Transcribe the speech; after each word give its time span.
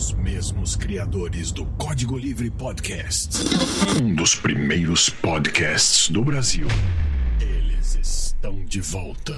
Os 0.00 0.14
mesmos 0.14 0.76
criadores 0.76 1.52
do 1.52 1.66
Código 1.76 2.16
Livre 2.16 2.48
Podcast. 2.48 3.36
Um 4.02 4.14
dos 4.14 4.34
primeiros 4.34 5.10
podcasts 5.10 6.08
do 6.08 6.24
Brasil. 6.24 6.66
Eles 7.38 7.98
estão 8.00 8.64
de 8.64 8.80
volta. 8.80 9.34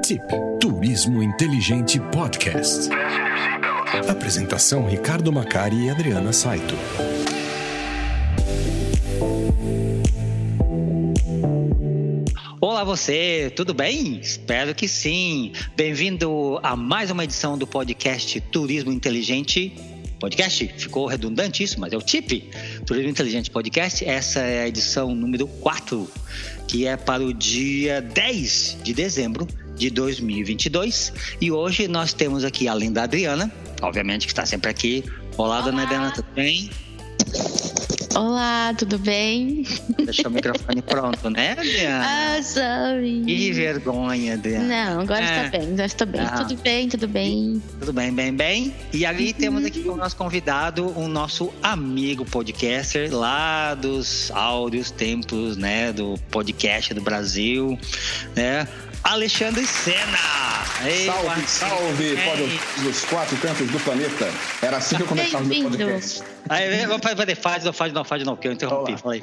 Tip 0.00 0.22
Turismo 0.60 1.20
Inteligente 1.20 1.98
Podcast. 2.12 2.88
Apresentação 4.08 4.86
Ricardo 4.88 5.32
Macari 5.32 5.86
e 5.86 5.90
Adriana 5.90 6.32
Saito. 6.32 6.76
Olá 12.80 12.86
você, 12.96 13.52
tudo 13.54 13.74
bem? 13.74 14.18
Espero 14.20 14.74
que 14.74 14.88
sim. 14.88 15.52
Bem-vindo 15.76 16.58
a 16.62 16.74
mais 16.74 17.10
uma 17.10 17.24
edição 17.24 17.58
do 17.58 17.66
podcast 17.66 18.40
Turismo 18.40 18.90
Inteligente. 18.90 19.70
Podcast, 20.18 20.66
ficou 20.78 21.06
redundante 21.06 21.62
isso, 21.62 21.78
mas 21.78 21.92
é 21.92 21.98
o 21.98 22.00
TIP, 22.00 22.48
Turismo 22.86 23.10
Inteligente 23.10 23.50
Podcast. 23.50 24.02
Essa 24.02 24.40
é 24.40 24.62
a 24.62 24.68
edição 24.68 25.14
número 25.14 25.46
4, 25.46 26.10
que 26.66 26.86
é 26.86 26.96
para 26.96 27.22
o 27.22 27.34
dia 27.34 28.00
10 28.00 28.78
de 28.82 28.94
dezembro 28.94 29.46
de 29.76 29.90
2022. 29.90 31.12
E 31.38 31.52
hoje 31.52 31.86
nós 31.86 32.14
temos 32.14 32.46
aqui, 32.46 32.66
além 32.66 32.90
da 32.90 33.02
Adriana, 33.02 33.52
obviamente 33.82 34.26
que 34.26 34.32
está 34.32 34.46
sempre 34.46 34.70
aqui. 34.70 35.04
Olá, 35.36 35.56
Olá. 35.56 35.60
dona 35.66 35.82
Adriana, 35.82 36.12
tudo 36.12 36.28
bem? 36.34 36.70
Olá, 38.14 38.74
tudo 38.76 38.98
bem? 38.98 39.64
Deixou 40.04 40.26
o 40.26 40.30
microfone 40.30 40.82
pronto, 40.82 41.30
né, 41.30 41.52
Adriana? 41.52 42.06
Ah, 42.06 42.42
sorry. 42.42 43.22
Que 43.24 43.52
vergonha, 43.52 44.34
Adriana. 44.34 44.64
Não, 44.64 45.00
agora 45.02 45.24
é. 45.24 45.46
está 45.46 45.58
bem, 45.58 45.76
já 45.76 45.86
estou 45.86 46.06
bem. 46.08 46.20
Ah. 46.20 46.38
Tudo 46.38 46.56
bem, 46.56 46.88
tudo 46.88 47.06
bem. 47.06 47.62
Tudo 47.78 47.92
bem, 47.92 48.12
bem, 48.12 48.34
bem. 48.34 48.74
E 48.92 49.06
ali 49.06 49.28
uhum. 49.28 49.32
temos 49.34 49.64
aqui 49.64 49.88
o 49.88 49.96
nosso 49.96 50.16
convidado, 50.16 50.86
o 50.98 51.06
nosso 51.06 51.52
amigo 51.62 52.24
podcaster 52.24 53.14
lá 53.14 53.74
dos 53.74 54.32
áudios 54.32 54.90
tempos, 54.90 55.56
né, 55.56 55.92
do 55.92 56.18
podcast 56.30 56.92
do 56.92 57.00
Brasil, 57.00 57.78
né? 58.34 58.66
Alexandre 59.04 59.64
Sena. 59.66 60.18
Ei, 60.84 61.06
salve, 61.06 61.46
salve, 61.46 62.16
pode 62.16 62.82
dos 62.82 63.04
quatro 63.04 63.36
cantos 63.38 63.70
do 63.70 63.80
planeta. 63.80 64.30
Era 64.60 64.76
assim 64.76 64.96
que 64.96 65.02
eu 65.02 65.06
começava 65.06 65.44
o 65.44 65.48
podcast. 65.48 66.22
Aí, 66.50 66.84
vou 66.84 66.98
fazer 66.98 67.36
faz, 67.36 67.64
não 67.64 67.72
faz, 67.72 67.92
não 67.92 68.04
faz, 68.04 68.24
não, 68.24 68.36
que 68.36 68.48
eu 68.48 68.52
interrompi. 68.52 68.96
Falei. 68.96 69.22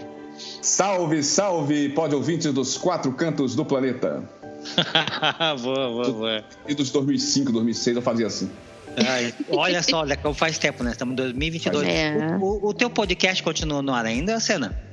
Salve, 0.62 1.22
salve, 1.22 1.90
pode 1.90 2.16
ouvintes 2.16 2.54
dos 2.54 2.78
quatro 2.78 3.12
cantos 3.12 3.54
do 3.54 3.66
planeta. 3.66 4.24
boa, 5.62 5.90
boa, 5.90 6.12
boa. 6.12 6.46
E 6.66 6.74
dos 6.74 6.90
2005, 6.90 7.52
2006 7.52 7.98
eu 7.98 8.02
fazia 8.02 8.28
assim. 8.28 8.50
Ai, 9.06 9.34
olha 9.50 9.84
só, 9.84 10.00
olha, 10.00 10.18
faz 10.34 10.58
tempo, 10.58 10.84
né? 10.84 10.92
Estamos 10.92 11.14
em 11.14 11.16
2022. 11.18 11.88
É. 11.88 12.38
O, 12.40 12.46
o, 12.46 12.70
o 12.70 12.74
teu 12.74 12.90
podcast 12.90 13.44
continua 13.44 13.82
no 13.82 13.94
ar 13.94 14.06
ainda, 14.06 14.40
Sena? 14.40 14.87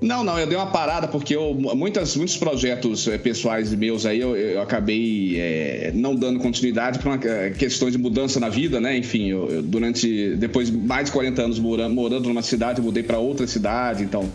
Não, 0.00 0.22
não, 0.22 0.38
eu 0.38 0.46
dei 0.46 0.56
uma 0.56 0.66
parada 0.66 1.08
porque 1.08 1.34
eu, 1.34 1.52
muitas, 1.54 2.14
muitos 2.14 2.36
projetos 2.36 3.08
é, 3.08 3.18
pessoais 3.18 3.74
meus 3.74 4.06
aí 4.06 4.20
eu, 4.20 4.36
eu 4.36 4.62
acabei 4.62 5.36
é, 5.40 5.90
não 5.92 6.14
dando 6.14 6.38
continuidade 6.38 7.00
por 7.00 7.08
uma, 7.08 7.20
eh, 7.20 7.50
questões 7.58 7.92
de 7.92 7.98
mudança 7.98 8.38
na 8.38 8.48
vida, 8.48 8.80
né? 8.80 8.96
Enfim, 8.96 9.26
eu, 9.26 9.50
eu, 9.50 9.62
durante 9.62 10.36
depois 10.36 10.70
de 10.70 10.76
mais 10.76 11.06
de 11.06 11.12
40 11.12 11.42
anos 11.42 11.58
morando, 11.58 11.94
morando 11.94 12.28
numa 12.28 12.42
cidade, 12.42 12.78
eu 12.78 12.84
mudei 12.84 13.02
para 13.02 13.18
outra 13.18 13.44
cidade, 13.48 14.04
então 14.04 14.30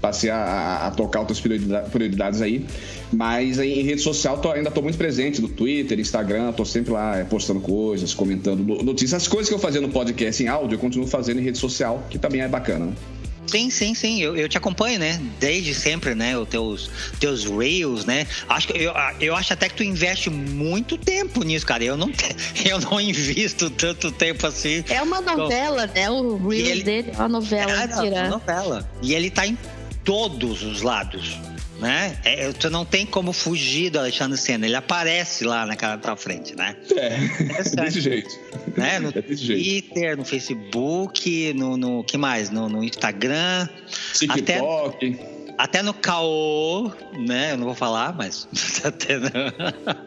passei 0.00 0.30
a, 0.30 0.86
a, 0.86 0.90
tocar 0.90 1.20
outras 1.20 1.40
prioridades 1.40 2.40
aí. 2.40 2.64
Mas 3.12 3.58
em 3.58 3.82
rede 3.82 4.00
social 4.00 4.38
tô, 4.38 4.50
ainda 4.50 4.68
estou 4.68 4.82
muito 4.82 4.96
presente 4.96 5.42
no 5.42 5.48
Twitter, 5.48 6.00
Instagram, 6.00 6.50
estou 6.50 6.64
sempre 6.64 6.90
lá 6.90 7.24
postando 7.28 7.60
coisas, 7.60 8.14
comentando 8.14 8.64
notícias. 8.82 9.22
As 9.22 9.28
coisas 9.28 9.50
que 9.50 9.54
eu 9.54 9.58
fazia 9.58 9.80
no 9.82 9.90
podcast 9.90 10.42
em 10.42 10.48
áudio, 10.48 10.76
eu 10.76 10.80
continuo 10.80 11.06
fazendo 11.06 11.38
em 11.38 11.44
rede 11.44 11.58
social, 11.58 12.02
que 12.08 12.18
também 12.18 12.40
é 12.40 12.48
bacana. 12.48 12.86
Né? 12.86 12.92
Sim, 13.46 13.70
sim, 13.70 13.94
sim. 13.94 14.22
Eu, 14.22 14.36
eu 14.36 14.48
te 14.48 14.56
acompanho, 14.56 14.98
né? 14.98 15.20
Desde 15.38 15.74
sempre, 15.74 16.14
né? 16.14 16.36
Os 16.38 16.48
teus, 16.48 16.90
teus 17.18 17.44
Reels, 17.44 18.04
né? 18.04 18.26
Acho 18.48 18.68
que 18.68 18.78
eu, 18.78 18.92
eu 19.20 19.34
acho 19.34 19.52
até 19.52 19.68
que 19.68 19.74
tu 19.74 19.82
investe 19.82 20.30
muito 20.30 20.96
tempo 20.96 21.42
nisso, 21.42 21.66
cara. 21.66 21.84
Eu 21.84 21.96
não, 21.96 22.10
eu 22.64 22.80
não 22.80 23.00
invisto 23.00 23.68
tanto 23.70 24.10
tempo 24.10 24.46
assim. 24.46 24.84
É 24.88 25.02
uma 25.02 25.20
novela, 25.20 25.86
né? 25.86 26.10
O 26.10 26.48
Reels 26.48 26.68
ele, 26.68 26.82
dele 26.82 27.10
é 27.12 27.18
uma 27.18 27.28
novela. 27.28 27.72
É, 27.72 28.08
é 28.08 28.20
uma 28.20 28.28
novela. 28.28 28.90
E 29.02 29.14
ele 29.14 29.30
tá 29.30 29.46
em 29.46 29.58
todos 30.04 30.62
os 30.62 30.82
lados 30.82 31.38
né? 31.82 32.16
É, 32.24 32.52
tu 32.52 32.70
não 32.70 32.84
tem 32.84 33.04
como 33.04 33.32
fugir 33.32 33.90
do 33.90 33.98
Alexandre 33.98 34.38
Senna, 34.38 34.66
ele 34.66 34.76
aparece 34.76 35.44
lá 35.44 35.66
na 35.66 35.74
cara 35.74 35.96
da 35.96 36.14
frente, 36.14 36.54
né? 36.54 36.76
É, 36.96 37.58
é 37.58 37.82
desse 37.82 38.00
jeito. 38.00 38.30
Né? 38.76 39.00
No 39.00 39.08
é 39.08 39.20
desse 39.20 39.46
Twitter, 39.46 40.02
jeito. 40.02 40.18
no 40.18 40.24
Facebook, 40.24 41.52
no, 41.54 41.76
no 41.76 42.04
que 42.04 42.16
mais? 42.16 42.50
No, 42.50 42.68
no 42.68 42.84
Instagram. 42.84 43.68
TikTok. 44.14 45.18
Até, 45.20 45.54
até 45.58 45.82
no 45.82 45.92
Caô, 45.92 46.92
né? 47.26 47.52
Eu 47.52 47.58
não 47.58 47.66
vou 47.66 47.74
falar, 47.74 48.14
mas 48.16 48.46
até 48.84 49.18
no... 49.18 49.28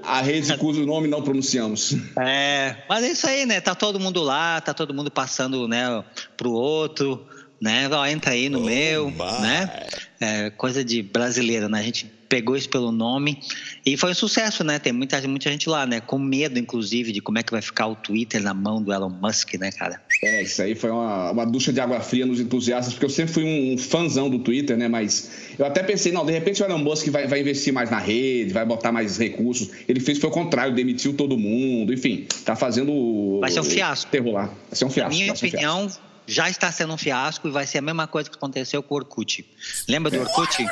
A 0.01 0.21
rede 0.21 0.57
cujo 0.57 0.85
nome 0.85 1.09
não 1.09 1.21
pronunciamos. 1.21 1.93
É, 2.17 2.77
mas 2.87 3.03
é 3.03 3.07
isso 3.09 3.27
aí, 3.27 3.45
né? 3.45 3.59
Tá 3.59 3.75
todo 3.75 3.99
mundo 3.99 4.23
lá, 4.23 4.61
tá 4.61 4.73
todo 4.73 4.93
mundo 4.93 5.11
passando, 5.11 5.67
né, 5.67 6.03
pro 6.37 6.51
outro 6.51 7.27
né? 7.61 7.89
Ó, 7.89 8.05
entra 8.05 8.31
aí 8.31 8.49
no 8.49 8.59
oh 8.59 8.65
meu, 8.65 9.09
my. 9.09 9.41
né? 9.41 9.87
É, 10.19 10.49
coisa 10.51 10.83
de 10.83 11.01
brasileiro, 11.01 11.67
né? 11.67 11.79
A 11.79 11.83
gente 11.83 12.05
pegou 12.27 12.55
isso 12.55 12.69
pelo 12.69 12.91
nome 12.91 13.39
e 13.85 13.95
foi 13.95 14.11
um 14.11 14.13
sucesso, 14.13 14.63
né? 14.63 14.79
Tem 14.79 14.91
muita, 14.91 15.21
muita 15.27 15.49
gente 15.51 15.69
lá, 15.69 15.85
né? 15.85 16.01
Com 16.01 16.17
medo, 16.17 16.59
inclusive, 16.59 17.11
de 17.11 17.21
como 17.21 17.37
é 17.37 17.43
que 17.43 17.51
vai 17.51 17.61
ficar 17.61 17.87
o 17.87 17.95
Twitter 17.95 18.41
na 18.41 18.53
mão 18.53 18.81
do 18.81 18.91
Elon 18.91 19.09
Musk, 19.09 19.53
né, 19.55 19.71
cara? 19.71 20.01
É, 20.23 20.41
isso 20.41 20.61
aí 20.61 20.75
foi 20.75 20.89
uma, 20.89 21.31
uma 21.31 21.45
ducha 21.45 21.71
de 21.71 21.79
água 21.79 21.99
fria 21.99 22.25
nos 22.25 22.39
entusiastas, 22.39 22.93
porque 22.93 23.05
eu 23.05 23.09
sempre 23.09 23.33
fui 23.33 23.43
um, 23.43 23.73
um 23.73 23.77
fãzão 23.77 24.29
do 24.29 24.39
Twitter, 24.39 24.75
né? 24.77 24.87
Mas 24.87 25.31
eu 25.57 25.65
até 25.65 25.83
pensei, 25.83 26.11
não, 26.11 26.25
de 26.25 26.31
repente 26.31 26.61
o 26.61 26.65
Elon 26.65 26.79
Musk 26.79 27.07
vai, 27.07 27.27
vai 27.27 27.39
investir 27.41 27.71
mais 27.71 27.89
na 27.89 27.99
rede, 27.99 28.53
vai 28.53 28.65
botar 28.65 28.91
mais 28.91 29.17
recursos. 29.17 29.69
Ele 29.87 29.99
fez 29.99 30.17
foi 30.17 30.29
o 30.29 30.33
contrário, 30.33 30.73
demitiu 30.73 31.13
todo 31.13 31.37
mundo, 31.37 31.93
enfim, 31.93 32.25
tá 32.43 32.55
fazendo. 32.55 33.39
Vai 33.39 33.51
ser 33.51 33.59
um 33.59 33.63
fiasco. 33.63 34.09
Terror 34.09 34.33
lá. 34.33 34.45
Vai 34.45 34.55
ser 34.73 34.85
um 34.85 34.89
fiasco. 34.89 35.13
Na 35.13 35.19
minha 35.19 35.33
opinião. 35.33 35.85
Um 35.85 35.89
fiasco 35.89 36.14
já 36.27 36.49
está 36.49 36.71
sendo 36.71 36.93
um 36.93 36.97
fiasco 36.97 37.47
e 37.47 37.51
vai 37.51 37.65
ser 37.65 37.79
a 37.79 37.81
mesma 37.81 38.07
coisa 38.07 38.29
que 38.29 38.35
aconteceu 38.35 38.81
com 38.81 38.93
o 38.93 38.97
Orkut. 38.97 39.45
Lembra 39.87 40.11
do 40.11 40.19
Orkut? 40.19 40.63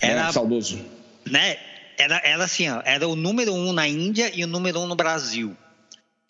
É, 0.00 0.08
era 0.08 0.28
é, 0.28 0.32
saudoso. 0.32 0.78
Né? 1.26 1.56
Era, 1.96 2.20
era 2.24 2.44
assim, 2.44 2.68
ó, 2.68 2.82
era 2.84 3.06
o 3.06 3.14
número 3.14 3.52
um 3.52 3.72
na 3.72 3.86
Índia 3.86 4.30
e 4.34 4.44
o 4.44 4.46
número 4.46 4.80
um 4.80 4.86
no 4.86 4.96
Brasil. 4.96 5.56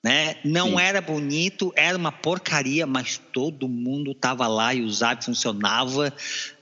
Né? 0.03 0.37
Não 0.45 0.71
Sim. 0.71 0.81
era 0.81 1.01
bonito, 1.01 1.73
era 1.75 1.97
uma 1.97 2.13
porcaria, 2.13 2.87
mas 2.87 3.19
todo 3.33 3.67
mundo 3.67 4.13
estava 4.13 4.47
lá 4.47 4.75
e 4.75 4.83
usava, 4.83 5.23
funcionava. 5.23 6.13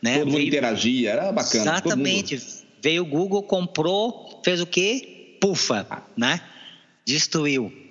Né? 0.00 0.18
Todo 0.18 0.26
mundo 0.26 0.36
Veio... 0.36 0.46
interagia, 0.46 1.10
era 1.10 1.32
bacana. 1.32 1.62
Exatamente. 1.62 2.40
Veio 2.80 3.02
o 3.02 3.06
Google, 3.06 3.42
comprou, 3.42 4.40
fez 4.44 4.60
o 4.60 4.66
quê? 4.66 5.36
Pufa, 5.40 5.84
né? 6.16 6.40
Destruiu. 7.04 7.81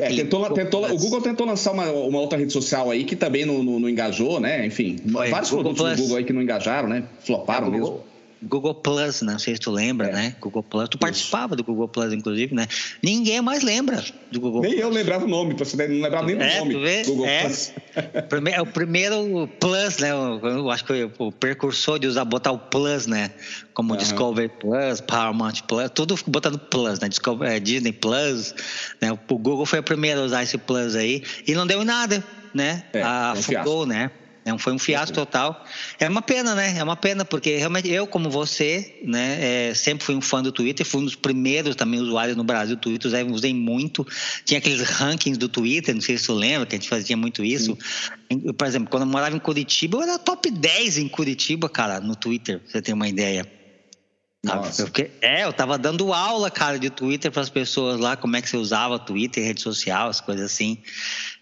É, 0.00 0.04
aquele. 0.06 0.22
Tentou, 0.22 0.50
tentou, 0.50 0.90
o 0.90 0.96
Google 0.96 1.20
tentou 1.20 1.46
lançar 1.46 1.72
uma, 1.72 1.90
uma, 1.90 2.18
outra 2.18 2.38
rede 2.38 2.52
social 2.52 2.90
aí 2.90 3.04
que 3.04 3.14
também 3.14 3.44
não, 3.44 3.62
não, 3.62 3.78
não 3.80 3.88
engajou, 3.88 4.40
né? 4.40 4.66
Enfim, 4.66 4.96
Foi, 5.10 5.28
vários 5.28 5.50
Google 5.50 5.74
produtos 5.74 5.82
Plus. 5.82 5.96
do 5.96 6.02
Google 6.02 6.16
aí 6.18 6.24
que 6.24 6.32
não 6.32 6.42
engajaram, 6.42 6.88
né? 6.88 7.04
Floparam 7.20 7.68
é, 7.68 7.70
mesmo. 7.70 8.09
Google 8.42 8.74
Plus? 8.74 9.22
Não 9.22 9.38
sei 9.38 9.54
se 9.54 9.60
tu 9.60 9.70
lembra, 9.70 10.08
é. 10.08 10.12
né? 10.12 10.36
Google 10.40 10.62
Plus. 10.62 10.88
Tu 10.88 10.94
Isso. 10.94 10.98
participava 10.98 11.54
do 11.54 11.62
Google 11.62 11.88
Plus, 11.88 12.12
inclusive, 12.12 12.54
né? 12.54 12.66
Ninguém 13.02 13.40
mais 13.40 13.62
lembra 13.62 14.02
do 14.30 14.40
Google 14.40 14.62
nem 14.62 14.70
Plus. 14.72 14.82
Nem 14.82 14.90
eu 14.90 14.94
lembrava 14.94 15.24
o 15.24 15.28
nome, 15.28 15.54
você 15.54 15.76
não 15.76 16.02
lembrava 16.02 16.26
nem 16.26 16.36
do 16.36 16.42
é, 16.42 16.58
nome. 16.58 17.04
Google 17.04 17.26
é. 17.26 17.40
Plus. 17.42 17.72
É 18.52 18.60
o 18.62 18.66
primeiro 18.66 19.48
Plus, 19.58 19.98
né? 19.98 20.10
Eu 20.10 20.70
acho 20.70 20.84
que 20.84 21.10
o 21.18 21.30
precursor 21.30 21.98
de 21.98 22.06
usar, 22.06 22.24
botar 22.24 22.52
o 22.52 22.58
Plus, 22.58 23.06
né? 23.06 23.30
Como 23.74 23.92
uhum. 23.92 23.98
Discovery 23.98 24.48
Plus, 24.48 25.00
Paramount 25.00 25.62
Plus, 25.68 25.90
tudo 25.94 26.16
botando 26.26 26.58
Plus, 26.58 27.00
né? 27.00 27.08
Discovery, 27.08 27.56
é, 27.56 27.60
Disney 27.60 27.92
Plus, 27.92 28.54
né? 29.00 29.12
O 29.12 29.18
Google 29.38 29.66
foi 29.66 29.80
o 29.80 29.82
primeiro 29.82 30.20
a 30.20 30.24
usar 30.24 30.42
esse 30.42 30.56
Plus 30.56 30.94
aí 30.94 31.22
e 31.46 31.54
não 31.54 31.66
deu 31.66 31.82
em 31.82 31.84
nada, 31.84 32.24
né? 32.54 32.84
É, 32.92 33.02
Afogou, 33.02 33.84
né? 33.84 34.10
É 34.50 34.58
foi 34.58 34.72
um 34.72 34.78
fiasco 34.78 35.14
total. 35.14 35.64
É 35.98 36.08
uma 36.08 36.22
pena, 36.22 36.54
né? 36.54 36.76
É 36.78 36.82
uma 36.82 36.96
pena, 36.96 37.24
porque 37.24 37.56
realmente 37.56 37.88
eu, 37.88 38.06
como 38.06 38.30
você, 38.30 39.00
né, 39.04 39.68
é, 39.70 39.74
sempre 39.74 40.04
fui 40.04 40.14
um 40.14 40.20
fã 40.20 40.42
do 40.42 40.52
Twitter, 40.52 40.84
fui 40.84 41.00
um 41.00 41.04
dos 41.04 41.14
primeiros 41.14 41.76
também 41.76 42.00
usuários 42.00 42.36
no 42.36 42.44
Brasil 42.44 42.76
do 42.76 42.80
Twitter, 42.80 43.08
usei, 43.08 43.22
usei 43.24 43.54
muito. 43.54 44.06
Tinha 44.44 44.58
aqueles 44.58 44.80
rankings 44.80 45.38
do 45.38 45.48
Twitter, 45.48 45.94
não 45.94 46.02
sei 46.02 46.18
se 46.18 46.24
você 46.24 46.32
lembra, 46.32 46.66
que 46.66 46.74
a 46.74 46.78
gente 46.78 46.88
fazia 46.88 47.16
muito 47.16 47.44
isso. 47.44 47.76
Sim. 48.30 48.52
Por 48.52 48.66
exemplo, 48.66 48.90
quando 48.90 49.02
eu 49.02 49.08
morava 49.08 49.34
em 49.34 49.40
Curitiba, 49.40 49.98
eu 49.98 50.02
era 50.02 50.18
top 50.18 50.50
10 50.50 50.98
em 50.98 51.08
Curitiba, 51.08 51.68
cara, 51.68 52.00
no 52.00 52.14
Twitter, 52.14 52.60
pra 52.60 52.70
você 52.70 52.82
ter 52.82 52.92
uma 52.92 53.08
ideia. 53.08 53.46
Nossa. 54.42 54.82
Eu 54.82 55.10
é, 55.20 55.44
eu 55.44 55.52
tava 55.52 55.76
dando 55.76 56.14
aula, 56.14 56.50
cara, 56.50 56.78
de 56.78 56.88
Twitter 56.88 57.30
para 57.30 57.42
as 57.42 57.50
pessoas 57.50 58.00
lá, 58.00 58.16
como 58.16 58.36
é 58.36 58.42
que 58.42 58.48
você 58.48 58.56
usava 58.56 58.98
Twitter, 58.98 59.44
rede 59.44 59.60
social, 59.60 60.08
as 60.08 60.20
coisas 60.20 60.46
assim. 60.46 60.78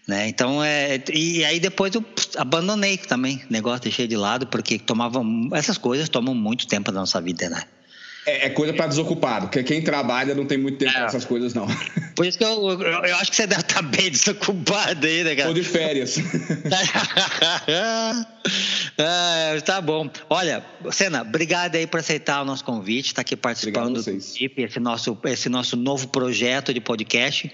Né? 0.09 0.27
Então, 0.27 0.63
é, 0.63 0.99
e 1.13 1.45
aí 1.45 1.59
depois 1.59 1.93
eu 1.93 2.03
abandonei 2.35 2.97
também, 2.97 3.43
o 3.47 3.53
negócio 3.53 3.83
deixei 3.83 4.07
de 4.07 4.17
lado, 4.17 4.47
porque 4.47 4.79
tomava, 4.79 5.21
essas 5.53 5.77
coisas 5.77 6.09
tomam 6.09 6.33
muito 6.33 6.65
tempo 6.65 6.91
da 6.91 7.01
nossa 7.01 7.21
vida, 7.21 7.47
né? 7.47 7.61
É, 8.25 8.47
é 8.47 8.49
coisa 8.49 8.73
para 8.73 8.87
desocupado, 8.87 9.45
porque 9.45 9.61
quem 9.61 9.83
trabalha 9.83 10.33
não 10.33 10.47
tem 10.47 10.57
muito 10.57 10.79
tempo 10.79 10.89
é. 10.89 10.95
para 10.95 11.05
essas 11.05 11.25
coisas, 11.25 11.53
não. 11.53 11.67
Por 12.17 12.25
isso 12.25 12.39
que 12.39 12.43
eu, 12.43 12.71
eu, 12.71 12.81
eu, 12.81 13.15
acho 13.17 13.29
que 13.29 13.35
você 13.35 13.45
deve 13.45 13.61
estar 13.61 13.83
bem 13.83 14.09
desocupado 14.09 15.05
aí, 15.05 15.23
né, 15.23 15.35
cara? 15.35 15.49
Tô 15.49 15.53
de 15.53 15.63
férias. 15.63 16.17
ah, 18.97 19.61
tá 19.63 19.79
bom. 19.79 20.09
Olha, 20.27 20.65
Senna, 20.91 21.21
obrigado 21.21 21.75
aí 21.75 21.85
por 21.85 21.99
aceitar 21.99 22.41
o 22.41 22.45
nosso 22.45 22.65
convite, 22.65 23.09
estar 23.09 23.17
tá 23.17 23.21
aqui 23.21 23.35
participando 23.35 24.01
do 24.01 24.19
TIP, 24.19 24.63
esse 24.63 24.79
nosso, 24.79 25.15
esse 25.25 25.49
nosso 25.49 25.77
novo 25.77 26.07
projeto 26.07 26.73
de 26.73 26.81
podcast. 26.81 27.51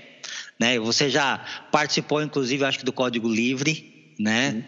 Né? 0.59 0.79
Você 0.79 1.09
já 1.09 1.43
participou, 1.71 2.21
inclusive, 2.21 2.63
acho 2.63 2.79
que 2.79 2.85
do 2.85 2.93
Código 2.93 3.27
Livre, 3.27 4.13
né? 4.19 4.51
Uhum. 4.51 4.63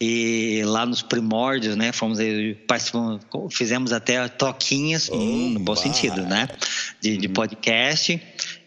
E 0.00 0.62
lá 0.64 0.84
nos 0.84 1.02
primórdios, 1.02 1.76
né? 1.76 1.92
Fomos 1.92 2.18
fizemos 3.50 3.92
até 3.92 4.26
toquinhas, 4.28 5.08
oh, 5.08 5.16
no 5.16 5.60
bom 5.60 5.76
sentido, 5.76 6.22
né? 6.22 6.48
De, 7.00 7.16
de 7.16 7.26
uhum. 7.28 7.32
podcast. 7.32 8.20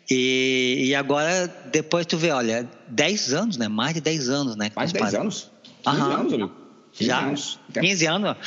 E, 0.10 0.86
e, 0.88 0.96
agora, 0.96 1.48
depois 1.72 2.06
tu 2.06 2.18
vê, 2.18 2.32
olha, 2.32 2.68
10 2.88 3.34
anos, 3.34 3.58
né? 3.58 3.68
Mais 3.68 3.94
de 3.94 4.02
10 4.02 4.30
anos, 4.30 4.56
né? 4.56 4.72
Mais 4.76 4.94
de 4.94 5.00
10 5.00 5.16
anos? 5.16 5.52
15 5.84 5.98
Aham. 5.98 6.14
anos, 6.14 6.34
amigo. 6.34 6.52
15 6.94 7.08
Já, 7.08 7.20
anos. 7.20 7.60
15 7.74 8.06
anos. 8.08 8.38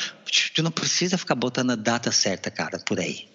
Tu 0.54 0.62
não 0.62 0.70
precisa 0.70 1.19
ficar 1.19 1.34
botando 1.34 1.70
a 1.70 1.76
data 1.76 2.10
certa, 2.10 2.50
cara, 2.50 2.78
por 2.78 2.98
aí. 2.98 3.28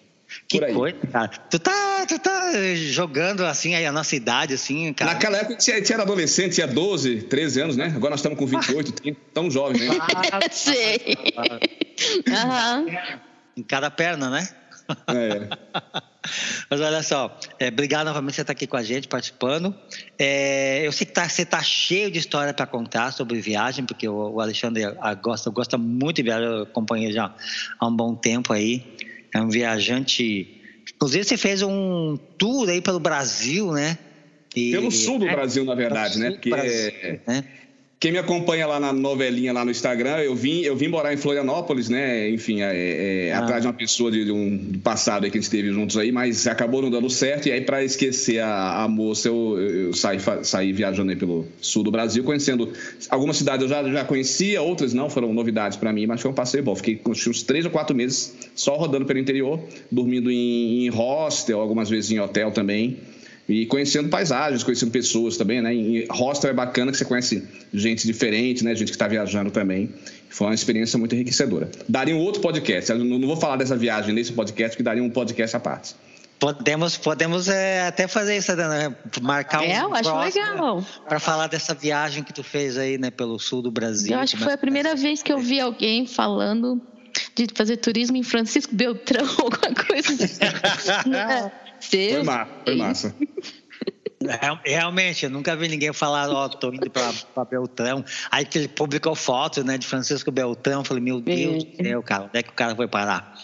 Que 0.47 0.59
coisa, 0.73 0.97
cara. 1.11 1.27
Tu 1.27 1.59
tá, 1.59 2.05
tu 2.07 2.19
tá 2.19 2.51
jogando 2.75 3.45
assim 3.45 3.75
aí 3.75 3.85
a 3.85 3.91
nossa 3.91 4.15
idade, 4.15 4.53
assim, 4.53 4.93
cara. 4.93 5.13
Naquela 5.13 5.37
época 5.37 5.59
você 5.59 5.93
era 5.93 6.03
adolescente, 6.03 6.55
tinha 6.55 6.67
12, 6.67 7.23
13 7.23 7.61
anos, 7.61 7.77
né? 7.77 7.91
Agora 7.95 8.11
nós 8.11 8.19
estamos 8.19 8.37
com 8.37 8.45
28, 8.45 8.91
30, 8.91 9.19
tão 9.33 9.49
jovens, 9.49 9.81
né? 9.81 9.97
Ah, 10.31 10.39
sei. 10.51 11.17
Em 13.57 13.63
cada 13.63 13.89
perna, 13.89 14.29
né? 14.29 14.47
É. 15.07 15.49
Mas 16.69 16.81
olha 16.81 17.03
só, 17.03 17.39
é, 17.59 17.67
obrigado 17.67 18.07
novamente 18.07 18.31
por 18.31 18.35
você 18.35 18.41
estar 18.41 18.53
aqui 18.53 18.67
com 18.67 18.77
a 18.77 18.83
gente, 18.83 19.07
participando. 19.07 19.75
É, 20.17 20.85
eu 20.85 20.91
sei 20.91 21.05
que 21.05 21.13
tá, 21.13 21.27
você 21.29 21.43
está 21.43 21.61
cheio 21.61 22.09
de 22.09 22.17
história 22.17 22.53
para 22.53 22.65
contar 22.65 23.11
sobre 23.11 23.39
viagem, 23.39 23.85
porque 23.85 24.07
o, 24.07 24.33
o 24.33 24.41
Alexandre 24.41 24.83
gosta, 25.21 25.49
gosta 25.49 25.77
muito 25.77 26.17
de 26.17 26.23
viajar, 26.23 26.45
eu 26.45 26.63
acompanho 26.63 27.11
já 27.11 27.33
há 27.79 27.87
um 27.87 27.95
bom 27.95 28.15
tempo 28.15 28.51
aí 28.53 28.83
é 29.35 29.41
um 29.41 29.49
viajante. 29.49 30.61
Inclusive, 30.95 31.25
você 31.25 31.37
fez 31.37 31.61
um 31.61 32.17
tour 32.37 32.69
aí 32.69 32.81
pelo 32.81 32.99
Brasil, 32.99 33.71
né? 33.73 33.97
E, 34.55 34.71
pelo 34.71 34.89
sul 34.89 35.19
do 35.19 35.27
é, 35.27 35.35
Brasil, 35.35 35.65
na 35.65 35.75
verdade, 35.75 36.17
né? 36.17 36.31
Porque 36.31 36.49
Brasil, 36.49 37.19
né? 37.27 37.43
Quem 38.05 38.11
me 38.11 38.19
acompanha 38.19 38.67
lá 38.67 38.79
na 38.79 38.93
novelinha 38.93 39.51
lá 39.51 39.65
no 39.65 39.71
Instagram, 39.71 40.17
eu 40.17 40.35
vim, 40.35 40.61
eu 40.61 40.75
vim 40.75 40.87
morar 40.87 41.11
em 41.11 41.17
Florianópolis, 41.17 41.89
né? 41.89 42.29
Enfim, 42.29 42.61
é, 42.61 43.29
é, 43.29 43.33
ah. 43.33 43.39
atrás 43.39 43.63
de 43.63 43.67
uma 43.67 43.73
pessoa 43.73 44.11
de, 44.11 44.25
de 44.25 44.31
um 44.31 44.55
do 44.55 44.77
passado 44.77 45.21
que 45.21 45.29
a 45.29 45.41
gente 45.41 45.45
esteve 45.45 45.71
juntos 45.71 45.97
aí, 45.97 46.11
mas 46.11 46.45
acabou 46.45 46.83
não 46.83 46.91
dando 46.91 47.09
certo. 47.09 47.47
E 47.47 47.51
aí, 47.51 47.61
para 47.61 47.83
esquecer 47.83 48.41
a, 48.41 48.83
a, 48.83 48.87
moça, 48.87 49.27
eu, 49.27 49.59
eu 49.59 49.93
saí, 49.93 50.19
saí 50.43 50.71
viajando 50.71 51.09
aí 51.09 51.15
pelo 51.15 51.47
sul 51.59 51.81
do 51.81 51.89
Brasil, 51.89 52.23
conhecendo 52.23 52.71
algumas 53.09 53.37
cidades 53.37 53.63
eu 53.63 53.69
já, 53.69 53.83
já 53.83 54.05
conhecia, 54.05 54.61
outras 54.61 54.93
não, 54.93 55.09
foram 55.09 55.33
novidades 55.33 55.75
para 55.75 55.91
mim, 55.91 56.05
mas 56.05 56.21
foi 56.21 56.29
um 56.29 56.35
passeio 56.35 56.63
bom. 56.63 56.75
Fiquei 56.75 57.01
uns 57.07 57.41
três 57.41 57.65
ou 57.65 57.71
quatro 57.71 57.95
meses 57.95 58.35
só 58.53 58.75
rodando 58.75 59.07
pelo 59.07 59.17
interior, 59.17 59.59
dormindo 59.91 60.29
em, 60.29 60.85
em 60.85 60.89
hostel, 60.89 61.59
algumas 61.59 61.89
vezes 61.89 62.11
em 62.11 62.19
hotel 62.19 62.51
também. 62.51 62.99
E 63.47 63.65
conhecendo 63.67 64.09
paisagens, 64.09 64.63
conhecendo 64.63 64.91
pessoas 64.91 65.37
também, 65.37 65.61
né? 65.61 65.73
Em 65.73 66.05
hostel 66.09 66.49
é 66.49 66.53
bacana 66.53 66.91
que 66.91 66.97
você 66.97 67.05
conhece 67.05 67.47
gente 67.71 68.07
diferente, 68.07 68.63
né? 68.63 68.73
Gente 68.73 68.87
que 68.87 68.95
está 68.95 69.07
viajando 69.07 69.51
também. 69.51 69.93
Foi 70.29 70.47
uma 70.47 70.55
experiência 70.55 70.97
muito 70.97 71.13
enriquecedora. 71.13 71.69
Daria 71.87 72.15
um 72.15 72.19
outro 72.19 72.41
podcast. 72.41 72.91
Eu 72.91 72.97
não 72.97 73.27
vou 73.27 73.37
falar 73.37 73.55
dessa 73.55 73.77
viagem 73.77 74.13
nesse 74.13 74.33
podcast, 74.33 74.71
porque 74.75 74.83
daria 74.83 75.03
um 75.03 75.09
podcast 75.09 75.55
à 75.55 75.59
parte. 75.59 75.95
Podemos, 76.39 76.97
podemos 76.97 77.47
é, 77.47 77.87
até 77.87 78.07
fazer 78.07 78.35
isso, 78.35 78.53
né? 78.55 78.93
marcar 79.21 79.61
um. 79.61 79.63
É, 79.63 79.79
eu 79.79 79.93
acho 79.93 80.17
legal. 80.17 80.85
Para 81.07 81.19
falar 81.19 81.47
dessa 81.47 81.73
viagem 81.73 82.23
que 82.23 82.33
tu 82.33 82.43
fez 82.43 82.77
aí, 82.77 82.97
né, 82.97 83.09
pelo 83.09 83.39
sul 83.39 83.61
do 83.61 83.71
Brasil. 83.71 84.13
Eu 84.13 84.19
acho 84.19 84.35
que 84.35 84.43
foi 84.43 84.53
a 84.53 84.57
primeira 84.57 84.95
vez 84.95 85.23
que 85.23 85.31
eu 85.31 85.39
vi 85.39 85.59
alguém 85.59 86.05
falando 86.05 86.81
de 87.35 87.47
fazer 87.55 87.77
turismo 87.77 88.17
em 88.17 88.23
Francisco 88.23 88.75
Beltrão, 88.75 89.25
alguma 89.39 89.73
coisa 89.73 90.25
assim. 90.25 90.39
é. 91.93 92.13
Foi, 92.13 92.23
ma 92.23 92.47
foi 92.63 92.75
massa. 92.75 93.15
Realmente, 94.65 95.25
eu 95.25 95.29
nunca 95.29 95.55
vi 95.55 95.67
ninguém 95.67 95.93
falar, 95.93 96.29
ó, 96.29 96.45
oh, 96.45 96.49
tô 96.49 96.73
indo 96.73 96.89
para 96.89 97.45
Beltrão. 97.45 98.03
Aí 98.31 98.45
que 98.45 98.57
ele 98.57 98.67
publicou 98.67 99.13
foto, 99.13 99.63
né, 99.63 99.77
de 99.77 99.85
Francisco 99.85 100.31
Beltrão. 100.31 100.79
Eu 100.79 100.85
falei, 100.85 101.03
meu 101.03 101.21
Deus 101.21 101.63
do 101.63 101.75
céu, 101.75 102.01
cara, 102.01 102.23
onde 102.23 102.39
é 102.39 102.43
que 102.43 102.49
o 102.49 102.53
cara 102.53 102.75
foi 102.75 102.87
parar? 102.87 103.35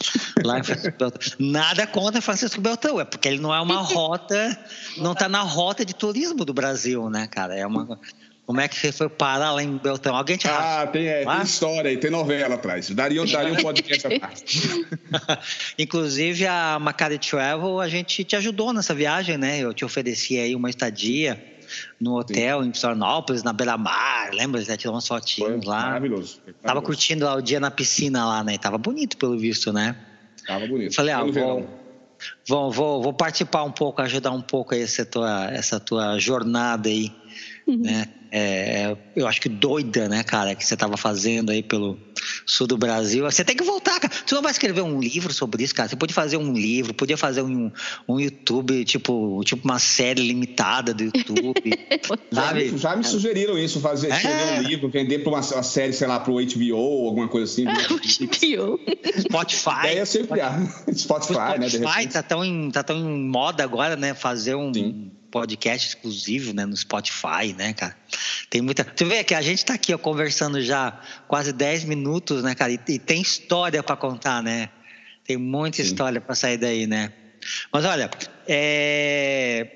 Lá 0.43 0.59
em 0.59 0.63
Francisco 0.63 0.97
Beltrão. 0.97 1.31
Nada 1.39 1.85
contra 1.85 2.21
Francisco 2.21 2.61
Beltrão, 2.61 2.99
é 2.99 3.05
porque 3.05 3.27
ele 3.27 3.39
não 3.39 3.53
é 3.53 3.61
uma 3.61 3.81
rota, 3.81 4.57
não 4.97 5.11
está 5.11 5.29
na 5.29 5.41
rota 5.41 5.85
de 5.85 5.93
turismo 5.93 6.43
do 6.45 6.53
Brasil, 6.53 7.09
né, 7.09 7.27
cara? 7.27 7.55
É 7.55 7.65
uma, 7.65 7.99
como 8.51 8.59
é 8.59 8.67
que 8.67 8.75
você 8.75 8.91
foi 8.91 9.07
parar 9.07 9.53
lá 9.53 9.63
em 9.63 9.77
Beltrão? 9.77 10.13
Alguém 10.13 10.35
te 10.35 10.45
Ah, 10.45 10.85
tem, 10.85 11.07
é, 11.07 11.23
tem 11.23 11.41
história 11.41 11.89
aí, 11.89 11.95
tem 11.95 12.11
novela 12.11 12.55
atrás. 12.55 12.89
Daria, 12.89 13.25
daria 13.25 13.53
um 13.53 13.55
podcast 13.55 14.07
à 14.07 14.19
parte. 14.19 14.85
Inclusive, 15.79 16.45
a 16.45 16.77
Macari 16.77 17.17
Travel, 17.17 17.79
a 17.79 17.87
gente 17.87 18.25
te 18.25 18.35
ajudou 18.35 18.73
nessa 18.73 18.93
viagem, 18.93 19.37
né? 19.37 19.59
Eu 19.59 19.73
te 19.73 19.85
ofereci 19.85 20.37
aí 20.37 20.53
uma 20.53 20.69
estadia 20.69 21.41
no 21.97 22.19
hotel 22.19 22.61
Sim. 22.61 22.67
em 22.67 22.73
Florianópolis, 22.73 23.41
na 23.41 23.53
beira-mar, 23.53 24.31
lembra? 24.33 24.61
Você 24.61 24.75
tirou 24.75 24.95
umas 24.95 25.07
fotinhos 25.07 25.63
lá. 25.63 25.83
Maravilhoso. 25.83 26.39
maravilhoso. 26.39 26.61
Tava 26.61 26.81
curtindo 26.81 27.25
o 27.25 27.39
dia 27.39 27.61
na 27.61 27.71
piscina 27.71 28.25
lá, 28.25 28.43
né? 28.43 28.57
Tava 28.57 28.77
bonito, 28.77 29.15
pelo 29.15 29.39
visto, 29.39 29.71
né? 29.71 29.95
Tava 30.45 30.67
bonito. 30.67 30.93
Falei, 30.93 31.13
ah, 31.13 31.23
vou, 31.23 31.69
vou, 32.45 32.69
vou, 32.69 33.01
vou, 33.01 33.13
participar 33.13 33.63
um 33.63 33.71
pouco, 33.71 34.01
ajudar 34.01 34.31
um 34.31 34.41
pouco 34.41 34.75
aí 34.75 34.81
essa 34.81 35.05
tua, 35.05 35.49
essa 35.53 35.79
tua 35.79 36.19
jornada 36.19 36.89
aí, 36.89 37.13
uhum. 37.65 37.77
né? 37.77 38.09
É, 38.33 38.95
eu 39.13 39.27
acho 39.27 39.41
que 39.41 39.49
doida, 39.49 40.07
né, 40.07 40.23
cara, 40.23 40.55
que 40.55 40.65
você 40.65 40.73
estava 40.73 40.95
fazendo 40.95 41.51
aí 41.51 41.61
pelo 41.61 41.99
sul 42.45 42.65
do 42.65 42.77
Brasil. 42.77 43.25
Você 43.25 43.43
tem 43.43 43.57
que 43.57 43.63
voltar, 43.63 43.99
cara. 43.99 44.13
Você 44.25 44.33
não 44.33 44.41
vai 44.41 44.51
escrever 44.51 44.81
um 44.81 45.01
livro 45.01 45.33
sobre 45.33 45.63
isso, 45.63 45.75
cara. 45.75 45.89
Você 45.89 45.97
pode 45.97 46.13
fazer 46.13 46.37
um 46.37 46.53
livro, 46.53 46.93
podia 46.93 47.17
fazer 47.17 47.41
um, 47.41 47.69
um 48.07 48.19
YouTube, 48.21 48.85
tipo, 48.85 49.41
tipo 49.43 49.67
uma 49.67 49.79
série 49.79 50.21
limitada 50.21 50.93
do 50.93 51.03
YouTube. 51.03 51.77
sabe? 52.31 52.69
Já, 52.69 52.77
já 52.77 52.95
me 52.95 53.03
sugeriram 53.03 53.57
isso, 53.57 53.81
fazer 53.81 54.09
é. 54.09 54.15
escrever 54.15 54.59
um 54.59 54.61
livro, 54.61 54.89
vender 54.89 55.19
para 55.19 55.33
uma, 55.33 55.41
uma, 55.41 55.63
série, 55.63 55.91
sei 55.91 56.07
lá, 56.07 56.17
para 56.17 56.31
o 56.31 56.35
HBO 56.35 56.77
ou 56.77 57.07
alguma 57.09 57.27
coisa 57.27 57.51
assim. 57.51 57.65
HBO. 57.65 58.79
Spotify. 59.19 59.87
É, 59.87 60.05
sempre 60.05 60.39
Spotify, 60.95 60.95
Spotify, 60.95 61.59
né? 61.59 61.69
Spotify 61.69 62.07
tá 62.07 62.23
tão, 62.23 62.45
em, 62.45 62.71
tá 62.71 62.81
tão 62.81 62.97
em 62.97 63.27
moda 63.27 63.61
agora, 63.61 63.97
né? 63.97 64.13
Fazer 64.13 64.55
um. 64.55 64.73
Sim 64.73 65.11
podcast 65.31 65.87
exclusivo, 65.87 66.53
né, 66.53 66.65
no 66.65 66.75
Spotify, 66.75 67.53
né, 67.57 67.73
cara? 67.73 67.95
Tem 68.49 68.61
muita. 68.61 68.83
Tu 68.83 69.05
vê 69.05 69.23
que 69.23 69.33
a 69.33 69.41
gente 69.41 69.65
tá 69.65 69.73
aqui 69.75 69.93
ó, 69.93 69.97
conversando 69.97 70.61
já 70.61 70.99
quase 71.27 71.53
10 71.53 71.85
minutos, 71.85 72.43
né, 72.43 72.53
cara? 72.53 72.71
E, 72.71 72.79
e 72.89 72.99
tem 72.99 73.21
história 73.21 73.81
para 73.81 73.95
contar, 73.95 74.43
né? 74.43 74.69
Tem 75.25 75.37
muita 75.37 75.77
Sim. 75.77 75.83
história 75.83 76.19
para 76.19 76.35
sair 76.35 76.57
daí, 76.57 76.85
né? 76.85 77.13
Mas 77.71 77.85
olha, 77.85 78.11
é... 78.47 79.67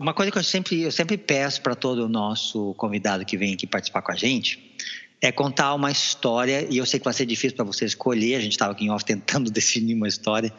uma 0.00 0.14
coisa 0.14 0.32
que 0.32 0.38
eu 0.38 0.42
sempre, 0.42 0.82
eu 0.82 0.90
sempre 0.90 1.16
peço 1.16 1.60
para 1.60 1.74
todo 1.74 2.06
o 2.06 2.08
nosso 2.08 2.74
convidado 2.74 3.24
que 3.24 3.36
vem 3.36 3.54
aqui 3.54 3.66
participar 3.66 4.02
com 4.02 4.12
a 4.12 4.16
gente 4.16 4.74
é 5.20 5.32
contar 5.32 5.72
uma 5.74 5.90
história, 5.90 6.66
e 6.68 6.76
eu 6.76 6.84
sei 6.84 7.00
que 7.00 7.04
vai 7.04 7.14
ser 7.14 7.24
difícil 7.24 7.56
para 7.56 7.64
você 7.64 7.86
escolher, 7.86 8.34
a 8.34 8.40
gente 8.40 8.52
estava 8.52 8.72
aqui 8.72 8.84
em 8.84 8.90
off 8.90 9.04
tentando 9.04 9.48
definir 9.50 9.94
uma 9.94 10.06
história, 10.06 10.52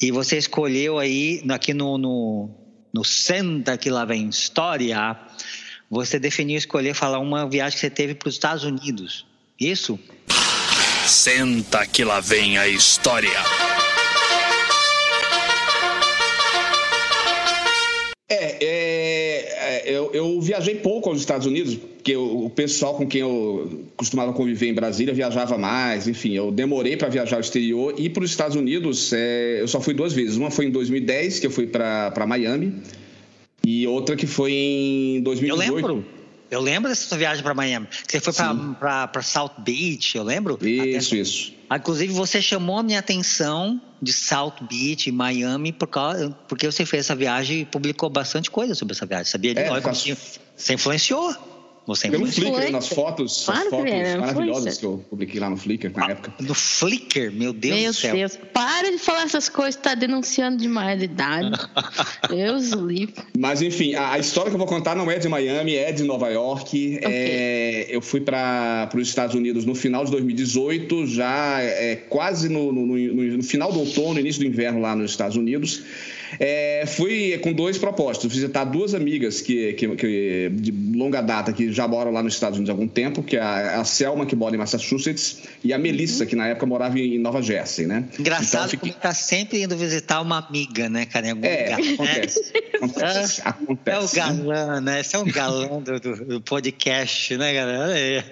e 0.00 0.10
você 0.10 0.38
escolheu 0.38 0.98
aí, 0.98 1.42
aqui 1.50 1.74
no, 1.74 1.98
no, 1.98 2.50
no 2.92 3.04
Senta 3.04 3.76
que 3.78 3.90
lá 3.90 4.04
vem 4.04 4.28
história, 4.28 5.16
você 5.88 6.18
definiu 6.18 6.56
escolher 6.56 6.94
falar 6.94 7.18
uma 7.18 7.48
viagem 7.48 7.74
que 7.74 7.80
você 7.80 7.90
teve 7.90 8.14
para 8.14 8.28
os 8.28 8.34
Estados 8.34 8.64
Unidos. 8.64 9.26
Isso? 9.58 9.98
Senta 11.06 11.86
que 11.86 12.04
lá 12.04 12.20
vem 12.20 12.58
a 12.58 12.68
história. 12.68 13.38
É, 18.28 18.64
é, 18.64 18.89
é 18.89 18.89
eu, 19.92 20.10
eu, 20.12 20.40
viajei 20.40 20.76
pouco 20.76 21.08
aos 21.08 21.20
Estados 21.20 21.46
Unidos, 21.46 21.74
porque 21.74 22.16
o, 22.16 22.46
o, 22.46 22.50
pessoal 22.50 22.94
com 22.94 23.06
quem 23.06 23.20
eu 23.20 23.84
costumava 23.96 24.32
conviver 24.32 24.68
em 24.68 24.74
Brasília 24.74 25.12
viajava 25.12 25.58
mais, 25.58 26.08
enfim, 26.08 26.34
eu 26.34 26.50
demorei 26.50 26.96
para 26.96 27.08
viajar 27.08 27.36
ao 27.36 27.40
exterior 27.40 27.94
e 27.98 28.08
para 28.08 28.24
os 28.24 28.30
Estados 28.30 28.56
Unidos 28.56 29.12
é, 29.12 29.60
eu 29.60 29.68
só 29.68 29.80
fui 29.80 29.94
duas 29.94 30.12
vezes. 30.12 30.36
Uma 30.36 30.50
foi 30.50 30.66
em 30.66 30.70
2010, 30.70 31.40
que 31.40 31.46
eu 31.46 31.50
fui 31.50 31.66
para 31.66 32.26
Miami, 32.26 32.74
e 33.66 33.86
outra 33.86 34.16
que 34.16 34.26
foi 34.26 34.52
em 34.52 35.22
2018. 35.22 35.70
Eu 35.70 35.76
lembro. 35.76 36.19
Eu 36.50 36.60
lembro 36.60 36.88
dessa 36.88 37.06
sua 37.06 37.16
viagem 37.16 37.42
para 37.42 37.54
Miami. 37.54 37.86
Você 38.06 38.20
foi 38.20 38.32
para 38.32 39.22
South 39.22 39.52
Beach, 39.58 40.16
eu 40.16 40.24
lembro? 40.24 40.58
Isso, 40.60 41.08
Até... 41.08 41.22
isso. 41.22 41.52
Inclusive, 41.72 42.12
você 42.12 42.42
chamou 42.42 42.78
a 42.78 42.82
minha 42.82 42.98
atenção 42.98 43.80
de 44.02 44.12
South 44.12 44.54
Beach, 44.62 45.10
Miami, 45.12 45.72
por 45.72 45.86
causa, 45.86 46.36
porque 46.48 46.66
você 46.66 46.84
fez 46.84 47.06
essa 47.06 47.14
viagem 47.14 47.60
e 47.60 47.64
publicou 47.64 48.10
bastante 48.10 48.50
coisa 48.50 48.74
sobre 48.74 48.94
essa 48.94 49.06
viagem. 49.06 49.26
Sabia? 49.26 49.54
De 49.54 49.60
é, 49.60 49.80
faço... 49.80 50.08
Você 50.56 50.74
influenciou. 50.74 51.32
Você 51.86 52.06
é 52.06 52.10
Pelo. 52.10 52.26
Flickr, 52.26 52.70
nas 52.70 52.88
fotos, 52.88 53.44
Claro 53.46 53.60
as 53.60 53.64
que 53.64 53.70
fotos 53.70 53.90
era, 53.92 54.20
maravilosas 54.20 54.74
influencer. 54.76 54.80
que 54.80 54.86
eu 54.86 55.04
publiquei 55.10 55.40
lá 55.40 55.50
no 55.50 55.56
Flickr 55.56 55.90
na 55.96 56.10
época. 56.10 56.32
No 56.40 56.54
Flickr, 56.54 57.32
meu 57.32 57.52
Deus 57.52 57.80
Meu 57.80 57.90
do 57.90 57.96
céu. 57.96 58.14
Deus, 58.14 58.38
para 58.52 58.90
de 58.90 58.98
falar 58.98 59.22
essas 59.24 59.48
coisas, 59.48 59.74
tá 59.80 59.94
denunciando 59.94 60.56
demais 60.58 61.00
a 61.00 61.04
idade. 61.04 61.50
Deus 62.28 62.68
livre. 62.70 63.14
Mas 63.36 63.62
enfim, 63.62 63.94
a, 63.94 64.12
a 64.12 64.18
história 64.18 64.50
que 64.50 64.54
eu 64.54 64.58
vou 64.58 64.66
contar 64.68 64.94
não 64.94 65.10
é 65.10 65.18
de 65.18 65.28
Miami, 65.28 65.74
é 65.74 65.90
de 65.90 66.04
Nova 66.04 66.28
York. 66.28 67.00
É, 67.02 67.86
eu 67.88 68.00
fui 68.00 68.20
para 68.20 68.88
os 68.94 69.08
Estados 69.08 69.34
Unidos 69.34 69.64
no 69.64 69.74
final 69.74 70.04
de 70.04 70.10
2018, 70.12 71.06
já 71.06 71.60
é, 71.60 71.96
quase 71.96 72.48
no, 72.48 72.72
no- 72.72 72.86
no- 72.86 73.36
no 73.38 73.42
final 73.42 73.72
do 73.72 73.80
outono, 73.80 74.20
início 74.20 74.40
do 74.40 74.46
inverno 74.46 74.80
lá 74.80 74.94
nos 74.94 75.10
Estados 75.10 75.36
Unidos. 75.36 75.82
É, 76.38 76.84
fui 76.86 77.38
com 77.38 77.52
dois 77.52 77.76
propósitos: 77.78 78.32
visitar 78.32 78.64
duas 78.64 78.94
amigas 78.94 79.40
que, 79.40 79.72
que- 79.72 79.96
que- 79.96 80.50
de 80.54 80.70
longa 80.96 81.20
data 81.20 81.52
que 81.52 81.72
já 81.72 81.88
moram 81.88 82.10
lá 82.12 82.22
nos 82.22 82.34
Estados 82.34 82.58
Unidos 82.58 82.70
há 82.70 82.72
algum 82.72 82.86
tempo, 82.88 83.22
que 83.22 83.36
é 83.36 83.40
a, 83.40 83.80
a 83.80 83.84
Selma, 83.84 84.24
que 84.26 84.36
mora 84.36 84.54
em 84.54 84.58
Massachusetts, 84.58 85.42
e 85.64 85.72
a 85.72 85.78
Melissa, 85.78 86.24
que 86.26 86.36
na 86.36 86.46
época 86.48 86.66
morava 86.66 86.98
em 86.98 87.18
Nova 87.18 87.42
Jersey, 87.42 87.86
né? 87.86 88.04
Engraçado 88.18 88.68
Então, 88.68 88.80
fiquei- 88.80 88.92
tá 88.92 89.12
sempre 89.14 89.62
indo 89.62 89.76
visitar 89.76 90.20
uma 90.20 90.38
amiga, 90.38 90.88
né, 90.88 91.06
cara? 91.06 91.26
Em 91.26 91.30
algum 91.30 91.44
É, 91.46 91.64
lugar. 91.64 91.78
né? 91.80 91.94
acontece. 91.94 92.52
Acontece. 92.80 93.40
É 93.40 93.44
o 93.44 93.48
acontece. 93.48 94.16
galã, 94.16 94.80
né? 94.80 95.00
Esse 95.00 95.16
é 95.16 95.18
um 95.18 95.24
galã 95.24 95.80
do, 95.80 96.00
do- 96.00 96.24
do 96.24 96.40
podcast, 96.40 97.36
né, 97.36 97.52
galera? 97.52 97.84
Olha 97.84 97.94
aí. 97.94 98.24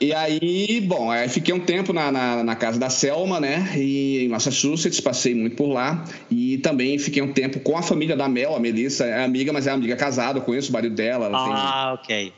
E 0.00 0.12
aí, 0.12 0.80
bom, 0.86 1.10
aí 1.10 1.28
fiquei 1.28 1.54
um 1.54 1.60
tempo 1.60 1.92
na, 1.92 2.10
na, 2.12 2.42
na 2.44 2.56
casa 2.56 2.78
da 2.78 2.88
Selma, 2.90 3.40
né? 3.40 3.72
E 3.76 4.24
em 4.24 4.28
Massachusetts, 4.28 5.00
passei 5.00 5.34
muito 5.34 5.56
por 5.56 5.68
lá. 5.68 6.04
E 6.30 6.58
também 6.58 6.98
fiquei 6.98 7.22
um 7.22 7.32
tempo 7.32 7.60
com 7.60 7.76
a 7.76 7.82
família 7.82 8.16
da 8.16 8.28
Mel, 8.28 8.54
a 8.54 8.60
Melissa, 8.60 9.04
é 9.06 9.24
amiga, 9.24 9.52
mas 9.52 9.66
é 9.66 9.70
amiga 9.70 9.96
casada, 9.96 10.40
conheço 10.40 10.70
o 10.70 10.72
marido 10.72 10.94
dela. 10.94 11.26
Ela 11.26 11.38
tem- 11.44 11.52
Ah, 11.52 11.92
ok. 12.00 12.32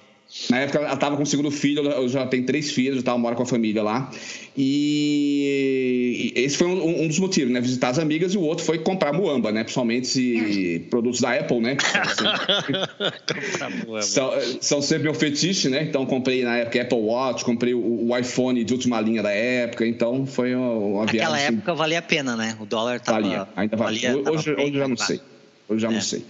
Na 0.48 0.60
época 0.60 0.78
ela 0.78 0.94
estava 0.94 1.16
com 1.16 1.22
o 1.22 1.26
segundo 1.26 1.50
filho, 1.50 1.82
eu 1.82 2.08
já 2.08 2.24
tenho 2.26 2.44
três 2.46 2.70
filhos, 2.70 3.02
eu 3.04 3.18
mora 3.18 3.34
com 3.34 3.42
a 3.42 3.46
família 3.46 3.82
lá. 3.82 4.10
E 4.56 6.32
esse 6.36 6.56
foi 6.56 6.68
um, 6.68 7.02
um 7.04 7.08
dos 7.08 7.18
motivos, 7.18 7.52
né? 7.52 7.60
Visitar 7.60 7.88
as 7.88 7.98
amigas 7.98 8.34
e 8.34 8.38
o 8.38 8.42
outro 8.42 8.64
foi 8.64 8.78
comprar 8.78 9.12
muamba, 9.12 9.50
né? 9.50 9.62
Principalmente 9.64 10.86
produtos 10.90 11.20
da 11.20 11.34
Apple, 11.34 11.60
né? 11.60 11.76
São, 14.02 14.32
são 14.60 14.82
sempre 14.82 15.04
meu 15.04 15.14
fetiche, 15.14 15.68
né? 15.68 15.82
Então 15.82 16.04
comprei 16.06 16.44
na 16.44 16.58
época 16.58 16.80
Apple 16.80 16.98
Watch, 16.98 17.44
comprei 17.44 17.74
o, 17.74 18.08
o 18.10 18.18
iPhone 18.18 18.62
de 18.64 18.72
última 18.72 19.00
linha 19.00 19.22
da 19.22 19.30
época, 19.30 19.86
então 19.86 20.26
foi 20.26 20.54
uma, 20.54 20.70
uma 20.72 21.06
viagem. 21.06 21.20
Naquela 21.20 21.36
assim, 21.36 21.56
época 21.56 21.74
valia 21.74 21.98
a 21.98 22.02
pena, 22.02 22.36
né? 22.36 22.56
O 22.60 22.66
dólar 22.66 23.00
tava. 23.00 23.20
valia, 23.20 23.48
ainda 23.56 23.76
valia. 23.76 24.18
tava 24.22 24.36
hoje, 24.36 24.54
bem 24.54 24.64
hoje 24.66 24.74
já 24.74 24.88
não 24.88 24.94
elevado. 24.94 25.06
sei. 25.06 25.20
Hoje 25.68 25.82
já 25.82 25.88
É. 25.88 25.92
não 25.92 26.00
sei. 26.00 26.24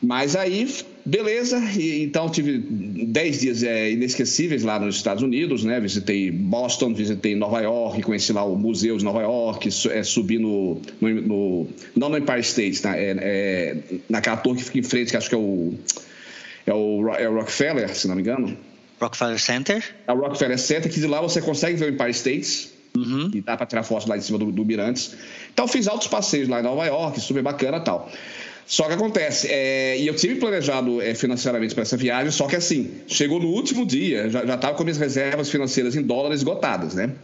Mas 0.00 0.36
aí, 0.36 0.68
beleza, 1.04 1.58
e, 1.76 2.04
então 2.04 2.28
tive 2.30 2.58
10 2.58 3.40
dias 3.40 3.62
é, 3.64 3.90
inesquecíveis 3.90 4.62
lá 4.62 4.78
nos 4.78 4.94
Estados 4.94 5.24
Unidos, 5.24 5.64
né? 5.64 5.80
Visitei 5.80 6.30
Boston, 6.30 6.94
visitei 6.94 7.34
Nova 7.34 7.60
York, 7.60 8.00
conheci 8.02 8.32
lá 8.32 8.44
o 8.44 8.54
Museu 8.56 8.96
de 8.96 9.04
Nova 9.04 9.22
York, 9.22 9.68
su- 9.72 9.90
é, 9.90 10.04
subi 10.04 10.38
no, 10.38 10.80
no, 11.00 11.08
no- 11.22 11.66
Não 11.96 12.08
no 12.08 12.16
Empire 12.18 12.40
State, 12.40 12.80
tá? 12.80 12.96
é, 12.96 13.16
é, 13.18 13.76
naquela 14.08 14.36
torre 14.36 14.58
que 14.58 14.64
fica 14.64 14.78
em 14.78 14.82
frente, 14.84 15.10
que 15.10 15.16
acho 15.16 15.28
que 15.28 15.34
é 15.34 15.38
o. 15.38 15.74
É 16.64 16.72
o, 16.74 17.08
é 17.14 17.28
o 17.28 17.34
Rockefeller, 17.34 17.92
se 17.96 18.06
não 18.06 18.14
me 18.14 18.20
engano. 18.20 18.56
Rockefeller 19.00 19.38
Center. 19.40 19.82
A 20.06 20.12
Rockefeller 20.12 20.58
Center, 20.58 20.92
que 20.92 21.00
de 21.00 21.06
lá 21.06 21.20
você 21.20 21.40
consegue 21.40 21.76
ver 21.76 21.86
o 21.86 21.94
Empire 21.94 22.10
State. 22.10 22.68
Uhum. 22.96 23.30
E 23.32 23.40
dá 23.40 23.56
para 23.56 23.64
tirar 23.66 23.82
foto 23.84 24.08
lá 24.08 24.16
em 24.16 24.20
cima 24.20 24.38
do, 24.38 24.50
do 24.52 24.64
Mirantes. 24.64 25.14
Então 25.52 25.66
fiz 25.68 25.86
altos 25.88 26.08
passeios 26.08 26.48
lá 26.48 26.60
em 26.60 26.62
Nova 26.62 26.84
York, 26.84 27.20
super 27.20 27.42
bacana 27.42 27.78
e 27.78 27.80
tal. 27.80 28.10
Só 28.68 28.84
que 28.84 28.92
acontece, 28.92 29.48
é, 29.50 29.98
e 29.98 30.06
eu 30.06 30.14
tive 30.14 30.34
planejado 30.34 31.00
é, 31.00 31.14
financeiramente 31.14 31.74
para 31.74 31.82
essa 31.82 31.96
viagem, 31.96 32.30
só 32.30 32.46
que 32.46 32.54
assim, 32.54 32.90
chegou 33.06 33.40
no 33.40 33.48
último 33.48 33.86
dia, 33.86 34.28
já 34.28 34.42
estava 34.42 34.74
com 34.74 34.84
minhas 34.84 34.98
reservas 34.98 35.48
financeiras 35.48 35.96
em 35.96 36.02
dólares 36.02 36.40
esgotadas, 36.40 36.94
né? 36.94 37.14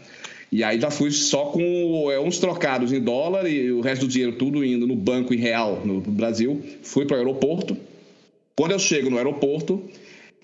E 0.50 0.64
aí 0.64 0.80
já 0.80 0.90
fui 0.90 1.10
só 1.10 1.46
com 1.46 2.10
é, 2.10 2.18
uns 2.18 2.38
trocados 2.38 2.94
em 2.94 3.00
dólar 3.00 3.46
e 3.46 3.70
o 3.70 3.82
resto 3.82 4.06
do 4.06 4.08
dinheiro 4.08 4.36
tudo 4.36 4.64
indo 4.64 4.86
no 4.86 4.96
banco 4.96 5.34
em 5.34 5.36
real 5.36 5.82
no 5.84 6.00
Brasil. 6.00 6.62
Fui 6.82 7.04
para 7.04 7.16
o 7.16 7.18
aeroporto. 7.18 7.76
Quando 8.56 8.70
eu 8.70 8.78
chego 8.78 9.10
no 9.10 9.18
aeroporto, 9.18 9.82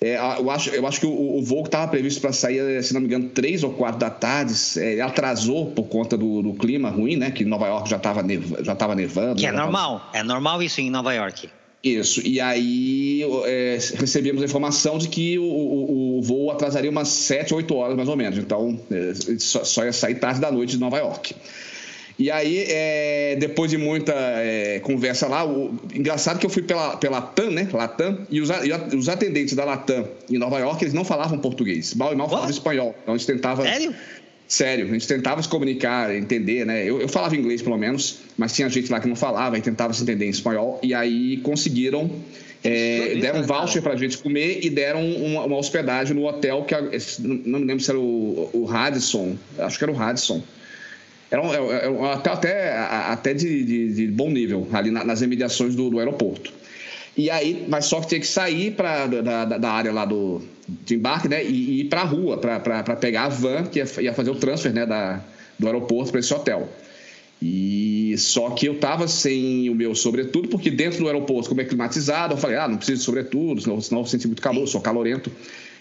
é, 0.02 0.16
eu, 0.16 0.50
acho, 0.50 0.70
eu 0.70 0.86
acho 0.86 1.00
que 1.00 1.06
o, 1.06 1.38
o 1.38 1.42
voo 1.42 1.62
que 1.62 1.68
estava 1.68 1.86
previsto 1.88 2.20
para 2.20 2.32
sair, 2.32 2.58
eh, 2.58 2.80
se 2.82 2.94
não 2.94 3.00
me 3.00 3.06
engano, 3.06 3.28
três 3.28 3.62
ou 3.62 3.72
quatro 3.72 3.98
da 4.00 4.08
tarde, 4.10 4.54
é, 4.78 5.00
atrasou 5.00 5.66
por 5.72 5.84
conta 5.84 6.16
do, 6.16 6.42
do 6.42 6.54
clima 6.54 6.88
ruim, 6.90 7.16
né? 7.16 7.30
Que 7.30 7.44
Nova 7.44 7.66
York 7.66 7.88
já 7.90 7.96
estava 7.98 8.22
neva, 8.22 8.64
já 8.64 8.74
tava 8.74 8.94
nevando. 8.94 9.36
Que 9.36 9.46
é 9.46 9.50
tava- 9.52 9.62
normal. 9.64 10.10
É 10.14 10.22
normal 10.22 10.62
isso 10.62 10.80
em 10.80 10.90
Nova 10.90 11.12
York. 11.12 11.48
Isso. 11.82 12.20
E 12.26 12.38
aí 12.40 13.22
é, 13.46 13.78
recebemos 13.98 14.42
a 14.42 14.44
informação 14.44 14.98
de 14.98 15.08
que 15.08 15.38
o, 15.38 15.42
o- 15.44 16.18
o 16.18 16.22
voo 16.22 16.50
atrasaria 16.50 16.90
umas 16.90 17.08
sete, 17.08 17.54
oito 17.54 17.74
horas 17.74 17.96
mais 17.96 18.08
ou 18.08 18.16
menos. 18.16 18.38
Então 18.38 18.78
é, 18.90 19.12
só, 19.38 19.64
só 19.64 19.84
ia 19.84 19.92
sair 19.92 20.16
tarde 20.16 20.40
da 20.40 20.50
noite 20.52 20.72
de 20.72 20.78
Nova 20.78 20.98
York. 20.98 21.34
E 22.20 22.30
aí, 22.30 22.66
é, 22.68 23.34
depois 23.36 23.70
de 23.70 23.78
muita 23.78 24.12
é, 24.12 24.78
conversa 24.80 25.26
lá, 25.26 25.42
o, 25.42 25.74
engraçado 25.94 26.38
que 26.38 26.44
eu 26.44 26.50
fui 26.50 26.62
pela, 26.62 26.94
pela 26.98 27.18
Latam, 27.18 27.50
né? 27.50 27.66
Latam, 27.72 28.26
e 28.28 28.42
os, 28.42 28.50
e 28.50 28.94
os 28.94 29.08
atendentes 29.08 29.54
da 29.54 29.64
Latam 29.64 30.06
em 30.28 30.36
Nova 30.36 30.58
York, 30.58 30.84
eles 30.84 30.92
não 30.92 31.02
falavam 31.02 31.38
português. 31.38 31.94
Mal 31.94 32.12
e 32.12 32.16
mal 32.16 32.28
falavam 32.28 32.48
What? 32.48 32.58
espanhol. 32.58 32.94
Então 33.02 33.14
a 33.14 33.16
gente 33.16 33.26
tentava. 33.26 33.62
Sério? 33.62 33.94
Sério, 34.46 34.86
a 34.86 34.92
gente 34.92 35.08
tentava 35.08 35.42
se 35.42 35.48
comunicar, 35.48 36.14
entender, 36.14 36.66
né? 36.66 36.84
Eu, 36.84 37.00
eu 37.00 37.08
falava 37.08 37.34
inglês 37.34 37.62
pelo 37.62 37.78
menos, 37.78 38.18
mas 38.36 38.52
tinha 38.52 38.68
gente 38.68 38.92
lá 38.92 39.00
que 39.00 39.08
não 39.08 39.16
falava 39.16 39.56
e 39.56 39.62
tentava 39.62 39.94
se 39.94 40.02
entender 40.02 40.26
em 40.26 40.30
espanhol. 40.30 40.78
E 40.82 40.92
aí 40.92 41.38
conseguiram, 41.38 42.10
é, 42.62 43.14
deram 43.14 43.40
um 43.40 43.44
voucher 43.44 43.80
pra 43.80 43.96
gente 43.96 44.18
comer 44.18 44.60
e 44.62 44.68
deram 44.68 45.10
uma, 45.10 45.44
uma 45.44 45.56
hospedagem 45.56 46.14
no 46.14 46.28
hotel 46.28 46.64
que 46.64 46.74
não 47.18 47.60
me 47.60 47.64
lembro 47.64 47.82
se 47.82 47.90
era 47.90 47.98
o, 47.98 48.50
o 48.52 48.64
Radisson, 48.66 49.38
acho 49.58 49.78
que 49.78 49.84
era 49.84 49.92
o 49.92 49.96
Radisson. 49.96 50.42
Era 51.30 51.42
um, 51.42 51.52
era 51.72 51.90
um 51.90 52.02
hotel 52.02 52.32
até, 52.32 52.76
até 52.78 53.34
de, 53.34 53.64
de- 53.64 53.94
de 53.94 54.06
bom 54.08 54.30
nível, 54.30 54.66
ali 54.72 54.90
na- 54.90 55.04
nas 55.04 55.22
imediações 55.22 55.74
do, 55.74 55.88
do 55.90 55.98
aeroporto. 55.98 56.52
E 57.16 57.28
aí, 57.30 57.66
mas 57.68 57.84
só 57.86 58.00
que 58.00 58.08
tinha 58.08 58.20
que 58.20 58.26
sair 58.26 58.72
pra, 58.72 59.06
da, 59.06 59.44
da, 59.44 59.58
da 59.58 59.70
área 59.70 59.92
lá 59.92 60.04
do, 60.04 60.40
de 60.86 60.94
embarque, 60.94 61.28
né? 61.28 61.44
E, 61.44 61.48
e 61.48 61.80
ir 61.80 61.84
para 61.84 62.00
a 62.02 62.04
rua, 62.04 62.38
para 62.38 62.96
pegar 62.96 63.24
a 63.24 63.28
van 63.28 63.64
que 63.64 63.78
ia, 63.78 63.86
ia 64.00 64.12
fazer 64.14 64.30
o 64.30 64.34
transfer 64.36 64.72
né, 64.72 64.86
da, 64.86 65.20
do 65.58 65.66
aeroporto 65.66 66.10
para 66.10 66.20
esse 66.20 66.32
hotel. 66.32 66.68
E 67.42 68.14
só 68.18 68.50
que 68.50 68.66
eu 68.66 68.78
tava 68.78 69.08
sem 69.08 69.70
o 69.70 69.74
meu 69.74 69.94
sobretudo, 69.94 70.48
porque 70.48 70.70
dentro 70.70 70.98
do 71.00 71.06
aeroporto, 71.06 71.48
como 71.48 71.60
é 71.60 71.64
climatizado, 71.64 72.34
eu 72.34 72.38
falei, 72.38 72.56
ah, 72.56 72.68
não 72.68 72.76
preciso 72.76 72.98
de 72.98 73.04
sobretudo, 73.04 73.60
senão, 73.62 73.80
senão 73.80 74.00
eu 74.02 74.06
senti 74.06 74.26
muito 74.26 74.42
calor, 74.42 74.66
sou 74.66 74.80
calorento. 74.80 75.30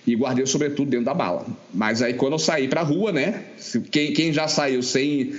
E 0.08 0.16
guardei 0.16 0.44
o 0.44 0.48
sobretudo 0.48 0.90
dentro 0.90 1.06
da 1.06 1.14
bala. 1.14 1.46
Mas 1.74 2.02
aí 2.02 2.14
quando 2.14 2.34
eu 2.34 2.40
saí 2.40 2.68
pra 2.68 2.82
rua, 2.82 3.12
né? 3.12 3.44
Quem, 3.92 4.14
quem 4.14 4.34
já 4.34 4.48
saiu 4.48 4.82
sem 4.82 5.34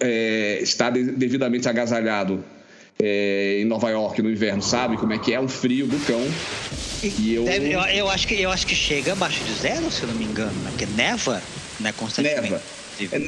é, 0.00 0.58
estar 0.62 0.90
de- 0.90 1.12
devidamente 1.12 1.68
agasalhado 1.68 2.44
é, 3.02 3.58
em 3.60 3.64
Nova 3.64 3.88
York 3.90 4.20
no 4.22 4.30
inverno, 4.30 4.62
sabe 4.62 4.96
como 4.96 5.12
é 5.12 5.18
que 5.18 5.32
é 5.32 5.40
um 5.40 5.48
frio 5.48 5.86
do 5.86 5.98
cão. 6.06 6.22
E 7.18 7.34
eu- 7.34 7.44
Deve- 7.44 7.72
eu, 7.72 7.80
eu 7.80 8.08
acho 8.10 8.26
que, 8.28 8.34
eu 8.40 8.50
acho 8.50 8.66
que 8.66 8.74
chega 8.74 9.12
abaixo 9.12 9.42
de 9.44 9.52
zero, 9.54 9.90
se 9.90 10.02
eu 10.02 10.08
não 10.08 10.14
me 10.16 10.24
engano. 10.24 10.52
Né? 10.62 10.70
Porque 10.70 10.86
neva, 10.86 11.42
né? 11.80 11.92
Constantemente. 11.96 12.42
Neva. 12.52 12.62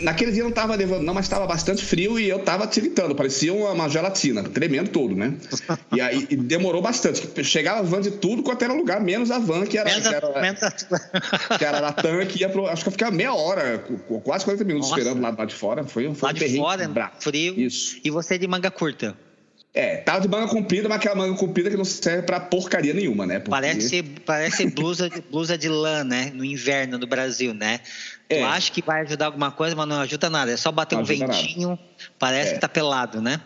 Naquele 0.03 0.33
dia 0.33 0.43
não 0.43 0.51
estava 0.51 0.77
nevando, 0.77 1.03
não, 1.03 1.13
mas 1.15 1.25
estava 1.27 1.47
bastante 1.47 1.85
frio 1.85 2.19
e 2.21 2.29
eu 2.29 2.39
estava 2.39 2.67
tiritando, 2.67 3.15
parecia 3.15 3.53
uma, 3.53 3.71
uma 3.73 3.89
gelatina, 3.89 4.43
tremendo 4.45 4.91
todo, 4.91 5.15
né? 5.17 5.35
E 5.95 6.01
aí 6.01 6.27
e 6.31 6.37
demorou 6.37 6.83
bastante. 6.83 7.27
Chegava 7.45 7.81
a 7.81 7.83
van 7.83 8.01
de 8.01 8.11
tudo 8.13 8.43
quanto 8.43 8.63
era 8.63 8.73
lugar, 8.73 9.01
menos 9.01 9.31
a 9.31 9.39
van 9.39 9.65
que 9.67 9.79
era, 9.79 9.89
Menos 9.89 10.07
que 10.09 10.15
era, 10.15 10.27
a- 10.29 11.57
que 11.59 11.65
era 11.65 11.81
na 11.81 11.93
TAM, 11.93 12.25
que 12.27 12.41
ia 12.41 12.49
pro. 12.49 12.67
Acho 12.67 12.83
que 12.83 12.89
eu 12.89 12.93
ficava 12.93 13.11
meia 13.13 13.33
hora, 13.35 13.79
quase 14.25 14.45
40 14.45 14.65
minutos 14.65 14.91
Nossa. 14.91 15.01
esperando 15.01 15.23
lá, 15.23 15.35
lá 15.37 15.45
de 15.45 15.55
fora. 15.55 15.85
Foi, 15.85 16.07
um- 16.07 16.15
foi 16.15 16.29
Lá 16.29 16.35
um 16.35 16.39
de 16.39 16.57
fora, 16.57 17.13
frio. 17.19 17.59
Isso. 17.59 17.99
E 18.05 18.11
você 18.11 18.37
de 18.39 18.47
manga 18.47 18.71
curta. 18.71 19.17
É, 19.73 19.99
tava 19.99 20.23
de 20.23 20.29
manga 20.29 20.49
comprida, 20.49 20.89
mas 20.89 20.97
aquela 20.97 21.15
manga 21.15 21.37
comprida 21.37 21.69
que 21.69 21.77
não 21.77 21.85
serve 21.85 22.23
pra 22.23 22.41
porcaria 22.41 22.95
nenhuma, 22.95 23.27
né? 23.27 23.35
Porque- 23.41 23.51
Parece, 23.51 24.03
parece 24.03 24.71
blusa, 24.71 25.11
de, 25.11 25.21
blusa 25.21 25.59
de 25.59 25.69
lã, 25.69 26.03
né? 26.03 26.33
No 26.35 26.43
inverno 26.45 26.99
do 26.99 27.07
Brasil, 27.07 27.53
né? 27.53 27.81
É. 28.29 28.41
Tu 28.41 28.45
acha 28.45 28.73
que 28.73 28.83
vai 28.83 29.03
ajudar 29.03 29.27
alguma 29.27 29.53
coisa, 29.53 29.77
mas 29.77 29.87
não 29.87 30.01
ajuda 30.01 30.29
nada. 30.29 30.51
É 30.51 30.57
só 30.57 30.73
bater 30.73 30.97
Não 30.97 31.03
um 31.03 31.05
ajuda 31.07 31.27
nada. 31.29 31.33
ventinho, 31.41 31.79
parece 32.19 32.51
É. 32.51 32.55
que 32.55 32.61
tá 32.61 32.69
pelado, 32.69 33.21
né? 33.21 33.41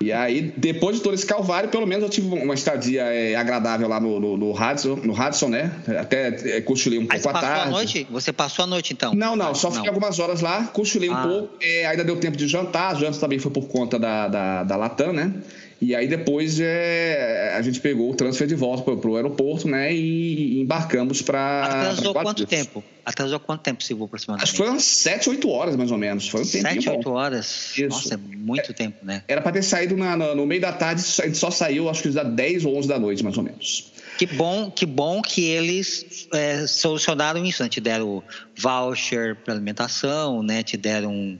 E 0.00 0.12
aí, 0.12 0.52
depois 0.56 0.96
de 0.96 1.02
todo 1.02 1.14
esse 1.14 1.26
calvário, 1.26 1.68
pelo 1.68 1.86
menos 1.86 2.04
eu 2.04 2.10
tive 2.10 2.26
uma 2.28 2.54
estadia 2.54 3.02
é, 3.02 3.34
agradável 3.34 3.86
lá 3.88 4.00
no, 4.00 4.18
no, 4.20 4.36
no 4.36 4.52
Radisson, 4.52 4.96
no 4.96 5.12
Radisson, 5.12 5.48
né? 5.48 5.72
Até 6.00 6.56
é, 6.56 6.60
cochilei 6.62 6.98
um 6.98 7.06
pouco 7.06 7.20
você 7.22 7.28
à 7.28 7.32
passou 7.32 7.48
tarde. 7.48 7.66
a 7.68 7.70
noite? 7.70 8.06
Você 8.10 8.32
passou 8.32 8.62
a 8.62 8.66
noite, 8.66 8.92
então? 8.94 9.14
Não, 9.14 9.36
não, 9.36 9.54
só 9.54 9.70
fiquei 9.70 9.88
algumas 9.88 10.18
horas 10.18 10.40
lá, 10.40 10.64
cochilei 10.64 11.10
um 11.10 11.14
Ah. 11.16 11.22
pouco, 11.22 11.54
é, 11.60 11.86
ainda 11.86 12.02
deu 12.04 12.16
tempo 12.18 12.36
de 12.36 12.46
jantar, 12.48 12.92
a 12.92 12.98
janta 12.98 13.18
também 13.18 13.38
foi 13.38 13.50
por 13.50 13.68
conta 13.68 13.98
da, 13.98 14.28
da, 14.28 14.64
da 14.64 14.76
Latam, 14.76 15.12
né? 15.12 15.32
E 15.80 15.94
aí 15.94 16.06
depois 16.06 16.60
é, 16.60 17.54
a 17.56 17.62
gente 17.62 17.80
pegou 17.80 18.10
o 18.10 18.14
transfer 18.14 18.46
de 18.46 18.54
volta 18.54 18.82
pro, 18.82 18.98
pro 18.98 19.16
aeroporto, 19.16 19.66
né? 19.66 19.90
E, 19.94 20.60
embarcamos 20.60 21.22
para. 21.22 21.64
Atrasou 21.64 22.12
quanto 22.12 22.44
tempo? 22.46 22.84
Atrasou 23.02 23.40
quanto 23.40 23.62
tempo 23.62 23.82
voo 23.94 24.04
aproximadamente? 24.04 24.50
Acho 24.50 24.62
que 24.62 24.68
umas 24.68 24.84
7, 24.84 25.30
8 25.30 25.48
horas 25.48 25.76
mais 25.76 25.90
ou 25.90 25.96
menos. 25.96 26.28
Foi 26.28 26.42
um 26.42 26.44
tempinho 26.44 26.74
Sete, 26.74 26.84
bom. 26.90 26.96
oito 26.96 27.10
horas. 27.12 27.72
Isso. 27.78 27.88
Nossa, 27.88 28.14
é 28.14 28.16
muito 28.18 28.74
tempo, 28.74 28.98
né? 29.04 29.22
Era 29.26 29.40
para 29.40 29.52
ter 29.52 29.62
saído 29.62 29.96
na- 29.96 30.16
na- 30.18 30.34
no 30.34 30.44
meio 30.44 30.60
da 30.60 30.70
tarde, 30.72 31.02
a 31.22 31.26
gente 31.26 31.38
só 31.38 31.50
saiu, 31.50 31.88
acho 31.88 32.02
que 32.02 32.12
já 32.12 32.22
10 32.24 32.66
ou 32.66 32.76
11 32.76 32.86
da 32.86 32.98
noite, 32.98 33.24
mais 33.24 33.38
ou 33.38 33.42
menos. 33.42 33.90
que 34.18 34.26
bom, 34.26 34.70
que 34.70 34.84
bom 34.84 35.22
que 35.22 35.42
eles 35.46 36.28
é, 36.34 36.66
solucionaram 36.66 37.42
isso, 37.42 37.62
né? 37.62 37.70
Te 37.70 37.80
deram 37.80 38.22
voucher 38.54 39.34
para 39.36 39.54
alimentação, 39.54 40.42
né? 40.42 40.62
Te 40.62 40.76
deram 40.76 41.38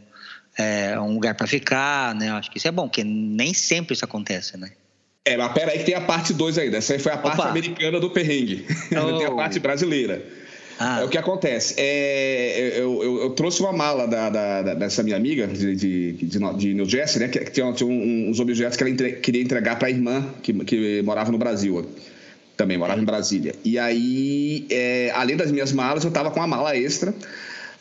é, 0.61 1.01
um 1.01 1.15
lugar 1.15 1.35
para 1.35 1.47
ficar, 1.47 2.15
né? 2.15 2.31
Acho 2.33 2.51
que 2.51 2.59
isso 2.59 2.69
é 2.69 2.73
bom, 2.73 2.87
porque 2.87 3.03
nem 3.03 3.55
sempre 3.55 3.95
isso 3.95 4.05
acontece, 4.05 4.57
né? 4.57 4.71
É, 5.25 5.37
mas 5.37 5.53
pera 5.53 5.73
aí 5.73 5.79
que 5.79 5.85
tem 5.85 5.95
a 5.95 6.01
parte 6.01 6.33
2 6.33 6.59
ainda. 6.59 6.79
Essa 6.79 6.95
aí 6.95 6.99
foi 6.99 7.13
a 7.13 7.17
Opa. 7.17 7.31
parte 7.31 7.49
americana 7.49 7.99
do 7.99 8.11
perrengue. 8.11 8.67
Oh. 8.93 9.19
tem 9.19 9.27
a 9.27 9.31
parte 9.33 9.59
brasileira. 9.59 10.23
Ah. 10.79 11.01
É 11.01 11.05
o 11.05 11.09
que 11.09 11.19
acontece. 11.19 11.75
É, 11.77 12.79
eu, 12.79 13.03
eu, 13.03 13.23
eu, 13.23 13.31
trouxe 13.31 13.61
uma 13.61 13.73
mala 13.73 14.07
da, 14.07 14.31
da, 14.31 14.75
dessa 14.75 15.03
minha 15.03 15.17
amiga 15.17 15.47
de, 15.47 15.77
de, 15.77 16.13
de, 16.13 16.39
de 16.57 16.75
New 16.75 16.89
Jersey, 16.89 17.21
né? 17.21 17.29
Que, 17.29 17.39
que 17.41 17.51
tinha, 17.51 17.71
tinha 17.73 17.89
uns 17.89 18.41
objetos 18.41 18.77
que 18.77 18.83
ela 18.83 18.91
entre, 18.91 19.13
queria 19.13 19.43
entregar 19.43 19.79
para 19.79 19.89
a 19.89 19.91
irmã 19.91 20.25
que, 20.43 20.53
que 20.65 21.03
morava 21.03 21.31
no 21.31 21.39
Brasil. 21.39 21.87
Também 22.57 22.79
morava 22.79 23.01
em 23.01 23.05
Brasília. 23.05 23.55
E 23.65 23.79
aí, 23.79 24.67
é, 24.71 25.13
além 25.15 25.37
das 25.37 25.53
minhas 25.53 25.73
malas, 25.73 26.03
eu 26.03 26.09
estava 26.09 26.31
com 26.31 26.41
uma 26.41 26.47
mala 26.47 26.77
extra 26.77 27.15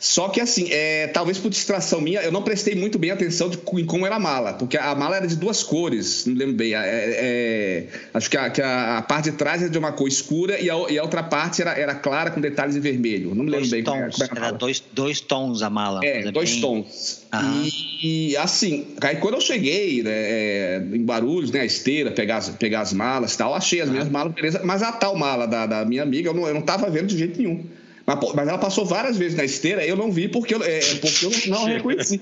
só 0.00 0.30
que 0.30 0.40
assim, 0.40 0.68
é, 0.70 1.08
talvez 1.08 1.36
por 1.36 1.50
distração 1.50 2.00
minha, 2.00 2.22
eu 2.22 2.32
não 2.32 2.40
prestei 2.40 2.74
muito 2.74 2.98
bem 2.98 3.10
atenção 3.10 3.50
de, 3.50 3.58
em 3.74 3.84
como 3.84 4.06
era 4.06 4.16
a 4.16 4.18
mala, 4.18 4.54
porque 4.54 4.78
a 4.78 4.94
mala 4.94 5.18
era 5.18 5.26
de 5.26 5.36
duas 5.36 5.62
cores, 5.62 6.24
não 6.24 6.34
lembro 6.34 6.54
bem. 6.54 6.72
É, 6.72 6.78
é, 6.82 7.86
acho 8.14 8.30
que, 8.30 8.36
a, 8.38 8.48
que 8.48 8.62
a, 8.62 8.96
a, 8.96 9.02
parte 9.02 9.30
de 9.30 9.36
trás 9.36 9.60
era 9.60 9.70
de 9.70 9.76
uma 9.76 9.92
cor 9.92 10.08
escura 10.08 10.58
e 10.58 10.70
a, 10.70 10.74
e 10.88 10.98
a 10.98 11.02
outra 11.02 11.22
parte 11.22 11.60
era, 11.60 11.72
era 11.72 11.94
clara 11.94 12.30
com 12.30 12.40
detalhes 12.40 12.76
em 12.76 12.80
vermelho. 12.80 13.34
Não 13.34 13.44
me 13.44 13.50
lembro 13.50 13.68
dois 13.68 13.70
bem 13.70 13.84
tons, 13.84 14.16
como 14.16 14.30
era. 14.30 14.46
era 14.46 14.56
dois, 14.56 14.82
dois 14.90 15.20
tons 15.20 15.60
a 15.60 15.68
mala. 15.68 16.00
É, 16.02 16.32
dois 16.32 16.52
bem... 16.52 16.60
tons. 16.62 17.26
E, 17.62 18.30
e, 18.30 18.36
assim, 18.38 18.86
aí 19.02 19.16
quando 19.16 19.34
eu 19.34 19.40
cheguei 19.42 20.02
né, 20.02 20.10
é, 20.14 20.82
em 20.94 21.04
Barulhos, 21.04 21.50
né, 21.50 21.60
a 21.60 21.64
esteira, 21.66 22.10
pegar 22.10 22.38
as, 22.38 22.48
pegar 22.48 22.80
as 22.80 22.94
malas 22.94 23.34
e 23.34 23.36
tal, 23.36 23.54
achei 23.54 23.82
as 23.82 23.90
minhas 23.90 24.08
malas, 24.08 24.32
beleza, 24.32 24.62
mas 24.64 24.82
a 24.82 24.92
tal 24.92 25.14
mala 25.14 25.46
da, 25.46 25.66
da 25.66 25.84
minha 25.84 26.02
amiga 26.02 26.30
eu 26.30 26.34
não, 26.34 26.48
eu 26.48 26.54
não 26.54 26.62
tava 26.62 26.88
vendo 26.88 27.08
de 27.08 27.18
jeito 27.18 27.36
nenhum. 27.36 27.62
Mas, 28.16 28.32
mas 28.34 28.48
ela 28.48 28.58
passou 28.58 28.84
várias 28.84 29.16
vezes 29.16 29.36
na 29.36 29.44
esteira, 29.44 29.84
eu 29.84 29.96
não 29.96 30.10
vi 30.10 30.28
porque 30.28 30.54
eu, 30.54 30.62
é, 30.62 30.80
porque 31.00 31.26
eu 31.26 31.32
não 31.48 31.64
reconheci. 31.64 32.20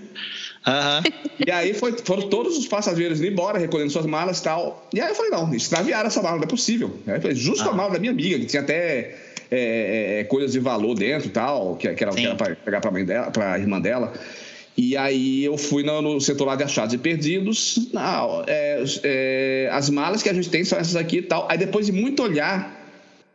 Uhum. 0.67 1.13
E 1.47 1.51
aí 1.51 1.73
foi, 1.73 1.93
foram 2.05 2.29
todos 2.29 2.59
os 2.59 2.67
passageiros 2.67 3.21
indo 3.21 3.29
embora, 3.29 3.59
recolhendo 3.59 3.91
suas 3.91 4.07
malas 4.07 4.39
e 4.39 4.43
tal. 4.43 4.89
E 4.93 5.01
aí 5.01 5.09
eu 5.09 5.15
falei, 5.15 5.31
não, 5.31 5.55
extraviaram 5.55 6.09
essa 6.09 6.23
mala, 6.23 6.37
não 6.37 6.45
é 6.45 6.47
possível. 6.47 6.99
Aí 7.07 7.21
falei, 7.21 7.37
justo 7.37 7.65
uhum. 7.65 7.71
a 7.71 7.75
mala 7.75 7.91
da 7.93 7.99
minha 7.99 8.13
amiga, 8.13 8.39
que 8.39 8.47
tinha 8.47 8.63
até 8.63 9.17
é, 9.51 10.21
é, 10.21 10.25
coisas 10.25 10.53
de 10.53 10.59
valor 10.59 10.95
dentro 10.95 11.29
e 11.29 11.31
tal, 11.31 11.77
que, 11.77 11.93
que 11.95 12.05
era, 12.05 12.13
que 12.13 12.27
era 12.27 12.35
para 12.35 12.55
pegar 12.57 12.81
para 12.81 12.91
mãe 12.91 13.05
dela, 13.05 13.31
para 13.31 13.53
a 13.55 13.59
irmã 13.59 13.81
dela. 13.81 14.13
E 14.77 14.97
aí 14.97 15.45
eu 15.45 15.59
fui 15.59 15.83
no, 15.83 16.01
no, 16.01 16.21
setor 16.21 16.45
lá 16.45 16.55
de 16.55 16.63
achados 16.63 16.95
e 16.95 16.99
perdidos. 16.99 17.91
Não, 17.93 18.45
é, 18.47 18.85
é, 19.03 19.69
as 19.73 19.91
malas 19.91 20.23
que 20.23 20.29
a 20.29 20.33
gente 20.33 20.49
tem 20.51 20.63
são 20.63 20.79
essas 20.79 20.95
aqui 20.95 21.17
e 21.19 21.23
tal. 21.23 21.49
Aí 21.51 21.59
depois 21.59 21.87
de 21.87 21.93
muito 21.93 22.23
olhar, 22.23 22.78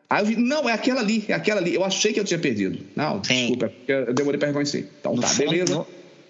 Aí 0.10 0.22
eu 0.22 0.26
vi, 0.26 0.36
não, 0.36 0.70
é 0.70 0.74
aquela 0.74 1.02
ali, 1.02 1.24
é 1.28 1.34
aquela 1.34 1.60
ali. 1.60 1.74
Eu 1.74 1.84
achei 1.84 2.14
que 2.14 2.20
eu 2.20 2.24
tinha 2.24 2.40
perdido. 2.40 2.80
Não, 2.96 3.24
Sim. 3.24 3.34
desculpa, 3.34 3.72
é 3.88 3.94
eu 4.10 4.14
demorei 4.14 4.38
para 4.38 4.48
reconhecer. 4.48 4.90
Então 5.00 5.16
no 5.16 5.22
tá, 5.22 5.28
fundo, 5.28 5.50
beleza. 5.50 5.86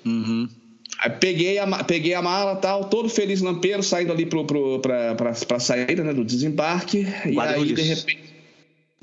Uhum. 0.05 0.47
Aí 0.99 1.09
peguei 1.09 1.57
a, 1.57 1.83
peguei 1.83 2.13
a 2.13 2.21
mala 2.21 2.55
tal, 2.55 2.85
todo 2.85 3.09
feliz 3.09 3.41
lampeiro, 3.41 3.83
saindo 3.83 4.13
ali 4.13 4.25
pro, 4.25 4.45
pro, 4.45 4.79
pra, 4.79 5.15
pra, 5.15 5.31
pra 5.33 5.59
saída 5.59 6.03
né, 6.03 6.13
do 6.13 6.23
desembarque. 6.23 7.05
E 7.25 7.39
aí, 7.39 7.73
de 7.73 7.81
repente, 7.81 8.33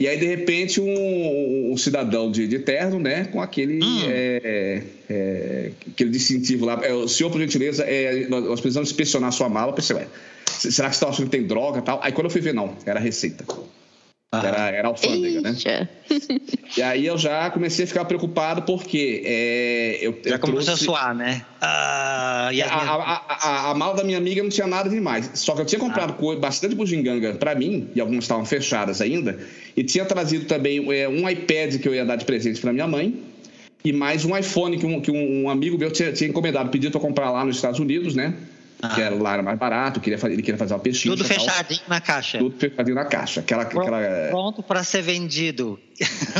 e 0.00 0.08
aí, 0.08 0.16
de 0.16 0.24
repente, 0.24 0.80
um, 0.80 1.72
um 1.72 1.76
cidadão 1.76 2.30
de, 2.30 2.48
de, 2.48 2.58
terno, 2.60 2.98
né, 2.98 3.26
com 3.26 3.38
aquele, 3.38 3.84
hum. 3.84 4.00
é, 4.08 4.82
é, 5.10 5.72
aquele 5.92 6.08
distintivo 6.08 6.64
lá. 6.64 6.80
É, 6.82 6.94
o 6.94 7.06
senhor, 7.06 7.28
por 7.28 7.38
gentileza, 7.38 7.84
é, 7.84 8.26
nós 8.26 8.60
precisamos 8.62 8.88
inspecionar 8.88 9.30
sua 9.30 9.50
mala. 9.50 9.74
Pensei, 9.74 9.94
ué, 9.94 10.06
será 10.46 10.88
que 10.88 10.96
você 10.96 11.04
está 11.04 11.08
achando 11.10 11.26
que 11.26 11.36
tem 11.36 11.46
droga 11.46 11.80
e 11.80 11.82
tal? 11.82 12.00
Aí 12.02 12.12
quando 12.12 12.28
eu 12.28 12.30
fui 12.30 12.40
ver, 12.40 12.54
não, 12.54 12.74
era 12.86 12.98
receita. 12.98 13.44
Ah. 14.32 14.46
Era, 14.46 14.70
era 14.70 14.88
alfândega, 14.88 15.40
né? 15.40 15.56
E 16.76 16.82
aí 16.82 17.04
eu 17.04 17.18
já 17.18 17.50
comecei 17.50 17.84
a 17.84 17.88
ficar 17.88 18.04
preocupado 18.04 18.62
porque 18.62 19.22
é, 19.24 19.98
eu, 20.00 20.16
já 20.24 20.36
eu 20.36 20.38
começou 20.38 20.66
trouxe... 20.66 20.84
a 20.84 20.86
suar, 20.86 21.14
né? 21.16 21.44
Ah, 21.60 22.48
a, 22.48 22.74
a, 22.74 23.24
a, 23.28 23.70
a, 23.70 23.74
mala 23.74 23.96
da 23.96 24.04
minha 24.04 24.18
amiga 24.18 24.40
não 24.40 24.50
tinha 24.50 24.68
nada 24.68 24.88
demais. 24.88 25.32
Só 25.34 25.56
que 25.56 25.62
eu 25.62 25.66
tinha 25.66 25.80
comprado 25.80 26.14
ah. 26.16 26.36
bastante 26.36 26.76
bugiganga 26.76 27.34
para 27.34 27.56
mim, 27.56 27.88
e 27.92 28.00
algumas 28.00 28.22
estavam 28.22 28.44
fechadas 28.44 29.00
ainda, 29.00 29.36
e 29.76 29.82
tinha 29.82 30.04
trazido 30.04 30.44
também 30.44 30.78
é, 30.94 31.08
um 31.08 31.28
iPad 31.28 31.80
que 31.80 31.88
eu 31.88 31.94
ia 31.94 32.04
dar 32.04 32.14
de 32.14 32.24
presente 32.24 32.60
para 32.60 32.72
minha 32.72 32.86
mãe, 32.86 33.20
e 33.84 33.92
mais 33.92 34.24
um 34.24 34.36
iPhone 34.36 34.78
que 34.78 34.86
um, 34.86 35.00
que 35.00 35.10
um 35.10 35.50
amigo 35.50 35.76
meu 35.76 35.90
tinha, 35.90 36.12
tinha 36.12 36.30
encomendado, 36.30 36.70
pediu 36.70 36.92
para 36.92 37.00
comprar 37.00 37.32
lá 37.32 37.44
nos 37.44 37.56
Estados 37.56 37.80
Unidos, 37.80 38.14
né? 38.14 38.32
Ah. 38.82 38.94
Que 38.94 39.02
era, 39.02 39.14
lá 39.14 39.34
era 39.34 39.42
mais 39.42 39.58
barato, 39.58 40.00
queria, 40.00 40.18
ele 40.24 40.42
queria 40.42 40.56
fazer 40.56 40.72
uma 40.72 40.80
pesquisa. 40.80 41.14
Tudo 41.14 41.24
fechadinho 41.26 41.82
na 41.86 42.00
caixa. 42.00 42.38
Tudo 42.38 42.56
fechadinho 42.58 42.94
na 42.94 43.04
caixa. 43.04 43.40
Aquela, 43.40 43.66
pronto 43.66 43.94
aquela... 43.94 44.28
pronto 44.30 44.62
para 44.62 44.82
ser 44.82 45.02
vendido. 45.02 45.78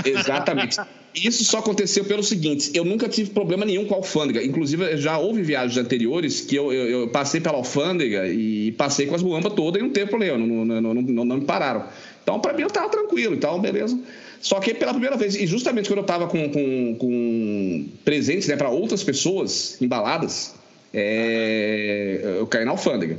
Exatamente. 0.05 0.79
Isso 1.15 1.45
só 1.45 1.59
aconteceu 1.59 2.05
pelo 2.05 2.23
seguinte: 2.23 2.71
eu 2.73 2.85
nunca 2.85 3.09
tive 3.09 3.31
problema 3.31 3.65
nenhum 3.65 3.85
com 3.85 3.95
a 3.95 3.97
alfândega. 3.99 4.43
Inclusive, 4.43 4.97
já 4.97 5.19
houve 5.19 5.43
viagens 5.43 5.77
anteriores 5.77 6.41
que 6.41 6.55
eu, 6.55 6.73
eu, 6.73 7.01
eu 7.01 7.09
passei 7.09 7.41
pela 7.41 7.57
alfândega 7.57 8.29
e 8.29 8.73
passei 8.73 9.07
com 9.07 9.15
as 9.15 9.23
muambas 9.23 9.53
todas 9.55 9.81
e 9.81 9.85
não 9.85 9.91
teve 9.91 10.09
problema, 10.09 10.39
não, 10.39 10.65
não, 10.65 10.81
não, 10.81 10.95
não, 10.95 11.25
não 11.25 11.37
me 11.37 11.45
pararam. 11.45 11.85
Então, 12.23 12.39
para 12.39 12.53
mim, 12.53 12.63
eu 12.63 12.69
estava 12.69 12.89
tranquilo, 12.89 13.35
então, 13.35 13.61
beleza. 13.61 13.99
Só 14.41 14.59
que 14.61 14.73
pela 14.73 14.93
primeira 14.93 15.17
vez, 15.17 15.35
e 15.35 15.47
justamente 15.47 15.89
quando 15.89 15.99
eu 15.99 16.03
estava 16.03 16.27
com, 16.27 16.49
com, 16.49 16.97
com 16.97 17.87
presentes 18.05 18.49
né, 18.49 18.57
para 18.57 18.71
outras 18.71 19.03
pessoas 19.03 19.77
embaladas, 19.83 20.55
é, 20.93 22.21
eu 22.39 22.47
caí 22.47 22.65
na 22.65 22.73
alfândega. 22.73 23.19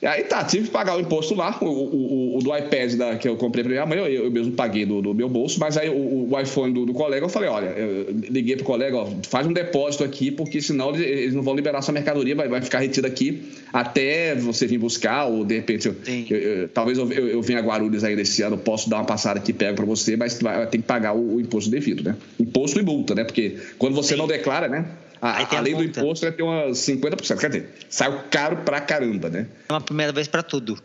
E 0.00 0.06
aí 0.06 0.24
tá, 0.24 0.44
tive 0.44 0.66
que 0.66 0.70
pagar 0.70 0.96
o 0.96 1.00
imposto 1.00 1.34
lá, 1.34 1.56
o, 1.60 1.66
o, 1.66 2.36
o 2.36 2.42
do 2.42 2.54
iPad 2.54 2.94
da, 2.94 3.16
que 3.16 3.26
eu 3.26 3.34
comprei 3.36 3.64
para 3.64 3.72
minha 3.72 3.86
mãe, 3.86 3.98
eu, 3.98 4.24
eu, 4.24 4.30
mesmo 4.30 4.52
paguei 4.52 4.84
do, 4.84 5.00
do, 5.00 5.14
meu 5.14 5.26
bolso, 5.26 5.58
mas 5.58 5.78
aí 5.78 5.88
o, 5.88 6.30
o 6.30 6.38
iPhone 6.38 6.72
do, 6.72 6.84
do, 6.84 6.92
colega, 6.92 7.24
eu 7.24 7.30
falei, 7.30 7.48
olha, 7.48 7.68
eu 7.68 8.14
liguei 8.30 8.56
pro 8.56 8.64
colega, 8.64 8.94
ó, 8.94 9.08
faz 9.26 9.46
um 9.46 9.54
depósito 9.54 10.04
aqui, 10.04 10.30
porque 10.30 10.60
senão 10.60 10.90
eles, 10.90 11.00
eles 11.00 11.34
não 11.34 11.42
vão 11.42 11.56
liberar 11.56 11.80
sua 11.80 11.94
mercadoria, 11.94 12.36
vai, 12.36 12.46
vai 12.46 12.60
ficar 12.60 12.80
retida 12.80 13.08
aqui 13.08 13.42
até 13.72 14.34
você 14.34 14.66
vir 14.66 14.76
buscar, 14.76 15.26
ou 15.26 15.46
de 15.46 15.56
repente, 15.56 15.88
eu, 15.88 16.68
talvez 16.74 16.98
eu, 16.98 17.10
eu, 17.10 17.40
venha 17.40 17.60
a 17.60 17.62
Guarulhos 17.62 18.04
aí 18.04 18.14
desse 18.14 18.42
ano, 18.42 18.58
posso 18.58 18.90
dar 18.90 18.98
uma 18.98 19.06
passada 19.06 19.38
aqui, 19.38 19.52
pego 19.52 19.76
para 19.76 19.86
você, 19.86 20.14
mas 20.14 20.38
vai, 20.40 20.66
tem 20.66 20.82
que 20.82 20.86
pagar 20.86 21.14
o, 21.14 21.40
imposto 21.40 21.70
devido, 21.70 22.04
né? 22.04 22.16
Imposto 22.38 22.78
e 22.78 22.82
multa, 22.82 23.14
né? 23.14 23.24
Porque 23.24 23.56
quando 23.78 23.94
você 23.94 24.12
Sim. 24.12 24.20
não 24.20 24.26
declara, 24.26 24.68
né? 24.68 24.84
A, 25.20 25.56
além 25.56 25.74
do 25.74 25.84
imposto, 25.84 26.26
vai 26.26 26.32
ter 26.32 26.42
umas 26.42 26.78
50%. 26.78 27.38
Quer 27.38 27.48
dizer, 27.48 27.68
saiu 27.88 28.20
caro 28.30 28.58
pra 28.58 28.80
caramba, 28.80 29.28
né? 29.28 29.46
É 29.68 29.72
uma 29.72 29.80
primeira 29.80 30.12
vez 30.12 30.28
para 30.28 30.42
tudo. 30.42 30.78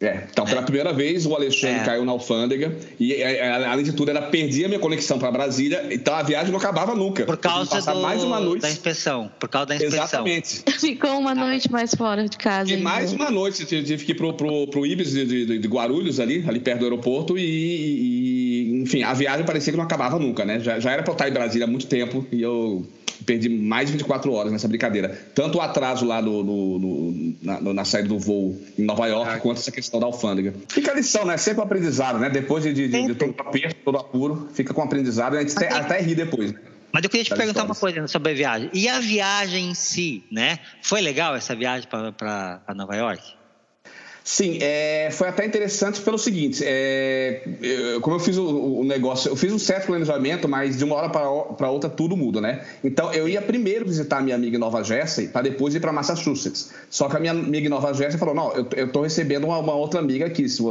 É, 0.00 0.24
então 0.30 0.44
pela 0.44 0.60
é. 0.60 0.64
primeira 0.64 0.92
vez 0.92 1.24
o 1.24 1.34
Alexandre 1.34 1.80
é. 1.80 1.84
caiu 1.84 2.04
na 2.04 2.12
alfândega 2.12 2.76
e 2.98 3.12
é, 3.14 3.36
é, 3.36 3.64
além 3.64 3.84
de 3.84 3.92
tudo 3.92 4.10
ela 4.10 4.22
perdia 4.22 4.66
a 4.66 4.68
minha 4.68 4.80
conexão 4.80 5.18
para 5.18 5.30
Brasília, 5.30 5.86
então 5.90 6.14
a 6.14 6.22
viagem 6.22 6.50
não 6.50 6.58
acabava 6.58 6.94
nunca. 6.94 7.24
Por 7.24 7.36
causa 7.36 7.80
do, 7.80 8.00
mais 8.00 8.22
uma 8.22 8.40
noite. 8.40 8.62
da 8.62 8.70
inspeção, 8.70 9.30
por 9.38 9.48
causa 9.48 9.66
da 9.66 9.76
inspeção. 9.76 10.04
Exatamente. 10.04 10.62
Ficou 10.78 11.18
uma 11.18 11.34
noite 11.34 11.70
mais 11.70 11.94
fora 11.94 12.28
de 12.28 12.36
casa. 12.36 12.72
E 12.72 12.76
mais 12.76 13.12
uma 13.12 13.30
noite, 13.30 13.62
eu 13.62 13.84
tive 13.84 14.04
que 14.04 14.12
ir 14.12 14.14
pro, 14.16 14.34
pro, 14.34 14.66
pro 14.66 14.84
Ibis 14.84 15.12
de, 15.12 15.46
de, 15.46 15.58
de, 15.58 15.68
Guarulhos 15.68 16.18
ali, 16.18 16.44
ali 16.46 16.58
perto 16.58 16.80
do 16.80 16.84
aeroporto 16.86 17.38
e, 17.38 17.42
e, 17.42 18.82
enfim, 18.82 19.04
a 19.04 19.14
viagem 19.14 19.46
parecia 19.46 19.72
que 19.72 19.76
não 19.76 19.84
acabava 19.84 20.18
nunca, 20.18 20.44
né? 20.44 20.58
Já, 20.58 20.80
já 20.80 20.90
era 20.90 21.02
para 21.02 21.12
eu 21.12 21.14
estar 21.14 21.28
em 21.28 21.32
Brasília 21.32 21.66
há 21.66 21.70
muito 21.70 21.86
tempo 21.86 22.26
e 22.32 22.42
eu 22.42 22.84
perdi 23.24 23.48
mais 23.48 23.86
de 23.86 23.92
24 23.92 24.32
horas 24.32 24.52
nessa 24.52 24.68
brincadeira. 24.68 25.08
Tanto 25.34 25.58
o 25.58 25.60
atraso 25.60 26.04
lá 26.04 26.20
no, 26.20 26.42
no, 26.42 26.78
no 26.78 27.36
na, 27.42 27.60
na, 27.60 27.84
saída 27.84 28.08
do 28.08 28.18
voo 28.18 28.58
em 28.78 28.84
Nova 28.84 29.06
York, 29.06 29.30
ah. 29.30 29.38
quanto 29.38 29.58
essa 29.58 29.70
questão 29.70 30.00
da 30.00 30.06
alfândega. 30.06 30.54
Fica 30.68 30.90
a 30.90 30.94
lição, 30.94 31.24
né? 31.24 31.36
Sempre 31.36 31.60
um 31.60 31.64
aprendizado, 31.64 32.18
né? 32.18 32.30
Depois 32.30 32.64
de, 32.64 32.72
de, 32.72 32.88
de, 32.88 33.06
de 33.06 33.14
todo 33.14 33.34
aperto, 33.38 33.76
todo 33.84 33.98
apuro, 33.98 34.48
fica 34.52 34.74
com 34.74 34.82
aprendizado 34.82 35.34
e 35.34 35.38
a 35.38 35.40
gente 35.40 35.56
até, 35.56 35.72
até 35.72 36.00
ri 36.00 36.14
depois. 36.14 36.52
Né? 36.52 36.58
Mas 36.92 37.02
eu 37.02 37.10
queria 37.10 37.24
te 37.24 37.34
perguntar 37.34 37.64
uma 37.64 37.74
coisa 37.74 38.06
sobre 38.06 38.32
a 38.32 38.34
viagem. 38.34 38.70
E 38.72 38.88
a 38.88 39.00
viagem 39.00 39.70
em 39.70 39.74
si, 39.74 40.22
né? 40.30 40.60
Foi 40.80 41.00
legal 41.00 41.34
essa 41.34 41.54
viagem 41.54 41.88
para 41.88 42.74
Nova 42.74 42.94
York? 42.94 43.43
Sim, 44.26 44.56
é, 44.62 45.10
foi 45.12 45.28
até 45.28 45.44
interessante 45.44 46.00
pelo 46.00 46.16
seguinte: 46.16 46.64
é, 46.64 47.42
eu, 47.60 48.00
como 48.00 48.16
eu 48.16 48.20
fiz 48.20 48.38
o, 48.38 48.78
o, 48.80 48.82
negócio, 48.82 49.30
eu 49.30 49.36
fiz 49.36 49.52
um 49.52 49.58
certo 49.58 49.88
planejamento, 49.88 50.48
mas 50.48 50.78
de 50.78 50.84
uma 50.84 50.94
hora 50.94 51.10
para 51.10 51.68
outra 51.68 51.90
tudo 51.90 52.16
muda, 52.16 52.40
né? 52.40 52.64
Então 52.82 53.12
eu 53.12 53.28
ia 53.28 53.42
primeiro 53.42 53.84
visitar 53.84 54.18
a 54.18 54.20
minha 54.22 54.34
amiga 54.34 54.56
em 54.56 54.58
Nova 54.58 54.82
Jersey 54.82 55.28
para 55.28 55.42
depois 55.42 55.74
ir 55.74 55.80
para 55.80 55.92
Massachusetts. 55.92 56.70
Só 56.88 57.06
que 57.06 57.18
a 57.18 57.20
minha 57.20 57.32
amiga 57.32 57.66
em 57.66 57.68
Nova 57.68 57.92
Jersey 57.92 58.18
falou: 58.18 58.34
não, 58.34 58.50
eu, 58.52 58.86
estou 58.86 59.02
recebendo 59.02 59.44
uma, 59.44 59.58
uma, 59.58 59.74
outra 59.74 60.00
amiga 60.00 60.24
aqui. 60.24 60.48
Se, 60.48 60.56
se 60.56 60.62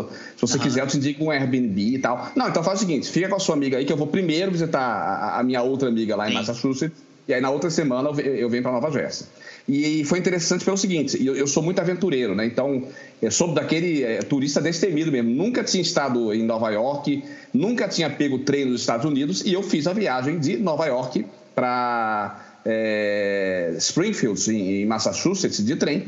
você 0.41 0.57
uhum. 0.57 0.63
quiser, 0.63 0.81
eu 0.81 0.87
te 0.87 0.97
indico 0.97 1.23
um 1.23 1.29
Airbnb 1.29 1.79
e 1.79 1.99
tal. 1.99 2.31
Não, 2.35 2.49
então 2.49 2.63
faz 2.63 2.79
o 2.79 2.81
seguinte: 2.81 3.07
fica 3.07 3.29
com 3.29 3.35
a 3.35 3.39
sua 3.39 3.53
amiga 3.53 3.77
aí 3.77 3.85
que 3.85 3.93
eu 3.93 3.97
vou 3.97 4.07
primeiro 4.07 4.51
visitar 4.51 4.81
a, 4.81 5.39
a 5.39 5.43
minha 5.43 5.61
outra 5.61 5.89
amiga 5.89 6.15
lá 6.15 6.25
em 6.25 6.31
Sim. 6.31 6.37
Massachusetts. 6.37 6.97
E 7.27 7.33
aí 7.33 7.39
na 7.39 7.51
outra 7.51 7.69
semana 7.69 8.09
eu 8.19 8.49
venho 8.49 8.63
para 8.63 8.71
Nova 8.71 8.89
Jersey. 8.89 9.27
E 9.67 10.03
foi 10.03 10.19
interessante 10.19 10.65
pelo 10.65 10.75
seguinte, 10.75 11.25
eu, 11.25 11.35
eu 11.35 11.47
sou 11.47 11.63
muito 11.63 11.79
aventureiro, 11.79 12.35
né? 12.35 12.45
Então, 12.45 12.85
eu 13.21 13.31
sou 13.31 13.53
daquele 13.53 14.03
é, 14.03 14.17
turista 14.21 14.59
destemido 14.59 15.09
mesmo. 15.11 15.29
Nunca 15.29 15.63
tinha 15.63 15.81
estado 15.81 16.33
em 16.33 16.43
Nova 16.43 16.69
York, 16.69 17.23
nunca 17.53 17.87
tinha 17.87 18.09
pego 18.09 18.39
trem 18.39 18.65
nos 18.65 18.81
Estados 18.81 19.05
Unidos 19.05 19.41
e 19.45 19.53
eu 19.53 19.63
fiz 19.63 19.87
a 19.87 19.93
viagem 19.93 20.37
de 20.37 20.57
Nova 20.57 20.85
York 20.85 21.25
para 21.55 22.57
é, 22.65 23.73
Springfield, 23.77 24.51
em, 24.51 24.81
em, 24.81 24.85
Massachusetts, 24.85 25.63
de 25.63 25.75
trem. 25.77 26.07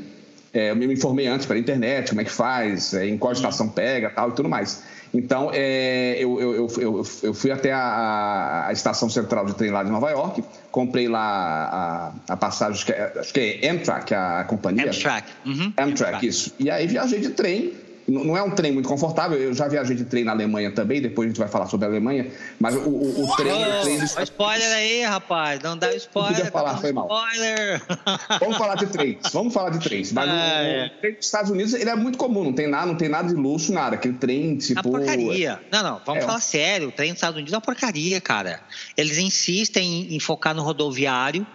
É, 0.54 0.72
eu 0.72 0.76
me 0.76 0.86
informei 0.94 1.28
antes 1.28 1.46
pela 1.46 1.60
internet, 1.60 2.10
como 2.10 2.22
é 2.22 2.24
que 2.26 2.32
faz, 2.32 2.94
é, 2.94 3.08
em 3.08 3.18
qual 3.18 3.32
estação 3.32 3.70
pega 3.70 4.10
tal 4.10 4.30
e 4.30 4.34
tudo 4.34 4.50
mais. 4.50 4.84
Então, 5.16 5.50
é, 5.54 6.18
eu, 6.20 6.40
eu, 6.42 6.68
eu, 6.78 7.04
eu, 7.24 7.34
fui 7.34 7.50
até 7.50 7.72
a, 7.72 8.66
a, 8.68 8.74
estação 8.74 9.10
central 9.10 9.46
de 9.46 9.56
trem 9.56 9.72
lá 9.72 9.82
de 9.82 9.90
Nova 9.90 10.10
York, 10.10 10.44
comprei 10.72 11.08
lá 11.08 12.12
a, 12.28 12.34
a 12.34 12.38
passagem, 12.38 12.74
acho 12.74 12.86
que, 12.86 12.92
é, 12.92 13.14
acho 13.18 13.34
que 13.34 13.40
é 13.40 13.70
Amtrak, 13.70 14.14
a 14.14 14.44
companhia. 14.44 14.88
Amtrak. 14.88 15.28
Uhum. 15.46 15.74
Amtrak, 15.78 15.90
Amtrak, 15.90 16.28
isso. 16.28 16.54
E 16.60 16.70
aí 16.70 16.86
viajei 16.86 17.22
de 17.22 17.30
trem 17.30 17.74
não 18.08 18.38
é 18.38 18.44
um 18.44 18.52
trem 18.52 18.72
muito 18.72 18.88
confortável. 18.88 19.38
Eu 19.38 19.54
já 19.54 19.68
viajei 19.68 19.96
de 19.96 20.06
trem 20.06 20.24
na 20.24 20.32
Alemanha 20.32 20.72
também, 20.72 21.02
depois 21.02 21.26
a 21.26 21.30
gente 21.30 21.40
vai 21.40 21.48
falar 21.48 21.66
sobre 21.68 21.88
a 21.88 21.90
Alemanha. 21.90 22.32
Mas 22.60 22.76
o, 22.76 22.80
o, 22.82 23.24
o 23.24 23.36
trem. 23.36 23.52
Oh, 23.52 23.80
o 23.80 23.82
trem 23.82 23.98
de... 23.98 24.06
Spoiler 24.06 24.74
aí, 24.74 25.04
rapaz. 25.04 25.60
Não 25.62 25.76
dá 25.78 25.94
spoiler. 25.96 26.32
Não 26.32 26.38
podia 26.38 26.52
falar, 26.52 26.78
foi 26.78 26.92
mal. 26.92 27.08
Spoiler. 27.08 27.82
Vamos 28.40 28.58
falar 28.58 28.76
de 28.76 28.86
trens. 28.88 29.18
Vamos 29.34 29.54
falar 29.54 29.70
de 29.72 29.80
trens. 29.80 30.12
Mas 30.12 30.30
ah, 30.30 30.34
o, 30.34 30.38
é. 30.38 30.86
o, 30.86 31.00
trem 31.00 31.16
dos 31.16 31.26
Estados 31.26 31.52
Unidos 31.52 31.74
ele 31.74 31.90
é 31.90 31.96
muito 31.96 32.18
comum, 32.18 32.44
não 32.44 32.54
tem 32.54 32.68
nada, 32.68 32.86
não 32.86 32.96
tem 32.96 33.10
nada 33.10 33.28
de 33.28 33.36
luxo, 33.36 33.74
nada. 33.74 33.96
Aquele 33.96 34.16
trem, 34.16 34.58
tipo. 34.58 34.80
É 34.80 34.84
uma 34.88 35.00
porcaria. 35.00 35.60
Não, 35.72 35.84
não, 35.84 36.02
vamos 36.06 36.24
é. 36.24 36.26
falar 36.28 36.40
sério. 36.40 36.90
O 36.90 36.92
trem 36.92 37.10
dos 37.10 37.18
Estados 37.18 37.36
Unidos 37.36 37.54
é 37.54 37.56
uma 37.56 37.62
porcaria, 37.62 38.22
cara. 38.22 38.62
Eles 38.96 39.18
insistem 39.18 40.02
em, 40.02 40.16
em 40.16 40.20
focar 40.20 40.54
no 40.54 40.62
rodoviário 40.62 41.46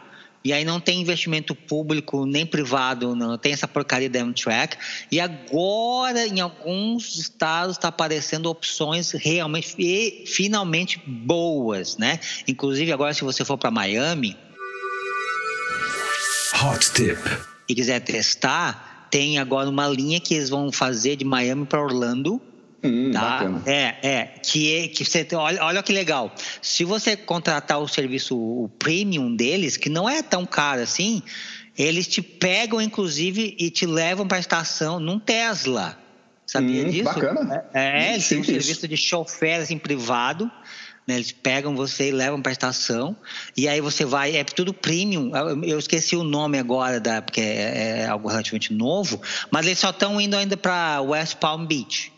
e 0.42 0.52
aí 0.52 0.64
não 0.64 0.80
tem 0.80 1.00
investimento 1.00 1.54
público 1.54 2.24
nem 2.24 2.46
privado, 2.46 3.14
não 3.14 3.36
tem 3.36 3.52
essa 3.52 3.68
porcaria 3.68 4.08
da 4.08 4.22
Amtrak. 4.22 4.76
E 5.12 5.20
agora, 5.20 6.26
em 6.26 6.40
alguns 6.40 7.16
estados, 7.16 7.76
está 7.76 7.88
aparecendo 7.88 8.46
opções 8.46 9.10
realmente 9.12 9.74
e 9.78 10.24
finalmente 10.26 10.98
boas, 11.06 11.98
né? 11.98 12.18
Inclusive, 12.48 12.90
agora, 12.90 13.12
se 13.12 13.22
você 13.22 13.44
for 13.44 13.58
para 13.58 13.70
Miami. 13.70 14.36
Hot 16.62 16.90
tip. 16.92 17.18
E 17.68 17.74
quiser 17.74 18.00
testar, 18.00 19.08
tem 19.10 19.38
agora 19.38 19.68
uma 19.68 19.88
linha 19.88 20.20
que 20.20 20.34
eles 20.34 20.48
vão 20.48 20.72
fazer 20.72 21.16
de 21.16 21.24
Miami 21.24 21.66
para 21.66 21.82
Orlando 21.82 22.40
Hum, 22.82 23.10
tá? 23.10 23.20
Bacana. 23.20 23.62
É, 23.66 23.96
é. 24.02 24.24
Que, 24.42 24.88
que 24.88 25.04
você, 25.04 25.26
olha, 25.34 25.62
olha 25.64 25.82
que 25.82 25.92
legal. 25.92 26.34
Se 26.62 26.84
você 26.84 27.16
contratar 27.16 27.78
o 27.78 27.88
serviço 27.88 28.36
o 28.36 28.68
premium 28.78 29.34
deles, 29.34 29.76
que 29.76 29.88
não 29.88 30.08
é 30.08 30.22
tão 30.22 30.46
caro 30.46 30.80
assim, 30.80 31.22
eles 31.76 32.06
te 32.06 32.22
pegam, 32.22 32.80
inclusive, 32.80 33.54
e 33.58 33.70
te 33.70 33.86
levam 33.86 34.26
para 34.26 34.38
a 34.38 34.40
estação 34.40 34.98
num 34.98 35.18
Tesla. 35.18 35.98
Sabia 36.46 36.84
hum, 36.84 36.90
disso? 36.90 37.04
Bacana. 37.04 37.64
É, 37.72 38.08
é 38.08 38.12
eles 38.14 38.28
têm 38.28 38.40
um 38.40 38.44
serviço 38.44 38.88
de 38.88 38.96
chofer 38.96 39.60
assim, 39.60 39.78
privado. 39.78 40.50
Né? 41.06 41.14
Eles 41.16 41.32
pegam 41.32 41.76
você 41.76 42.08
e 42.08 42.12
levam 42.12 42.40
para 42.40 42.50
a 42.50 42.54
estação. 42.54 43.16
E 43.56 43.68
aí 43.68 43.80
você 43.80 44.04
vai, 44.04 44.36
é 44.36 44.44
tudo 44.44 44.72
premium. 44.72 45.30
Eu 45.64 45.78
esqueci 45.78 46.16
o 46.16 46.24
nome 46.24 46.58
agora, 46.58 46.98
da, 46.98 47.22
porque 47.22 47.40
é, 47.40 48.00
é 48.00 48.06
algo 48.06 48.28
relativamente 48.28 48.72
novo, 48.72 49.20
mas 49.50 49.66
eles 49.66 49.78
só 49.78 49.90
estão 49.90 50.20
indo 50.20 50.36
ainda 50.36 50.56
para 50.56 51.00
West 51.00 51.36
Palm 51.36 51.66
Beach. 51.66 52.12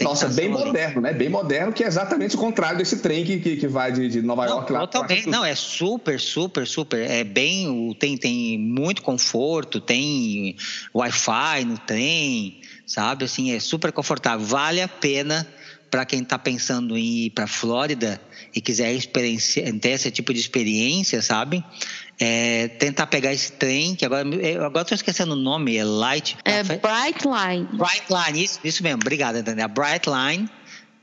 Nossa, 0.00 0.28
bem 0.28 0.48
moderno, 0.48 1.00
né? 1.00 1.12
Bem 1.12 1.28
moderno, 1.28 1.72
que 1.72 1.84
é 1.84 1.86
exatamente 1.86 2.36
o 2.36 2.38
contrário 2.38 2.78
desse 2.78 2.98
trem 2.98 3.24
que, 3.24 3.38
que, 3.38 3.56
que 3.56 3.68
vai 3.68 3.92
de, 3.92 4.08
de 4.08 4.22
Nova 4.22 4.46
não, 4.46 4.56
York 4.56 4.72
lá. 4.72 4.80
Totalmente. 4.80 5.28
Não, 5.28 5.44
é 5.44 5.54
super, 5.54 6.18
super, 6.20 6.66
super. 6.66 6.98
É 7.10 7.24
bem. 7.24 7.94
Tem, 7.98 8.16
tem 8.16 8.58
muito 8.58 9.02
conforto, 9.02 9.80
tem 9.80 10.56
Wi-Fi 10.94 11.64
no 11.64 11.78
trem, 11.78 12.60
sabe? 12.86 13.24
Assim, 13.24 13.52
é 13.52 13.60
super 13.60 13.92
confortável. 13.92 14.44
Vale 14.44 14.80
a 14.80 14.88
pena 14.88 15.46
para 15.90 16.06
quem 16.06 16.22
está 16.22 16.38
pensando 16.38 16.96
em 16.96 17.26
ir 17.26 17.30
para 17.30 17.46
Flórida 17.46 18.18
e 18.54 18.62
quiser 18.62 18.98
ter 19.06 19.88
esse 19.90 20.10
tipo 20.10 20.32
de 20.32 20.40
experiência, 20.40 21.20
sabe? 21.20 21.62
É, 22.24 22.68
tentar 22.68 23.08
pegar 23.08 23.32
esse 23.32 23.50
trem, 23.50 23.96
que 23.96 24.04
agora 24.06 24.24
agora 24.64 24.82
estou 24.82 24.94
esquecendo 24.94 25.32
o 25.32 25.36
nome, 25.36 25.76
é 25.76 25.82
Light. 25.82 26.38
É 26.44 26.62
Bright 26.62 27.24
Line. 27.26 27.68
Bright 27.72 28.04
Line, 28.08 28.44
isso, 28.44 28.60
isso 28.62 28.80
mesmo, 28.80 29.00
obrigado, 29.00 29.42
Daniel. 29.42 29.68
Bright 29.68 30.08
Line, 30.08 30.48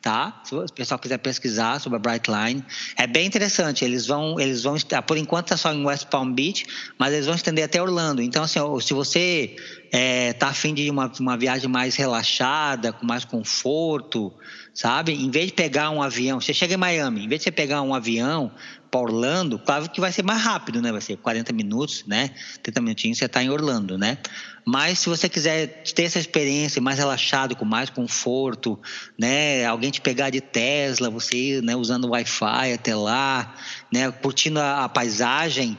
tá? 0.02 0.42
Se 0.46 0.56
o 0.56 0.66
pessoal 0.68 0.98
quiser 0.98 1.18
pesquisar 1.18 1.82
sobre 1.82 1.98
a 1.98 2.00
Bright 2.00 2.32
Line, 2.32 2.64
é 2.96 3.06
bem 3.06 3.26
interessante. 3.26 3.84
Eles 3.84 4.08
vão, 4.08 4.40
eles 4.40 4.64
vão, 4.64 4.78
por 5.06 5.18
enquanto 5.18 5.48
está 5.48 5.58
só 5.58 5.74
em 5.74 5.86
West 5.86 6.06
Palm 6.06 6.32
Beach, 6.32 6.66
mas 6.98 7.12
eles 7.12 7.26
vão 7.26 7.36
estender 7.36 7.66
até 7.66 7.82
Orlando. 7.82 8.22
Então, 8.22 8.44
assim, 8.44 8.60
se 8.80 8.94
você 8.94 9.58
é, 9.92 10.32
tá 10.32 10.48
afim 10.48 10.74
de 10.74 10.90
uma, 10.90 11.12
uma 11.20 11.36
viagem 11.36 11.70
mais 11.70 11.98
relaxada, 11.98 12.94
com 12.94 13.06
mais 13.06 13.26
conforto, 13.26 14.34
sabe? 14.74 15.12
Em 15.12 15.30
vez 15.30 15.48
de 15.48 15.54
pegar 15.54 15.90
um 15.90 16.02
avião, 16.02 16.40
você 16.40 16.54
chega 16.54 16.76
em 16.76 16.78
Miami, 16.78 17.26
em 17.26 17.28
vez 17.28 17.42
de 17.42 17.44
você 17.44 17.52
pegar 17.52 17.82
um 17.82 17.94
avião 17.94 18.52
para 18.90 19.00
Orlando, 19.00 19.60
claro 19.60 19.90
que 19.90 20.02
vai 20.02 20.12
ser 20.12 20.24
mais 20.24 20.42
rápido, 20.42 20.82
né? 20.82 20.92
Vai 20.92 21.02
ser 21.02 21.18
40 21.18 21.54
minutos, 21.54 22.04
né? 22.08 22.32
30 22.64 22.82
minutinhos 22.82 23.18
você 23.18 23.26
está 23.26 23.44
em 23.44 23.50
Orlando, 23.50 23.98
né? 23.98 24.18
Mas 24.66 25.00
se 25.00 25.10
você 25.10 25.30
quiser 25.30 25.84
ter 25.84 26.04
essa 26.04 26.20
experiência 26.20 26.82
mais 26.82 26.98
relaxado, 26.98 27.56
com 27.56 27.66
mais 27.66 27.90
conforto, 27.90 28.80
né? 29.18 29.66
Alguém 29.66 29.92
te 29.92 30.02
pegar 30.02 30.30
de 30.30 30.42
Tesla, 30.42 31.10
você 31.10 31.36
ir 31.36 31.64
né, 31.64 31.76
usando 31.76 32.10
Wi-Fi 32.10 32.74
até 32.74 32.96
lá, 32.96 33.56
né? 33.92 34.12
Curtindo 34.12 34.60
a, 34.60 34.86
a 34.86 34.90
paisagem, 34.90 35.78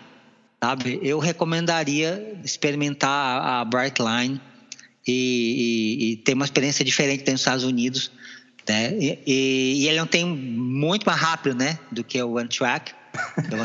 sabe? 0.62 1.01
Eu 1.03 1.18
recomendaria 1.18 2.38
experimentar 2.44 3.11
a, 3.11 3.61
a 3.61 3.64
Brightline 3.64 4.40
e, 5.07 5.12
e, 5.12 6.12
e 6.12 6.16
ter 6.16 6.35
uma 6.35 6.44
experiência 6.44 6.85
diferente 6.85 7.29
nos 7.31 7.40
Estados 7.40 7.64
Unidos 7.64 8.12
né? 8.68 8.94
E, 8.99 9.18
e, 9.27 9.83
e, 9.83 9.88
ele 9.88 9.99
não 9.99 10.07
tem 10.07 10.25
muito 10.25 11.05
mais 11.05 11.20
rápido, 11.20 11.57
né? 11.57 11.79
Do 11.90 12.05
que 12.05 12.23
o 12.23 12.37
One-Track. 12.37 12.92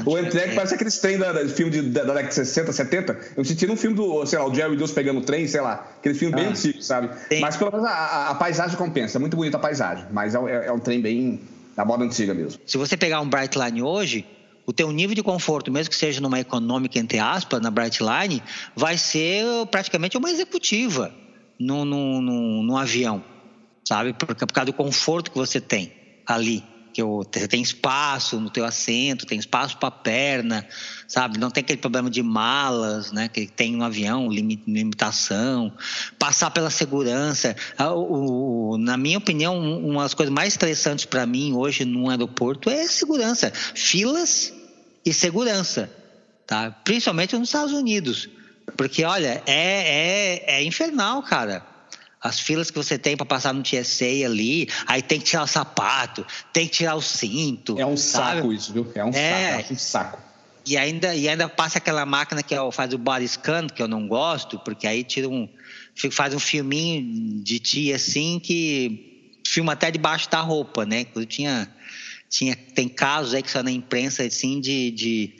O 0.06 0.16
Amtrak 0.16 0.50
é. 0.50 0.56
parece 0.56 0.76
aquele 0.76 0.92
trem 0.92 1.18
da, 1.18 1.32
da, 1.32 1.48
filme 1.48 1.72
de, 1.72 1.82
da, 1.84 2.04
da, 2.04 2.14
década 2.14 2.30
de 2.30 2.36
60, 2.36 2.72
70. 2.72 3.20
Eu 3.38 3.46
senti 3.46 3.68
num 3.68 3.76
filme 3.76 3.96
do, 3.96 4.26
sei 4.26 4.40
lá, 4.40 4.48
o 4.48 4.54
Jerry 4.54 4.76
Deus 4.76 4.92
pegando 4.92 5.20
o 5.20 5.24
trem, 5.24 5.48
sei 5.48 5.62
lá, 5.62 5.88
aquele 6.00 6.16
filme 6.16 6.34
ah, 6.34 6.38
bem 6.38 6.48
antigo, 6.48 6.82
sabe? 6.82 7.10
Sim. 7.30 7.40
Mas 7.40 7.56
pelo 7.56 7.72
menos 7.72 7.86
a, 7.86 7.92
a, 7.92 8.30
a, 8.32 8.36
paisagem 8.36 8.78
compensa, 8.78 9.18
é 9.18 9.20
muito 9.20 9.38
bonita 9.38 9.58
a 9.58 9.60
paisagem, 9.60 10.06
mas 10.12 10.34
é, 10.34 10.38
é, 10.38 10.66
é, 10.68 10.72
um 10.72 10.80
trem 10.80 11.02
bem 11.02 11.42
da 11.76 11.86
moda 11.86 12.04
antiga 12.04 12.34
mesmo. 12.34 12.60
Se 12.66 12.78
você 12.78 12.98
pegar 12.98 13.22
um 13.22 13.30
Brightline 13.30 13.82
hoje, 13.82 14.26
o 14.66 14.74
teu 14.74 14.92
nível 14.92 15.16
de 15.16 15.22
conforto, 15.22 15.72
mesmo 15.72 15.90
que 15.90 15.96
seja 15.96 16.20
numa 16.22 16.40
econômica, 16.40 16.98
entre 16.98 17.20
aspas, 17.20 17.62
na 17.62 17.70
Brightline, 17.70 18.42
vai 18.76 18.98
ser 18.98 19.46
praticamente 19.70 20.18
uma 20.18 20.32
executiva 20.32 21.14
num, 21.60 21.86
num, 21.86 22.22
num, 22.22 22.64
num 22.64 22.78
avião 22.78 23.24
sabe? 23.88 24.14
Por, 24.14 24.36
por 24.36 24.52
causa 24.52 24.66
do 24.66 24.74
conforto 24.74 25.32
que 25.32 25.38
você 25.38 25.62
tem 25.62 25.94
ali. 26.26 26.64
Que 26.96 27.04
você 27.04 27.46
tem 27.46 27.62
espaço 27.62 28.40
no 28.40 28.50
teu 28.50 28.64
assento, 28.64 29.26
tem 29.26 29.38
espaço 29.38 29.76
para 29.76 29.92
perna, 29.92 30.66
sabe? 31.06 31.38
Não 31.38 31.52
tem 31.52 31.60
aquele 31.60 31.82
problema 31.82 32.10
de 32.10 32.24
malas, 32.24 33.12
né? 33.12 33.28
Que 33.28 33.48
tem 33.48 33.74
no 33.74 33.84
avião, 33.84 34.30
limitação. 34.30 35.74
Passar 36.18 36.52
pela 36.52 36.70
segurança. 36.70 37.54
Ah, 37.78 37.92
o, 37.92 38.76
o, 38.76 38.78
na 38.78 38.96
minha 38.96 39.18
opinião, 39.18 39.60
uma 39.60 40.04
das 40.04 40.14
coisas 40.14 40.34
mais 40.34 40.54
estressantes 40.54 41.04
para 41.04 41.26
mim 41.26 41.52
hoje 41.52 41.84
num 41.84 42.10
aeroporto 42.10 42.70
é 42.70 42.88
segurança. 42.88 43.52
Filas 43.52 44.54
e 45.06 45.12
segurança, 45.12 45.92
tá? 46.48 46.72
Principalmente 46.86 47.36
nos 47.36 47.50
Estados 47.50 47.74
Unidos. 47.74 48.30
Porque, 48.78 49.04
olha, 49.04 49.44
é, 49.46 50.46
é, 50.48 50.60
é 50.60 50.64
infernal, 50.64 51.22
cara 51.24 51.75
as 52.26 52.40
filas 52.40 52.72
que 52.72 52.78
você 52.78 52.98
tem 52.98 53.16
para 53.16 53.26
passar 53.26 53.54
no 53.54 53.62
TSA 53.62 54.26
ali, 54.26 54.68
aí 54.88 55.00
tem 55.04 55.20
que 55.20 55.26
tirar 55.26 55.44
o 55.44 55.48
sapato, 55.48 56.26
tem 56.52 56.68
que 56.68 56.74
tirar 56.74 56.96
o 56.96 57.02
cinto. 57.02 57.80
É 57.80 57.86
um 57.86 57.96
saco 57.96 58.42
sabe? 58.42 58.56
isso, 58.56 58.74
viu? 58.74 58.92
É 58.96 59.06
um 59.06 59.10
é. 59.10 59.58
saco, 59.58 59.74
um 59.74 59.78
saco. 59.78 60.22
E 60.66 60.76
ainda, 60.76 61.14
e 61.14 61.30
ainda 61.30 61.48
passa 61.48 61.78
aquela 61.78 62.04
máquina 62.04 62.42
que 62.42 62.56
é 62.56 62.72
faz 62.72 62.92
o 62.96 62.98
body 62.98 63.28
scan, 63.28 63.68
que 63.68 63.80
eu 63.80 63.88
não 63.88 64.08
gosto, 64.08 64.58
porque 64.58 64.88
aí 64.88 65.04
tira 65.04 65.30
um. 65.30 65.48
faz 66.10 66.34
um 66.34 66.40
filminho 66.40 67.44
de 67.44 67.60
ti 67.60 67.94
assim 67.94 68.40
que 68.40 69.38
filma 69.48 69.74
até 69.74 69.92
debaixo 69.92 70.28
da 70.28 70.42
roupa, 70.42 70.84
né? 70.84 71.06
Eu 71.16 71.28
tinha, 71.28 71.72
tinha, 72.28 72.56
tem 72.56 72.90
casos 72.90 73.36
aí 73.36 73.44
que 73.44 73.52
só 73.52 73.62
na 73.62 73.70
imprensa 73.70 74.24
assim 74.24 74.60
de, 74.60 74.90
de 74.90 75.34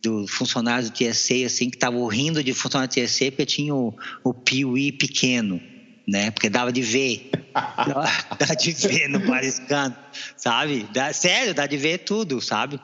do 0.00 0.28
funcionário 0.28 0.88
do 0.88 0.92
TSA 0.92 1.46
assim 1.46 1.68
que 1.68 1.76
estavam 1.76 2.06
rindo 2.06 2.44
de 2.44 2.54
funcionário 2.54 2.94
do 2.94 3.04
TSA 3.04 3.32
porque 3.32 3.44
tinha 3.44 3.74
o, 3.74 3.92
o 4.22 4.32
piuí 4.32 4.92
pequeno 4.92 5.60
né? 6.08 6.30
Porque 6.30 6.48
dava 6.48 6.72
de 6.72 6.80
ver. 6.80 7.30
dá 7.54 8.54
de 8.54 8.72
ver 8.72 9.08
no 9.08 9.20
Pariscano, 9.20 9.94
sabe? 10.36 10.88
Dá, 10.92 11.12
sério, 11.12 11.54
dá 11.54 11.66
de 11.66 11.76
ver 11.76 11.98
tudo, 11.98 12.40
sabe? 12.40 12.80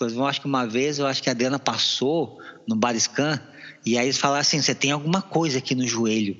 Eu 0.00 0.24
acho 0.24 0.40
que 0.40 0.46
uma 0.46 0.64
vez, 0.64 1.00
eu 1.00 1.06
acho 1.06 1.20
que 1.20 1.28
a 1.28 1.32
Adriana 1.32 1.58
passou 1.58 2.38
no 2.68 2.76
Bariscan 2.76 3.40
e 3.84 3.98
aí 3.98 4.06
eles 4.06 4.16
falaram 4.16 4.40
assim, 4.40 4.62
você 4.62 4.74
tem 4.74 4.92
alguma 4.92 5.20
coisa 5.20 5.58
aqui 5.58 5.74
no 5.74 5.86
joelho. 5.86 6.36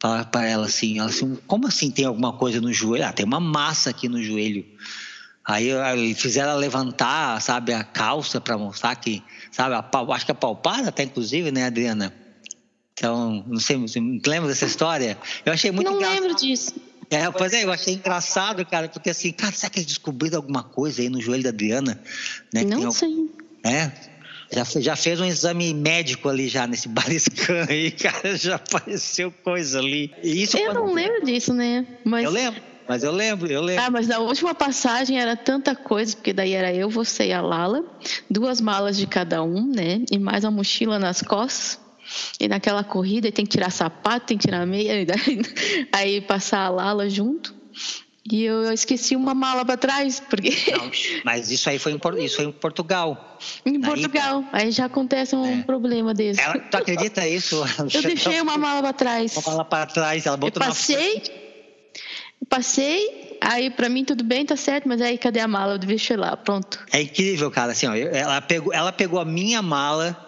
Falaram 0.00 0.24
para 0.24 0.46
ela 0.46 0.66
assim, 0.66 0.98
ela 0.98 1.10
assim, 1.10 1.36
como 1.46 1.66
assim 1.66 1.90
tem 1.90 2.06
alguma 2.06 2.32
coisa 2.32 2.58
no 2.60 2.72
joelho? 2.72 3.04
Ah, 3.04 3.12
tem 3.12 3.26
uma 3.26 3.40
massa 3.40 3.90
aqui 3.90 4.08
no 4.08 4.22
joelho. 4.22 4.64
Aí, 5.44 5.70
aí 5.72 6.14
fizeram 6.14 6.52
ela 6.52 6.58
levantar, 6.58 7.40
sabe, 7.42 7.72
a 7.72 7.84
calça 7.84 8.40
para 8.40 8.56
mostrar 8.56 8.96
que, 8.96 9.22
sabe, 9.52 9.74
a, 9.74 10.14
acho 10.14 10.24
que 10.24 10.32
a 10.32 10.34
palpada 10.34 10.88
até 10.88 11.02
inclusive, 11.02 11.52
né, 11.52 11.66
Adriana? 11.66 12.12
Então, 12.98 13.44
não 13.46 13.60
sei, 13.60 13.76
você 13.76 14.00
lembra 14.00 14.48
dessa 14.48 14.64
história? 14.64 15.18
Eu 15.44 15.52
achei 15.52 15.70
muito 15.70 15.90
Não 15.90 15.98
engraçado. 15.98 16.22
lembro 16.22 16.36
disso. 16.36 16.74
É, 17.10 17.30
pois 17.30 17.52
é, 17.52 17.64
eu 17.64 17.70
achei 17.70 17.94
engraçado, 17.94 18.64
cara, 18.64 18.88
porque 18.88 19.10
assim, 19.10 19.30
cara, 19.32 19.52
será 19.52 19.70
que 19.70 19.78
eles 19.78 19.86
descobriram 19.86 20.38
alguma 20.38 20.62
coisa 20.62 21.02
aí 21.02 21.08
no 21.10 21.20
joelho 21.20 21.42
da 21.42 21.50
Adriana? 21.50 22.00
Né? 22.52 22.64
Não 22.64 22.90
sei. 22.90 23.30
É, 23.62 23.92
já, 24.50 24.64
já 24.80 24.96
fez 24.96 25.20
um 25.20 25.26
exame 25.26 25.74
médico 25.74 26.28
ali 26.28 26.48
já 26.48 26.66
nesse 26.66 26.88
bariscan 26.88 27.66
aí, 27.68 27.90
cara, 27.90 28.34
já 28.34 28.56
apareceu 28.56 29.30
coisa 29.30 29.78
ali. 29.78 30.10
E 30.22 30.42
isso 30.42 30.56
eu 30.56 30.72
não 30.72 30.92
lembro 30.92 31.24
disso, 31.24 31.52
né? 31.52 31.86
Mas... 32.02 32.24
Eu 32.24 32.30
lembro. 32.30 32.62
mas 32.88 33.04
eu 33.04 33.12
lembro, 33.12 33.46
eu 33.46 33.60
lembro. 33.60 33.84
Ah, 33.84 33.90
mas 33.90 34.08
na 34.08 34.20
última 34.20 34.54
passagem 34.54 35.20
era 35.20 35.36
tanta 35.36 35.76
coisa, 35.76 36.16
porque 36.16 36.32
daí 36.32 36.54
era 36.54 36.72
eu, 36.72 36.88
você 36.88 37.26
e 37.26 37.32
a 37.32 37.42
Lala, 37.42 37.84
duas 38.30 38.58
malas 38.58 38.96
de 38.96 39.06
cada 39.06 39.42
um, 39.42 39.66
né? 39.66 40.00
E 40.10 40.18
mais 40.18 40.44
uma 40.44 40.50
mochila 40.50 40.98
nas 40.98 41.20
costas. 41.20 41.85
E 42.38 42.48
naquela 42.48 42.84
corrida 42.84 43.30
tem 43.32 43.44
que 43.44 43.52
tirar 43.52 43.70
sapato, 43.70 44.26
tem 44.26 44.38
que 44.38 44.46
tirar 44.46 44.66
meia, 44.66 45.06
aí 45.92 46.20
passar 46.20 46.60
a 46.60 46.68
Lala 46.68 47.08
junto. 47.08 47.54
E 48.30 48.42
eu 48.44 48.72
esqueci 48.72 49.14
uma 49.14 49.34
mala 49.34 49.64
para 49.64 49.76
trás, 49.76 50.18
porque. 50.18 50.50
Não, 50.72 50.90
mas 51.24 51.50
isso 51.50 51.70
aí 51.70 51.78
foi 51.78 51.92
em, 51.92 52.24
isso 52.24 52.36
foi 52.36 52.44
em 52.46 52.52
Portugal. 52.52 53.38
Em 53.64 53.80
Portugal. 53.80 54.44
Aí 54.52 54.72
já 54.72 54.86
acontece 54.86 55.36
um 55.36 55.60
é. 55.60 55.62
problema 55.62 56.12
desse. 56.12 56.40
Ela, 56.40 56.58
tu 56.58 56.76
acredita 56.76 57.26
isso? 57.26 57.62
Eu 57.94 58.02
deixei 58.02 58.40
uma 58.40 58.58
mala 58.58 58.82
para 58.82 58.92
trás. 58.92 59.36
Uma 59.36 59.52
mala 59.52 59.64
para 59.64 59.86
trás, 59.86 60.26
ela 60.26 60.36
botou 60.36 60.60
eu 60.60 60.66
passei, 60.66 61.22
na... 62.40 62.46
passei, 62.48 63.38
aí 63.40 63.70
para 63.70 63.88
mim 63.88 64.04
tudo 64.04 64.24
bem, 64.24 64.44
tá 64.44 64.56
certo, 64.56 64.88
mas 64.88 65.00
aí 65.00 65.16
cadê 65.16 65.38
a 65.38 65.46
mala? 65.46 65.74
Eu 65.74 65.78
deixei 65.78 66.16
lá, 66.16 66.36
pronto. 66.36 66.84
É 66.92 67.02
incrível, 67.02 67.48
cara. 67.48 67.72
Assim, 67.72 67.86
ó, 67.86 67.94
ela, 67.94 68.40
pegou, 68.40 68.72
ela 68.72 68.90
pegou 68.90 69.20
a 69.20 69.24
minha 69.24 69.62
mala 69.62 70.25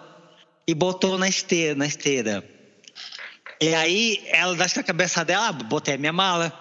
e 0.69 0.73
botou 0.73 1.17
na 1.17 1.27
esteira. 1.27 1.75
Na 1.75 1.85
esteira. 1.85 2.43
E 3.61 3.73
aí, 3.75 4.23
ela, 4.27 4.55
da 4.55 4.83
cabeça 4.83 5.25
dela, 5.25 5.49
ah, 5.49 5.51
botei 5.51 5.95
a 5.95 5.97
minha 5.97 6.13
mala, 6.13 6.53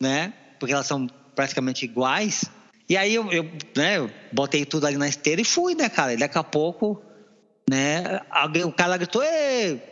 né? 0.00 0.32
porque 0.62 0.72
elas 0.72 0.86
são 0.86 1.08
praticamente 1.34 1.84
iguais. 1.84 2.44
E 2.88 2.96
aí 2.96 3.12
eu, 3.12 3.32
eu, 3.32 3.50
né, 3.76 3.98
eu 3.98 4.08
botei 4.32 4.64
tudo 4.64 4.86
ali 4.86 4.96
na 4.96 5.08
esteira 5.08 5.40
e 5.40 5.44
fui, 5.44 5.74
né, 5.74 5.88
cara? 5.88 6.14
E 6.14 6.16
daqui 6.16 6.38
a 6.38 6.44
pouco, 6.44 7.02
né, 7.68 8.20
alguém, 8.30 8.62
o 8.62 8.70
cara 8.70 8.96
gritou, 8.96 9.24
Ei, 9.24 9.82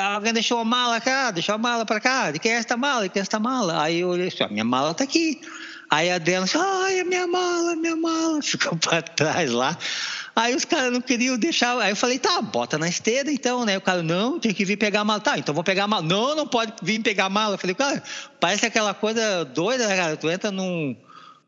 alguém 0.00 0.32
deixou 0.32 0.60
a 0.60 0.64
mala 0.64 1.00
cá, 1.00 1.32
deixou 1.32 1.56
a 1.56 1.58
mala 1.58 1.84
para 1.84 1.98
cá, 1.98 2.30
de 2.30 2.38
quem 2.38 2.52
é 2.52 2.54
esta 2.54 2.76
mala, 2.76 3.02
de 3.02 3.08
quem 3.08 3.18
é 3.18 3.22
esta 3.22 3.40
mala? 3.40 3.82
Aí 3.82 3.98
eu 3.98 4.10
olhei 4.10 4.30
a 4.38 4.48
minha 4.48 4.64
mala 4.64 4.94
tá 4.94 5.02
aqui. 5.02 5.40
Aí 5.90 6.08
a 6.08 6.18
disse, 6.18 6.56
ai, 6.56 7.00
a 7.00 7.04
minha 7.04 7.26
mala, 7.26 7.72
a 7.72 7.76
minha 7.76 7.96
mala, 7.96 8.40
ficou 8.46 8.78
para 8.78 9.02
trás 9.02 9.50
lá. 9.50 9.76
Aí 10.36 10.54
os 10.54 10.66
caras 10.66 10.92
não 10.92 11.00
queriam 11.00 11.38
deixar. 11.38 11.78
Aí 11.80 11.90
eu 11.90 11.96
falei, 11.96 12.18
tá, 12.18 12.42
bota 12.42 12.76
na 12.76 12.86
esteira 12.86 13.32
então, 13.32 13.64
né? 13.64 13.78
O 13.78 13.80
cara, 13.80 14.02
não, 14.02 14.38
tem 14.38 14.52
que 14.52 14.66
vir 14.66 14.76
pegar 14.76 15.00
a 15.00 15.04
mala. 15.04 15.18
Tá, 15.18 15.38
então 15.38 15.54
vou 15.54 15.64
pegar 15.64 15.84
a 15.84 15.88
mala. 15.88 16.02
Não, 16.02 16.36
não 16.36 16.46
pode 16.46 16.74
vir 16.82 17.00
pegar 17.00 17.24
a 17.24 17.30
mala. 17.30 17.54
Eu 17.54 17.58
falei, 17.58 17.74
cara, 17.74 18.02
parece 18.38 18.66
aquela 18.66 18.92
coisa 18.92 19.46
doida, 19.46 19.88
né, 19.88 19.96
cara? 19.96 20.14
Tu 20.14 20.30
entra 20.30 20.50
num 20.50 20.94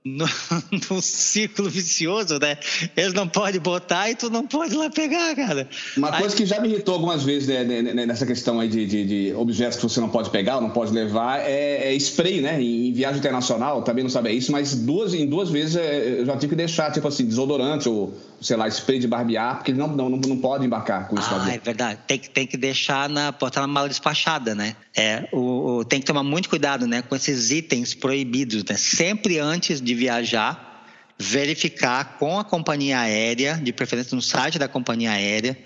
no 0.89 1.03
círculo 1.03 1.69
vicioso, 1.69 2.39
né? 2.39 2.57
Eles 2.97 3.13
não 3.13 3.29
podem 3.29 3.61
botar 3.61 4.11
e 4.11 4.15
tu 4.15 4.31
não 4.31 4.47
pode 4.47 4.75
lá 4.75 4.89
pegar, 4.89 5.35
cara. 5.35 5.69
Uma 5.97 6.13
coisa 6.17 6.35
que 6.35 6.47
já 6.47 6.61
me 6.61 6.69
irritou 6.69 6.95
algumas 6.95 7.23
vezes 7.25 7.49
né, 7.49 7.65
né, 7.65 7.83
né, 7.83 8.07
nessa 8.07 8.25
questão 8.25 8.61
aí 8.61 8.69
de, 8.69 8.87
de, 8.87 9.05
de, 9.05 9.35
objetos 9.35 9.77
que 9.77 9.83
você 9.83 10.01
não 10.01 10.09
pode 10.09 10.31
pegar 10.31 10.57
ou 10.57 10.63
não 10.63 10.71
pode 10.71 10.93
levar 10.93 11.41
é, 11.41 11.93
é 11.93 11.95
spray, 11.97 12.41
né? 12.41 12.61
Em, 12.61 12.89
em, 12.89 12.93
viagem 12.93 13.19
internacional, 13.19 13.83
também 13.83 14.03
não 14.03 14.11
sabe 14.11 14.33
isso, 14.33 14.51
mas 14.51 14.75
duas, 14.75 15.15
em 15.15 15.27
duas 15.27 15.51
vezes 15.51 15.77
é, 15.77 16.21
eu 16.21 16.27
já 16.27 16.35
tive 16.37 16.51
que 16.51 16.57
deixar, 16.57 16.93
tipo 16.93 17.07
assim, 17.07 17.27
desodorante 17.27 17.89
ou, 17.89 18.15
sei 18.41 18.57
lá, 18.57 18.69
spray 18.69 18.99
de 18.99 19.07
barbear, 19.07 19.57
porque 19.57 19.71
eles 19.71 19.79
não, 19.79 19.89
não, 19.89 20.09
não, 20.09 20.19
não 20.19 20.39
podem 20.39 20.67
embarcar 20.67 21.09
com 21.09 21.19
isso. 21.19 21.29
Ah, 21.31 21.53
é 21.53 21.59
verdade. 21.59 22.01
Tem 22.07 22.19
que, 22.19 22.31
tem 22.31 22.47
que 22.47 22.57
deixar 22.57 23.09
na, 23.09 23.33
botar 23.33 23.61
na 23.61 23.67
mala 23.67 23.89
despachada, 23.89 24.55
né? 24.55 24.77
É, 24.97 25.29
o, 25.33 25.79
o, 25.79 25.85
tem 25.85 26.01
que 26.01 26.07
tomar 26.07 26.23
muito 26.23 26.49
cuidado, 26.49 26.87
né? 26.87 27.03
Com 27.03 27.17
esses 27.17 27.51
itens 27.51 27.95
proibidos, 27.95 28.65
né? 28.65 28.77
Sempre 28.77 29.39
antes 29.39 29.81
de 29.81 29.95
viajar, 29.95 30.87
verificar 31.19 32.17
com 32.19 32.39
a 32.39 32.45
companhia 32.45 33.01
aérea, 33.01 33.57
de 33.57 33.73
preferência 33.73 34.15
no 34.15 34.23
site 34.23 34.59
da 34.59 34.69
companhia 34.69 35.11
aérea, 35.11 35.59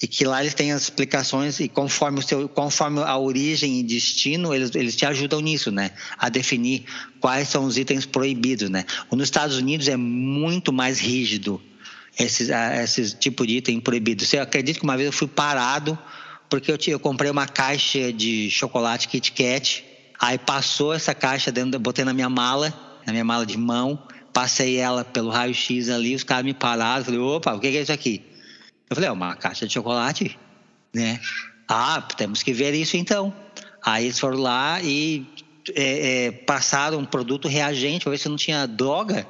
e 0.00 0.06
que 0.06 0.26
lá 0.26 0.42
eles 0.42 0.52
têm 0.52 0.72
as 0.72 0.82
explicações 0.82 1.58
e 1.58 1.68
conforme, 1.68 2.18
o 2.18 2.22
seu, 2.22 2.46
conforme 2.46 3.00
a 3.00 3.16
origem 3.16 3.80
e 3.80 3.82
destino, 3.82 4.52
eles, 4.52 4.74
eles 4.74 4.94
te 4.94 5.06
ajudam 5.06 5.40
nisso, 5.40 5.70
né? 5.70 5.92
A 6.18 6.28
definir 6.28 6.84
quais 7.20 7.48
são 7.48 7.64
os 7.64 7.78
itens 7.78 8.04
proibidos, 8.04 8.68
né? 8.68 8.84
Nos 9.10 9.24
Estados 9.24 9.56
Unidos 9.56 9.88
é 9.88 9.96
muito 9.96 10.70
mais 10.70 11.00
rígido 11.00 11.62
esse, 12.18 12.50
esse 12.52 13.14
tipo 13.16 13.46
de 13.46 13.58
item 13.58 13.80
proibido. 13.80 14.24
Você 14.24 14.38
acredita 14.38 14.78
que 14.78 14.84
uma 14.84 14.96
vez 14.96 15.06
eu 15.06 15.12
fui 15.12 15.28
parado 15.28 15.98
porque 16.48 16.70
eu, 16.70 16.78
eu 16.86 17.00
comprei 17.00 17.30
uma 17.30 17.46
caixa 17.46 18.12
de 18.12 18.48
chocolate 18.50 19.08
Kit 19.08 19.32
Kat, 19.32 19.84
aí 20.18 20.38
passou 20.38 20.94
essa 20.94 21.14
caixa 21.14 21.50
dentro, 21.50 21.78
botei 21.80 22.04
na 22.04 22.14
minha 22.14 22.30
mala 22.30 22.72
na 23.06 23.12
minha 23.12 23.24
mala 23.24 23.46
de 23.46 23.56
mão, 23.56 23.98
passei 24.32 24.76
ela 24.76 25.04
pelo 25.04 25.30
raio-x 25.30 25.88
ali, 25.88 26.14
os 26.14 26.24
caras 26.24 26.44
me 26.44 26.52
pararam, 26.52 27.04
falei, 27.04 27.20
opa, 27.20 27.54
o 27.54 27.60
que 27.60 27.68
é 27.68 27.80
isso 27.80 27.92
aqui? 27.92 28.22
Eu 28.90 28.96
falei, 28.96 29.08
é 29.08 29.12
uma 29.12 29.36
caixa 29.36 29.66
de 29.66 29.72
chocolate, 29.72 30.36
né? 30.92 31.20
Ah, 31.68 32.02
temos 32.16 32.42
que 32.42 32.52
ver 32.52 32.74
isso 32.74 32.96
então. 32.96 33.32
Aí 33.82 34.06
eles 34.06 34.18
foram 34.18 34.38
lá 34.38 34.82
e 34.82 35.24
é, 35.74 36.26
é, 36.26 36.32
passaram 36.32 36.98
um 36.98 37.04
produto 37.04 37.46
reagente 37.46 38.02
para 38.02 38.10
ver 38.10 38.18
se 38.18 38.28
não 38.28 38.36
tinha 38.36 38.66
droga 38.66 39.26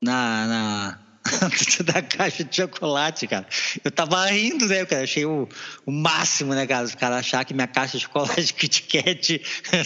na, 0.00 0.46
na, 0.46 0.98
da 1.84 2.02
caixa 2.02 2.44
de 2.44 2.56
chocolate, 2.56 3.26
cara. 3.26 3.46
Eu 3.84 3.90
tava 3.90 4.26
rindo, 4.26 4.66
né, 4.66 4.84
cara? 4.84 5.04
Achei 5.04 5.24
o, 5.24 5.48
o 5.84 5.92
máximo, 5.92 6.54
né, 6.54 6.66
cara? 6.66 6.84
Os 6.84 6.94
caras 6.94 7.18
acharam 7.18 7.44
que 7.44 7.54
minha 7.54 7.66
caixa 7.66 7.96
de 7.98 8.04
chocolate 8.04 8.52
Kit 8.54 8.82
Kat 8.82 9.40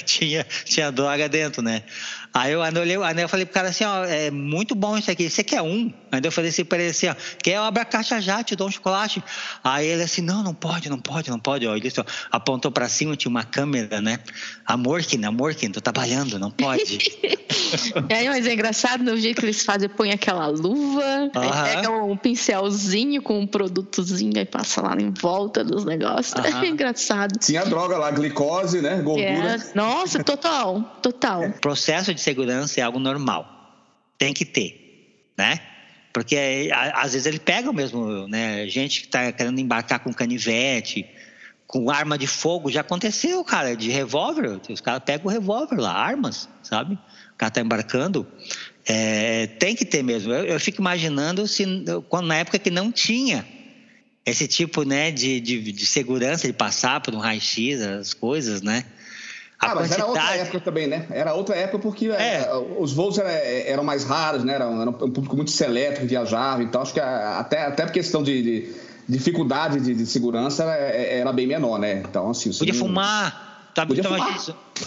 tinha, 0.05 0.47
tinha 0.65 0.91
droga 0.91 1.29
dentro, 1.29 1.63
né? 1.63 1.83
Aí 2.33 2.53
eu, 2.53 2.61
olhei, 2.61 2.97
aí 2.97 3.21
eu 3.21 3.29
falei 3.29 3.45
pro 3.45 3.55
cara 3.55 3.69
assim, 3.71 3.85
ó, 3.85 4.05
é 4.05 4.31
muito 4.31 4.75
bom 4.77 4.97
isso 4.97 5.11
aqui, 5.11 5.29
você 5.29 5.43
quer 5.43 5.63
um? 5.63 5.93
Aí 6.13 6.21
eu 6.23 6.31
falei 6.31 6.51
assim 6.51 6.65
pra 6.65 6.79
ele 6.79 6.91
assim, 6.91 7.09
ó, 7.09 7.15
quer 7.43 7.57
abrir 7.57 7.83
a 7.83 7.85
caixa 7.85 8.21
já, 8.21 8.43
te 8.43 8.55
dou 8.55 8.69
um 8.69 8.71
chocolate. 8.71 9.23
Aí 9.65 9.87
ele 9.87 10.03
assim, 10.03 10.23
não, 10.23 10.43
não 10.43 10.55
pode, 10.55 10.89
não 10.89 10.99
pode, 10.99 11.29
não 11.29 11.41
pode. 11.41 11.67
Ó, 11.67 11.75
ele 11.75 11.89
assim, 11.89 12.01
ó, 12.01 12.05
apontou 12.31 12.71
pra 12.71 12.89
cima, 12.89 13.17
tinha 13.17 13.31
uma 13.31 13.43
câmera, 13.43 14.01
né? 14.01 14.21
Amor, 14.65 15.03
que 15.03 15.23
amor, 15.25 15.55
que 15.55 15.69
tô 15.69 15.81
trabalhando, 15.81 16.39
não 16.39 16.51
pode. 16.53 16.99
é, 18.09 18.29
mas 18.29 18.47
é 18.47 18.53
engraçado 18.53 19.03
no 19.03 19.17
jeito 19.17 19.41
que 19.41 19.47
eles 19.47 19.65
fazem, 19.65 19.89
põe 19.89 20.13
aquela 20.13 20.47
luva, 20.47 21.03
uhum. 21.03 21.31
aí 21.35 21.75
pega 21.75 21.91
um 21.91 22.17
pincelzinho 22.17 23.23
com 23.23 23.41
um 23.41 23.47
produtozinho, 23.47 24.39
aí 24.39 24.45
passa 24.45 24.83
lá 24.83 24.95
em 24.95 25.11
volta 25.11 25.65
dos 25.65 25.85
negócios. 25.85 26.33
Uhum. 26.35 26.61
É 26.61 26.69
engraçado. 26.69 27.39
Tinha 27.39 27.65
droga 27.65 27.97
lá, 27.97 28.11
glicose, 28.11 28.83
né? 28.83 29.01
Gordura. 29.01 29.57
É. 29.57 29.59
Nossa, 29.75 30.23
total, 30.23 30.83
total. 31.01 31.47
O 31.47 31.53
processo 31.53 32.13
de 32.13 32.20
segurança 32.21 32.81
é 32.81 32.83
algo 32.83 32.99
normal. 32.99 33.57
Tem 34.19 34.33
que 34.33 34.45
ter, 34.45 35.33
né? 35.37 35.61
Porque 36.13 36.71
às 36.95 37.13
vezes 37.13 37.27
ele 37.27 37.39
pega 37.39 37.73
mesmo, 37.73 38.27
né? 38.27 38.67
Gente 38.69 39.01
que 39.01 39.07
está 39.07 39.31
querendo 39.31 39.61
embarcar 39.61 40.01
com 40.01 40.13
canivete, 40.13 41.07
com 41.67 41.89
arma 41.89 42.19
de 42.19 42.27
fogo, 42.27 42.69
já 42.69 42.81
aconteceu, 42.81 43.45
cara, 43.45 43.77
de 43.77 43.91
revólver. 43.91 44.61
Os 44.69 44.81
caras 44.81 45.03
pegam 45.05 45.27
o 45.27 45.31
revólver 45.31 45.77
lá, 45.77 45.93
armas, 45.93 46.49
sabe? 46.63 46.95
O 46.95 47.37
cara 47.37 47.49
está 47.49 47.61
embarcando. 47.61 48.27
É, 48.85 49.47
tem 49.47 49.77
que 49.77 49.85
ter 49.85 50.03
mesmo. 50.03 50.33
Eu, 50.33 50.47
eu, 50.47 50.61
fico 50.61 50.81
imaginando 50.81 51.47
se 51.47 51.65
quando, 52.09 52.27
na 52.27 52.37
época 52.37 52.59
que 52.59 52.71
não 52.71 52.91
tinha 52.91 53.47
esse 54.27 54.49
tipo 54.49 54.83
né, 54.83 55.13
de, 55.13 55.41
de, 55.41 55.73
de 55.73 55.87
segurança 55.87 56.47
de 56.47 56.53
passar 56.53 57.01
por 57.01 57.15
um 57.15 57.19
raio-x, 57.19 57.81
as 57.81 58.13
coisas, 58.13 58.63
né? 58.63 58.85
Ah, 59.61 59.75
mas 59.75 59.93
era 59.93 60.07
outra 60.07 60.37
época 60.37 60.61
também, 60.61 60.87
né? 60.87 61.07
Era 61.11 61.35
outra 61.35 61.55
época 61.55 61.81
porque 61.81 62.07
é. 62.07 62.45
é 62.45 62.51
os 62.79 62.95
voos 62.95 63.19
era, 63.19 63.31
eram 63.31 63.85
mais 63.85 64.05
raros, 64.05 64.43
né? 64.43 64.55
Era 64.55 64.67
um, 64.67 64.81
era 64.81 64.91
um, 64.91 64.95
público 64.95 65.37
muito 65.37 65.51
seleto 65.51 66.01
que 66.01 66.07
viajava, 66.07 66.63
então 66.63 66.81
acho 66.81 66.95
que 66.95 67.01
até, 67.01 67.67
até 67.67 67.85
por 67.85 67.93
questão 67.93 68.23
de, 68.23 68.43
de 68.43 68.75
dificuldade 69.07 69.79
de, 69.79 69.95
de, 69.95 70.07
segurança 70.07 70.65
era, 70.65 70.73
era, 70.75 71.33
bem 71.33 71.47
menor, 71.47 71.79
né? 71.79 72.03
Então, 72.09 72.31
assim, 72.31 72.51
Podia 72.53 72.73
não... 72.73 72.81
fumar. 72.81 73.71
Tá, 73.75 73.85
podia 73.85 74.03
fumar. 74.03 74.35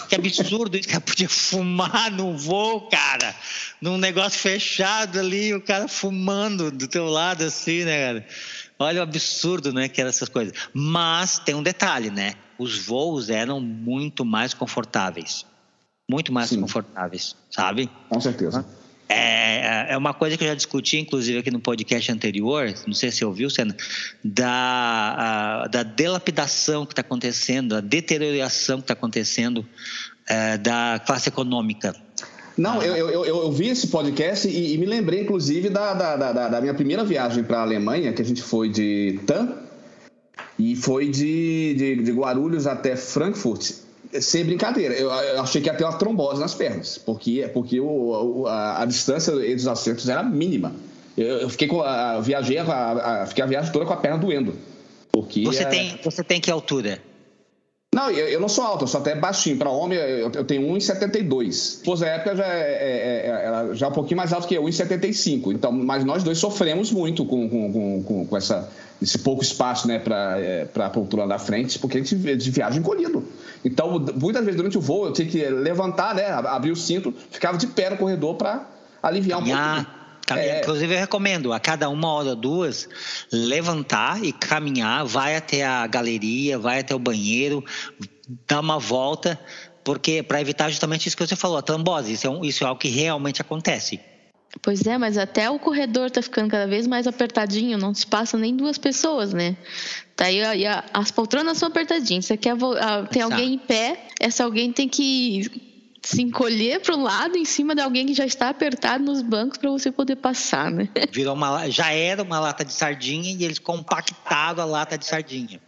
Que 0.10 0.16
absurdo 0.16 0.76
isso, 0.76 0.90
que 0.90 1.00
podia 1.00 1.30
fumar 1.30 2.10
no 2.12 2.36
voo, 2.36 2.90
cara. 2.90 3.36
Num 3.80 3.98
negócio 3.98 4.40
fechado 4.40 5.20
ali, 5.20 5.54
o 5.54 5.62
cara 5.62 5.88
fumando 5.88 6.72
do 6.72 6.88
teu 6.88 7.06
lado, 7.06 7.44
assim, 7.44 7.84
né, 7.84 8.08
cara? 8.08 8.28
Olha 8.80 9.02
o 9.02 9.04
absurdo, 9.04 9.72
né, 9.72 9.88
que 9.88 10.02
eram 10.02 10.10
essas 10.10 10.30
coisas. 10.30 10.54
Mas 10.74 11.38
tem 11.38 11.54
um 11.54 11.62
detalhe, 11.62 12.10
né? 12.10 12.34
Os 12.58 12.86
voos 12.86 13.30
eram 13.30 13.60
muito 13.60 14.24
mais 14.24 14.54
confortáveis. 14.54 15.46
Muito 16.10 16.34
mais 16.34 16.50
Sim. 16.50 16.62
confortáveis, 16.62 17.36
sabe? 17.50 17.90
Com 18.10 18.20
certeza. 18.20 18.66
É, 19.08 19.94
é 19.94 19.98
uma 19.98 20.14
coisa 20.14 20.38
que 20.38 20.44
eu 20.44 20.48
já 20.48 20.56
discuti, 20.56 20.98
inclusive, 20.98 21.38
aqui 21.40 21.52
no 21.52 21.60
podcast 21.60 22.12
anterior, 22.12 22.74
não 22.88 22.94
sei 22.94 23.12
se 23.12 23.18
você 23.18 23.26
ouviu, 23.26 23.50
Senna, 23.50 23.76
da, 24.24 25.64
a, 25.64 25.68
da 25.68 25.84
delapidação 25.84 26.86
que 26.86 26.94
está 26.94 27.02
acontecendo, 27.02 27.76
a 27.76 27.82
deterioração 27.82 28.78
que 28.78 28.86
está 28.86 28.94
acontecendo 28.94 29.66
é, 30.28 30.58
da 30.58 31.02
classe 31.06 31.30
econômica 31.30 31.96
não, 32.58 32.80
ah. 32.80 32.86
eu, 32.86 33.10
eu, 33.10 33.26
eu, 33.26 33.52
vi 33.52 33.70
esse 33.70 33.88
podcast 33.88 34.48
e, 34.48 34.74
e 34.74 34.78
me 34.78 34.86
lembrei, 34.86 35.22
inclusive, 35.22 35.70
da, 35.70 35.94
da, 35.94 36.16
da, 36.16 36.48
da 36.50 36.62
minha 36.62 36.74
primeira 36.74 37.04
viagem 37.04 37.44
para 37.44 37.60
a 37.60 37.62
Alemanha, 37.62 38.14
que 38.14 38.22
a 38.22 38.26
gente 38.26 38.42
foi 38.42 38.70
de 38.70 39.20
TAM 39.26 39.63
e 40.58 40.76
foi 40.76 41.10
de, 41.10 41.74
de, 41.74 41.96
de 42.04 42.12
Guarulhos 42.12 42.68
até 42.68 42.96
Frankfurt. 42.96 43.72
Sem 44.20 44.46
brincadeira, 44.46 44.94
eu, 44.94 45.12
achei 45.42 45.60
que 45.60 45.68
ia 45.68 45.74
ter 45.74 45.84
uma 45.84 45.98
trombose 45.98 46.40
nas 46.40 46.54
pernas, 46.54 47.00
porque, 47.00 47.50
porque 47.52 47.80
o, 47.80 48.46
a, 48.46 48.84
a 48.84 48.86
distância 48.86 49.32
entre 49.32 49.56
os 49.56 49.68
assentos 49.68 50.08
era 50.08 50.22
mínima. 50.22 50.72
Eu, 51.18 51.26
eu 51.40 51.50
fiquei 51.50 51.68
com 51.68 51.82
a, 51.82 52.20
viajei 52.20 52.60
a, 52.60 52.64
a, 52.64 53.26
fiquei 53.26 53.44
a 53.44 53.48
viagem 53.48 53.72
toda 53.72 53.86
com 53.86 53.94
a 53.94 53.98
perna 53.98 54.18
doendo. 54.18 54.54
Porque 55.12 55.44
você, 55.44 55.64
é... 55.64 55.66
tem, 55.66 56.00
você 56.04 56.24
tem 56.24 56.40
que 56.40 56.52
altura? 56.52 57.00
Não, 57.94 58.10
eu, 58.10 58.28
eu, 58.28 58.40
não 58.40 58.50
sou 58.50 58.64
alto, 58.64 58.84
eu 58.84 58.88
sou 58.88 59.00
até 59.00 59.14
baixinho. 59.16 59.58
Para 59.58 59.70
homem, 59.70 59.98
eu, 59.98 60.32
eu 60.32 60.44
tenho 60.44 60.64
1,72. 60.74 61.48
Esposa 61.48 62.08
época 62.08 62.36
já 62.36 62.48
é, 62.48 62.60
é, 62.60 63.28
é, 63.28 63.46
ela 63.46 63.76
já 63.76 63.86
é 63.86 63.90
um 63.90 63.94
pouquinho 63.94 64.18
mais 64.18 64.34
alto 64.34 64.48
que 64.48 64.56
eu, 64.56 64.64
1,75. 64.64 65.54
Então, 65.54 65.72
mas 65.72 66.04
nós 66.04 66.24
dois 66.24 66.40
sofremos 66.40 66.92
muito 66.92 67.24
com, 67.24 67.48
com, 67.48 68.04
com, 68.04 68.26
com 68.26 68.38
essa, 68.38 68.68
esse 69.04 69.20
pouco 69.20 69.44
espaço 69.44 69.88
né, 69.88 70.00
para 70.00 70.40
é, 70.40 70.68
a 70.76 70.90
poltrona 70.90 71.28
da 71.28 71.38
frente, 71.38 71.78
porque 71.78 71.98
a 71.98 72.02
gente 72.02 72.16
de 72.16 72.52
viagem 72.52 72.80
encolhido. 72.80 73.24
Então, 73.64 74.00
muitas 74.16 74.44
vezes 74.44 74.56
durante 74.56 74.78
o 74.78 74.82
voo, 74.82 75.06
eu 75.06 75.14
tinha 75.14 75.28
que 75.28 75.44
levantar, 75.46 76.16
né, 76.16 76.26
abrir 76.28 76.72
o 76.72 76.76
cinto, 76.76 77.14
ficava 77.30 77.58
de 77.58 77.68
pé 77.68 77.90
no 77.90 77.98
corredor 77.98 78.36
para 78.36 78.68
aliviar 79.02 79.40
um 79.40 79.44
pouco. 79.44 79.58
É... 80.32 80.62
Inclusive, 80.62 80.94
eu 80.94 81.00
recomendo 81.00 81.52
a 81.52 81.60
cada 81.60 81.90
uma 81.90 82.08
hora, 82.08 82.34
duas, 82.34 82.88
levantar 83.30 84.24
e 84.24 84.32
caminhar, 84.32 85.06
vai 85.06 85.36
até 85.36 85.66
a 85.66 85.86
galeria, 85.86 86.58
vai 86.58 86.80
até 86.80 86.96
o 86.96 87.00
banheiro, 87.00 87.64
dá 88.48 88.62
uma 88.62 88.80
volta, 88.80 89.38
porque 89.84 90.24
para 90.24 90.40
evitar 90.40 90.70
justamente 90.70 91.08
isso 91.08 91.18
que 91.18 91.28
você 91.28 91.36
falou, 91.36 91.58
a 91.58 91.62
trombose. 91.62 92.14
Isso 92.14 92.26
é, 92.26 92.30
um, 92.30 92.44
isso 92.44 92.64
é 92.64 92.68
algo 92.68 92.80
que 92.80 92.88
realmente 92.88 93.42
acontece. 93.42 94.00
Pois 94.62 94.86
é, 94.86 94.98
mas 94.98 95.18
até 95.18 95.50
o 95.50 95.58
corredor 95.58 96.12
tá 96.12 96.22
ficando 96.22 96.50
cada 96.50 96.68
vez 96.68 96.86
mais 96.86 97.08
apertadinho, 97.08 97.78
não 97.78 97.94
se 97.94 98.06
passa 98.06 98.38
nem 98.38 98.56
duas 98.56 98.78
pessoas, 98.78 99.34
né? 99.34 99.58
Tá 100.16 100.26
aí, 100.26 100.40
as 100.94 101.12
poltronas 101.12 101.58
são 101.58 101.68
apertadinhas. 101.68 102.26
Você 102.26 102.38
quer 102.38 102.56
tem 103.12 103.22
alguém 103.22 103.56
em 103.56 103.58
pé, 103.58 104.08
essa 104.20 104.44
alguém 104.44 104.72
tem 104.72 104.88
que 104.88 105.74
se 106.04 106.22
encolher 106.22 106.82
para 106.82 106.96
um 106.96 107.02
lado 107.02 107.38
em 107.38 107.46
cima 107.46 107.74
de 107.74 107.82
alguém 107.82 108.06
que 108.06 108.14
já 108.14 108.26
está 108.26 108.50
apertado 108.50 109.04
nos 109.04 109.22
bancos 109.22 109.58
para 109.58 109.72
você 109.72 109.92
poder 109.92 110.18
passar, 110.18 110.70
né? 110.70 110.90
Virou 111.12 111.34
uma, 111.34 111.70
já 111.70 111.92
era 111.92 112.22
uma 112.22 112.40
lata 112.40 112.64
de 112.64 112.74
sardinha 112.74 113.34
e 113.34 113.44
eles 113.44 113.58
compactaram 113.58 114.62
a 114.62 114.66
lata 114.66 114.98
de 114.98 115.06
sardinha. 115.06 115.62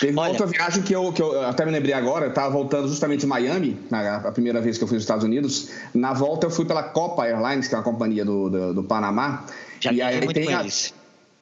Teve 0.00 0.18
Olha, 0.18 0.30
outra 0.30 0.46
viagem 0.46 0.82
que 0.82 0.94
eu, 0.94 1.12
que 1.12 1.20
eu 1.20 1.42
até 1.42 1.64
me 1.64 1.72
lembrei 1.72 1.92
agora, 1.92 2.26
eu 2.26 2.28
estava 2.30 2.50
voltando 2.50 2.88
justamente 2.88 3.20
de 3.20 3.26
Miami, 3.26 3.78
na, 3.90 4.16
a 4.16 4.32
primeira 4.32 4.60
vez 4.60 4.78
que 4.78 4.84
eu 4.84 4.88
fui 4.88 4.96
aos 4.96 5.02
Estados 5.02 5.24
Unidos. 5.24 5.70
Na 5.92 6.12
volta 6.12 6.46
eu 6.46 6.50
fui 6.50 6.64
pela 6.64 6.82
Copa 6.82 7.26
Airlines, 7.26 7.68
que 7.68 7.74
é 7.74 7.78
uma 7.78 7.84
companhia 7.84 8.24
do, 8.24 8.48
do, 8.48 8.74
do 8.74 8.84
Panamá. 8.84 9.44
Já 9.80 9.92
e 9.92 10.00
aí 10.00 10.26
tem 10.32 10.54
a. 10.54 10.64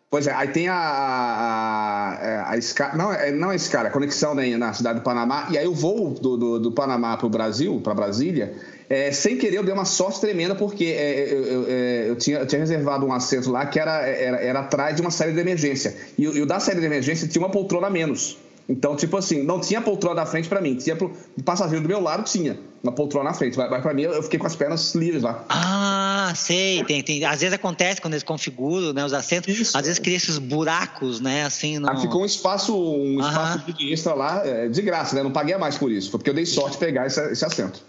Pois 0.09 0.27
é, 0.27 0.33
aí 0.33 0.49
tem 0.49 0.69
a, 0.69 0.77
a, 0.77 2.51
a, 2.53 2.57
escala, 2.57 2.95
não, 2.95 3.13
é, 3.13 3.33
não 3.33 3.51
é 3.51 3.57
escala, 3.57 3.89
a 3.89 3.91
conexão 3.91 4.37
né, 4.37 4.57
na 4.57 4.73
cidade 4.73 5.01
do 5.01 5.03
Panamá, 5.03 5.49
e 5.51 5.59
aí 5.59 5.67
o 5.67 5.75
voo 5.75 6.11
do, 6.11 6.37
do, 6.37 6.59
do 6.61 6.73
Panamá 6.73 7.17
para 7.17 7.27
o 7.27 7.29
Brasil, 7.29 7.81
para 7.83 7.93
Brasília, 7.93 8.55
é, 8.89 9.11
sem 9.13 9.37
querer 9.37 9.59
eu 9.59 9.65
dei 9.65 9.75
uma 9.75 9.85
sorte 9.85 10.21
tremenda, 10.21 10.55
porque 10.55 10.85
é, 10.85 11.33
eu, 11.33 11.45
eu, 11.45 11.67
é, 11.69 12.05
eu, 12.09 12.17
tinha, 12.17 12.39
eu 12.39 12.47
tinha 12.47 12.61
reservado 12.61 13.05
um 13.05 13.13
assento 13.13 13.51
lá 13.51 13.67
que 13.67 13.79
era, 13.79 14.03
era, 14.07 14.37
era 14.39 14.61
atrás 14.61 14.97
de 14.97 15.03
uma 15.03 15.11
série 15.11 15.33
de 15.33 15.41
emergência, 15.41 15.97
e, 16.17 16.23
e 16.23 16.43
o 16.43 16.47
da 16.47 16.61
série 16.61 16.81
de 16.81 16.87
emergência 16.87 17.27
tinha 17.29 17.43
uma 17.43 17.51
poltrona 17.51 17.89
a 17.89 17.91
menos. 17.91 18.39
Então, 18.69 18.97
tipo 18.97 19.17
assim, 19.17 19.45
não 19.45 19.61
tinha 19.61 19.81
poltrona 19.81 20.17
da 20.17 20.27
frente 20.27 20.49
para 20.49 20.61
mim, 20.61 20.75
tinha 20.75 20.97
pro 20.97 21.13
passageiro 21.45 21.83
do 21.83 21.89
meu 21.89 22.01
lado, 22.01 22.25
tinha 22.25 22.59
uma 22.83 22.93
poltrona 22.93 23.31
na 23.31 23.35
frente, 23.35 23.57
mas, 23.57 23.71
mas 23.71 23.81
para 23.81 23.95
mim 23.95 24.03
eu 24.03 24.23
fiquei 24.23 24.39
com 24.39 24.47
as 24.47 24.57
pernas 24.57 24.95
livres 24.95 25.23
lá. 25.23 25.45
Ah, 25.49 26.33
sei, 26.35 26.83
tem, 26.85 27.01
tem, 27.03 27.25
às 27.25 27.41
vezes 27.41 27.55
acontece 27.55 28.01
quando 28.01 28.15
eles 28.15 28.25
configuram, 28.25 28.93
né, 28.93 29.05
os 29.05 29.13
assentos, 29.13 29.57
Isso. 29.57 29.77
às 29.77 29.85
vezes 29.85 30.01
cria 30.01 30.17
esses 30.17 30.39
buracos, 30.39 31.21
né, 31.21 31.45
assim. 31.45 31.79
No... 31.79 31.89
Ah, 31.89 31.97
ficou 31.97 32.23
um 32.23 32.25
espaço, 32.25 32.77
um 32.77 33.21
espaço 33.21 33.73
de 33.73 33.93
extra 33.93 34.15
lá, 34.15 34.45
é, 34.45 34.69
de 34.69 34.83
graça, 34.83 35.15
né, 35.15 35.23
não 35.23 35.31
paguei 35.31 35.55
a 35.55 35.59
mais 35.59 35.79
por 35.79 35.93
isso, 35.93 36.11
foi 36.11 36.19
porque 36.19 36.31
eu 36.31 36.35
dei 36.35 36.47
sorte 36.47 36.73
de 36.73 36.79
pegar 36.79 37.07
esse, 37.07 37.21
esse 37.31 37.45
assento. 37.45 37.85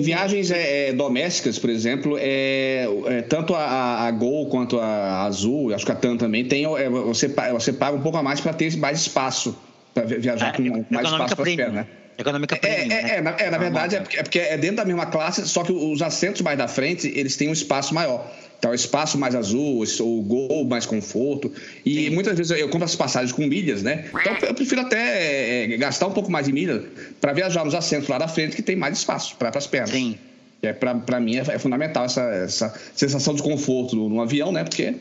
Viagens 0.00 0.50
é, 0.50 0.88
é, 0.88 0.92
domésticas, 0.92 1.58
por 1.58 1.70
exemplo, 1.70 2.16
é, 2.18 2.86
é 3.06 3.22
tanto 3.22 3.54
a, 3.54 4.06
a, 4.06 4.10
Gol 4.10 4.46
quanto 4.46 4.78
a 4.78 5.24
Azul, 5.24 5.74
acho 5.74 5.84
que 5.84 5.92
a 5.92 5.94
TAM 5.94 6.16
também, 6.16 6.44
tem, 6.44 6.64
é, 6.64 6.88
você, 6.88 7.28
você 7.52 7.72
paga 7.72 7.96
um 7.96 8.00
pouco 8.00 8.18
a 8.18 8.22
mais 8.22 8.40
para 8.40 8.52
ter 8.52 8.76
mais 8.76 9.00
espaço, 9.00 9.56
para 9.94 10.04
viajar 10.04 10.56
com 10.56 10.62
é, 10.62 10.84
mais 10.90 11.06
espaço 11.06 11.36
para 11.36 11.48
as 11.50 11.56
pernas. 11.56 11.74
Né? 11.74 11.86
Econômica 12.18 12.56
premium, 12.56 12.82
é, 12.82 12.86
né? 12.86 13.10
é, 13.16 13.20
na, 13.20 13.30
é, 13.30 13.50
na 13.50 13.58
verdade, 13.58 13.96
é 13.96 14.00
porque, 14.00 14.18
é 14.18 14.22
porque 14.22 14.38
é 14.38 14.58
dentro 14.58 14.76
da 14.76 14.84
mesma 14.84 15.06
classe, 15.06 15.46
só 15.48 15.64
que 15.64 15.72
os 15.72 16.02
assentos 16.02 16.42
mais 16.42 16.58
da 16.58 16.68
frente, 16.68 17.08
eles 17.14 17.36
têm 17.36 17.48
um 17.48 17.52
espaço 17.52 17.94
maior. 17.94 18.30
Então, 18.60 18.74
espaço 18.74 19.16
mais 19.16 19.34
azul, 19.34 19.82
o 20.00 20.22
gol 20.22 20.66
mais 20.66 20.84
conforto. 20.84 21.50
E 21.84 22.04
Sim. 22.04 22.10
muitas 22.10 22.36
vezes 22.36 22.52
eu 22.58 22.68
compro 22.68 22.84
as 22.84 22.94
passagens 22.94 23.32
com 23.32 23.46
milhas, 23.46 23.82
né? 23.82 24.04
Então, 24.20 24.36
eu 24.48 24.54
prefiro 24.54 24.82
até 24.82 25.64
é, 25.64 25.76
gastar 25.78 26.06
um 26.08 26.12
pouco 26.12 26.30
mais 26.30 26.44
de 26.44 26.52
milha 26.52 26.84
para 27.22 27.32
viajar 27.32 27.64
nos 27.64 27.74
assentos 27.74 28.06
lá 28.06 28.18
da 28.18 28.28
frente, 28.28 28.54
que 28.54 28.60
tem 28.60 28.76
mais 28.76 28.98
espaço 28.98 29.34
para 29.36 29.48
as 29.56 29.66
pernas. 29.66 29.90
Sim. 29.90 30.14
É, 30.62 30.74
para 30.74 31.18
mim 31.18 31.36
é, 31.36 31.40
é, 31.40 31.58
fundamental 31.58 32.04
essa, 32.04 32.20
essa 32.20 32.74
sensação 32.94 33.34
de 33.34 33.42
conforto 33.42 33.96
no, 33.96 34.10
no 34.10 34.20
avião, 34.20 34.52
né? 34.52 34.62
Porque 34.62 34.94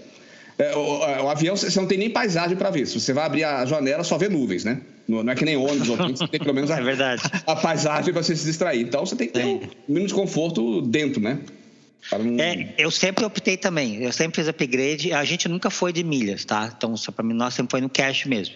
é, 0.57 0.73
o, 0.73 1.03
é, 1.03 1.21
o, 1.21 1.27
avião 1.27 1.57
você 1.57 1.77
não 1.77 1.87
tem 1.87 1.97
nem 1.97 2.09
paisagem 2.09 2.55
para 2.55 2.69
ver. 2.69 2.87
Se 2.87 2.97
você 2.97 3.11
vai 3.11 3.25
abrir 3.25 3.43
a 3.43 3.65
janela, 3.65 4.05
só 4.05 4.17
vê 4.17 4.29
nuvens, 4.29 4.63
né? 4.63 4.79
Não, 5.05 5.21
não 5.21 5.33
é 5.33 5.35
que 5.35 5.43
nem 5.43 5.57
ônibus, 5.57 5.89
você 5.89 6.27
tem 6.29 6.39
pelo 6.39 6.53
menos 6.53 6.71
a, 6.71 6.79
é 6.79 7.17
a 7.45 7.55
paisagem 7.57 8.13
para 8.13 8.23
você 8.23 8.33
se 8.37 8.45
distrair. 8.45 8.83
Então 8.83 9.05
você 9.05 9.17
tem 9.17 9.27
que 9.27 9.33
ter 9.33 9.43
um 9.43 9.59
mínimo 9.85 10.07
de 10.07 10.13
conforto 10.13 10.81
dentro, 10.81 11.19
né? 11.19 11.39
É, 12.39 12.73
eu 12.77 12.89
sempre 12.89 13.23
optei 13.25 13.57
também, 13.57 14.01
eu 14.01 14.11
sempre 14.11 14.37
fiz 14.37 14.47
upgrade, 14.47 15.13
a 15.13 15.23
gente 15.25 15.47
nunca 15.47 15.69
foi 15.69 15.93
de 15.93 16.03
milhas, 16.03 16.43
tá? 16.45 16.73
Então, 16.75 16.95
para 17.13 17.23
mim, 17.23 17.33
nós 17.33 17.53
sempre 17.53 17.71
foi 17.71 17.81
no 17.81 17.89
cash 17.89 18.25
mesmo. 18.25 18.55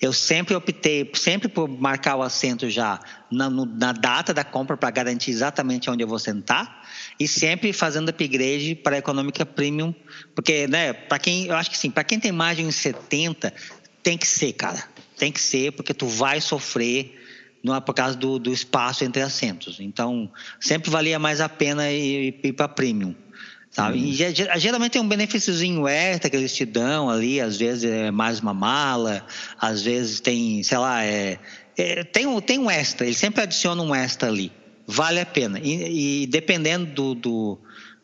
Eu 0.00 0.12
sempre 0.12 0.54
optei, 0.54 1.10
sempre 1.14 1.48
por 1.48 1.68
marcar 1.68 2.16
o 2.16 2.22
assento 2.22 2.68
já 2.70 3.00
na, 3.30 3.50
no, 3.50 3.64
na 3.64 3.92
data 3.92 4.32
da 4.32 4.44
compra 4.44 4.76
para 4.76 4.90
garantir 4.90 5.30
exatamente 5.30 5.90
onde 5.90 6.04
eu 6.04 6.08
vou 6.08 6.18
sentar 6.18 6.86
e 7.18 7.26
sempre 7.26 7.72
fazendo 7.72 8.10
upgrade 8.10 8.74
para 8.74 8.96
a 8.96 8.98
econômica 8.98 9.44
premium, 9.44 9.94
porque, 10.34 10.68
né, 10.68 10.92
para 10.92 11.18
quem, 11.18 11.46
eu 11.46 11.56
acho 11.56 11.70
que 11.70 11.78
sim, 11.78 11.90
para 11.90 12.04
quem 12.04 12.20
tem 12.20 12.32
uns 12.32 12.76
70, 12.76 13.52
tem 14.02 14.16
que 14.18 14.26
ser, 14.26 14.52
cara. 14.52 14.84
Tem 15.16 15.32
que 15.32 15.40
ser, 15.40 15.72
porque 15.72 15.94
tu 15.94 16.06
vai 16.06 16.40
sofrer 16.40 17.21
não 17.62 17.74
é 17.74 17.80
por 17.80 17.94
causa 17.94 18.16
do, 18.16 18.38
do 18.38 18.52
espaço 18.52 19.04
entre 19.04 19.22
assentos. 19.22 19.78
Então, 19.80 20.30
sempre 20.60 20.90
valia 20.90 21.18
mais 21.18 21.40
a 21.40 21.48
pena 21.48 21.90
ir, 21.90 22.40
ir 22.42 22.52
para 22.52 22.68
premium. 22.68 23.14
Sabe? 23.70 23.98
Uhum. 23.98 24.04
E 24.04 24.60
geralmente 24.60 24.92
tem 24.92 25.00
um 25.00 25.08
benefíciozinho 25.08 25.88
extra 25.88 26.28
que 26.28 26.36
eles 26.36 26.54
te 26.54 26.66
dão 26.66 27.08
ali, 27.08 27.40
às 27.40 27.56
vezes 27.56 27.84
é 27.84 28.10
mais 28.10 28.38
uma 28.40 28.52
mala, 28.52 29.24
às 29.58 29.82
vezes 29.82 30.20
tem, 30.20 30.62
sei 30.62 30.76
lá, 30.76 31.02
é, 31.02 31.38
é 31.78 32.04
tem, 32.04 32.26
um, 32.26 32.38
tem 32.38 32.58
um 32.58 32.70
extra, 32.70 33.06
eles 33.06 33.16
sempre 33.16 33.42
adicionam 33.42 33.86
um 33.86 33.94
extra 33.94 34.28
ali. 34.28 34.52
Vale 34.86 35.20
a 35.20 35.26
pena. 35.26 35.58
E, 35.58 36.24
e 36.24 36.26
dependendo 36.26 36.84
do, 36.84 37.14
do 37.14 37.58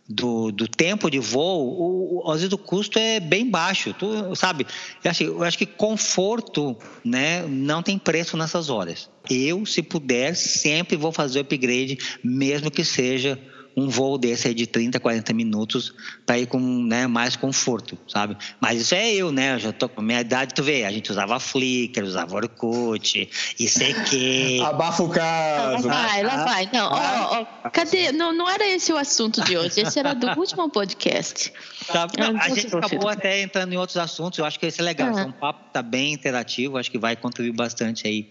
do, 0.09 0.51
do 0.51 0.67
tempo 0.67 1.11
de 1.11 1.19
voo, 1.19 2.23
o, 2.25 2.31
às 2.31 2.41
vezes 2.41 2.53
o 2.53 2.59
custo 2.59 2.99
é 2.99 3.21
bem 3.21 3.49
baixo. 3.51 3.93
Tu, 3.93 4.35
sabe? 4.35 4.67
Eu 5.05 5.11
acho, 5.11 5.23
eu 5.23 5.43
acho 5.45 5.59
que 5.59 5.67
conforto 5.67 6.77
né, 7.05 7.43
não 7.47 7.83
tem 7.83 7.99
preço 7.99 8.37
nessas 8.37 8.71
horas. 8.71 9.11
Eu, 9.29 9.67
se 9.67 9.83
puder, 9.83 10.35
sempre 10.35 10.97
vou 10.97 11.13
fazer 11.13 11.41
o 11.41 11.43
upgrade, 11.43 11.99
mesmo 12.25 12.71
que 12.71 12.85
seja 12.85 13.39
um 13.79 13.89
voo 13.89 14.19
desse 14.19 14.49
aí 14.49 14.55
de 14.55 14.67
30, 14.67 14.99
40 14.99 15.33
minutos 15.33 15.95
para 16.27 16.39
ir 16.39 16.47
com 16.47 16.59
né, 16.59 17.07
mais 17.07 17.37
conforto, 17.37 17.97
sabe? 18.09 18.37
Mas 18.61 18.81
isso 18.81 18.95
é 18.95 19.13
eu, 19.13 19.31
né? 19.31 19.55
Eu 19.55 19.59
já 19.59 19.73
tô 19.73 19.89
com 19.89 20.01
a 20.01 20.05
minha 20.05 20.21
idade, 20.21 20.55
tu 20.55 20.63
vê, 20.63 20.85
a 20.85 20.91
gente 20.91 21.11
usava 21.11 21.39
Flickr, 21.39 22.03
usava 22.03 22.35
Orkut, 22.35 23.29
ICQ. 23.59 24.61
Abafa 24.67 25.03
o 25.03 25.09
caso. 25.09 25.87
Lá 25.87 26.07
vai, 26.07 26.23
lá 26.23 26.45
vai. 26.45 26.71
Não, 26.73 26.91
ó, 26.91 27.47
ó, 27.65 27.71
cadê? 27.71 28.11
Não, 28.13 28.33
não 28.33 28.49
era 28.49 28.67
esse 28.67 28.93
o 28.93 28.97
assunto 28.97 29.43
de 29.43 29.57
hoje, 29.57 29.81
esse 29.81 29.99
era 29.99 30.15
do 30.15 30.27
último 30.39 30.69
podcast. 30.69 31.53
Tá, 31.87 32.07
não, 32.19 32.37
a 32.41 32.49
gente 32.49 32.75
acabou 32.75 33.09
até 33.09 33.41
entrando 33.41 33.73
em 33.73 33.77
outros 33.77 33.97
assuntos, 33.97 34.39
eu 34.39 34.45
acho 34.45 34.59
que 34.59 34.67
esse 34.67 34.81
é 34.81 34.85
legal, 34.85 35.17
ah. 35.17 35.21
é 35.21 35.25
um 35.25 35.33
papo 35.33 35.71
tá 35.73 35.83
bem 35.83 36.13
interativo, 36.13 36.77
acho 36.77 36.91
que 36.91 36.99
vai 36.99 37.17
contribuir 37.17 37.55
bastante 37.55 38.07
aí 38.07 38.31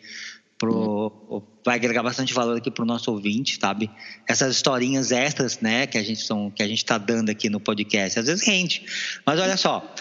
pro, 0.58 1.44
vai 1.66 1.76
agregar 1.76 2.02
bastante 2.02 2.34
valor 2.34 2.58
aqui 2.58 2.72
para 2.72 2.84
o 2.84 2.86
nosso 2.86 3.12
ouvinte, 3.12 3.60
sabe? 3.62 3.90
Essas 4.28 4.56
historinhas 4.56 5.12
extras, 5.12 5.60
né, 5.60 5.86
que 5.86 5.98
a 5.98 6.04
gente 6.04 6.22
são, 6.22 6.50
que 6.50 6.64
a 6.64 6.68
gente 6.68 6.80
está 6.80 6.98
dando 6.98 7.30
aqui 7.30 7.50
no 7.50 7.60
podcast, 7.60 8.20
às 8.20 8.26
vezes 8.26 8.46
rende. 8.46 8.86
Mas 9.26 9.40
olha 9.40 9.58
só, 9.58 9.94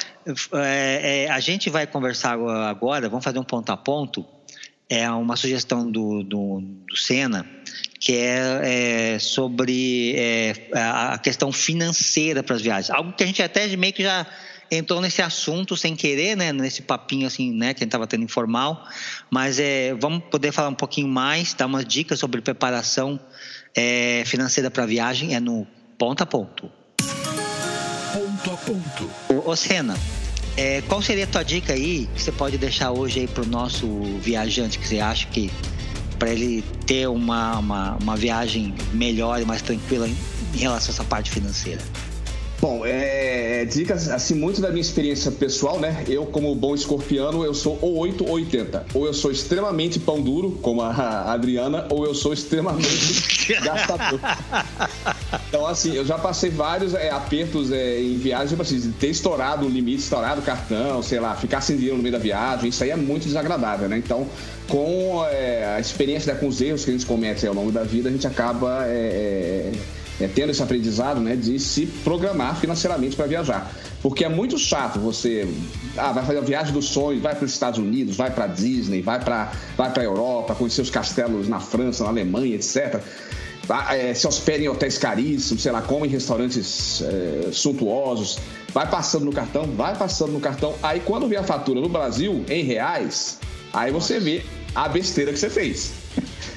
é, 0.55 1.25
é, 1.25 1.31
a 1.31 1.41
gente 1.41 1.69
vai 1.69 1.87
conversar 1.87 2.39
agora, 2.69 3.09
vamos 3.09 3.25
fazer 3.25 3.39
um 3.39 3.45
ponto 3.45 3.71
a 3.71 3.77
ponto. 3.77 4.25
É 4.89 5.11
uma 5.11 5.35
sugestão 5.35 5.91
do, 5.91 6.23
do, 6.23 6.61
do 6.61 6.97
Senna, 6.97 7.45
que 7.99 8.15
é, 8.15 9.15
é 9.15 9.19
sobre 9.19 10.15
é, 10.17 10.53
a 10.73 11.19
questão 11.19 11.51
financeira 11.51 12.41
para 12.41 12.55
as 12.55 12.63
viagens. 12.63 12.91
Algo 12.91 13.13
que 13.13 13.25
a 13.25 13.27
gente 13.27 13.43
até 13.43 13.67
meio 13.77 13.93
que 13.93 14.05
já 14.05 14.25
entrou 14.71 15.01
nesse 15.01 15.23
assunto 15.23 15.77
sem 15.77 15.95
querer, 15.95 16.37
né, 16.37 16.53
nesse 16.53 16.83
papinho 16.83 17.27
assim, 17.27 17.53
né, 17.53 17.75
que 17.75 17.79
a 17.79 17.85
gente 17.85 17.89
estava 17.89 18.07
tendo 18.07 18.25
informal, 18.25 18.87
mas 19.31 19.59
é, 19.59 19.95
vamos 19.95 20.25
poder 20.25 20.53
falar 20.53 20.69
um 20.69 20.75
pouquinho 20.75 21.09
mais, 21.09 21.55
dar 21.55 21.67
umas 21.67 21.85
dicas 21.85 22.19
sobre 22.19 22.41
preparação 22.41 23.19
é, 23.75 24.23
financeira 24.27 24.71
para 24.71 24.87
viagem, 24.87 25.35
é 25.35 25.41
no 25.41 25.67
ponto 25.99 26.23
a 26.23 26.27
ponto. 26.27 26.71
Ponto 28.13 28.51
a 28.51 28.57
ponto. 28.57 29.11
Ô, 29.45 29.55
Senna, 29.55 29.97
é, 30.57 30.81
qual 30.83 31.03
seria 31.03 31.25
a 31.25 31.27
tua 31.27 31.43
dica 31.43 31.75
aí 31.75 32.09
que 32.15 32.23
você 32.23 32.33
pode 32.33 32.57
deixar 32.57 32.91
hoje 32.91 33.21
aí 33.21 33.29
para 33.29 33.43
o 33.43 33.47
nosso 33.47 33.87
viajante 34.21 34.79
que 34.79 34.89
você 34.89 35.01
acha 35.01 35.27
que 35.27 35.51
para 36.19 36.31
ele 36.31 36.65
ter 36.87 37.07
uma, 37.09 37.59
uma, 37.59 37.97
uma 38.01 38.17
viagem 38.17 38.75
melhor 38.93 39.41
e 39.41 39.45
mais 39.45 39.61
tranquila 39.61 40.09
em, 40.09 40.17
em 40.55 40.59
relação 40.59 40.91
a 40.91 40.95
essa 40.95 41.05
parte 41.05 41.31
financeira? 41.31 41.83
Bom, 42.61 42.87
é, 42.87 43.63
é, 43.63 43.65
dicas, 43.67 44.09
assim, 44.09 44.35
muito 44.35 44.61
da 44.61 44.71
minha 44.71 44.81
experiência 44.81 45.31
pessoal, 45.31 45.79
né? 45.79 46.05
Eu, 46.09 46.25
como 46.27 46.55
bom 46.55 46.75
escorpiano, 46.75 47.45
eu 47.45 47.53
sou 47.53 47.79
ou 47.83 47.99
8 47.99 48.25
ou 48.25 48.31
80. 48.33 48.87
Ou 48.95 49.07
eu 49.07 49.13
sou 49.13 49.31
extremamente 49.31 49.99
pão 49.99 50.21
duro, 50.21 50.53
como 50.63 50.81
a 50.81 51.33
Adriana, 51.33 51.87
ou 51.91 52.07
eu 52.07 52.15
sou 52.15 52.33
extremamente 52.33 53.53
gastador. 53.63 54.21
Então, 55.49 55.67
assim, 55.67 55.95
eu 55.95 56.05
já 56.05 56.19
passei 56.19 56.49
vários 56.49 56.95
é, 56.95 57.11
apertos 57.11 57.71
é, 57.71 58.01
em 58.01 58.17
viagem, 58.17 58.49
tipo 58.49 58.63
assim, 58.63 58.91
ter 58.99 59.09
estourado 59.09 59.67
o 59.67 59.69
limite, 59.69 60.03
estourado 60.03 60.41
o 60.41 60.45
cartão, 60.45 61.03
sei 61.03 61.21
lá, 61.21 61.35
ficar 61.37 61.61
sem 61.61 61.77
dinheiro 61.77 61.99
no 61.99 62.03
meio 62.03 62.13
da 62.13 62.19
viagem, 62.19 62.71
isso 62.71 62.83
aí 62.83 62.91
é 62.91 62.97
muito 62.97 63.25
desagradável, 63.25 63.87
né? 63.87 63.99
Então, 63.99 64.27
com 64.67 65.25
é, 65.31 65.75
a 65.77 65.81
experiência, 65.81 66.33
né, 66.33 66.41
com 66.41 66.49
os 66.49 66.61
erros 66.61 66.85
que 66.85 66.91
a 66.91 66.95
gente 66.95 67.07
comete 67.07 67.47
ao 67.47 67.55
longo 67.55 67.71
da 67.71 67.83
vida, 67.83 68.09
a 68.09 68.13
gente 68.13 68.27
acaba 68.27 68.85
é, 70.21 70.27
tendo 70.27 70.51
esse 70.51 70.63
aprendizado 70.63 71.21
né, 71.21 71.37
de 71.37 71.59
se 71.59 71.87
programar 71.87 72.59
financeiramente 72.59 73.17
para 73.17 73.27
viajar. 73.27 73.71
Porque 74.03 74.25
é 74.25 74.29
muito 74.29 74.59
chato 74.59 74.99
você 74.99 75.49
ah, 75.97 76.13
vai 76.13 76.25
fazer 76.25 76.39
a 76.39 76.43
viagem 76.43 76.73
dos 76.73 76.87
sonhos, 76.87 77.23
vai 77.23 77.35
para 77.35 77.45
os 77.45 77.53
Estados 77.53 77.79
Unidos, 77.79 78.17
vai 78.17 78.31
para 78.31 78.47
Disney, 78.47 79.03
vai 79.03 79.23
para 79.23 79.53
vai 79.77 79.93
a 79.97 80.03
Europa, 80.03 80.55
conhecer 80.55 80.83
os 80.83 80.91
castelos 80.91 81.49
na 81.49 81.61
França, 81.61 82.05
na 82.05 82.11
Alemanha, 82.11 82.55
etc. 82.55 83.01
É, 83.91 84.15
se 84.15 84.27
hospeda 84.29 84.63
em 84.63 84.69
hotéis 84.69 84.97
caríssimos, 84.97 85.63
sei 85.63 85.73
lá, 85.73 85.83
come 85.83 86.07
em 86.07 86.11
restaurantes 86.11 87.03
é, 87.03 87.49
suntuosos, 87.53 88.39
vai 88.73 88.89
passando 88.89 89.25
no 89.25 89.33
cartão, 89.33 89.65
vai 89.77 89.97
passando 89.97 90.33
no 90.33 90.41
cartão. 90.41 90.75
Aí 90.83 91.01
quando 91.01 91.27
vem 91.27 91.37
a 91.37 91.43
fatura 91.43 91.81
no 91.81 91.89
Brasil, 91.89 92.45
em 92.49 92.63
reais, 92.63 93.39
aí 93.73 93.91
você 93.91 94.21
vê 94.21 94.45
a 94.75 94.89
besteira 94.89 95.33
que 95.33 95.39
você 95.39 95.51
fez. 95.51 96.06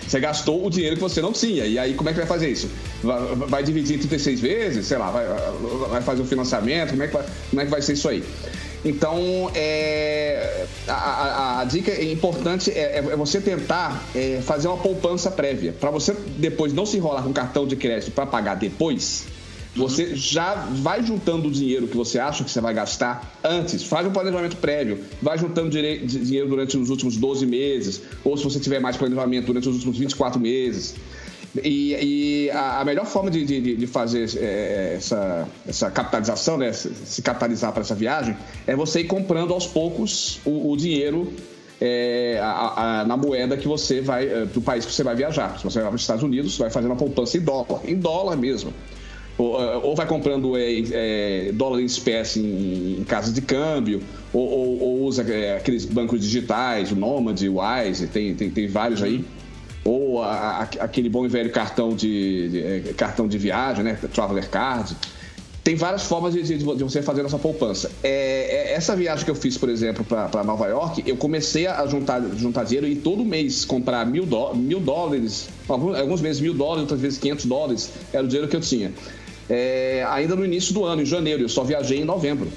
Você 0.09 0.19
gastou 0.19 0.65
o 0.65 0.71
dinheiro 0.71 0.95
que 0.95 1.01
você 1.01 1.21
não 1.21 1.31
tinha. 1.31 1.65
E 1.67 1.77
aí, 1.77 1.93
como 1.93 2.09
é 2.09 2.13
que 2.13 2.17
vai 2.17 2.27
fazer 2.27 2.49
isso? 2.49 2.67
Vai, 3.03 3.35
vai 3.35 3.63
dividir 3.63 3.95
em 3.95 3.99
36 3.99 4.39
vezes? 4.41 4.87
Sei 4.87 4.97
lá, 4.97 5.11
vai, 5.11 5.27
vai 5.87 6.01
fazer 6.01 6.23
um 6.23 6.25
financiamento? 6.25 6.89
Como 6.89 7.03
é, 7.03 7.07
que 7.07 7.13
vai, 7.13 7.25
como 7.51 7.61
é 7.61 7.65
que 7.65 7.71
vai 7.71 7.81
ser 7.81 7.93
isso 7.93 8.09
aí? 8.09 8.23
Então, 8.83 9.51
é, 9.53 10.65
a, 10.87 10.93
a, 10.93 11.61
a, 11.61 11.63
dica 11.65 12.03
importante 12.03 12.71
é, 12.71 12.97
é 12.97 13.01
você 13.15 13.39
tentar 13.39 14.03
é, 14.15 14.39
fazer 14.41 14.67
uma 14.67 14.77
poupança 14.77 15.29
prévia. 15.29 15.75
Para 15.79 15.91
você 15.91 16.15
depois 16.37 16.73
não 16.73 16.87
se 16.87 16.97
enrolar 16.97 17.23
com 17.23 17.31
cartão 17.31 17.67
de 17.67 17.75
crédito 17.75 18.11
para 18.11 18.25
pagar 18.25 18.55
depois, 18.55 19.25
você 19.75 20.15
já 20.15 20.55
vai 20.55 21.03
juntando 21.03 21.47
o 21.47 21.51
dinheiro 21.51 21.87
que 21.87 21.95
você 21.95 22.19
acha 22.19 22.43
que 22.43 22.49
você 22.49 22.59
vai 22.59 22.73
gastar 22.73 23.39
antes. 23.43 23.83
Faz 23.83 24.07
um 24.07 24.11
planejamento 24.11 24.57
prévio. 24.57 24.99
Vai 25.21 25.37
juntando 25.37 25.69
dinheiro 25.69 26.49
durante 26.49 26.77
os 26.77 26.89
últimos 26.89 27.17
12 27.17 27.45
meses. 27.45 28.01
Ou 28.23 28.35
se 28.35 28.43
você 28.43 28.59
tiver 28.59 28.79
mais 28.79 28.97
planejamento, 28.97 29.45
durante 29.45 29.69
os 29.69 29.75
últimos 29.75 29.97
24 29.97 30.39
meses. 30.39 30.95
E, 31.63 31.95
e 31.95 32.51
a, 32.51 32.83
melhor 32.85 33.05
forma 33.05 33.31
de, 33.31 33.43
de, 33.43 33.75
de 33.75 33.87
fazer 33.87 34.29
é, 34.37 34.95
essa, 34.97 35.47
essa 35.67 35.89
capitalização, 35.89 36.57
né, 36.57 36.71
se 36.73 37.21
capitalizar 37.21 37.71
para 37.71 37.81
essa 37.81 37.95
viagem, 37.95 38.37
é 38.67 38.75
você 38.75 39.01
ir 39.01 39.05
comprando 39.05 39.53
aos 39.53 39.65
poucos 39.65 40.39
o, 40.45 40.71
o 40.71 40.77
dinheiro 40.77 41.33
é, 41.81 42.39
a, 42.41 42.99
a, 43.01 43.05
na 43.05 43.17
moeda 43.17 43.57
que 43.57 43.67
você 43.67 44.01
vai, 44.01 44.27
é, 44.27 44.45
do 44.45 44.61
país 44.61 44.85
que 44.85 44.91
você 44.91 45.03
vai 45.03 45.15
viajar. 45.15 45.57
Se 45.57 45.63
você 45.63 45.79
vai 45.79 45.87
para 45.87 45.95
os 45.95 46.01
Estados 46.01 46.23
Unidos, 46.23 46.57
vai 46.57 46.69
fazendo 46.69 46.91
uma 46.91 46.97
poupança 46.97 47.37
em 47.37 47.41
dólar, 47.41 47.81
em 47.85 47.95
dólar 47.95 48.35
mesmo. 48.35 48.73
Ou, 49.39 49.59
é, 49.59 49.77
ou 49.77 49.95
vai 49.95 50.05
comprando 50.05 50.55
é, 50.57 50.81
é, 50.91 51.51
dólar 51.53 51.81
em 51.81 51.85
espécie 51.85 52.41
em, 52.41 52.99
em 52.99 53.03
casas 53.05 53.33
de 53.33 53.41
câmbio, 53.41 54.01
ou, 54.33 54.47
ou, 54.47 54.81
ou 54.81 55.01
usa 55.05 55.23
é, 55.23 55.55
aqueles 55.57 55.85
bancos 55.85 56.19
digitais, 56.19 56.91
o 56.91 56.95
Nomad, 56.95 57.41
o 57.41 57.55
Wise, 57.59 58.07
tem, 58.07 58.35
tem, 58.35 58.51
tem 58.51 58.67
vários 58.67 59.01
aí 59.01 59.25
ou 59.83 60.21
a, 60.21 60.33
a, 60.33 60.63
aquele 60.63 61.09
bom 61.09 61.25
e 61.25 61.29
velho 61.29 61.51
cartão 61.51 61.95
de, 61.95 62.49
de, 62.49 62.63
é, 62.63 62.79
cartão 62.95 63.27
de 63.27 63.37
viagem, 63.37 63.83
né? 63.83 63.97
Traveler 64.13 64.49
Card. 64.49 64.95
Tem 65.63 65.75
várias 65.75 66.03
formas 66.03 66.33
de, 66.33 66.41
de, 66.41 66.57
de 66.57 66.83
você 66.83 67.01
fazer 67.01 67.23
essa 67.25 67.37
poupança. 67.37 67.91
É, 68.03 68.73
essa 68.73 68.95
viagem 68.95 69.25
que 69.25 69.31
eu 69.31 69.35
fiz, 69.35 69.57
por 69.57 69.69
exemplo, 69.69 70.03
para 70.03 70.43
Nova 70.43 70.67
York, 70.67 71.03
eu 71.05 71.17
comecei 71.17 71.67
a 71.67 71.85
juntar, 71.85 72.21
juntar 72.35 72.63
dinheiro 72.63 72.87
e 72.87 72.95
todo 72.95 73.23
mês 73.23 73.65
comprar 73.65 74.05
mil, 74.05 74.25
do, 74.25 74.55
mil 74.55 74.79
dólares, 74.79 75.49
alguns, 75.67 75.97
alguns 75.97 76.21
meses 76.21 76.41
mil 76.41 76.53
dólares, 76.53 76.81
outras 76.81 77.01
vezes 77.01 77.19
500 77.19 77.45
dólares, 77.45 77.91
era 78.11 78.23
o 78.23 78.27
dinheiro 78.27 78.47
que 78.47 78.55
eu 78.55 78.61
tinha. 78.61 78.91
É, 79.49 80.05
ainda 80.09 80.35
no 80.35 80.45
início 80.45 80.73
do 80.73 80.85
ano, 80.85 81.01
em 81.01 81.05
janeiro, 81.05 81.41
eu 81.41 81.49
só 81.49 81.63
viajei 81.63 81.99
em 81.99 82.05
novembro. 82.05 82.47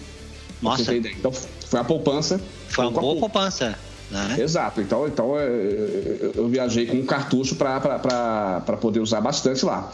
Nossa. 0.60 0.94
Então 0.94 1.32
foi 1.32 1.80
a 1.80 1.84
poupança. 1.84 2.40
Foi 2.68 2.86
uma 2.86 3.00
boa 3.00 3.18
poupança. 3.18 3.78
Né? 4.10 4.36
Exato. 4.38 4.80
Então, 4.80 5.06
então 5.06 5.38
é, 5.38 5.46
eu 6.34 6.46
viajei 6.48 6.86
com 6.86 6.98
um 6.98 7.06
cartucho 7.06 7.56
para 7.56 8.76
poder 8.80 9.00
usar 9.00 9.20
bastante 9.20 9.64
lá. 9.64 9.90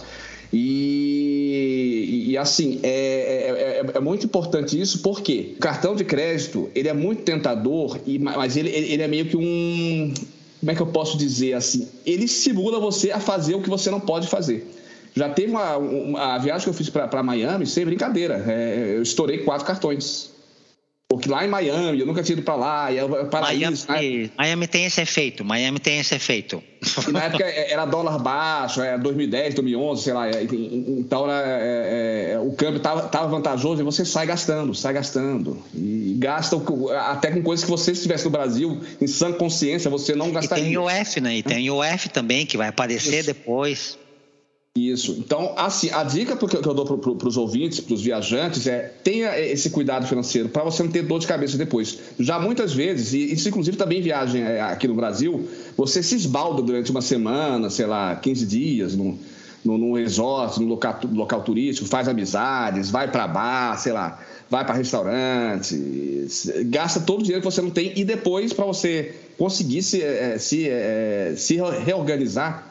E, 0.53 2.27
e, 2.29 2.39
assim, 2.39 2.81
é, 2.83 2.89
é, 2.89 3.87
é, 3.87 3.97
é, 3.97 4.01
muito 4.01 4.25
importante 4.25 4.81
isso 4.81 5.01
porque 5.01 5.55
o 5.57 5.61
cartão 5.61 5.95
de 5.95 6.05
crédito 6.05 6.71
ele 6.75 6.89
é 6.89 6.95
muito 6.95 7.23
tentador, 7.23 7.99
e, 8.07 8.19
mas 8.19 8.57
ele, 8.57 8.71
ele 8.71 9.03
é 9.03 9.09
meio 9.09 9.27
que 9.27 9.37
um. 9.37 10.15
Como 10.59 10.73
é 10.73 10.75
que 10.75 10.81
eu 10.81 10.87
posso 10.87 11.17
dizer 11.19 11.53
assim? 11.53 11.87
Ele 12.05 12.27
simula 12.27 12.81
você 12.81 13.13
a 13.13 13.21
fazer 13.21 13.55
o 13.55 13.63
que 13.63 13.69
você 13.69 13.91
não 13.91 14.01
pode 14.01 14.27
fazer. 14.27 14.67
Já 15.15 15.29
teve 15.29 15.51
uma, 15.51 15.77
uma 15.77 16.35
a 16.35 16.39
viagem 16.39 16.65
que 16.65 16.71
eu 16.71 16.75
fiz 16.75 16.91
para 16.91 17.23
Miami, 17.23 17.67
sem 17.67 17.85
brincadeira. 17.85 18.45
É, 18.47 18.95
eu 18.97 19.03
estourei 19.03 19.39
quatro 19.39 19.67
cartões. 19.67 20.31
Porque 21.09 21.27
lá 21.27 21.43
em 21.43 21.49
Miami, 21.49 22.01
eu 22.01 22.07
nunca 22.07 22.23
tinha 22.23 22.35
ido 22.35 22.43
para 22.43 22.55
lá, 22.55 22.93
e 22.93 22.99
é 22.99 23.25
paraíso. 23.25 23.87
Miami, 23.89 24.25
né? 24.25 24.31
Miami 24.37 24.67
tem 24.67 24.85
esse 24.85 25.01
efeito, 25.01 25.43
Miami 25.43 25.79
tem 25.79 26.01
esse 26.01 26.15
efeito. 26.15 26.63
E 27.09 27.11
na 27.11 27.25
época 27.25 27.45
é, 27.45 27.73
era 27.73 27.87
dólar 27.87 28.19
baixo, 28.19 28.83
era 28.83 28.99
2010, 28.99 29.55
2011, 29.55 30.03
sei 30.03 30.13
lá. 30.13 30.27
Então 30.31 31.25
era, 31.25 31.49
é, 31.49 32.33
é, 32.33 32.39
o 32.39 32.53
câmbio 32.53 32.79
tava, 32.81 33.09
tava 33.09 33.27
vantajoso 33.27 33.81
e 33.81 33.85
você 33.85 34.05
sai 34.05 34.27
gastando, 34.27 34.75
sai 34.75 34.93
gastando. 34.93 35.57
E 35.75 36.15
gasta 36.19 36.61
até 37.01 37.31
com 37.31 37.43
coisas 37.43 37.65
que 37.65 37.71
você 37.71 37.93
estivesse 37.93 38.27
no 38.27 38.31
Brasil, 38.31 38.79
em 39.01 39.07
sã 39.07 39.33
consciência, 39.33 39.91
você 39.91 40.15
não 40.15 40.31
gastaria. 40.31 40.63
E 40.63 40.67
tem 40.67 40.77
o 40.77 40.91
F, 40.91 41.21
né? 41.23 41.37
E 41.39 41.43
tem 41.43 41.71
o 41.71 41.83
F 41.83 42.11
também, 42.11 42.45
que 42.45 42.59
vai 42.59 42.69
aparecer 42.69 43.21
Isso. 43.21 43.29
depois. 43.29 43.99
Isso. 44.77 45.17
Então, 45.19 45.55
assim, 45.57 45.91
a 45.91 46.05
dica 46.05 46.37
que 46.37 46.57
eu 46.57 46.75
dou 46.75 46.85
para 47.17 47.29
os 47.29 47.37
ouvintes, 47.37 47.81
para 47.81 47.95
os 47.95 48.03
viajantes, 48.03 48.67
é 48.67 48.93
tenha 49.03 49.39
esse 49.39 49.71
cuidado 49.71 50.07
financeiro 50.07 50.49
para 50.49 50.63
você 50.63 50.83
não 50.83 50.91
ter 50.91 51.03
dor 51.03 51.19
de 51.19 51.27
cabeça 51.27 51.59
depois. 51.59 51.99
Já 52.19 52.39
muitas 52.39 52.73
vezes, 52.73 53.13
e 53.13 53.33
isso 53.33 53.49
inclusive 53.49 53.77
também 53.77 54.01
viagem 54.01 54.43
é, 54.43 54.61
aqui 54.61 54.87
no 54.87 54.95
Brasil, 54.95 55.49
você 55.77 56.03
se 56.03 56.15
esbalda 56.15 56.63
durante 56.63 56.91
uma 56.91 57.03
semana, 57.03 57.71
sei 57.71 57.87
lá, 57.87 58.15
15 58.15 58.47
dias, 58.47 58.95
num, 58.95 59.19
num 59.65 59.95
resort, 59.95 60.61
num 60.61 60.69
local, 60.69 61.01
local 61.13 61.43
turístico, 61.43 61.89
faz 61.89 62.07
amizades, 62.07 62.91
vai 62.91 63.11
para 63.11 63.27
bar, 63.27 63.77
sei 63.79 63.93
lá, 63.93 64.21
vai 64.49 64.65
para 64.65 64.77
restaurante, 64.77 66.27
gasta 66.67 67.01
todo 67.01 67.21
o 67.21 67.23
dinheiro 67.23 67.43
que 67.43 67.51
você 67.51 67.61
não 67.61 67.71
tem 67.71 67.93
e 67.97 68.05
depois, 68.05 68.53
para 68.53 68.65
você 68.65 69.15
conseguir 69.37 69.83
se, 69.83 70.03
é, 70.03 70.39
se, 70.39 70.69
é, 70.69 71.35
se 71.37 71.57
reorganizar 71.85 72.68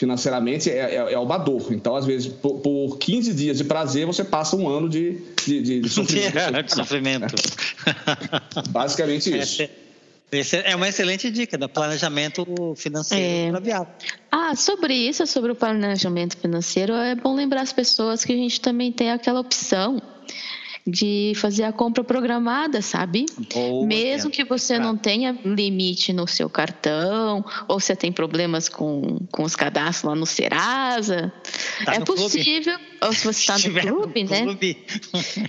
financeiramente 0.00 0.70
é, 0.70 0.94
é, 0.94 1.12
é 1.12 1.18
o 1.18 1.26
bador. 1.26 1.72
Então, 1.72 1.94
às 1.94 2.06
vezes, 2.06 2.26
por, 2.26 2.60
por 2.60 2.96
15 2.96 3.34
dias 3.34 3.58
de 3.58 3.64
prazer, 3.64 4.06
você 4.06 4.24
passa 4.24 4.56
um 4.56 4.66
ano 4.66 4.88
de, 4.88 5.20
de, 5.44 5.60
de, 5.60 5.80
de 5.84 5.88
sofrimento. 5.90 6.30
É, 6.40 6.62
de 6.62 6.74
sofrimento. 6.74 7.34
Basicamente 8.70 9.36
isso. 9.36 9.62
É 10.64 10.76
uma 10.76 10.88
excelente 10.88 11.30
dica 11.30 11.58
do 11.58 11.68
planejamento 11.68 12.46
financeiro 12.76 13.58
é. 13.68 13.86
Ah, 14.30 14.54
sobre 14.54 14.94
isso, 14.94 15.26
sobre 15.26 15.50
o 15.50 15.56
planejamento 15.56 16.36
financeiro, 16.36 16.94
é 16.94 17.14
bom 17.16 17.34
lembrar 17.34 17.62
as 17.62 17.72
pessoas 17.72 18.24
que 18.24 18.32
a 18.32 18.36
gente 18.36 18.60
também 18.60 18.92
tem 18.92 19.10
aquela 19.10 19.40
opção 19.40 20.00
de 20.90 21.32
fazer 21.36 21.64
a 21.64 21.72
compra 21.72 22.02
programada, 22.02 22.82
sabe? 22.82 23.26
Boa, 23.54 23.86
Mesmo 23.86 24.30
que 24.30 24.44
você 24.44 24.78
não 24.78 24.96
tenha 24.96 25.38
limite 25.44 26.12
no 26.12 26.26
seu 26.26 26.48
cartão, 26.48 27.44
ou 27.68 27.80
você 27.80 27.94
tem 27.94 28.12
problemas 28.12 28.68
com, 28.68 29.18
com 29.30 29.42
os 29.44 29.54
cadastros 29.54 30.04
lá 30.04 30.14
no 30.14 30.26
Serasa, 30.26 31.32
tá 31.84 31.94
é 31.94 32.00
possível. 32.00 32.74
Clube? 32.74 32.90
Ou 33.02 33.12
se 33.14 33.24
você 33.24 33.40
está 33.40 33.56
no 33.56 33.80
clube, 33.80 34.24
no 34.24 34.30
né? 34.30 34.42
Clube. 34.42 34.84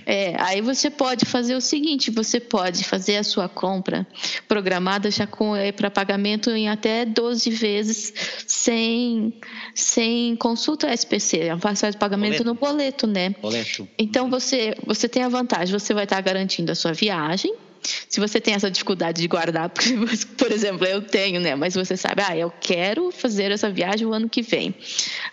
É, 0.06 0.34
aí 0.38 0.60
você 0.60 0.90
pode 0.90 1.26
fazer 1.26 1.54
o 1.54 1.60
seguinte: 1.60 2.10
você 2.10 2.40
pode 2.40 2.84
fazer 2.84 3.16
a 3.16 3.24
sua 3.24 3.48
compra 3.48 4.06
programada 4.48 5.10
já 5.10 5.26
com 5.26 5.54
é, 5.54 5.70
para 5.72 5.90
pagamento 5.90 6.50
em 6.50 6.68
até 6.68 7.04
12 7.04 7.50
vezes 7.50 8.12
sem, 8.46 9.34
sem 9.74 10.36
consulta 10.36 10.92
SPC. 10.92 11.50
Faz 11.60 11.82
o 11.82 11.98
pagamento 11.98 12.42
boleto. 12.42 12.44
no 12.44 12.54
boleto, 12.54 13.06
né? 13.06 13.34
Boleto. 13.40 13.88
Então 13.98 14.30
você, 14.30 14.74
você 14.86 15.08
tem 15.08 15.22
a 15.22 15.28
vantagem, 15.32 15.76
você 15.76 15.92
vai 15.92 16.04
estar 16.04 16.20
garantindo 16.20 16.70
a 16.70 16.74
sua 16.74 16.92
viagem. 16.92 17.52
Se 18.08 18.20
você 18.20 18.40
tem 18.40 18.54
essa 18.54 18.70
dificuldade 18.70 19.20
de 19.20 19.26
guardar, 19.26 19.68
por 20.38 20.52
exemplo, 20.52 20.86
eu 20.86 21.02
tenho, 21.02 21.40
né? 21.40 21.56
Mas 21.56 21.74
você 21.74 21.96
sabe, 21.96 22.22
ah, 22.22 22.36
eu 22.36 22.52
quero 22.60 23.10
fazer 23.10 23.50
essa 23.50 23.68
viagem 23.68 24.06
o 24.06 24.12
ano 24.12 24.28
que 24.28 24.42
vem. 24.42 24.74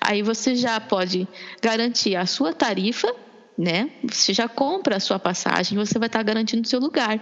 Aí 0.02 0.24
você 0.24 0.56
já 0.56 0.80
pode 0.80 1.28
garantir 1.62 2.16
a 2.16 2.26
sua 2.26 2.52
tarifa 2.52 3.14
né? 3.60 3.90
Você 4.10 4.34
já 4.34 4.48
compra 4.48 4.96
a 4.96 5.00
sua 5.02 5.20
passagem, 5.20 5.78
você 5.78 6.00
vai 6.00 6.08
estar 6.08 6.24
garantindo 6.24 6.62
o 6.62 6.68
seu 6.68 6.80
lugar. 6.80 7.20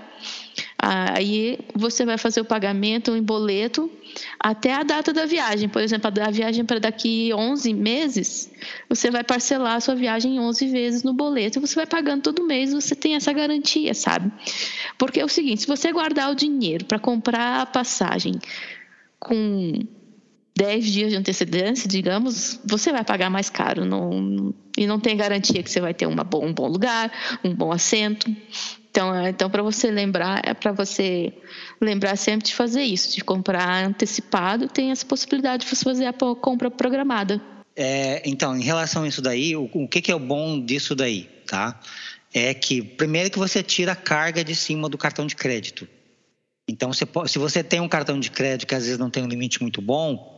Aí 0.77 1.57
você 1.73 2.05
vai 2.05 2.15
fazer 2.15 2.41
o 2.41 2.45
pagamento 2.45 3.15
em 3.15 3.23
boleto 3.23 3.91
até 4.39 4.71
a 4.71 4.83
data 4.83 5.11
da 5.11 5.25
viagem. 5.25 5.67
Por 5.67 5.81
exemplo, 5.81 6.11
a 6.15 6.29
viagem 6.29 6.63
para 6.63 6.79
daqui 6.79 7.33
11 7.33 7.73
meses, 7.73 8.51
você 8.87 9.09
vai 9.09 9.23
parcelar 9.23 9.77
a 9.77 9.79
sua 9.79 9.95
viagem 9.95 10.35
em 10.35 10.39
11 10.39 10.67
vezes 10.67 11.01
no 11.01 11.11
boleto 11.11 11.57
e 11.57 11.61
você 11.61 11.73
vai 11.73 11.87
pagando 11.87 12.21
todo 12.21 12.45
mês, 12.45 12.71
você 12.71 12.93
tem 12.93 13.15
essa 13.15 13.33
garantia, 13.33 13.95
sabe? 13.95 14.31
Porque 14.95 15.19
é 15.19 15.25
o 15.25 15.29
seguinte, 15.29 15.61
se 15.61 15.67
você 15.67 15.91
guardar 15.91 16.29
o 16.31 16.35
dinheiro 16.35 16.85
para 16.85 16.99
comprar 16.99 17.61
a 17.61 17.65
passagem 17.65 18.33
com 19.19 19.73
10 20.57 20.85
dias 20.91 21.11
de 21.11 21.17
antecedência, 21.17 21.87
digamos, 21.87 22.59
você 22.65 22.91
vai 22.91 23.03
pagar 23.03 23.29
mais 23.29 23.47
caro. 23.47 23.85
Não, 23.85 24.53
e 24.75 24.87
não 24.87 24.99
tem 24.99 25.15
garantia 25.15 25.61
que 25.61 25.69
você 25.69 25.79
vai 25.79 25.93
ter 25.93 26.07
uma, 26.07 26.27
um 26.33 26.51
bom 26.51 26.67
lugar, 26.67 27.11
um 27.43 27.53
bom 27.53 27.71
assento. 27.71 28.27
Então, 28.89 29.13
é, 29.13 29.29
então 29.29 29.51
para 29.51 29.61
você 29.61 29.91
lembrar, 29.91 30.41
é 30.43 30.55
para 30.55 30.71
você 30.71 31.31
lembrar 31.79 32.15
sempre 32.15 32.47
de 32.47 32.55
fazer 32.55 32.81
isso, 32.81 33.13
de 33.15 33.23
comprar 33.23 33.85
antecipado, 33.85 34.67
tem 34.67 34.89
essa 34.89 35.05
possibilidade 35.05 35.63
de 35.63 35.69
você 35.69 35.83
fazer 35.83 36.07
a 36.07 36.13
compra 36.13 36.71
programada. 36.71 37.39
É, 37.75 38.23
então, 38.25 38.57
em 38.57 38.63
relação 38.63 39.03
a 39.03 39.07
isso 39.07 39.21
daí, 39.21 39.55
o, 39.55 39.69
o 39.71 39.87
que, 39.87 40.01
que 40.01 40.11
é 40.11 40.15
o 40.15 40.19
bom 40.19 40.59
disso 40.59 40.95
daí, 40.95 41.29
tá? 41.45 41.79
É 42.33 42.55
que, 42.55 42.81
primeiro 42.81 43.29
que 43.29 43.37
você 43.37 43.61
tira 43.61 43.91
a 43.91 43.95
carga 43.95 44.43
de 44.43 44.55
cima 44.55 44.89
do 44.89 44.97
cartão 44.97 45.27
de 45.27 45.35
crédito. 45.35 45.87
Então, 46.67 46.91
se 46.91 47.37
você 47.37 47.63
tem 47.63 47.79
um 47.79 47.87
cartão 47.87 48.19
de 48.19 48.31
crédito 48.31 48.67
que 48.67 48.75
às 48.75 48.83
vezes 48.83 48.97
não 48.97 49.11
tem 49.11 49.23
um 49.23 49.27
limite 49.27 49.61
muito 49.61 49.81
bom, 49.81 50.36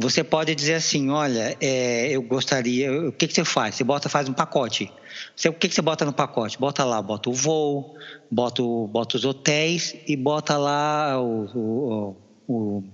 você 0.00 0.24
pode 0.24 0.54
dizer 0.54 0.74
assim, 0.74 1.10
olha, 1.10 1.54
é, 1.60 2.08
eu 2.08 2.22
gostaria, 2.22 2.90
o 3.08 3.12
que, 3.12 3.28
que 3.28 3.34
você 3.34 3.44
faz? 3.44 3.74
Você 3.74 3.84
bota, 3.84 4.08
faz 4.08 4.30
um 4.30 4.32
pacote. 4.32 4.90
Você, 5.36 5.50
o 5.50 5.52
que, 5.52 5.68
que 5.68 5.74
você 5.74 5.82
bota 5.82 6.06
no 6.06 6.12
pacote? 6.12 6.58
Bota 6.58 6.82
lá, 6.84 7.02
bota 7.02 7.28
o 7.28 7.34
voo, 7.34 7.96
bota, 8.30 8.62
bota 8.62 9.18
os 9.18 9.26
hotéis 9.26 9.94
e 10.08 10.16
bota 10.16 10.56
lá 10.56 11.20
o, 11.20 11.44
o, 11.54 12.16
o, 12.48 12.84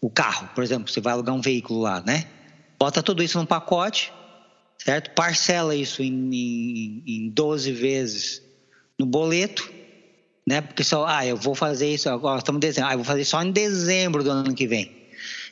o 0.00 0.10
carro, 0.10 0.48
por 0.52 0.64
exemplo, 0.64 0.90
você 0.90 1.00
vai 1.00 1.12
alugar 1.12 1.32
um 1.32 1.40
veículo 1.40 1.80
lá, 1.80 2.02
né? 2.04 2.26
Bota 2.76 3.04
tudo 3.04 3.22
isso 3.22 3.38
num 3.38 3.46
pacote, 3.46 4.12
certo? 4.78 5.12
Parcela 5.14 5.76
isso 5.76 6.02
em, 6.02 6.12
em, 6.34 7.02
em 7.06 7.30
12 7.30 7.70
vezes 7.70 8.42
no 8.98 9.06
boleto, 9.06 9.70
né? 10.44 10.60
Porque 10.60 10.82
só, 10.82 11.06
ah, 11.06 11.24
eu 11.24 11.36
vou 11.36 11.54
fazer 11.54 11.88
isso 11.88 12.10
agora, 12.10 12.38
estamos 12.38 12.58
em 12.58 12.66
dezembro, 12.66 12.90
ah, 12.90 12.94
eu 12.94 12.98
vou 12.98 13.04
fazer 13.04 13.24
só 13.24 13.40
em 13.40 13.52
dezembro 13.52 14.24
do 14.24 14.30
ano 14.32 14.52
que 14.52 14.66
vem. 14.66 15.05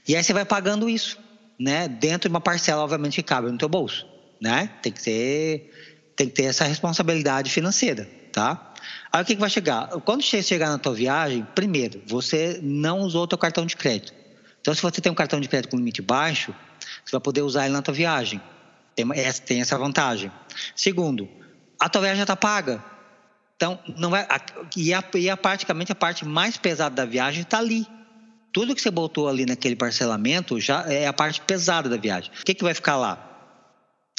E 0.07 0.14
aí 0.14 0.22
você 0.22 0.32
vai 0.32 0.44
pagando 0.44 0.88
isso, 0.88 1.18
né? 1.59 1.88
Dentro 1.88 2.28
de 2.28 2.34
uma 2.34 2.40
parcela, 2.40 2.82
obviamente, 2.82 3.16
que 3.16 3.22
cabe 3.22 3.50
no 3.50 3.59
teu 3.59 3.68
bolso, 3.68 4.07
né? 4.40 4.70
Tem 4.82 4.92
que 4.92 5.02
ter, 5.02 5.72
tem 6.14 6.28
que 6.28 6.34
ter 6.34 6.44
essa 6.44 6.64
responsabilidade 6.64 7.50
financeira, 7.50 8.09
tá? 8.32 8.74
Aí 9.11 9.22
o 9.22 9.24
que, 9.24 9.34
que 9.34 9.40
vai 9.40 9.48
chegar? 9.48 9.88
Quando 10.05 10.22
você 10.22 10.42
chegar 10.42 10.68
na 10.68 10.78
tua 10.78 10.92
viagem, 10.92 11.46
primeiro, 11.55 12.02
você 12.07 12.59
não 12.62 13.00
usou 13.00 13.22
o 13.22 13.26
teu 13.26 13.38
cartão 13.38 13.64
de 13.64 13.76
crédito. 13.76 14.12
Então, 14.61 14.74
se 14.74 14.82
você 14.82 15.00
tem 15.00 15.11
um 15.11 15.14
cartão 15.14 15.40
de 15.40 15.48
crédito 15.48 15.70
com 15.70 15.76
limite 15.76 16.02
baixo, 16.02 16.55
você 17.05 17.12
vai 17.12 17.20
poder 17.20 17.42
usar 17.42 17.64
ele 17.64 17.74
na 17.74 17.82
tua 17.82 17.94
viagem. 17.94 18.40
Tem, 18.94 19.07
essa, 19.14 19.42
tem 19.42 19.61
essa 19.61 19.78
vantagem. 19.78 20.30
Segundo, 20.74 21.28
a 21.78 21.88
tua 21.88 22.02
viagem 22.02 22.18
já 22.18 22.24
está 22.24 22.36
paga. 22.36 22.82
Então, 23.57 23.78
não 23.96 24.11
vai, 24.11 24.26
e, 24.76 24.92
a, 24.92 25.05
e 25.14 25.30
a, 25.30 25.36
praticamente 25.36 25.92
a 25.92 25.94
parte 25.94 26.24
mais 26.24 26.57
pesada 26.57 26.94
da 26.94 27.05
viagem 27.05 27.42
está 27.42 27.59
ali 27.59 27.86
tudo 28.55 28.72
que 28.72 28.80
você 28.80 28.90
botou 28.90 29.28
ali 29.28 29.44
naquele 29.44 29.74
parcelamento 29.74 30.61
já 30.61 30.82
é 30.90 31.09
a 31.09 31.12
parte 31.12 31.40
pesada 31.40 31.88
da 31.88 31.96
viagem. 31.96 32.30
O 32.40 32.44
que, 32.44 32.55
que 32.55 32.62
vai 32.62 32.72
ficar 32.72 32.96
lá? 32.96 33.18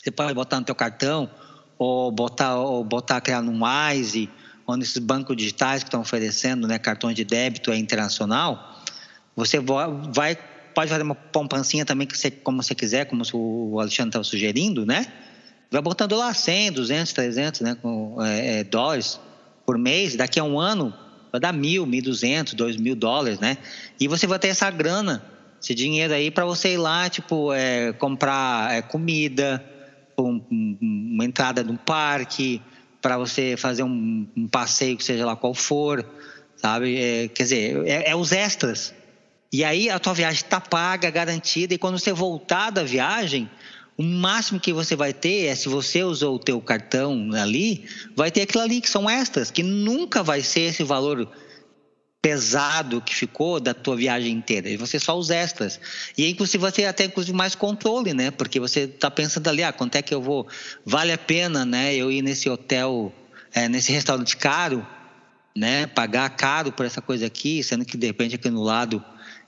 Você 0.03 0.11
pode 0.11 0.33
botar 0.33 0.59
no 0.59 0.65
teu 0.65 0.75
cartão 0.75 1.31
ou 1.79 2.11
botar, 2.11 2.57
ou 2.57 2.83
botar 2.83 3.21
criar 3.21 3.41
num 3.41 3.61
Wise, 3.63 4.29
ou 4.67 4.75
nesses 4.75 4.97
bancos 4.97 5.38
digitais 5.38 5.83
que 5.83 5.88
estão 5.88 6.01
oferecendo, 6.01 6.67
né, 6.67 6.77
cartões 6.77 7.15
de 7.15 7.23
débito 7.23 7.71
é 7.71 7.77
internacional. 7.77 8.83
Você 9.38 9.57
vai 9.59 10.38
pode 10.73 10.89
fazer 10.89 11.03
uma 11.03 11.15
poupancinha 11.15 11.86
também 11.86 12.05
que 12.05 12.17
você, 12.17 12.29
como 12.29 12.61
você 12.61 12.75
quiser, 12.75 13.05
como 13.05 13.23
o 13.33 13.79
Alexandre 13.79 14.09
estava 14.09 14.25
sugerindo, 14.25 14.86
né? 14.86 15.05
Vai 15.71 15.81
botando 15.81 16.13
lá 16.17 16.33
100, 16.33 16.73
200, 16.73 17.13
300, 17.13 17.61
né, 17.61 17.77
com, 17.81 18.21
é, 18.21 18.59
é, 18.59 18.63
dólares 18.65 19.17
por 19.65 19.77
mês. 19.77 20.17
Daqui 20.17 20.38
a 20.38 20.43
um 20.43 20.59
ano 20.59 20.93
vai 21.36 21.39
dar 21.39 21.53
mil, 21.53 21.86
mil 21.86 22.01
duzentos, 22.01 22.53
dois 22.53 22.77
mil 22.77 22.95
dólares, 22.95 23.39
né? 23.39 23.57
E 23.99 24.07
você 24.07 24.25
vai 24.25 24.39
ter 24.39 24.47
essa 24.47 24.69
grana, 24.71 25.23
esse 25.61 25.75
dinheiro 25.75 26.13
aí 26.13 26.31
para 26.31 26.45
você 26.45 26.73
ir 26.73 26.77
lá, 26.77 27.09
tipo, 27.09 27.53
é, 27.53 27.91
comprar 27.93 28.73
é, 28.73 28.81
comida, 28.81 29.63
um, 30.17 30.41
um, 30.49 30.77
uma 31.13 31.25
entrada 31.25 31.63
num 31.63 31.75
parque, 31.75 32.61
para 33.01 33.17
você 33.17 33.55
fazer 33.57 33.83
um, 33.83 34.27
um, 34.36 34.47
passeio, 34.47 34.99
seja 35.01 35.25
lá 35.25 35.36
qual 35.36 35.53
for, 35.53 36.05
sabe? 36.55 36.97
É, 36.97 37.27
quer 37.27 37.43
dizer, 37.43 37.86
é, 37.86 38.11
é 38.11 38.15
os 38.15 38.31
extras. 38.31 38.93
E 39.51 39.63
aí 39.63 39.89
a 39.89 39.99
tua 39.99 40.13
viagem 40.13 40.41
está 40.41 40.59
paga, 40.59 41.09
garantida, 41.09 41.73
e 41.73 41.77
quando 41.77 41.99
você 41.99 42.13
voltar 42.13 42.71
da 42.71 42.83
viagem, 42.83 43.49
o 43.97 44.03
máximo 44.03 44.59
que 44.59 44.73
você 44.73 44.95
vai 44.95 45.13
ter 45.13 45.45
é 45.45 45.55
se 45.55 45.69
você 45.69 46.03
usou 46.03 46.35
o 46.35 46.39
teu 46.39 46.59
cartão 46.59 47.29
ali, 47.33 47.85
vai 48.15 48.29
ter 48.29 48.41
aquilo 48.41 48.63
ali 48.63 48.81
que 48.81 48.89
são 48.89 49.09
extras, 49.09 49.49
que 49.49 49.63
nunca 49.63 50.21
vai 50.21 50.41
ser 50.41 50.61
esse 50.61 50.83
valor 50.83 51.29
pesado 52.21 53.01
que 53.01 53.15
ficou 53.15 53.59
da 53.59 53.73
tua 53.73 53.95
viagem 53.95 54.33
inteira. 54.33 54.67
E 54.67 54.75
você 54.75 54.99
só 54.99 55.17
os 55.17 55.29
extras. 55.29 55.79
E 56.17 56.27
inclusive 56.27 56.57
você 56.57 56.83
até 56.83 57.05
inclusive 57.05 57.37
mais 57.37 57.55
controle, 57.55 58.13
né? 58.13 58.31
Porque 58.31 58.59
você 58.59 58.81
está 58.81 59.09
pensando 59.11 59.47
ali, 59.47 59.63
ah, 59.63 59.71
quanto 59.71 59.95
é 59.95 60.01
que 60.01 60.13
eu 60.13 60.21
vou? 60.21 60.47
Vale 60.83 61.11
a 61.11 61.17
pena, 61.17 61.63
né? 61.63 61.95
Eu 61.95 62.11
ir 62.11 62.21
nesse 62.21 62.49
hotel, 62.49 63.13
é, 63.53 63.69
nesse 63.69 63.91
restaurante 63.91 64.35
caro, 64.35 64.85
né? 65.55 65.85
Pagar 65.85 66.27
caro 66.31 66.71
por 66.71 66.85
essa 66.85 67.01
coisa 67.01 67.27
aqui, 67.27 67.63
sendo 67.63 67.85
que 67.85 67.95
de 67.95 68.07
repente 68.07 68.35
aqui 68.35 68.49
no 68.49 68.63
lado 68.63 69.05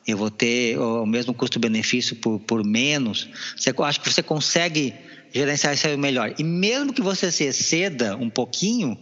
eu 0.08 0.18
vou 0.18 0.32
ter 0.32 0.80
o 0.80 1.06
mesmo 1.06 1.34
custo-benefício 1.34 2.16
por, 2.16 2.40
por 2.40 2.64
menos. 2.64 3.28
Você, 3.58 3.74
acho 3.78 4.00
que 4.00 4.12
você 4.12 4.24
consegue 4.24 4.96
gerenciar 5.34 5.74
isso 5.74 5.86
aí 5.86 5.98
melhor. 5.98 6.34
E 6.40 6.44
mesmo 6.44 6.94
que 6.94 7.02
você 7.02 7.30
se 7.32 7.44
exceda 7.44 8.16
um 8.16 8.30
pouquinho, 8.30 8.98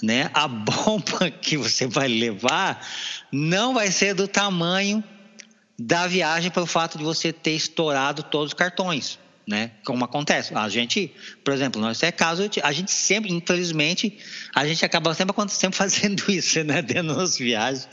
né, 0.00 0.30
a 0.32 0.46
bomba 0.48 1.30
que 1.30 1.56
você 1.56 1.86
vai 1.86 2.06
levar 2.06 2.86
não 3.32 3.74
vai 3.74 3.90
ser 3.90 4.14
do 4.14 4.28
tamanho 4.28 5.02
da 5.76 6.06
viagem 6.06 6.52
pelo 6.52 6.66
fato 6.66 6.96
de 6.96 7.02
você 7.02 7.32
ter 7.32 7.50
estourado 7.50 8.22
todos 8.22 8.48
os 8.48 8.54
cartões 8.54 9.18
né? 9.46 9.72
Como 9.84 10.04
acontece. 10.04 10.54
A 10.54 10.68
gente, 10.68 11.12
por 11.42 11.52
exemplo, 11.52 11.80
nós 11.80 12.02
é 12.02 12.10
caso, 12.10 12.48
a 12.62 12.72
gente 12.72 12.90
sempre, 12.90 13.32
infelizmente, 13.32 14.18
a 14.54 14.66
gente 14.66 14.84
acaba 14.84 15.12
sempre, 15.14 15.34
sempre 15.50 15.76
fazendo 15.78 16.24
isso, 16.30 16.62
né? 16.64 16.80
Dentro 16.80 17.14
das 17.14 17.36
viagens. 17.36 17.88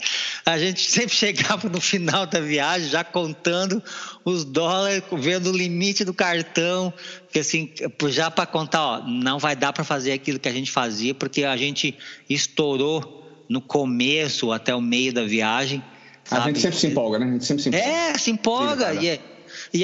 A 0.46 0.58
gente 0.58 0.90
sempre 0.90 1.14
chegava 1.14 1.68
no 1.68 1.80
final 1.80 2.26
da 2.26 2.40
viagem 2.40 2.88
já 2.88 3.04
contando 3.04 3.82
os 4.24 4.44
dólares, 4.44 5.02
vendo 5.12 5.50
o 5.50 5.56
limite 5.56 6.04
do 6.04 6.14
cartão, 6.14 6.92
porque 7.24 7.40
assim, 7.40 7.70
já 8.08 8.30
para 8.30 8.46
contar, 8.46 8.82
ó, 8.82 9.06
não 9.06 9.38
vai 9.38 9.54
dar 9.54 9.72
para 9.72 9.84
fazer 9.84 10.12
aquilo 10.12 10.38
que 10.38 10.48
a 10.48 10.52
gente 10.52 10.70
fazia, 10.70 11.14
porque 11.14 11.44
a 11.44 11.56
gente 11.56 11.96
estourou 12.28 13.44
no 13.48 13.60
começo 13.60 14.52
até 14.52 14.74
o 14.74 14.80
meio 14.80 15.12
da 15.12 15.24
viagem. 15.24 15.82
A 16.30 16.40
gente 16.40 16.60
sempre 16.60 16.78
se 16.78 16.86
empolga, 16.86 17.18
né? 17.18 17.26
A 17.26 17.32
gente 17.32 17.44
sempre 17.44 17.62
se 17.62 17.68
empolga. 17.68 17.86
É, 17.86 18.18
se 18.18 18.30
empolga. 18.30 18.94
E, 18.94 19.20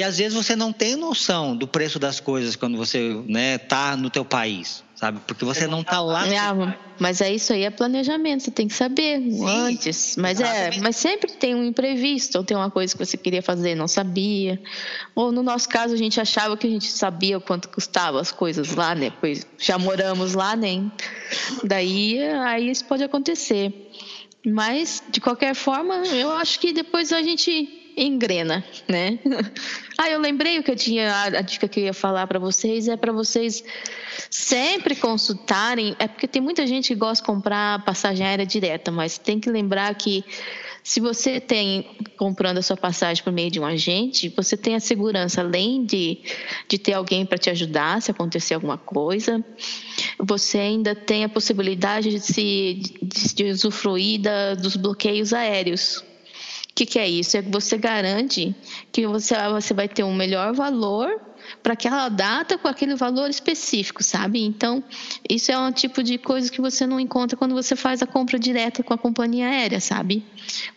às 0.03 0.17
vezes 0.17 0.33
você 0.33 0.55
não 0.55 0.71
tem 0.71 0.95
noção 0.95 1.55
do 1.55 1.67
preço 1.67 1.99
das 1.99 2.19
coisas 2.19 2.55
quando 2.55 2.77
você 2.77 3.21
né, 3.27 3.57
tá 3.57 3.95
no 3.95 4.09
teu 4.09 4.25
país, 4.25 4.83
sabe? 4.95 5.19
Porque 5.25 5.45
você 5.45 5.67
não 5.67 5.81
está 5.81 6.01
lá. 6.01 6.25
Mas 6.99 7.21
é 7.21 7.33
isso 7.33 7.53
aí, 7.53 7.63
é 7.63 7.69
planejamento, 7.69 8.43
você 8.43 8.51
tem 8.51 8.67
que 8.67 8.73
saber 8.73 9.19
Sim, 9.21 9.45
antes. 9.47 10.15
Mas 10.17 10.39
é, 10.39 10.71
mas 10.81 10.97
sempre 10.97 11.31
tem 11.31 11.55
um 11.55 11.63
imprevisto, 11.63 12.37
ou 12.37 12.43
tem 12.43 12.57
uma 12.57 12.69
coisa 12.69 12.93
que 12.95 13.05
você 13.05 13.17
queria 13.17 13.41
fazer 13.41 13.71
e 13.71 13.75
não 13.75 13.87
sabia. 13.87 14.61
Ou 15.15 15.31
no 15.31 15.41
nosso 15.41 15.69
caso, 15.69 15.93
a 15.93 15.97
gente 15.97 16.19
achava 16.19 16.57
que 16.57 16.67
a 16.67 16.69
gente 16.69 16.87
sabia 16.87 17.39
quanto 17.39 17.69
custava 17.69 18.19
as 18.19 18.31
coisas 18.31 18.75
lá, 18.75 18.93
né? 18.93 19.11
Pois 19.21 19.47
já 19.57 19.77
moramos 19.77 20.33
lá, 20.33 20.55
nem. 20.55 20.81
Né? 20.81 20.91
Daí 21.63 22.21
aí 22.21 22.69
isso 22.69 22.85
pode 22.85 23.03
acontecer. 23.03 23.73
Mas, 24.45 25.03
de 25.09 25.19
qualquer 25.19 25.53
forma, 25.53 25.95
eu 26.07 26.31
acho 26.31 26.59
que 26.59 26.71
depois 26.71 27.11
a 27.11 27.21
gente 27.21 27.78
engrena, 28.03 28.63
né? 28.87 29.19
Ah, 30.01 30.09
eu 30.09 30.17
lembrei 30.17 30.57
o 30.57 30.63
que 30.63 30.71
eu 30.71 30.77
tinha, 30.77 31.23
a 31.23 31.41
dica 31.41 31.67
que 31.67 31.81
eu 31.81 31.83
ia 31.83 31.93
falar 31.93 32.25
para 32.25 32.39
vocês 32.39 32.87
é 32.87 32.95
para 32.95 33.11
vocês 33.11 33.61
sempre 34.29 34.95
consultarem, 34.95 35.93
é 35.99 36.07
porque 36.07 36.25
tem 36.25 36.41
muita 36.41 36.65
gente 36.65 36.87
que 36.87 36.95
gosta 36.95 37.21
de 37.21 37.27
comprar 37.27 37.83
passagem 37.83 38.25
aérea 38.25 38.45
direta, 38.45 38.91
mas 38.91 39.17
tem 39.17 39.41
que 39.41 39.49
lembrar 39.49 39.93
que 39.95 40.23
se 40.81 40.99
você 40.99 41.39
tem 41.39 41.85
comprando 42.17 42.59
a 42.59 42.61
sua 42.61 42.77
passagem 42.77 43.23
por 43.23 43.33
meio 43.33 43.51
de 43.51 43.59
um 43.59 43.65
agente, 43.65 44.29
você 44.29 44.55
tem 44.55 44.73
a 44.73 44.79
segurança, 44.79 45.41
além 45.41 45.85
de, 45.85 46.19
de 46.67 46.77
ter 46.77 46.93
alguém 46.93 47.25
para 47.25 47.37
te 47.37 47.49
ajudar 47.49 48.01
se 48.01 48.09
acontecer 48.09 48.53
alguma 48.53 48.77
coisa, 48.77 49.43
você 50.17 50.59
ainda 50.59 50.95
tem 50.95 51.25
a 51.25 51.29
possibilidade 51.29 52.09
de 52.09 52.19
se 52.21 52.81
de, 53.01 53.35
de 53.35 53.43
usufruir 53.51 54.21
da, 54.21 54.55
dos 54.55 54.77
bloqueios 54.77 55.33
aéreos 55.33 56.03
que, 56.79 56.85
que 56.85 56.99
é 56.99 57.09
isso? 57.09 57.35
É 57.35 57.41
que 57.41 57.49
você 57.49 57.77
garante 57.77 58.55
que 58.91 59.05
você, 59.05 59.35
você 59.49 59.73
vai 59.73 59.89
ter 59.89 60.03
um 60.03 60.13
melhor 60.13 60.53
valor 60.53 61.19
para 61.61 61.73
aquela 61.73 62.07
data 62.07 62.57
com 62.57 62.67
aquele 62.67 62.95
valor 62.95 63.29
específico, 63.29 64.01
sabe? 64.01 64.41
Então, 64.45 64.81
isso 65.27 65.51
é 65.51 65.57
um 65.57 65.71
tipo 65.73 66.01
de 66.01 66.17
coisa 66.17 66.49
que 66.49 66.61
você 66.61 66.85
não 66.87 66.99
encontra 66.99 67.35
quando 67.35 67.53
você 67.53 67.75
faz 67.75 68.01
a 68.01 68.07
compra 68.07 68.39
direta 68.39 68.81
com 68.81 68.93
a 68.93 68.97
companhia 68.97 69.47
aérea, 69.47 69.81
sabe? 69.81 70.23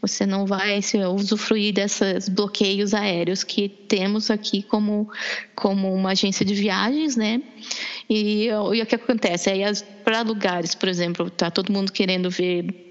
Você 0.00 0.26
não 0.26 0.44
vai 0.44 0.82
se, 0.82 0.98
usufruir 0.98 1.72
desses 1.72 2.28
bloqueios 2.28 2.94
aéreos 2.94 3.44
que 3.44 3.68
temos 3.68 4.28
aqui 4.28 4.62
como, 4.62 5.09
como 5.55 5.94
uma 5.94 6.12
agência 6.12 6.44
de 6.44 6.55
viagens, 6.55 7.16
né? 7.16 7.42
E, 8.11 8.46
e 8.46 8.82
o 8.82 8.86
que 8.86 8.96
acontece? 8.96 9.50
Aí, 9.50 9.62
para 10.03 10.22
lugares, 10.22 10.74
por 10.74 10.88
exemplo, 10.88 11.30
tá 11.30 11.48
todo 11.50 11.72
mundo 11.72 11.92
querendo 11.92 12.28
ver 12.28 12.88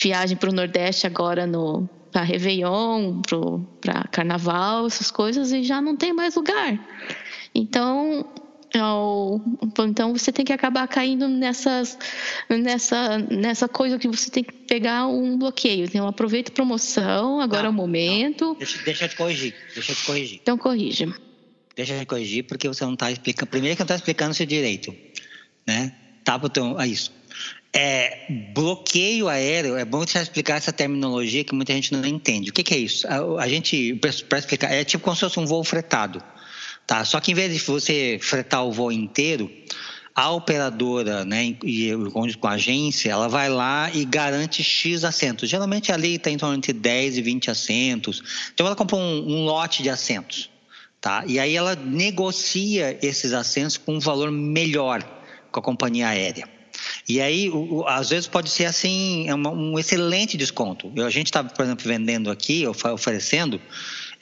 viagem 0.00 0.36
para 0.36 0.50
o 0.50 0.52
Nordeste 0.52 1.06
agora 1.06 1.46
no 1.46 1.88
para 2.10 2.22
Réveillon, 2.22 3.20
para 3.80 4.04
Carnaval, 4.04 4.86
essas 4.86 5.10
coisas, 5.10 5.52
e 5.52 5.62
já 5.62 5.80
não 5.80 5.96
tem 5.96 6.12
mais 6.12 6.34
lugar. 6.34 6.78
Então, 7.54 8.26
então 9.78 10.12
você 10.12 10.32
tem 10.32 10.44
que 10.44 10.52
acabar 10.52 10.86
caindo 10.88 11.28
nessas, 11.28 11.98
nessa, 12.48 13.18
nessa 13.18 13.68
coisa 13.68 13.98
que 13.98 14.08
você 14.08 14.30
tem 14.30 14.44
que 14.44 14.52
pegar 14.52 15.06
um 15.06 15.38
bloqueio. 15.38 15.84
Então, 15.84 16.06
aproveita 16.06 16.50
a 16.50 16.54
promoção, 16.54 17.40
agora 17.40 17.64
não, 17.64 17.68
é 17.68 17.70
o 17.70 17.74
momento. 17.74 18.54
Deixa, 18.58 18.82
deixa 18.82 19.04
eu 19.04 19.08
te 19.08 19.16
corrigir. 19.16 19.54
Deixa 19.74 19.92
eu 19.92 19.96
te 19.96 20.04
corrigir. 20.04 20.40
Então 20.42 20.58
corrija. 20.58 21.12
Deixa 21.74 21.94
eu 21.94 22.00
te 22.00 22.06
corrigir, 22.06 22.44
porque 22.44 22.68
você 22.68 22.84
não 22.84 22.94
está 22.94 23.10
explicando. 23.10 23.50
Primeiro 23.50 23.76
que 23.76 23.82
não 23.82 23.84
está 23.84 23.96
explicando 23.96 24.30
o 24.30 24.34
seu 24.34 24.46
direito. 24.46 24.94
Né? 25.66 25.92
Tá, 26.24 26.40
então, 26.42 26.80
é 26.80 26.86
isso. 26.86 27.12
É, 27.72 28.26
bloqueio 28.54 29.28
aéreo, 29.28 29.76
é 29.76 29.84
bom 29.84 30.06
você 30.06 30.18
explicar 30.18 30.56
essa 30.56 30.72
terminologia 30.72 31.44
que 31.44 31.54
muita 31.54 31.72
gente 31.74 31.92
não 31.92 32.04
entende. 32.06 32.50
O 32.50 32.52
que, 32.52 32.62
que 32.62 32.74
é 32.74 32.78
isso? 32.78 33.06
A, 33.06 33.42
a 33.42 33.48
gente, 33.48 33.94
para 33.96 34.38
explicar, 34.38 34.72
é 34.72 34.82
tipo 34.82 35.04
como 35.04 35.14
se 35.14 35.20
fosse 35.20 35.38
um 35.38 35.46
voo 35.46 35.62
fretado. 35.62 36.22
Tá? 36.86 37.04
Só 37.04 37.20
que 37.20 37.32
em 37.32 37.34
vez 37.34 37.52
de 37.52 37.58
você 37.60 38.18
fretar 38.22 38.64
o 38.64 38.72
voo 38.72 38.92
inteiro, 38.92 39.50
a 40.14 40.30
operadora, 40.30 41.26
né, 41.26 41.56
e 41.62 41.90
com 42.40 42.48
a 42.48 42.52
agência, 42.52 43.10
ela 43.10 43.28
vai 43.28 43.50
lá 43.50 43.90
e 43.92 44.02
garante 44.06 44.62
X 44.62 45.04
assentos. 45.04 45.50
Geralmente 45.50 45.92
ali 45.92 46.14
está 46.14 46.30
em 46.30 46.38
torno 46.38 46.56
de 46.58 46.72
10 46.72 47.18
e 47.18 47.22
20 47.22 47.50
assentos. 47.50 48.48
Então 48.54 48.66
ela 48.66 48.74
compra 48.74 48.96
um, 48.96 49.00
um 49.00 49.44
lote 49.44 49.82
de 49.82 49.90
assentos. 49.90 50.48
Tá? 51.02 51.22
E 51.26 51.38
aí 51.38 51.54
ela 51.54 51.76
negocia 51.76 52.98
esses 53.02 53.34
assentos 53.34 53.76
com 53.76 53.96
um 53.96 54.00
valor 54.00 54.30
melhor 54.30 55.02
com 55.52 55.60
a 55.60 55.62
companhia 55.62 56.08
aérea. 56.08 56.55
E 57.08 57.20
aí, 57.20 57.48
o, 57.50 57.76
o, 57.76 57.86
às 57.86 58.10
vezes 58.10 58.26
pode 58.26 58.50
ser 58.50 58.64
assim, 58.64 59.28
é 59.28 59.34
uma, 59.34 59.50
um 59.50 59.78
excelente 59.78 60.36
desconto. 60.36 60.92
Eu, 60.94 61.06
a 61.06 61.10
gente 61.10 61.26
está, 61.26 61.42
por 61.44 61.64
exemplo, 61.64 61.86
vendendo 61.86 62.30
aqui, 62.30 62.66
oferecendo 62.66 63.60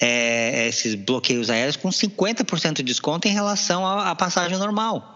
é, 0.01 0.69
esses 0.69 0.95
bloqueios 0.95 1.51
aéreos 1.51 1.77
com 1.77 1.89
50% 1.89 2.77
de 2.77 2.83
desconto 2.83 3.29
em 3.29 3.33
relação 3.33 3.87
à, 3.87 4.15
passagem 4.15 4.59
normal. 4.59 5.13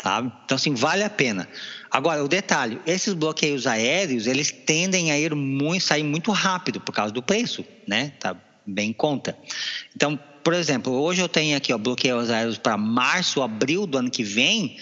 Sabe? 0.00 0.32
Então, 0.44 0.54
assim, 0.54 0.74
vale 0.74 1.02
a 1.02 1.10
pena. 1.10 1.48
Agora, 1.90 2.22
o 2.22 2.28
detalhe, 2.28 2.80
esses 2.86 3.14
bloqueios 3.14 3.66
aéreos, 3.66 4.26
eles 4.28 4.52
tendem 4.52 5.10
a 5.10 5.18
ir 5.18 5.34
muito, 5.34 5.82
sair 5.82 6.04
muito 6.04 6.30
rápido 6.30 6.80
por 6.80 6.92
causa 6.92 7.12
do 7.12 7.22
preço, 7.22 7.64
né? 7.86 8.12
Tá 8.20 8.36
bem 8.64 8.90
em 8.90 8.92
conta. 8.92 9.36
Então, 9.96 10.18
por 10.44 10.54
exemplo, 10.54 10.92
hoje 10.92 11.20
eu 11.20 11.28
tenho 11.28 11.56
aqui 11.56 11.72
ó, 11.72 11.78
bloqueios 11.78 12.30
aéreos 12.30 12.58
para 12.58 12.76
março, 12.76 13.42
abril 13.42 13.86
do 13.86 13.98
ano 13.98 14.10
que 14.10 14.22
vem, 14.22 14.78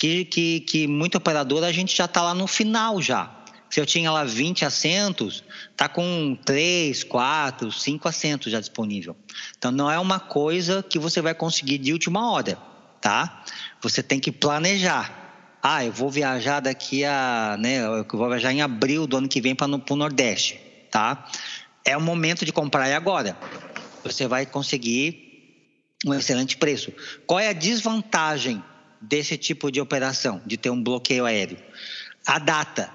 que, 0.00 0.24
que, 0.24 0.60
que 0.60 0.86
muita 0.86 1.18
operadora 1.18 1.66
a 1.66 1.72
gente 1.72 1.94
já 1.94 2.06
está 2.06 2.22
lá 2.22 2.32
no 2.32 2.46
final 2.46 3.02
já. 3.02 3.30
Se 3.68 3.78
eu 3.78 3.84
tinha 3.84 4.10
lá 4.10 4.24
20 4.24 4.64
assentos, 4.64 5.44
está 5.70 5.90
com 5.90 6.34
3, 6.42 7.04
4, 7.04 7.70
5 7.70 8.08
assentos 8.08 8.50
já 8.50 8.58
disponível. 8.58 9.14
Então 9.58 9.70
não 9.70 9.90
é 9.90 9.98
uma 9.98 10.18
coisa 10.18 10.82
que 10.82 10.98
você 10.98 11.20
vai 11.20 11.34
conseguir 11.34 11.76
de 11.76 11.92
última 11.92 12.32
hora, 12.32 12.56
tá? 12.98 13.44
Você 13.82 14.02
tem 14.02 14.18
que 14.18 14.32
planejar. 14.32 15.58
Ah, 15.62 15.84
eu 15.84 15.92
vou 15.92 16.08
viajar 16.08 16.60
daqui 16.60 17.04
a, 17.04 17.58
né, 17.60 17.84
eu 17.84 18.06
vou 18.10 18.26
viajar 18.30 18.54
em 18.54 18.62
abril 18.62 19.06
do 19.06 19.18
ano 19.18 19.28
que 19.28 19.42
vem 19.42 19.54
para 19.54 19.66
o 19.68 19.96
Nordeste, 19.96 20.58
tá? 20.90 21.28
É 21.84 21.94
o 21.94 22.00
momento 22.00 22.46
de 22.46 22.52
comprar 22.52 22.88
é 22.88 22.94
agora. 22.94 23.36
Você 24.02 24.26
vai 24.26 24.46
conseguir 24.46 25.92
um 26.06 26.14
excelente 26.14 26.56
preço. 26.56 26.90
Qual 27.26 27.38
é 27.38 27.48
a 27.48 27.52
desvantagem 27.52 28.64
desse 29.00 29.36
tipo 29.36 29.70
de 29.70 29.80
operação, 29.80 30.40
de 30.44 30.56
ter 30.56 30.70
um 30.70 30.82
bloqueio 30.82 31.24
aéreo? 31.24 31.58
A 32.26 32.38
data. 32.38 32.90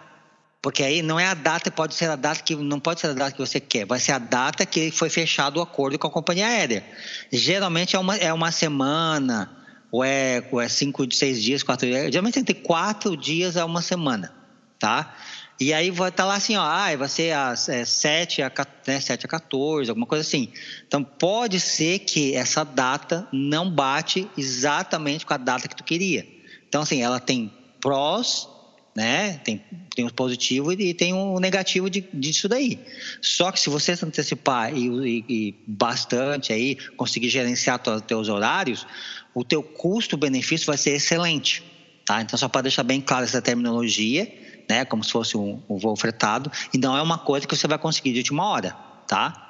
Porque 0.61 0.81
aí 0.81 1.01
não 1.01 1.19
é 1.19 1.27
a 1.27 1.35
data, 1.35 1.69
pode 1.69 1.93
ser 1.93 2.09
a 2.09 2.15
data 2.15 2.41
que 2.41 2.55
não 2.55 2.79
pode 2.79 2.99
ser 2.99 3.07
a 3.07 3.13
data 3.13 3.31
que 3.31 3.37
você 3.37 3.59
quer, 3.59 3.85
vai 3.85 3.99
ser 3.99 4.13
a 4.13 4.17
data 4.17 4.65
que 4.65 4.89
foi 4.89 5.09
fechado 5.09 5.57
o 5.57 5.61
acordo 5.61 5.99
com 5.99 6.07
a 6.07 6.09
companhia 6.09 6.47
aérea. 6.47 6.83
Geralmente 7.31 7.95
é 7.95 7.99
uma, 7.99 8.15
é 8.17 8.33
uma 8.33 8.51
semana, 8.51 9.55
ou 9.91 10.03
é, 10.03 10.43
ou 10.51 10.59
é 10.59 10.67
cinco, 10.67 11.05
seis 11.13 11.41
dias, 11.41 11.61
quatro 11.61 11.87
dias. 11.87 12.05
Geralmente 12.05 12.39
entre 12.39 12.55
quatro 12.55 13.15
dias 13.15 13.57
a 13.57 13.63
uma 13.63 13.81
semana, 13.81 14.33
tá? 14.79 15.15
E 15.59 15.73
aí 15.73 15.89
vai 15.89 16.09
estar 16.09 16.23
tá 16.23 16.29
lá 16.29 16.35
assim, 16.35 16.57
ó, 16.57 16.61
ah, 16.61 16.95
vai 16.97 17.07
ser 17.07 17.31
às 17.31 17.69
é, 17.69 17.85
7, 17.85 18.41
a, 18.41 18.51
né, 18.87 18.99
7 18.99 19.25
a 19.25 19.29
14, 19.29 19.89
alguma 19.89 20.05
coisa 20.05 20.21
assim. 20.21 20.49
Então 20.85 21.01
pode 21.03 21.59
ser 21.59 21.99
que 21.99 22.35
essa 22.35 22.65
data 22.65 23.27
não 23.31 23.69
bate 23.69 24.29
exatamente 24.37 25.25
com 25.25 25.33
a 25.33 25.37
data 25.37 25.67
que 25.67 25.75
tu 25.75 25.83
queria. 25.83 26.27
Então, 26.67 26.81
assim, 26.81 27.01
ela 27.01 27.21
tem 27.21 27.53
prós, 27.79 28.49
né? 28.93 29.39
Tem, 29.45 29.63
tem 29.95 30.05
um 30.05 30.09
positivo 30.09 30.73
e 30.73 30.93
tem 30.93 31.13
um 31.13 31.39
negativo 31.39 31.89
de, 31.89 32.01
disso 32.13 32.49
daí. 32.49 32.79
Só 33.21 33.49
que 33.49 33.59
se 33.59 33.69
você 33.69 33.95
se 33.95 34.03
antecipar 34.03 34.75
e, 34.75 34.87
e, 34.87 35.25
e 35.29 35.55
bastante 35.65 36.51
aí, 36.51 36.75
conseguir 36.97 37.29
gerenciar 37.29 37.81
os 37.87 38.01
teus 38.01 38.27
horários, 38.27 38.85
o 39.33 39.43
teu 39.43 39.63
custo-benefício 39.63 40.65
vai 40.67 40.77
ser 40.77 40.91
excelente. 40.95 41.63
Tá? 42.03 42.21
Então, 42.21 42.37
só 42.37 42.49
para 42.49 42.63
deixar 42.63 42.83
bem 42.83 42.99
claro 42.99 43.23
essa 43.23 43.41
terminologia, 43.41 44.31
né, 44.70 44.86
como 44.86 45.03
se 45.03 45.11
fosse 45.11 45.38
um, 45.38 45.61
um 45.70 45.78
voo 45.78 45.95
fretado, 45.95 46.51
e 46.74 46.78
não 46.78 46.95
é 46.97 47.01
uma 47.01 47.18
coisa 47.18 47.47
que 47.47 47.55
você 47.55 47.68
vai 47.68 47.78
conseguir 47.78 48.13
de 48.13 48.20
última 48.20 48.47
hora, 48.47 48.76
tá? 49.07 49.41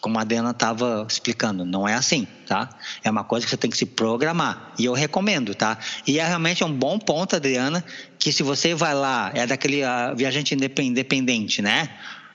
Como 0.00 0.18
a 0.18 0.22
Adriana 0.22 0.50
estava 0.50 1.06
explicando, 1.08 1.64
não 1.64 1.86
é 1.86 1.94
assim, 1.94 2.26
tá? 2.46 2.68
É 3.04 3.10
uma 3.10 3.24
coisa 3.24 3.44
que 3.44 3.50
você 3.50 3.56
tem 3.56 3.70
que 3.70 3.76
se 3.76 3.86
programar. 3.86 4.72
E 4.78 4.86
eu 4.86 4.94
recomendo, 4.94 5.54
tá? 5.54 5.78
E 6.06 6.18
é 6.18 6.26
realmente 6.26 6.64
um 6.64 6.72
bom 6.72 6.98
ponto, 6.98 7.36
Adriana, 7.36 7.84
que 8.18 8.32
se 8.32 8.42
você 8.42 8.74
vai 8.74 8.94
lá, 8.94 9.30
é 9.34 9.46
daquele 9.46 9.82
uh, 9.84 10.16
viajante 10.16 10.54
independente, 10.54 11.60
né? 11.60 11.90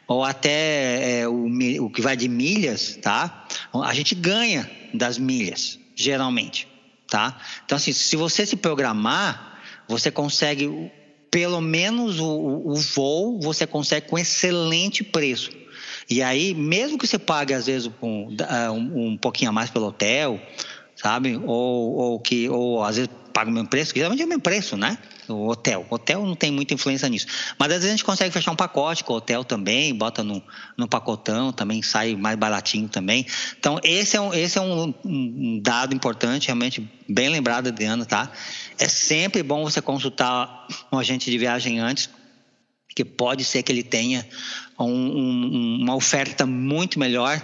Ou 0.07 0.23
até 0.23 1.21
é, 1.21 1.27
o, 1.27 1.47
o 1.81 1.89
que 1.89 2.01
vai 2.01 2.15
de 2.15 2.29
milhas, 2.29 2.97
tá? 3.01 3.45
A 3.73 3.93
gente 3.93 4.15
ganha 4.15 4.69
das 4.93 5.17
milhas, 5.17 5.79
geralmente, 5.95 6.67
tá? 7.09 7.37
Então, 7.65 7.75
assim, 7.75 7.91
se 7.91 8.15
você 8.15 8.45
se 8.45 8.55
programar, 8.55 9.59
você 9.87 10.11
consegue 10.11 10.91
pelo 11.29 11.61
menos 11.61 12.19
o, 12.19 12.63
o 12.65 12.75
voo 12.75 13.39
você 13.39 13.67
consegue 13.67 14.07
com 14.07 14.17
excelente 14.17 15.03
preço. 15.03 15.51
E 16.09 16.21
aí, 16.21 16.53
mesmo 16.53 16.97
que 16.97 17.05
você 17.05 17.19
pague, 17.19 17.53
às 17.53 17.65
vezes, 17.65 17.91
um, 18.01 18.29
um, 18.71 19.07
um 19.07 19.17
pouquinho 19.17 19.49
a 19.49 19.53
mais 19.53 19.69
pelo 19.69 19.87
hotel, 19.87 20.41
sabe? 20.95 21.39
Ou, 21.45 21.95
ou 21.95 22.19
que, 22.19 22.49
ou 22.49 22.83
às 22.83 22.95
vezes 22.95 23.09
paga 23.37 23.51
o 23.51 23.53
mesmo 23.53 23.69
preço, 23.69 23.93
que 23.93 23.99
geralmente 23.99 24.21
é 24.23 24.25
o 24.25 24.27
mesmo 24.27 24.41
preço, 24.41 24.75
né? 24.75 24.97
O 25.27 25.47
hotel. 25.47 25.85
O 25.87 25.93
hotel 25.93 26.25
não 26.25 26.33
tem 26.33 26.49
muita 26.49 26.73
influência 26.73 27.07
nisso. 27.07 27.27
Mas 27.59 27.67
às 27.67 27.75
vezes 27.75 27.89
a 27.89 27.91
gente 27.91 28.03
consegue 28.03 28.31
fechar 28.31 28.51
um 28.51 28.55
pacote 28.55 29.03
com 29.03 29.13
o 29.13 29.17
hotel 29.17 29.43
também, 29.43 29.93
bota 29.93 30.23
no, 30.23 30.41
no 30.75 30.87
pacotão, 30.87 31.51
também 31.51 31.83
sai 31.83 32.15
mais 32.15 32.35
baratinho 32.35 32.89
também. 32.89 33.27
Então, 33.59 33.79
esse 33.83 34.17
é 34.17 34.21
um, 34.21 34.33
esse 34.33 34.57
é 34.57 34.61
um, 34.61 34.91
um 35.05 35.59
dado 35.61 35.93
importante, 35.93 36.47
realmente 36.47 36.89
bem 37.07 37.29
lembrado, 37.29 37.67
Adriana, 37.67 38.05
tá? 38.05 38.31
É 38.79 38.87
sempre 38.87 39.41
bom 39.41 39.63
você 39.63 39.81
consultar 39.81 40.67
um 40.91 40.97
agente 40.97 41.31
de 41.31 41.37
viagem 41.37 41.79
antes, 41.79 42.09
que 42.95 43.03
pode 43.05 43.43
ser 43.43 43.63
que 43.63 43.71
ele 43.71 43.83
tenha 43.83 44.27
um, 44.79 45.79
uma 45.81 45.95
oferta 45.95 46.45
muito 46.45 46.99
melhor, 46.99 47.41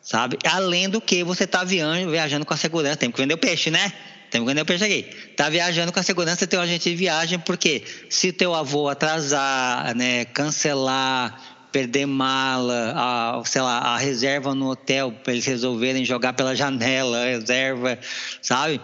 sabe? 0.00 0.38
Além 0.44 0.88
do 0.88 1.00
que 1.00 1.22
você 1.22 1.44
está 1.44 1.64
viajando, 1.64 2.10
viajando 2.10 2.46
com 2.46 2.54
a 2.54 2.56
segurança, 2.56 2.96
tem 2.96 3.10
que 3.10 3.18
vender 3.20 3.34
o 3.34 3.38
peixe, 3.38 3.70
né? 3.70 3.92
Tem 4.30 4.40
que 4.40 4.46
vender 4.46 4.62
o 4.62 4.66
peixe 4.66 4.84
aqui. 4.84 5.02
Tá 5.36 5.48
viajando 5.48 5.92
com 5.92 6.00
a 6.00 6.02
segurança, 6.02 6.46
tem 6.46 6.58
um 6.58 6.62
agente 6.62 6.90
de 6.90 6.96
viagem, 6.96 7.38
porque 7.38 7.82
se 8.10 8.32
teu 8.32 8.54
avô 8.54 8.88
atrasar, 8.88 9.94
né, 9.96 10.26
cancelar, 10.26 11.38
perder 11.72 12.06
mala, 12.06 12.94
a, 12.96 13.42
sei 13.44 13.62
lá, 13.62 13.78
a 13.78 13.98
reserva 13.98 14.54
no 14.54 14.70
hotel 14.70 15.12
para 15.12 15.32
eles 15.32 15.46
resolverem 15.46 16.04
jogar 16.04 16.32
pela 16.32 16.54
janela, 16.54 17.24
reserva, 17.24 17.98
sabe? 18.42 18.80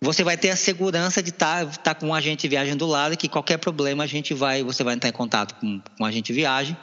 Você 0.00 0.22
vai 0.22 0.36
ter 0.36 0.50
a 0.50 0.56
segurança 0.56 1.22
de 1.22 1.30
estar 1.30 1.64
tá, 1.64 1.72
tá 1.72 1.94
com 1.94 2.08
um 2.08 2.14
agente 2.14 2.42
de 2.42 2.48
viagem 2.48 2.76
do 2.76 2.86
lado, 2.86 3.16
que 3.16 3.28
qualquer 3.28 3.58
problema 3.58 4.04
a 4.04 4.06
gente 4.06 4.34
vai, 4.34 4.62
você 4.62 4.84
vai 4.84 4.94
entrar 4.94 5.08
em 5.08 5.12
contato 5.12 5.54
com, 5.54 5.80
com 5.80 6.02
um 6.02 6.06
agente 6.06 6.26
de 6.26 6.32
viagem 6.32 6.76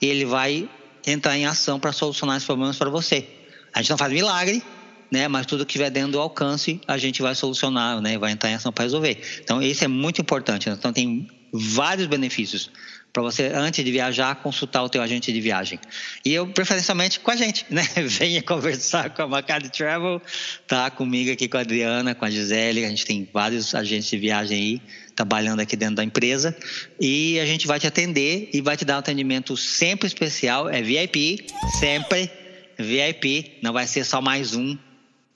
e 0.00 0.06
ele 0.06 0.24
vai 0.24 0.68
entrar 1.06 1.36
em 1.38 1.46
ação 1.46 1.78
para 1.80 1.92
solucionar 1.92 2.36
esses 2.36 2.46
problemas 2.46 2.76
para 2.76 2.90
você. 2.90 3.26
A 3.72 3.80
gente 3.80 3.90
não 3.90 3.98
faz 3.98 4.12
milagre, 4.12 4.62
né? 5.10 5.28
Mas 5.28 5.46
tudo 5.46 5.64
que 5.64 5.70
estiver 5.70 5.90
dentro 5.90 6.12
do 6.12 6.20
alcance, 6.20 6.80
a 6.86 6.98
gente 6.98 7.22
vai 7.22 7.34
solucionar, 7.34 8.00
né? 8.00 8.18
Vai 8.18 8.32
entrar 8.32 8.50
em 8.50 8.54
ação 8.54 8.72
para 8.72 8.84
resolver. 8.84 9.20
Então, 9.42 9.62
isso 9.62 9.84
é 9.84 9.88
muito 9.88 10.20
importante. 10.20 10.68
Né? 10.68 10.76
Então, 10.78 10.92
tem 10.92 11.28
vários 11.52 12.06
benefícios 12.06 12.70
para 13.16 13.22
você, 13.22 13.50
antes 13.54 13.82
de 13.82 13.90
viajar, 13.90 14.34
consultar 14.36 14.82
o 14.82 14.90
teu 14.90 15.00
agente 15.00 15.32
de 15.32 15.40
viagem. 15.40 15.80
E 16.22 16.34
eu, 16.34 16.46
preferencialmente, 16.48 17.18
com 17.18 17.30
a 17.30 17.36
gente, 17.36 17.64
né? 17.70 17.82
Venha 18.04 18.42
conversar 18.42 19.08
com 19.08 19.22
a 19.22 19.26
Macari 19.26 19.70
Travel, 19.70 20.20
tá? 20.66 20.90
Comigo 20.90 21.32
aqui, 21.32 21.48
com 21.48 21.56
a 21.56 21.60
Adriana, 21.60 22.14
com 22.14 22.26
a 22.26 22.30
Gisele, 22.30 22.84
a 22.84 22.90
gente 22.90 23.06
tem 23.06 23.26
vários 23.32 23.74
agentes 23.74 24.10
de 24.10 24.18
viagem 24.18 24.58
aí, 24.58 24.82
trabalhando 25.14 25.60
aqui 25.60 25.76
dentro 25.76 25.94
da 25.94 26.04
empresa, 26.04 26.54
e 27.00 27.40
a 27.40 27.46
gente 27.46 27.66
vai 27.66 27.80
te 27.80 27.86
atender 27.86 28.50
e 28.52 28.60
vai 28.60 28.76
te 28.76 28.84
dar 28.84 28.96
um 28.96 28.98
atendimento 28.98 29.56
sempre 29.56 30.06
especial, 30.06 30.68
é 30.68 30.82
VIP, 30.82 31.46
sempre 31.80 32.30
VIP, 32.78 33.56
não 33.62 33.72
vai 33.72 33.86
ser 33.86 34.04
só 34.04 34.20
mais 34.20 34.54
um, 34.54 34.76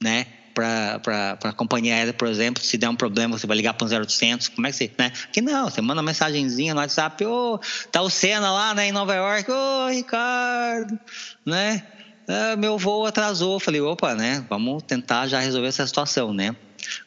né? 0.03 0.27
Para 0.55 1.39
a 1.45 1.53
companhia 1.53 1.95
aérea, 1.95 2.13
por 2.13 2.29
exemplo, 2.29 2.63
se 2.63 2.77
der 2.77 2.89
um 2.89 2.97
problema, 2.97 3.39
você 3.39 3.47
vai 3.47 3.57
ligar 3.57 3.75
para 3.75 3.87
um 3.87 3.91
0800, 3.91 4.49
como 4.49 4.67
é 4.67 4.71
que 4.71 4.77
você, 4.77 4.91
né? 4.99 5.13
Que 5.33 5.41
não, 5.41 5.69
você 5.69 5.81
manda 5.81 6.01
uma 6.01 6.07
mensagenzinha 6.07 6.75
no 6.75 6.81
WhatsApp, 6.81 7.25
ô, 7.25 7.55
oh, 7.55 7.61
tá 7.91 8.03
o 8.03 8.11
Senna 8.11 8.51
lá, 8.53 8.75
né, 8.75 8.89
em 8.89 8.93
Nova 8.93 9.15
York, 9.15 9.51
ô, 9.51 9.55
oh, 9.55 9.89
Ricardo, 9.89 10.99
né? 11.45 11.83
Ah, 12.29 12.57
meu 12.57 12.79
voo 12.79 13.07
atrasou, 13.07 13.59
falei, 13.59 13.81
opa, 13.81 14.15
né, 14.15 14.45
vamos 14.49 14.83
tentar 14.83 15.27
já 15.27 15.41
resolver 15.41 15.69
essa 15.69 15.87
situação, 15.87 16.33
né? 16.33 16.55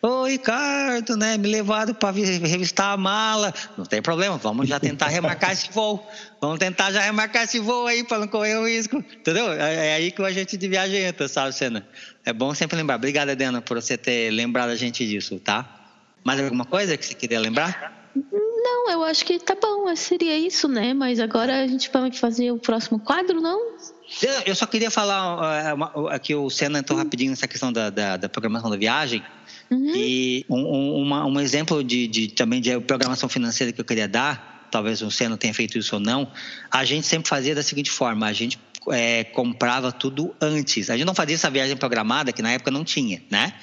Ô 0.01 0.25
Ricardo, 0.25 1.15
né? 1.15 1.37
Me 1.37 1.47
levaram 1.47 1.93
para 1.93 2.11
revistar 2.11 2.93
a 2.93 2.97
mala. 2.97 3.53
Não 3.77 3.85
tem 3.85 4.01
problema, 4.01 4.37
vamos 4.37 4.67
já 4.67 4.79
tentar 4.79 5.07
remarcar 5.07 5.51
esse 5.51 5.71
voo. 5.71 6.05
Vamos 6.41 6.59
tentar 6.59 6.91
já 6.91 7.01
remarcar 7.01 7.43
esse 7.43 7.59
voo 7.59 7.87
aí 7.87 8.03
para 8.03 8.19
não 8.19 8.27
correr 8.27 8.57
o 8.57 8.67
risco. 8.67 8.97
Entendeu? 8.97 9.51
É, 9.53 9.87
é 9.87 9.93
aí 9.95 10.11
que 10.11 10.21
o 10.21 10.25
agente 10.25 10.57
de 10.57 10.67
viagem 10.67 11.01
entra, 11.03 11.27
sabe, 11.27 11.53
Senna? 11.53 11.87
É 12.25 12.33
bom 12.33 12.53
sempre 12.53 12.77
lembrar. 12.77 12.95
Obrigada, 12.95 13.31
Adriana, 13.31 13.61
por 13.61 13.81
você 13.81 13.97
ter 13.97 14.31
lembrado 14.31 14.69
a 14.69 14.75
gente 14.75 15.07
disso, 15.07 15.39
tá? 15.39 15.67
Mais 16.23 16.39
alguma 16.39 16.65
coisa 16.65 16.95
que 16.97 17.05
você 17.05 17.13
queria 17.13 17.39
lembrar? 17.39 18.11
Não, 18.15 18.89
eu 18.91 19.03
acho 19.03 19.25
que 19.25 19.39
tá 19.39 19.55
bom, 19.61 19.93
seria 19.95 20.37
isso, 20.37 20.67
né? 20.67 20.93
Mas 20.93 21.19
agora 21.19 21.63
a 21.63 21.67
gente 21.67 21.89
vai 21.91 22.11
fazer 22.11 22.51
o 22.51 22.57
próximo 22.57 22.99
quadro, 22.99 23.41
não? 23.41 23.73
Eu 24.45 24.55
só 24.55 24.65
queria 24.65 24.91
falar 24.91 25.75
uh, 25.75 26.07
aqui, 26.07 26.35
o 26.35 26.49
Senna 26.49 26.79
entrou 26.79 26.97
rapidinho 26.97 27.31
nessa 27.31 27.47
questão 27.47 27.73
da, 27.73 27.89
da, 27.89 28.17
da 28.17 28.29
programação 28.29 28.69
da 28.69 28.77
viagem. 28.77 29.23
Uhum. 29.73 29.95
E 29.95 30.45
um, 30.47 30.59
um, 30.59 30.95
uma, 31.01 31.25
um 31.25 31.39
exemplo 31.39 31.83
de, 31.83 32.07
de, 32.07 32.27
também 32.27 32.61
de 32.61 32.79
programação 32.81 33.27
financeira 33.27 33.73
que 33.73 33.81
eu 33.81 33.85
queria 33.85 34.07
dar, 34.07 34.67
talvez 34.69 35.01
o 35.01 35.09
Senna 35.09 35.35
tenha 35.35 35.53
feito 35.53 35.77
isso 35.77 35.95
ou 35.95 35.99
não, 35.99 36.31
a 36.69 36.85
gente 36.85 37.07
sempre 37.07 37.27
fazia 37.27 37.55
da 37.55 37.63
seguinte 37.63 37.89
forma: 37.89 38.27
a 38.27 38.33
gente 38.33 38.59
é, 38.91 39.23
comprava 39.23 39.91
tudo 39.91 40.35
antes. 40.39 40.89
A 40.89 40.97
gente 40.97 41.05
não 41.05 41.15
fazia 41.15 41.35
essa 41.35 41.49
viagem 41.49 41.75
programada, 41.75 42.31
que 42.31 42.41
na 42.41 42.51
época 42.51 42.69
não 42.69 42.83
tinha, 42.83 43.21
né? 43.31 43.53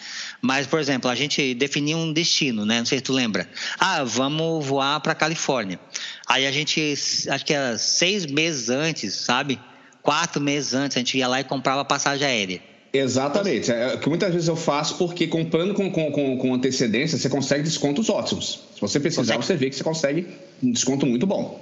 Mas, 0.41 0.67
por 0.67 0.81
exemplo, 0.81 1.11
a 1.11 1.15
gente 1.15 1.55
definia 1.55 1.97
um 1.97 2.13
destino, 2.13 2.65
né? 2.65 2.79
Não 2.79 2.87
sei 2.87 2.99
se 2.99 3.05
tu 3.05 3.13
lembra. 3.13 3.49
Ah, 3.79 4.03
vamos 4.03 4.65
voar 4.65 4.99
para 5.01 5.15
Califórnia. 5.15 5.79
Aí 6.27 6.47
a 6.47 6.53
gente, 6.53 6.95
acho 7.29 7.45
que 7.45 7.53
era 7.53 7.79
seis 7.79 8.27
meses 8.27 8.69
antes, 8.69 9.15
sabe? 9.15 9.61
Quatro 10.03 10.41
meses 10.41 10.75
antes, 10.75 10.97
a 10.97 11.01
gente 11.01 11.19
ia 11.19 11.29
lá 11.29 11.41
e 11.41 11.45
comprava 11.45 11.85
passagem 11.85 12.27
aérea. 12.27 12.70
Exatamente. 12.93 13.71
É, 13.71 13.95
é 13.95 13.97
que 13.97 14.09
muitas 14.09 14.33
vezes 14.33 14.49
eu 14.49 14.57
faço 14.57 14.97
porque 14.97 15.27
comprando 15.27 15.75
com, 15.75 15.91
com, 15.91 16.37
com 16.37 16.55
antecedência 16.55 17.17
você 17.17 17.29
consegue 17.29 17.63
descontos 17.63 18.09
ótimos. 18.09 18.61
Se 18.75 18.81
você 18.81 18.99
precisar, 18.99 19.37
consegue. 19.37 19.47
você 19.47 19.57
vê 19.57 19.71
que 19.71 19.77
você 19.77 19.85
consegue 19.85 20.27
um 20.63 20.73
desconto 20.73 21.07
muito 21.07 21.27
bom. 21.27 21.61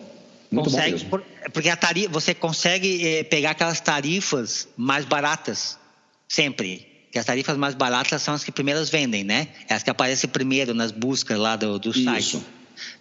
Muito 0.50 0.70
consegue, 0.70 0.96
bom 1.04 1.18
mesmo. 1.18 1.52
porque 1.52 1.68
a 1.68 1.76
tarifa, 1.76 2.08
você 2.08 2.34
consegue 2.34 3.06
é, 3.06 3.22
pegar 3.22 3.50
aquelas 3.50 3.80
tarifas 3.80 4.68
mais 4.76 5.04
baratas, 5.04 5.78
sempre. 6.26 6.86
Que 7.10 7.18
as 7.18 7.24
tarifas 7.24 7.56
mais 7.56 7.74
baratas 7.74 8.22
são 8.22 8.34
as 8.34 8.44
que 8.44 8.52
primeiras 8.52 8.90
vendem, 8.90 9.24
né? 9.24 9.48
É 9.68 9.74
as 9.74 9.82
que 9.82 9.90
aparecem 9.90 10.28
primeiro 10.28 10.74
nas 10.74 10.92
buscas 10.92 11.38
lá 11.38 11.56
do, 11.56 11.78
do 11.78 11.92
site. 11.92 12.38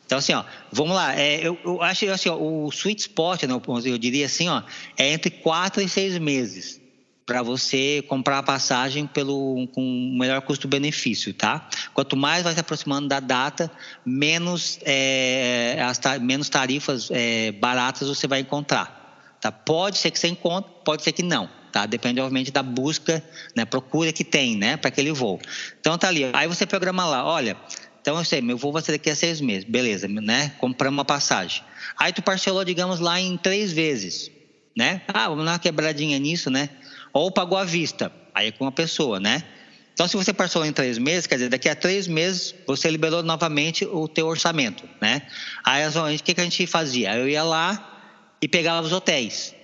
Então, 0.05 0.17
assim, 0.17 0.33
ó, 0.33 0.43
vamos 0.71 0.95
lá. 0.95 1.17
É, 1.17 1.45
eu, 1.45 1.57
eu, 1.63 1.81
acho 1.81 2.09
assim, 2.09 2.29
ó, 2.29 2.37
o 2.37 2.69
sweet 2.69 3.01
spot, 3.01 3.43
né, 3.43 3.53
eu 3.85 3.97
diria 3.97 4.25
assim, 4.25 4.47
ó, 4.47 4.63
é 4.97 5.11
entre 5.11 5.29
quatro 5.29 5.81
e 5.81 5.89
seis 5.89 6.17
meses 6.17 6.79
para 7.27 7.43
você 7.43 8.01
comprar 8.07 8.37
a 8.37 8.43
passagem 8.43 9.05
pelo, 9.05 9.67
com 9.73 10.17
melhor 10.17 10.41
custo-benefício, 10.41 11.33
tá? 11.33 11.67
Quanto 11.93 12.15
mais 12.15 12.41
vai 12.41 12.53
se 12.53 12.59
aproximando 12.61 13.09
da 13.09 13.19
data, 13.19 13.69
menos, 14.05 14.79
é, 14.85 15.77
as, 15.81 15.99
menos 16.21 16.47
tarifas 16.47 17.09
é, 17.11 17.51
baratas 17.51 18.07
você 18.07 18.29
vai 18.29 18.39
encontrar. 18.39 19.35
Tá? 19.41 19.51
Pode 19.51 19.97
ser 19.97 20.09
que 20.09 20.17
você 20.17 20.29
encontre, 20.29 20.71
pode 20.85 21.03
ser 21.03 21.11
que 21.11 21.21
não. 21.21 21.49
Tá? 21.69 21.85
Depende, 21.85 22.21
obviamente, 22.21 22.49
da 22.49 22.63
busca, 22.63 23.21
né, 23.53 23.65
procura 23.65 24.13
que 24.13 24.23
tem 24.23 24.55
né, 24.55 24.77
para 24.77 24.87
aquele 24.87 25.11
voo. 25.11 25.37
Então, 25.81 25.97
tá 25.97 26.07
ali. 26.07 26.29
Aí 26.31 26.47
você 26.47 26.65
programa 26.65 27.05
lá, 27.05 27.25
olha, 27.25 27.57
então 28.01 28.17
eu 28.17 28.23
sei, 28.23 28.41
meu 28.41 28.57
voo 28.57 28.71
vai 28.71 28.81
ser 28.81 28.93
daqui 28.93 29.09
a 29.09 29.15
seis 29.17 29.41
meses. 29.41 29.65
Beleza, 29.65 30.07
né? 30.07 30.53
Compramos 30.59 30.97
uma 30.97 31.05
passagem. 31.05 31.61
Aí 31.99 32.13
tu 32.13 32.21
parcelou, 32.21 32.63
digamos, 32.63 33.01
lá 33.01 33.19
em 33.19 33.35
três 33.35 33.73
vezes. 33.73 34.31
Né? 34.77 35.01
Ah, 35.09 35.27
vamos 35.27 35.43
dar 35.43 35.53
uma 35.53 35.59
quebradinha 35.59 36.17
nisso, 36.19 36.49
né? 36.49 36.69
Ou 37.17 37.31
pagou 37.31 37.57
à 37.57 37.63
vista, 37.63 38.11
aí 38.33 38.47
é 38.47 38.51
com 38.51 38.65
uma 38.65 38.71
pessoa, 38.71 39.19
né? 39.19 39.43
Então, 39.93 40.07
se 40.07 40.15
você 40.15 40.31
parcelou 40.31 40.67
em 40.67 40.71
três 40.71 40.99
meses, 40.99 41.25
quer 41.25 41.35
dizer, 41.35 41.49
daqui 41.49 41.67
a 41.67 41.75
três 41.75 42.07
meses 42.07 42.53
você 42.67 42.87
liberou 42.89 43.23
novamente 43.23 43.83
o 43.83 44.07
teu 44.07 44.27
orçamento, 44.27 44.83
né? 45.01 45.23
Aí, 45.65 45.81
o 45.87 46.23
que, 46.23 46.35
que 46.35 46.41
a 46.41 46.43
gente 46.43 46.67
fazia? 46.67 47.15
Eu 47.15 47.27
ia 47.27 47.43
lá 47.43 48.35
e 48.39 48.47
pegava 48.47 48.85
os 48.85 48.93
hotéis, 48.93 49.55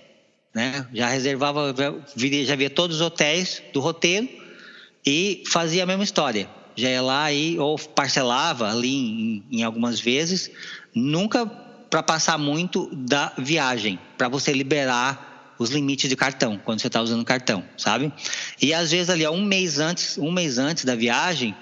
né? 0.52 0.86
Já 0.92 1.08
reservava, 1.08 1.72
já 2.16 2.56
via 2.56 2.70
todos 2.70 2.96
os 2.96 3.02
hotéis 3.02 3.62
do 3.72 3.78
roteiro 3.78 4.28
e 5.06 5.44
fazia 5.46 5.84
a 5.84 5.86
mesma 5.86 6.02
história. 6.02 6.48
Já 6.74 6.90
ia 6.90 7.02
lá 7.02 7.32
e 7.32 7.56
ou 7.56 7.78
parcelava 7.78 8.68
ali 8.68 9.44
em, 9.50 9.58
em 9.60 9.62
algumas 9.62 10.00
vezes, 10.00 10.50
nunca 10.92 11.46
para 11.46 12.02
passar 12.02 12.36
muito 12.36 12.90
da 12.92 13.32
viagem, 13.38 14.00
para 14.18 14.28
você 14.28 14.52
liberar 14.52 15.33
os 15.58 15.70
limites 15.70 16.08
de 16.08 16.16
cartão, 16.16 16.60
quando 16.64 16.80
você 16.80 16.88
está 16.88 17.00
usando 17.00 17.24
cartão, 17.24 17.64
sabe? 17.76 18.12
E 18.60 18.74
às 18.74 18.90
vezes 18.90 19.10
ali, 19.10 19.26
um 19.28 19.44
mês 19.44 19.78
antes, 19.78 20.18
um 20.18 20.30
mês 20.30 20.58
antes 20.58 20.84
da 20.84 20.94
viagem, 20.94 21.54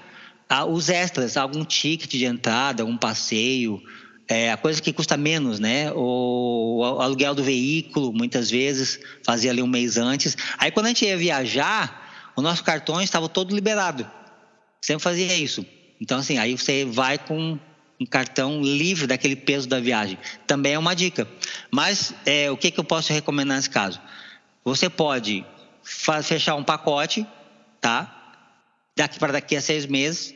os 0.69 0.89
extras, 0.89 1.37
algum 1.37 1.63
ticket 1.65 2.11
de 2.11 2.25
entrada, 2.25 2.83
algum 2.83 2.97
passeio, 2.97 3.81
é, 4.27 4.51
a 4.51 4.57
coisa 4.57 4.81
que 4.81 4.93
custa 4.93 5.17
menos, 5.17 5.59
né? 5.59 5.91
O, 5.91 6.79
o, 6.79 7.01
aluguel 7.01 7.35
do 7.35 7.43
veículo, 7.43 8.13
muitas 8.13 8.49
vezes, 8.49 8.99
fazia 9.23 9.51
ali 9.51 9.61
um 9.61 9.67
mês 9.67 9.97
antes. 9.97 10.37
Aí 10.57 10.71
quando 10.71 10.87
a 10.87 10.89
gente 10.89 11.05
ia 11.05 11.17
viajar, 11.17 12.31
o 12.35 12.41
nosso 12.41 12.63
cartão 12.63 13.01
estava 13.01 13.27
todo 13.27 13.53
liberado. 13.53 14.09
Sempre 14.81 15.03
fazia 15.03 15.35
isso. 15.35 15.65
Então, 15.99 16.19
assim, 16.19 16.37
aí 16.37 16.57
você 16.57 16.85
vai 16.85 17.17
com 17.17 17.57
um 17.99 18.05
cartão 18.05 18.61
livre 18.61 19.07
daquele 19.07 19.35
peso 19.35 19.67
da 19.67 19.79
viagem. 19.79 20.17
Também 20.45 20.73
é 20.73 20.79
uma 20.79 20.95
dica. 20.95 21.27
Mas 21.71 22.13
é, 22.25 22.49
o 22.51 22.57
que, 22.57 22.71
que 22.71 22.79
eu 22.79 22.83
posso 22.83 23.13
recomendar 23.13 23.57
nesse 23.57 23.69
caso? 23.69 23.99
Você 24.63 24.89
pode 24.89 25.45
fechar 26.23 26.55
um 26.55 26.63
pacote, 26.63 27.25
tá? 27.79 28.41
Daqui 28.95 29.19
para 29.19 29.33
daqui 29.33 29.55
a 29.55 29.61
seis 29.61 29.85
meses. 29.85 30.33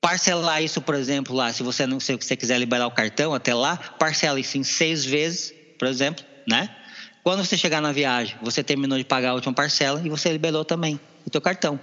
Parcelar 0.00 0.62
isso, 0.62 0.80
por 0.80 0.94
exemplo, 0.94 1.34
lá, 1.34 1.52
se 1.52 1.62
você 1.62 1.86
não 1.86 2.00
se 2.00 2.16
você 2.16 2.34
quiser 2.36 2.58
liberar 2.58 2.86
o 2.86 2.90
cartão 2.90 3.32
até 3.34 3.54
lá, 3.54 3.76
parcela 3.76 4.40
isso 4.40 4.58
em 4.58 4.64
seis 4.64 5.04
vezes, 5.04 5.54
por 5.78 5.86
exemplo, 5.86 6.24
né? 6.48 6.68
Quando 7.22 7.44
você 7.44 7.56
chegar 7.56 7.80
na 7.80 7.92
viagem, 7.92 8.36
você 8.42 8.64
terminou 8.64 8.98
de 8.98 9.04
pagar 9.04 9.30
a 9.30 9.34
última 9.34 9.54
parcela 9.54 10.02
e 10.04 10.08
você 10.08 10.32
liberou 10.32 10.64
também 10.64 10.98
o 11.24 11.30
teu 11.30 11.40
cartão. 11.40 11.78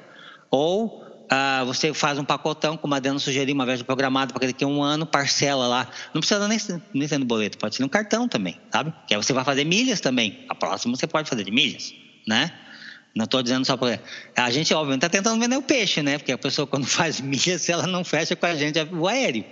Ou 0.52 1.09
ah, 1.30 1.64
você 1.64 1.94
faz 1.94 2.18
um 2.18 2.26
pacotão, 2.26 2.76
como 2.76 2.94
a 2.96 2.98
Adriana 2.98 3.20
sugeriu, 3.20 3.54
uma 3.54 3.66
vez 3.66 3.84
programado 3.84 4.34
para 4.34 4.48
daqui 4.48 4.64
a 4.64 4.68
um 4.68 4.82
ano, 4.82 5.06
parcela 5.06 5.68
lá. 5.68 5.88
Não 6.14 6.22
precisa 6.22 6.48
nem, 6.48 6.58
nem 6.94 7.08
ser 7.08 7.20
no 7.20 7.26
boleto, 7.26 7.58
pode 7.58 7.76
ser 7.76 7.84
no 7.84 7.90
cartão 7.90 8.28
também, 8.28 8.60
sabe? 8.72 8.92
Que 9.08 9.14
aí 9.14 9.22
você 9.22 9.32
vai 9.32 9.44
fazer 9.44 9.64
milhas 9.64 10.02
também. 10.02 10.44
A 10.50 10.56
próxima 10.56 10.96
você 10.96 11.06
pode 11.06 11.30
fazer 11.30 11.44
de 11.44 11.52
milhas, 11.52 11.94
né? 12.28 12.52
Não 13.14 13.26
estou 13.26 13.44
dizendo 13.44 13.66
só 13.66 13.78
para. 13.78 14.00
A 14.36 14.50
gente, 14.50 14.74
obviamente, 14.74 15.06
está 15.06 15.10
tentando 15.10 15.40
vender 15.40 15.56
o 15.56 15.62
peixe, 15.62 16.02
né? 16.02 16.18
Porque 16.18 16.32
a 16.32 16.38
pessoa, 16.38 16.66
quando 16.66 16.86
faz 16.88 17.22
milhas, 17.22 17.70
ela 17.70 17.86
não 17.86 18.04
fecha 18.04 18.36
com 18.36 18.46
a 18.46 18.56
gente 18.56 18.80
o 18.92 19.08
aéreo. 19.08 19.46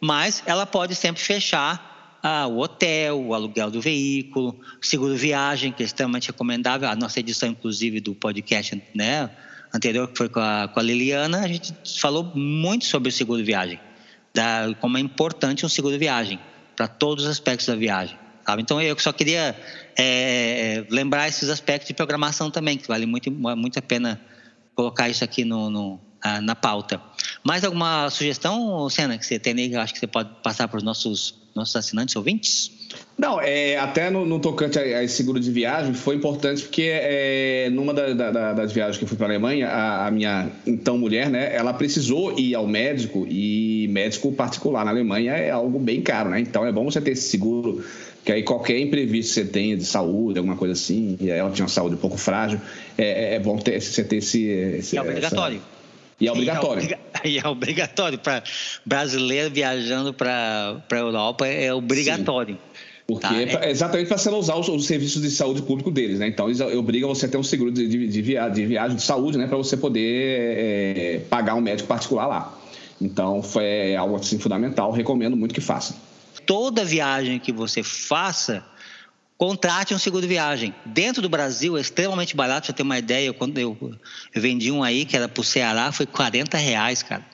Mas 0.00 0.42
ela 0.44 0.66
pode 0.66 0.94
sempre 0.94 1.22
fechar 1.22 2.18
ah, 2.22 2.46
o 2.46 2.58
hotel, 2.58 3.20
o 3.20 3.34
aluguel 3.34 3.70
do 3.70 3.80
veículo, 3.80 4.60
seguro 4.80 5.16
viagem, 5.16 5.72
que 5.72 5.82
é 5.82 5.86
extremamente 5.86 6.28
recomendável. 6.28 6.88
A 6.88 6.96
nossa 6.96 7.20
edição, 7.20 7.48
inclusive, 7.48 8.00
do 8.00 8.14
podcast, 8.14 8.82
né? 8.94 9.30
Anterior, 9.74 10.08
que 10.08 10.16
foi 10.16 10.28
com 10.28 10.40
a, 10.40 10.68
com 10.68 10.80
a 10.80 10.82
Liliana, 10.82 11.40
a 11.40 11.48
gente 11.48 11.72
falou 11.98 12.24
muito 12.34 12.84
sobre 12.84 13.08
o 13.08 13.12
seguro 13.12 13.44
viagem, 13.44 13.80
da, 14.34 14.74
como 14.80 14.98
é 14.98 15.00
importante 15.00 15.64
um 15.64 15.68
seguro 15.68 15.98
viagem 15.98 16.38
para 16.76 16.86
todos 16.88 17.24
os 17.24 17.30
aspectos 17.30 17.66
da 17.66 17.74
viagem. 17.74 18.18
Sabe? 18.44 18.62
Então, 18.62 18.80
eu 18.82 18.98
só 18.98 19.12
queria 19.12 19.56
é, 19.96 20.84
lembrar 20.90 21.28
esses 21.28 21.48
aspectos 21.48 21.88
de 21.88 21.94
programação 21.94 22.50
também, 22.50 22.76
que 22.76 22.88
vale 22.88 23.06
muito, 23.06 23.30
muito 23.30 23.78
a 23.78 23.82
pena 23.82 24.20
colocar 24.74 25.08
isso 25.08 25.22
aqui 25.22 25.44
no, 25.44 25.70
no 25.70 26.00
na 26.42 26.54
pauta. 26.54 27.00
Mais 27.42 27.64
alguma 27.64 28.08
sugestão, 28.08 28.88
Sena, 28.88 29.18
que 29.18 29.26
você 29.26 29.38
tem 29.38 29.54
aí, 29.54 29.74
acho 29.74 29.92
que 29.92 29.98
você 29.98 30.06
pode 30.06 30.30
passar 30.42 30.68
para 30.68 30.76
os 30.76 30.82
nossos 30.82 31.41
nossos 31.54 31.74
assinantes 31.76 32.16
ouvintes? 32.16 32.70
Não, 33.18 33.40
é, 33.40 33.76
até 33.78 34.10
no, 34.10 34.24
no 34.24 34.40
tocante 34.40 34.78
a, 34.78 35.00
a, 35.00 35.08
seguro 35.08 35.38
de 35.38 35.50
viagem 35.50 35.94
foi 35.94 36.16
importante 36.16 36.62
porque 36.62 36.90
é, 36.92 37.70
numa 37.70 37.94
da, 37.94 38.12
da, 38.12 38.52
das 38.52 38.72
viagens 38.72 38.98
que 38.98 39.04
eu 39.04 39.08
fui 39.08 39.16
para 39.16 39.26
a 39.26 39.30
Alemanha, 39.30 39.68
a, 39.68 40.06
a, 40.06 40.10
minha 40.10 40.50
então 40.66 40.98
mulher, 40.98 41.30
né, 41.30 41.54
ela 41.54 41.72
precisou 41.72 42.38
ir 42.38 42.54
ao 42.54 42.66
médico 42.66 43.26
e 43.28 43.88
médico 43.90 44.32
particular 44.32 44.84
na 44.84 44.90
Alemanha 44.90 45.32
é 45.32 45.50
algo 45.50 45.78
bem 45.78 46.02
caro, 46.02 46.30
né? 46.30 46.40
Então 46.40 46.66
é 46.66 46.72
bom 46.72 46.90
você 46.90 47.00
ter 47.00 47.12
esse 47.12 47.28
seguro 47.28 47.84
que 48.24 48.30
aí 48.30 48.42
qualquer 48.42 48.78
imprevisto 48.78 49.34
que 49.34 49.40
você 49.40 49.44
tenha 49.44 49.76
de 49.76 49.84
saúde, 49.84 50.38
alguma 50.38 50.56
coisa 50.56 50.74
assim, 50.74 51.16
e 51.20 51.28
ela 51.28 51.50
tinha 51.50 51.64
uma 51.64 51.70
saúde 51.70 51.96
um 51.96 51.98
pouco 51.98 52.16
frágil, 52.16 52.60
é, 52.96 53.34
é 53.34 53.40
bom 53.40 53.58
ter, 53.58 53.80
você 53.80 54.04
ter 54.04 54.16
esse. 54.16 54.44
esse 54.44 54.96
é 54.96 55.00
obrigatório. 55.00 55.56
Essa... 55.56 55.81
E 56.22 56.28
é 56.28 56.32
obrigatório. 56.32 56.98
E 57.24 57.38
é, 57.38 57.46
obrigatório. 57.48 58.16
Para 58.16 58.44
brasileiro 58.86 59.52
viajando 59.52 60.14
para 60.14 60.80
a 60.88 60.96
Europa, 60.96 61.48
é 61.48 61.74
obrigatório. 61.74 62.54
Sim. 62.54 62.82
Porque 63.04 63.26
tá, 63.26 63.34
é, 63.34 63.66
é 63.66 63.70
exatamente 63.70 64.06
para 64.06 64.16
você 64.16 64.30
não 64.30 64.38
usar 64.38 64.54
os, 64.54 64.68
os, 64.68 64.86
serviços 64.86 65.20
de 65.20 65.30
saúde 65.32 65.62
público 65.62 65.90
deles, 65.90 66.20
né? 66.20 66.28
Então 66.28 66.46
eles 66.46 66.60
obrigam 66.60 67.08
você 67.08 67.26
a 67.26 67.28
ter 67.28 67.36
um 67.36 67.42
seguro 67.42 67.72
de, 67.72 67.88
de, 67.88 68.06
de, 68.06 68.22
viagem, 68.22 68.54
de 68.54 68.66
viagem 68.66 68.96
de 68.96 69.02
saúde, 69.02 69.36
né? 69.36 69.48
Para 69.48 69.56
você 69.56 69.76
poder 69.76 70.56
é, 70.56 71.20
pagar 71.28 71.56
um 71.56 71.60
médico 71.60 71.88
particular 71.88 72.26
lá. 72.28 72.56
Então 73.00 73.42
foi 73.42 73.96
algo 73.96 74.14
assim 74.14 74.38
fundamental. 74.38 74.92
Recomendo 74.92 75.36
muito 75.36 75.52
que 75.52 75.60
façam. 75.60 75.96
Toda 76.46 76.84
viagem 76.84 77.40
que 77.40 77.52
você 77.52 77.82
faça, 77.82 78.64
contrate 79.42 79.92
um 79.92 79.98
seguro 79.98 80.22
de 80.22 80.28
viagem. 80.28 80.72
Dentro 80.86 81.20
do 81.20 81.28
Brasil 81.28 81.76
é 81.76 81.80
extremamente 81.80 82.36
barato, 82.36 82.68
você 82.68 82.72
ter 82.72 82.84
uma 82.84 82.96
ideia. 82.96 83.32
Quando 83.32 83.58
eu, 83.58 83.76
eu 84.32 84.40
vendi 84.40 84.70
um 84.70 84.84
aí 84.84 85.04
que 85.04 85.16
era 85.16 85.28
para 85.28 85.40
o 85.40 85.42
Ceará, 85.42 85.90
foi 85.90 86.06
40 86.06 86.56
reais, 86.56 87.02
cara. 87.02 87.26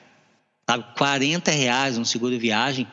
Sabe? 0.67 0.85
40 0.97 1.51
reais 1.51 1.99
um 1.99 2.03
seguro 2.03 2.33
de 2.33 2.39
viagem 2.39 2.87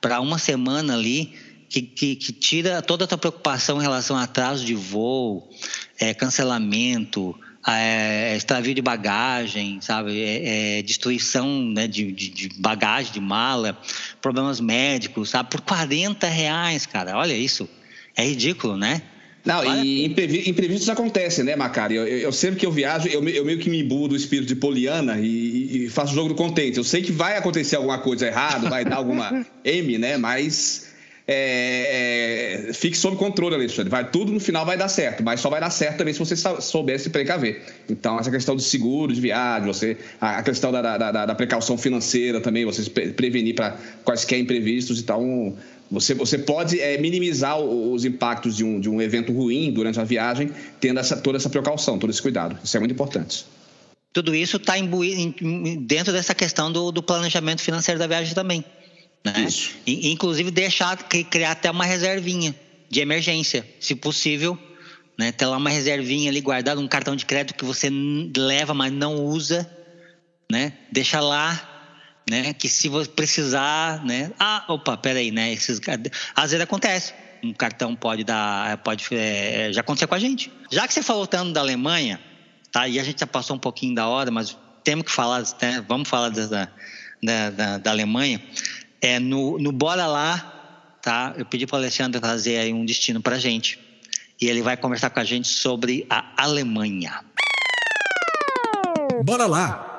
para 0.00 0.20
uma 0.20 0.38
semana 0.38 0.94
ali 0.94 1.34
que, 1.68 1.82
que, 1.82 2.14
que, 2.14 2.32
tira 2.32 2.80
toda 2.80 3.06
a 3.06 3.08
tua 3.08 3.18
preocupação 3.18 3.78
em 3.78 3.82
relação 3.82 4.16
a 4.16 4.22
atraso 4.22 4.64
de 4.64 4.76
voo, 4.76 5.50
é, 5.98 6.14
cancelamento, 6.14 7.36
é, 7.66 8.36
extravio 8.36 8.72
de 8.72 8.80
bagagem, 8.80 9.80
sabe, 9.80 10.22
é, 10.22 10.78
é, 10.78 10.82
destruição 10.82 11.60
né, 11.60 11.88
de, 11.88 12.12
de, 12.12 12.30
de, 12.30 12.48
bagagem, 12.60 13.12
de 13.14 13.20
mala, 13.20 13.76
problemas 14.22 14.60
médicos, 14.60 15.30
sabe, 15.30 15.50
por 15.50 15.60
40 15.60 16.28
reais, 16.28 16.86
cara, 16.86 17.16
olha 17.16 17.34
isso, 17.34 17.68
é 18.16 18.24
ridículo, 18.24 18.76
né? 18.76 19.02
Não, 19.44 19.64
e 19.64 20.04
imprevistos 20.04 20.88
acontecem, 20.90 21.44
né, 21.44 21.56
Macari? 21.56 21.94
Eu, 21.94 22.06
eu, 22.06 22.32
sempre 22.32 22.60
que 22.60 22.66
eu 22.66 22.70
viajo, 22.70 23.08
eu, 23.08 23.26
eu 23.26 23.44
meio 23.44 23.58
que 23.58 23.70
me 23.70 23.80
imbuo 23.80 24.06
do 24.06 24.14
espírito 24.14 24.48
de 24.48 24.54
Poliana 24.54 25.18
e, 25.18 25.86
e, 25.86 25.88
faço 25.88 26.12
o 26.12 26.14
jogo 26.14 26.28
do 26.28 26.34
contente. 26.34 26.76
Eu 26.76 26.84
sei 26.84 27.00
que 27.00 27.10
vai 27.10 27.38
acontecer 27.38 27.76
alguma 27.76 27.98
coisa 27.98 28.26
errada, 28.26 28.68
vai 28.68 28.84
dar 28.84 28.96
alguma 28.96 29.46
M, 29.64 29.96
né? 29.96 30.18
Mas 30.18 30.90
é, 31.32 32.66
é, 32.68 32.72
fique 32.72 32.96
sob 32.98 33.16
controle, 33.16 33.54
Alexandre. 33.54 33.88
Vai, 33.88 34.10
tudo 34.10 34.32
no 34.32 34.40
final 34.40 34.66
vai 34.66 34.76
dar 34.76 34.88
certo, 34.88 35.22
mas 35.22 35.40
só 35.40 35.48
vai 35.48 35.60
dar 35.60 35.70
certo 35.70 35.98
também 35.98 36.12
se 36.12 36.18
você 36.18 36.34
souber 36.60 36.98
se 36.98 37.08
precaver. 37.08 37.62
Então, 37.88 38.18
essa 38.18 38.30
questão 38.30 38.56
de 38.56 38.62
seguro 38.62 39.12
de 39.12 39.20
viagem, 39.20 39.66
você, 39.66 39.96
a 40.20 40.42
questão 40.42 40.70
da, 40.70 40.82
da, 40.82 40.98
da, 40.98 41.26
da 41.26 41.34
precaução 41.34 41.78
financeira 41.78 42.40
também, 42.40 42.64
você 42.64 42.82
se 42.82 42.90
prevenir 42.90 43.54
para 43.54 43.76
quaisquer 44.04 44.38
imprevistos. 44.38 45.00
Então, 45.00 45.56
você, 45.90 46.14
você 46.14 46.38
pode 46.38 46.80
é, 46.80 46.96
minimizar 46.98 47.58
os 47.58 48.04
impactos 48.04 48.56
de 48.56 48.64
um, 48.64 48.78
de 48.78 48.88
um 48.88 49.02
evento 49.02 49.32
ruim 49.32 49.72
durante 49.72 49.98
a 49.98 50.04
viagem, 50.04 50.50
tendo 50.80 51.00
essa, 51.00 51.16
toda 51.16 51.36
essa 51.36 51.50
precaução, 51.50 51.98
todo 51.98 52.10
esse 52.10 52.22
cuidado. 52.22 52.58
Isso 52.62 52.76
é 52.76 52.80
muito 52.80 52.92
importante. 52.92 53.44
Tudo 54.12 54.34
isso 54.34 54.56
está 54.56 54.74
dentro 55.80 56.12
dessa 56.12 56.34
questão 56.34 56.70
do, 56.70 56.92
do 56.92 57.02
planejamento 57.02 57.60
financeiro 57.60 57.98
da 57.98 58.06
viagem 58.06 58.34
também. 58.34 58.64
Né? 59.24 59.32
Isso. 59.46 59.74
inclusive 59.86 60.50
deixar 60.50 60.96
criar 60.96 61.50
até 61.50 61.70
uma 61.70 61.84
reservinha 61.84 62.54
de 62.88 63.00
emergência, 63.00 63.66
se 63.78 63.94
possível, 63.94 64.58
né? 65.18 65.30
Ter 65.30 65.44
lá 65.44 65.58
uma 65.58 65.68
reservinha 65.68 66.30
ali 66.30 66.40
guardada, 66.40 66.80
um 66.80 66.88
cartão 66.88 67.14
de 67.14 67.26
crédito 67.26 67.54
que 67.54 67.64
você 67.64 67.90
leva, 68.34 68.72
mas 68.72 68.90
não 68.90 69.16
usa, 69.16 69.70
né? 70.50 70.72
Deixa 70.90 71.20
lá, 71.20 71.69
né? 72.30 72.54
Que 72.54 72.68
se 72.68 72.88
você 72.88 73.10
precisar, 73.10 74.04
né? 74.04 74.30
Ah, 74.38 74.64
opa, 74.68 74.96
peraí, 74.96 75.32
né? 75.32 75.52
Esses, 75.52 75.80
às 76.36 76.50
vezes 76.52 76.62
acontece. 76.62 77.12
Um 77.42 77.52
cartão 77.52 77.96
pode 77.96 78.22
dar, 78.22 78.78
pode, 78.78 79.04
é, 79.10 79.72
já 79.72 79.80
aconteceu 79.80 80.06
com 80.06 80.14
a 80.14 80.18
gente. 80.18 80.52
Já 80.70 80.86
que 80.86 80.94
você 80.94 81.02
falou 81.02 81.26
tanto 81.26 81.52
da 81.52 81.60
Alemanha, 81.60 82.20
tá? 82.70 82.86
E 82.86 83.00
a 83.00 83.02
gente 83.02 83.18
já 83.18 83.26
passou 83.26 83.56
um 83.56 83.58
pouquinho 83.58 83.96
da 83.96 84.06
hora, 84.06 84.30
mas 84.30 84.56
temos 84.84 85.06
que 85.06 85.10
falar, 85.10 85.42
né? 85.60 85.84
Vamos 85.88 86.08
falar 86.08 86.28
da, 86.28 86.68
da, 87.20 87.50
da, 87.50 87.78
da 87.78 87.90
Alemanha. 87.90 88.40
É, 89.00 89.18
no, 89.18 89.58
no 89.58 89.72
Bora 89.72 90.06
Lá, 90.06 90.94
tá? 91.02 91.34
Eu 91.36 91.44
pedi 91.44 91.66
para 91.66 91.76
o 91.76 91.78
Alexandre 91.78 92.20
trazer 92.20 92.58
aí 92.58 92.72
um 92.72 92.84
destino 92.84 93.20
para 93.20 93.40
gente. 93.40 93.80
E 94.40 94.46
ele 94.46 94.62
vai 94.62 94.76
conversar 94.76 95.10
com 95.10 95.18
a 95.18 95.24
gente 95.24 95.48
sobre 95.48 96.06
a 96.08 96.24
Alemanha. 96.36 97.24
Bora 99.24 99.46
lá! 99.46 99.89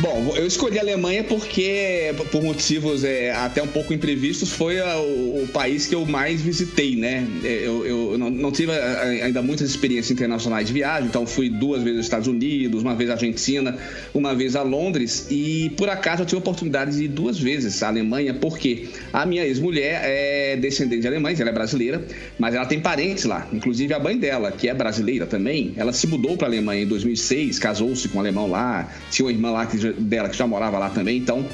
Bom, 0.00 0.32
eu 0.36 0.46
escolhi 0.46 0.78
a 0.78 0.82
Alemanha 0.82 1.24
porque, 1.24 2.14
por 2.30 2.40
motivos 2.40 3.02
é, 3.02 3.32
até 3.32 3.60
um 3.60 3.66
pouco 3.66 3.92
imprevistos, 3.92 4.48
foi 4.48 4.78
a, 4.78 4.96
o, 4.96 5.42
o, 5.42 5.48
país 5.48 5.88
que 5.88 5.94
eu 5.94 6.06
mais 6.06 6.40
visitei, 6.40 6.94
né? 6.94 7.26
É, 7.42 7.66
eu, 7.66 7.84
eu 7.84 8.16
não, 8.16 8.30
não, 8.30 8.52
tive 8.52 8.70
ainda 8.70 9.42
muitas 9.42 9.68
experiências 9.68 10.12
internacionais 10.12 10.68
de 10.68 10.72
viagem, 10.72 11.08
então 11.08 11.26
fui 11.26 11.50
duas 11.50 11.82
vezes 11.82 11.96
aos 11.96 12.06
Estados 12.06 12.28
Unidos, 12.28 12.82
uma 12.82 12.94
vez 12.94 13.10
à 13.10 13.14
Argentina, 13.14 13.76
uma 14.14 14.36
vez 14.36 14.54
a 14.54 14.62
Londres, 14.62 15.26
e 15.32 15.72
por 15.76 15.88
acaso 15.88 16.22
eu 16.22 16.26
tive 16.26 16.36
a 16.36 16.38
oportunidade 16.40 16.96
de 16.96 17.04
ir 17.04 17.08
duas 17.08 17.36
vezes 17.36 17.82
à 17.82 17.88
Alemanha, 17.88 18.32
porque 18.34 18.86
a 19.12 19.26
minha 19.26 19.44
ex-mulher 19.44 20.00
é 20.04 20.56
descendente 20.56 21.00
de 21.00 21.08
alemães, 21.08 21.40
ela 21.40 21.50
é 21.50 21.52
brasileira, 21.52 22.04
mas 22.38 22.54
ela 22.54 22.66
tem 22.66 22.78
parentes 22.78 23.24
lá, 23.24 23.48
inclusive 23.52 23.92
a 23.92 23.98
mãe 23.98 24.16
dela, 24.16 24.52
que 24.52 24.68
é 24.68 24.74
brasileira 24.74 25.26
também, 25.26 25.72
ela 25.76 25.92
se 25.92 26.06
mudou 26.06 26.36
para 26.36 26.46
a 26.46 26.50
Alemanha 26.50 26.84
em 26.84 26.86
2006, 26.86 27.58
casou-se 27.58 28.08
com 28.08 28.18
um 28.18 28.20
alemão 28.20 28.48
lá, 28.48 28.88
tinha 29.10 29.26
uma 29.26 29.32
irmã 29.32 29.50
lá 29.50 29.66
que 29.66 29.87
dela, 29.92 30.28
que 30.28 30.36
já 30.36 30.46
morava 30.46 30.78
lá 30.78 30.90
também, 30.90 31.18
então 31.18 31.46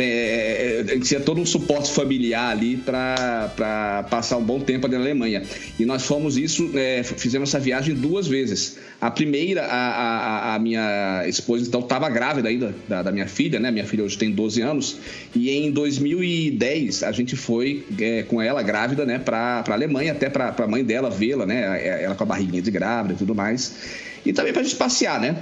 é, 0.00 0.84
é, 0.86 0.98
tinha 1.00 1.20
todo 1.20 1.40
um 1.40 1.46
suporte 1.46 1.92
familiar 1.92 2.50
ali 2.50 2.76
para 2.76 4.04
passar 4.10 4.36
um 4.36 4.44
bom 4.44 4.60
tempo 4.60 4.86
na 4.86 4.96
Alemanha. 4.96 5.42
E 5.78 5.84
nós 5.84 6.04
fomos 6.04 6.36
isso, 6.36 6.70
é, 6.74 7.02
fizemos 7.02 7.48
essa 7.48 7.58
viagem 7.58 7.94
duas 7.94 8.26
vezes. 8.26 8.78
A 9.00 9.10
primeira, 9.10 9.64
a, 9.64 10.52
a, 10.52 10.54
a 10.54 10.58
minha 10.58 11.24
esposa 11.26 11.66
então 11.66 11.80
estava 11.80 12.08
grávida 12.08 12.48
ainda 12.48 12.74
da, 12.88 13.02
da, 13.02 13.12
minha 13.12 13.26
filha, 13.26 13.58
né? 13.58 13.70
Minha 13.70 13.84
filha 13.84 14.04
hoje 14.04 14.16
tem 14.16 14.30
12 14.30 14.60
anos. 14.60 14.96
E 15.34 15.50
em 15.50 15.70
2010 15.70 17.02
a 17.02 17.12
gente 17.12 17.36
foi 17.36 17.84
é, 18.00 18.22
com 18.22 18.40
ela 18.40 18.62
grávida, 18.62 19.04
né, 19.04 19.18
para 19.18 19.64
a 19.66 19.72
Alemanha, 19.72 20.12
até 20.12 20.28
para 20.28 20.54
a 20.56 20.66
mãe 20.66 20.84
dela 20.84 21.10
vê-la, 21.10 21.46
né? 21.46 22.02
Ela 22.04 22.14
com 22.14 22.22
a 22.22 22.26
barriguinha 22.26 22.62
de 22.62 22.70
grávida 22.70 23.14
e 23.14 23.16
tudo 23.16 23.34
mais. 23.34 23.74
E 24.24 24.32
também 24.32 24.52
para 24.52 24.62
a 24.62 24.64
gente 24.64 24.76
passear, 24.76 25.20
né? 25.20 25.36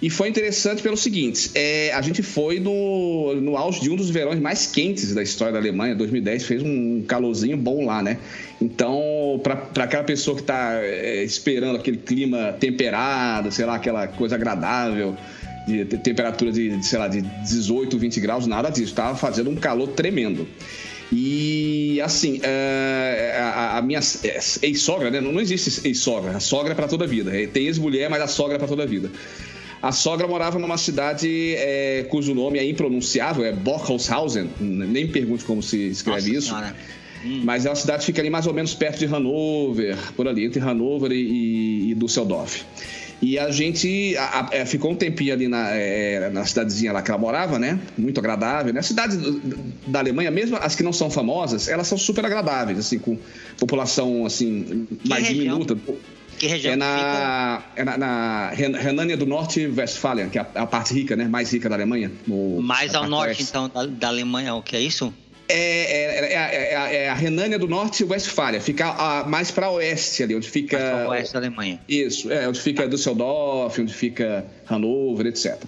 E 0.00 0.10
foi 0.10 0.28
interessante 0.28 0.82
pelo 0.82 0.96
seguinte: 0.96 1.50
é, 1.54 1.92
a 1.92 2.02
gente 2.02 2.22
foi 2.22 2.60
no, 2.60 3.34
no 3.40 3.56
auge 3.56 3.80
de 3.80 3.90
um 3.90 3.96
dos 3.96 4.10
verões 4.10 4.38
mais 4.38 4.66
quentes 4.66 5.14
da 5.14 5.22
história 5.22 5.52
da 5.52 5.58
Alemanha. 5.58 5.94
2010 5.94 6.44
fez 6.44 6.62
um 6.62 7.02
calorzinho 7.02 7.56
bom 7.56 7.86
lá, 7.86 8.02
né? 8.02 8.18
Então, 8.60 9.40
para 9.42 9.84
aquela 9.84 10.04
pessoa 10.04 10.36
que 10.36 10.42
está 10.42 10.78
é, 10.82 11.24
esperando 11.24 11.76
aquele 11.76 11.96
clima 11.96 12.54
temperado, 12.58 13.50
sei 13.50 13.64
lá, 13.64 13.76
aquela 13.76 14.06
coisa 14.06 14.34
agradável, 14.34 15.16
de, 15.66 15.84
temperatura 15.84 16.52
de, 16.52 16.84
sei 16.84 16.98
lá, 16.98 17.08
de 17.08 17.22
18, 17.22 17.98
20 17.98 18.20
graus, 18.20 18.46
nada 18.46 18.68
disso. 18.68 18.90
Estava 18.90 19.16
fazendo 19.16 19.48
um 19.48 19.56
calor 19.56 19.88
tremendo. 19.88 20.46
E 21.10 22.00
assim, 22.02 22.40
é, 22.42 23.36
a, 23.38 23.78
a, 23.78 23.82
minha 23.82 24.00
ex-sogra, 24.62 25.10
né? 25.10 25.20
Não, 25.20 25.32
não 25.32 25.40
existe 25.40 25.86
ex-sogra, 25.86 26.32
a 26.32 26.40
sogra 26.40 26.72
é 26.72 26.74
para 26.74 26.88
toda 26.88 27.04
a 27.04 27.08
vida. 27.08 27.30
Tem 27.52 27.66
ex-mulher, 27.66 28.10
mas 28.10 28.20
a 28.20 28.26
sogra 28.26 28.56
é 28.56 28.58
para 28.58 28.68
toda 28.68 28.82
a 28.82 28.86
vida. 28.86 29.10
A 29.86 29.92
sogra 29.92 30.26
morava 30.26 30.58
numa 30.58 30.76
cidade 30.76 31.54
é, 31.56 32.04
cujo 32.10 32.34
nome 32.34 32.58
é 32.58 32.68
impronunciável, 32.68 33.44
é 33.44 33.52
Bockhaushausen, 33.52 34.50
nem 34.58 35.06
pergunte 35.06 35.44
como 35.44 35.62
se 35.62 35.76
escreve 35.90 36.32
Nossa 36.32 36.38
isso. 36.38 36.54
Hum. 37.24 37.42
Mas 37.44 37.64
é 37.64 37.68
uma 37.68 37.76
cidade 37.76 38.00
que 38.00 38.06
fica 38.06 38.20
ali 38.20 38.28
mais 38.28 38.48
ou 38.48 38.52
menos 38.52 38.74
perto 38.74 38.98
de 38.98 39.06
Hanover, 39.06 39.96
por 40.16 40.26
ali, 40.26 40.44
entre 40.44 40.60
Hanover 40.60 41.12
e, 41.12 41.92
e 41.92 41.94
Düsseldorf. 41.94 42.64
E 43.22 43.38
a 43.38 43.48
gente 43.52 44.16
a, 44.16 44.48
a, 44.50 44.56
é, 44.56 44.66
ficou 44.66 44.90
um 44.90 44.96
tempinho 44.96 45.32
ali 45.32 45.46
na, 45.46 45.70
é, 45.70 46.30
na 46.30 46.44
cidadezinha 46.44 46.92
lá 46.92 47.00
que 47.00 47.12
ela 47.12 47.20
morava, 47.20 47.56
né? 47.56 47.78
Muito 47.96 48.18
agradável. 48.18 48.74
Né? 48.74 48.80
As 48.80 48.86
cidades 48.86 49.16
da 49.86 50.00
Alemanha, 50.00 50.32
mesmo 50.32 50.56
as 50.56 50.74
que 50.74 50.82
não 50.82 50.92
são 50.92 51.08
famosas, 51.08 51.68
elas 51.68 51.86
são 51.86 51.96
super 51.96 52.26
agradáveis, 52.26 52.76
assim, 52.80 52.98
com 52.98 53.16
população 53.56 54.26
assim, 54.26 54.88
mais 55.06 55.28
diminuta. 55.28 55.78
Que 56.38 56.46
região 56.46 56.72
é 56.74 56.76
na, 56.76 57.62
é 57.74 57.84
na, 57.84 57.98
na 57.98 58.50
Renânia 58.50 59.16
do 59.16 59.26
Norte 59.26 59.66
Westfalen, 59.66 60.28
que 60.28 60.38
é 60.38 60.42
a, 60.42 60.62
a, 60.62 60.66
parte 60.66 60.92
rica, 60.94 61.16
né? 61.16 61.26
Mais 61.26 61.52
rica 61.52 61.68
da 61.68 61.76
Alemanha. 61.76 62.10
No, 62.26 62.60
mais 62.60 62.94
ao 62.94 63.08
norte, 63.08 63.28
oeste. 63.28 63.44
então, 63.44 63.68
da, 63.68 63.86
da, 63.86 64.08
Alemanha, 64.08 64.54
o 64.54 64.62
que 64.62 64.76
é 64.76 64.80
isso? 64.80 65.12
É, 65.48 65.54
é, 65.54 66.34
é, 66.34 66.96
é 67.04 67.08
a 67.08 67.14
Renânia 67.14 67.58
do 67.58 67.68
Norte 67.68 68.02
Westfália, 68.04 68.60
fica 68.60 68.88
a, 68.88 69.24
mais 69.24 69.50
para 69.50 69.70
oeste 69.70 70.22
ali, 70.22 70.34
onde 70.34 70.48
fica. 70.48 70.78
Mais 70.78 70.90
para 70.90 71.08
oeste 71.08 71.32
da 71.32 71.38
Alemanha. 71.38 71.80
Isso, 71.88 72.32
é, 72.32 72.48
onde 72.48 72.60
fica 72.60 72.88
Düsseldorf, 72.88 73.80
onde 73.80 73.94
fica 73.94 74.44
Hannover, 74.68 75.26
etc. 75.26 75.62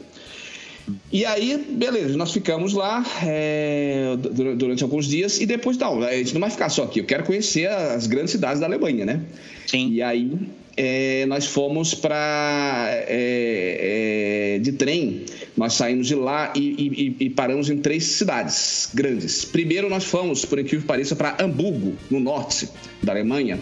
E 1.13 1.25
aí, 1.25 1.65
beleza, 1.71 2.17
nós 2.17 2.33
ficamos 2.33 2.73
lá 2.73 3.05
é, 3.23 4.17
durante 4.21 4.83
alguns 4.83 5.07
dias 5.07 5.41
e 5.41 5.47
depois, 5.47 5.77
não, 5.77 6.03
a 6.03 6.15
gente 6.15 6.35
não 6.35 6.41
vai 6.41 6.51
ficar 6.51 6.69
só 6.69 6.85
aqui, 6.85 7.01
eu 7.01 7.05
quero 7.05 7.25
conhecer 7.25 7.69
as 7.69 8.07
grandes 8.07 8.31
cidades 8.31 8.61
da 8.61 8.67
Alemanha, 8.67 9.05
né? 9.05 9.21
Sim. 9.67 9.91
E 9.93 10.03
aí 10.03 10.33
é, 10.79 11.27
nós 11.27 11.45
fomos 11.45 11.93
para 11.93 12.87
é, 13.09 14.55
é, 14.55 14.59
de 14.61 14.71
trem. 14.73 15.25
Nós 15.57 15.73
saímos 15.73 16.07
de 16.07 16.15
lá 16.15 16.53
e, 16.55 17.17
e, 17.19 17.25
e, 17.25 17.31
paramos 17.31 17.69
em 17.69 17.79
três 17.79 18.05
cidades 18.05 18.89
grandes. 18.95 19.45
Primeiro 19.45 19.91
nós 19.91 20.05
fomos, 20.05 20.45
por 20.45 20.57
incrível 20.57 20.83
que 20.83 20.87
pareça, 20.87 21.17
para 21.17 21.37
Hamburgo, 21.43 21.97
no 22.09 22.21
norte 22.21 22.69
da 23.03 23.11
Alemanha, 23.13 23.59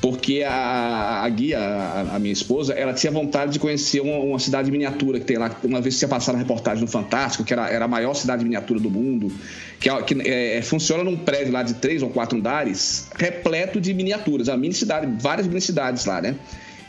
porque 0.00 0.42
a, 0.42 1.22
a 1.22 1.28
guia, 1.28 1.58
a, 1.58 2.16
a, 2.16 2.18
minha 2.18 2.32
esposa, 2.32 2.72
ela 2.72 2.94
tinha 2.94 3.12
vontade 3.12 3.52
de 3.52 3.58
conhecer 3.58 4.00
uma, 4.00 4.16
uma, 4.16 4.38
cidade 4.38 4.70
miniatura 4.70 5.20
que 5.20 5.26
tem 5.26 5.36
lá. 5.36 5.54
Uma 5.62 5.80
vez 5.80 5.98
tinha 5.98 6.08
passado 6.08 6.36
a 6.36 6.38
reportagem 6.38 6.80
no 6.80 6.88
Fantástico, 6.88 7.44
que 7.44 7.52
era, 7.52 7.68
era 7.68 7.84
a 7.84 7.88
maior 7.88 8.14
cidade 8.14 8.42
miniatura 8.42 8.80
do 8.80 8.90
mundo, 8.90 9.30
que, 9.78 9.90
é, 9.90 10.02
que 10.02 10.14
é, 10.22 10.62
funciona 10.62 11.04
num 11.04 11.16
prédio 11.16 11.52
lá 11.52 11.62
de 11.62 11.74
três 11.74 12.02
ou 12.02 12.08
quatro 12.08 12.38
andares, 12.38 13.08
repleto 13.18 13.78
de 13.78 13.92
miniaturas, 13.92 14.48
a 14.48 14.56
mini 14.56 14.72
cidade, 14.72 15.06
várias 15.20 15.46
mini 15.46 15.60
cidades 15.60 16.06
lá, 16.06 16.22
né? 16.22 16.34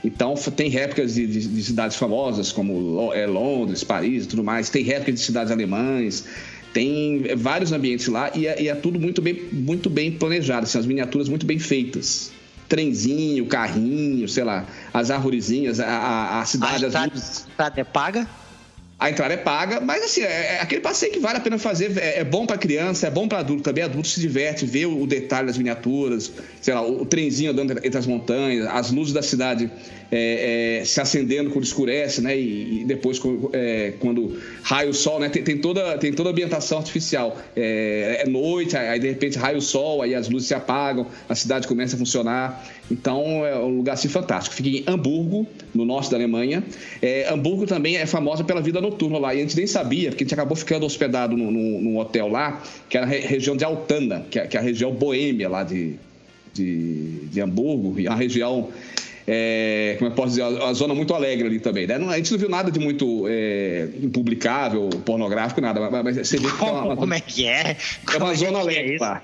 Então, 0.04 0.34
tem 0.34 0.70
réplicas 0.70 1.14
de, 1.14 1.28
de, 1.28 1.48
de 1.48 1.64
cidades 1.64 1.98
famosas, 1.98 2.52
como 2.52 3.12
é, 3.14 3.28
Londres, 3.28 3.84
Paris 3.84 4.24
e 4.24 4.28
tudo 4.28 4.44
mais. 4.44 4.70
Tem 4.70 4.84
réplicas 4.84 5.20
de 5.20 5.26
cidades 5.26 5.52
alemães. 5.52 6.26
Tem 6.74 7.24
vários 7.36 7.72
ambientes 7.72 8.08
lá 8.08 8.32
e 8.34 8.48
é, 8.48 8.64
e 8.64 8.68
é 8.70 8.74
tudo 8.74 9.00
muito 9.00 9.22
bem, 9.22 9.40
muito 9.52 9.90
bem 9.90 10.12
planejado. 10.14 10.64
Assim, 10.64 10.80
as 10.80 10.86
miniaturas 10.86 11.28
muito 11.28 11.46
bem 11.46 11.60
feitas 11.60 12.32
trenzinho, 12.72 13.46
carrinho, 13.48 14.30
sei 14.30 14.46
lá, 14.46 14.66
as 14.94 15.12
arvorezinhas, 15.12 15.82
a, 15.82 15.86
a, 15.86 16.42
a 16.42 16.46
cidade... 16.46 16.86
A 16.86 17.06
estrada 17.08 17.82
é 17.82 17.84
paga? 17.84 18.26
A 18.98 19.10
entrada 19.10 19.34
é 19.34 19.38
paga, 19.38 19.82
mas 19.82 20.04
assim, 20.04 20.22
é, 20.22 20.56
é 20.56 20.62
aquele 20.62 20.80
passeio 20.80 21.12
que 21.12 21.20
vale 21.20 21.40
a 21.40 21.42
pena 21.42 21.58
fazer. 21.58 21.98
É, 21.98 22.20
é 22.20 22.24
bom 22.24 22.46
para 22.46 22.58
criança, 22.58 23.08
é 23.08 23.12
bom 23.12 23.28
para 23.28 23.40
adulto 23.40 23.62
também. 23.64 23.84
Adulto 23.84 24.08
se 24.08 24.22
diverte, 24.22 24.66
vê 24.66 24.86
o, 24.86 25.02
o 25.02 25.08
detalhe 25.08 25.48
das 25.48 25.58
miniaturas, 25.58 26.32
sei 26.62 26.74
lá, 26.74 26.82
o, 26.82 27.02
o 27.02 27.06
trenzinho 27.06 27.52
andando 27.52 27.72
entre 27.72 27.98
as 27.98 28.08
montanhas, 28.08 28.68
as 28.68 28.90
luzes 28.90 29.12
da 29.12 29.22
cidade 29.22 29.70
é, 30.12 30.80
é, 30.82 30.86
se 30.86 31.00
acendendo 31.00 31.50
quando 31.52 31.64
escurece, 31.64 32.22
né? 32.22 32.38
E, 32.38 32.82
e 32.82 32.84
depois 32.84 33.20
é, 33.54 33.94
quando 34.00 34.38
raio 34.62 34.90
o 34.90 34.94
sol, 34.94 35.20
né? 35.22 35.30
Tem, 35.30 35.42
tem, 35.42 35.58
toda, 35.58 35.98
tem 35.98 36.12
toda 36.12 36.30
a 36.30 36.32
ambientação 36.34 36.80
artificial. 36.80 37.38
É, 37.56 38.24
é, 38.26 38.30
noite, 38.30 38.76
aí 38.76 39.00
de 39.00 39.08
repente 39.08 39.38
raio 39.38 39.60
o 39.60 39.62
sol, 39.62 40.02
aí 40.02 40.14
as 40.14 40.28
luzes 40.28 40.50
se 40.50 40.54
apagam, 40.54 41.08
a 41.30 41.34
cidade 41.36 41.66
começa 41.66 41.96
a 41.96 42.00
funcionar. 42.00 42.62
Então 42.92 43.46
é 43.46 43.58
um 43.58 43.78
lugar 43.78 43.94
assim 43.94 44.10
fantástico. 44.10 44.54
Fica 44.54 44.68
em 44.68 44.84
Hamburgo, 44.86 45.48
no 45.74 45.86
norte 45.86 46.12
da 46.12 46.18
Alemanha. 46.18 46.62
É, 47.02 47.32
Hamburgo 47.32 47.66
também 47.66 47.96
é 47.96 48.06
famosa 48.06 48.44
pela 48.44 48.62
vida 48.62 48.82
noturna 48.82 49.18
lá. 49.18 49.34
E 49.34 49.38
a 49.38 49.42
gente 49.42 49.56
nem 49.56 49.66
sabia, 49.66 50.10
porque 50.10 50.26
a 50.26 50.26
gente 50.26 50.34
acabou 50.34 50.58
ficando 50.58 50.86
hospedado 50.86 51.38
num, 51.38 51.98
hotel 51.98 52.28
lá, 52.28 52.62
que 52.90 52.98
era 52.98 53.06
a 53.06 53.10
região 53.10 53.56
de 53.56 53.64
Altana, 53.64 54.26
que 54.30 54.38
é, 54.38 54.46
que 54.46 54.58
é 54.58 54.60
a 54.60 54.64
região 54.64 54.92
boêmia 54.92 55.48
lá 55.48 55.64
de, 55.64 55.96
de, 56.54 57.28
de 57.28 57.40
Hamburgo, 57.40 57.98
e 57.98 58.08
a 58.08 58.16
região 58.16 58.70
é, 59.34 59.96
como 59.98 60.12
eu 60.12 60.14
posso 60.14 60.30
dizer, 60.32 60.42
a 60.44 60.74
zona 60.74 60.94
muito 60.94 61.14
alegre 61.14 61.48
ali 61.48 61.58
também. 61.58 61.88
Né? 61.88 61.96
a 61.96 62.18
gente 62.18 62.32
não 62.34 62.38
viu 62.38 62.50
nada 62.50 62.70
de 62.70 62.82
muito 62.82 63.26
é, 63.30 63.88
impublicável, 64.02 64.90
pornográfico, 65.06 65.62
nada, 65.62 65.90
mas 66.04 66.18
você 66.18 66.38
vê 66.38 66.52
que 66.52 66.66
é 66.66 66.68
uma, 66.68 66.98
Como 66.98 67.14
é 67.14 67.22
que 67.22 67.48
é? 67.48 67.78
Como 68.06 68.26
é 68.26 68.28
uma 68.28 68.36
zona 68.36 68.58
é 68.58 68.62
alegre 68.62 68.98
lá. 69.00 69.24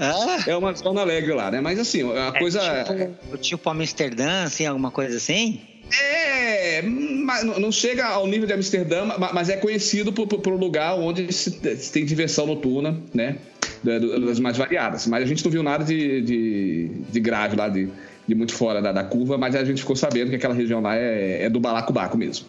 Ah? 0.00 0.44
É 0.46 0.56
uma 0.56 0.72
zona 0.72 1.02
alegre 1.02 1.34
lá, 1.34 1.50
né? 1.50 1.60
Mas 1.60 1.78
assim, 1.78 2.10
a 2.16 2.32
é 2.34 2.38
coisa. 2.38 2.84
Tipo, 2.84 3.36
tipo 3.36 3.68
Amsterdã, 3.68 4.44
assim, 4.44 4.64
alguma 4.64 4.90
coisa 4.90 5.18
assim? 5.18 5.60
É, 6.00 6.80
não 6.82 7.70
chega 7.70 8.06
ao 8.06 8.26
nível 8.26 8.46
de 8.46 8.54
Amsterdã, 8.54 9.04
mas 9.34 9.50
é 9.50 9.58
conhecido 9.58 10.14
por, 10.14 10.26
por, 10.26 10.40
por 10.40 10.54
um 10.54 10.56
lugar 10.56 10.94
onde 10.94 11.30
se 11.30 11.50
tem 11.92 12.06
diversão 12.06 12.46
noturna, 12.46 12.98
né? 13.12 13.36
Das 13.84 14.40
mais 14.40 14.56
variadas. 14.56 15.06
Mas 15.06 15.24
a 15.24 15.26
gente 15.26 15.44
não 15.44 15.52
viu 15.52 15.62
nada 15.62 15.84
de, 15.84 16.22
de, 16.22 16.90
de 17.10 17.20
grave 17.20 17.54
lá, 17.54 17.68
de, 17.68 17.88
de 18.26 18.34
muito 18.34 18.52
fora 18.52 18.82
da, 18.82 18.92
da, 18.92 19.04
curva, 19.04 19.38
mas 19.38 19.54
a 19.54 19.64
gente 19.64 19.80
ficou 19.80 19.96
sabendo 19.96 20.30
que 20.30 20.36
aquela 20.36 20.54
região 20.54 20.80
lá 20.80 20.96
é, 20.96 21.44
é 21.44 21.50
do 21.50 21.60
balacobaco 21.60 22.16
mesmo. 22.16 22.46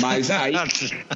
Mas 0.00 0.30
aí 0.30 0.54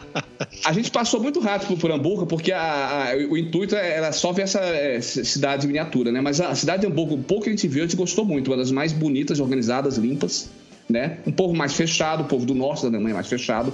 a 0.65 0.73
gente 0.73 0.91
passou 0.91 1.21
muito 1.21 1.41
rápido 1.41 1.77
por, 1.77 1.91
Hamburgo, 1.91 2.27
porque 2.27 2.53
a, 2.53 3.13
a, 3.13 3.17
o 3.17 3.37
intuito 3.37 3.75
era 3.75 4.13
só 4.13 4.33
ver 4.33 4.43
essa 4.43 4.61
é, 4.61 5.01
cidade 5.01 5.67
miniatura, 5.67 6.13
né? 6.13 6.21
Mas 6.21 6.41
a 6.41 6.55
cidade 6.55 6.83
de 6.83 6.87
Hamburgo, 6.87 7.15
o 7.15 7.23
pouco 7.23 7.45
que 7.45 7.51
a 7.51 7.53
gente 7.53 7.67
viu, 7.67 7.83
a 7.83 7.87
gente 7.87 7.97
gostou 7.97 8.25
muito, 8.25 8.51
uma 8.51 8.57
das 8.57 8.71
mais 8.71 8.93
bonitas, 8.93 9.41
organizadas, 9.41 9.97
limpas. 9.97 10.51
Né? 10.87 11.17
Um 11.27 11.33
povo 11.33 11.55
mais 11.55 11.73
fechado, 11.73 12.25
o 12.25 12.27
povo 12.27 12.45
do 12.45 12.55
norte 12.55 12.83
da 12.83 12.89
Alemanha 12.89 13.15
mais 13.15 13.27
fechado. 13.27 13.73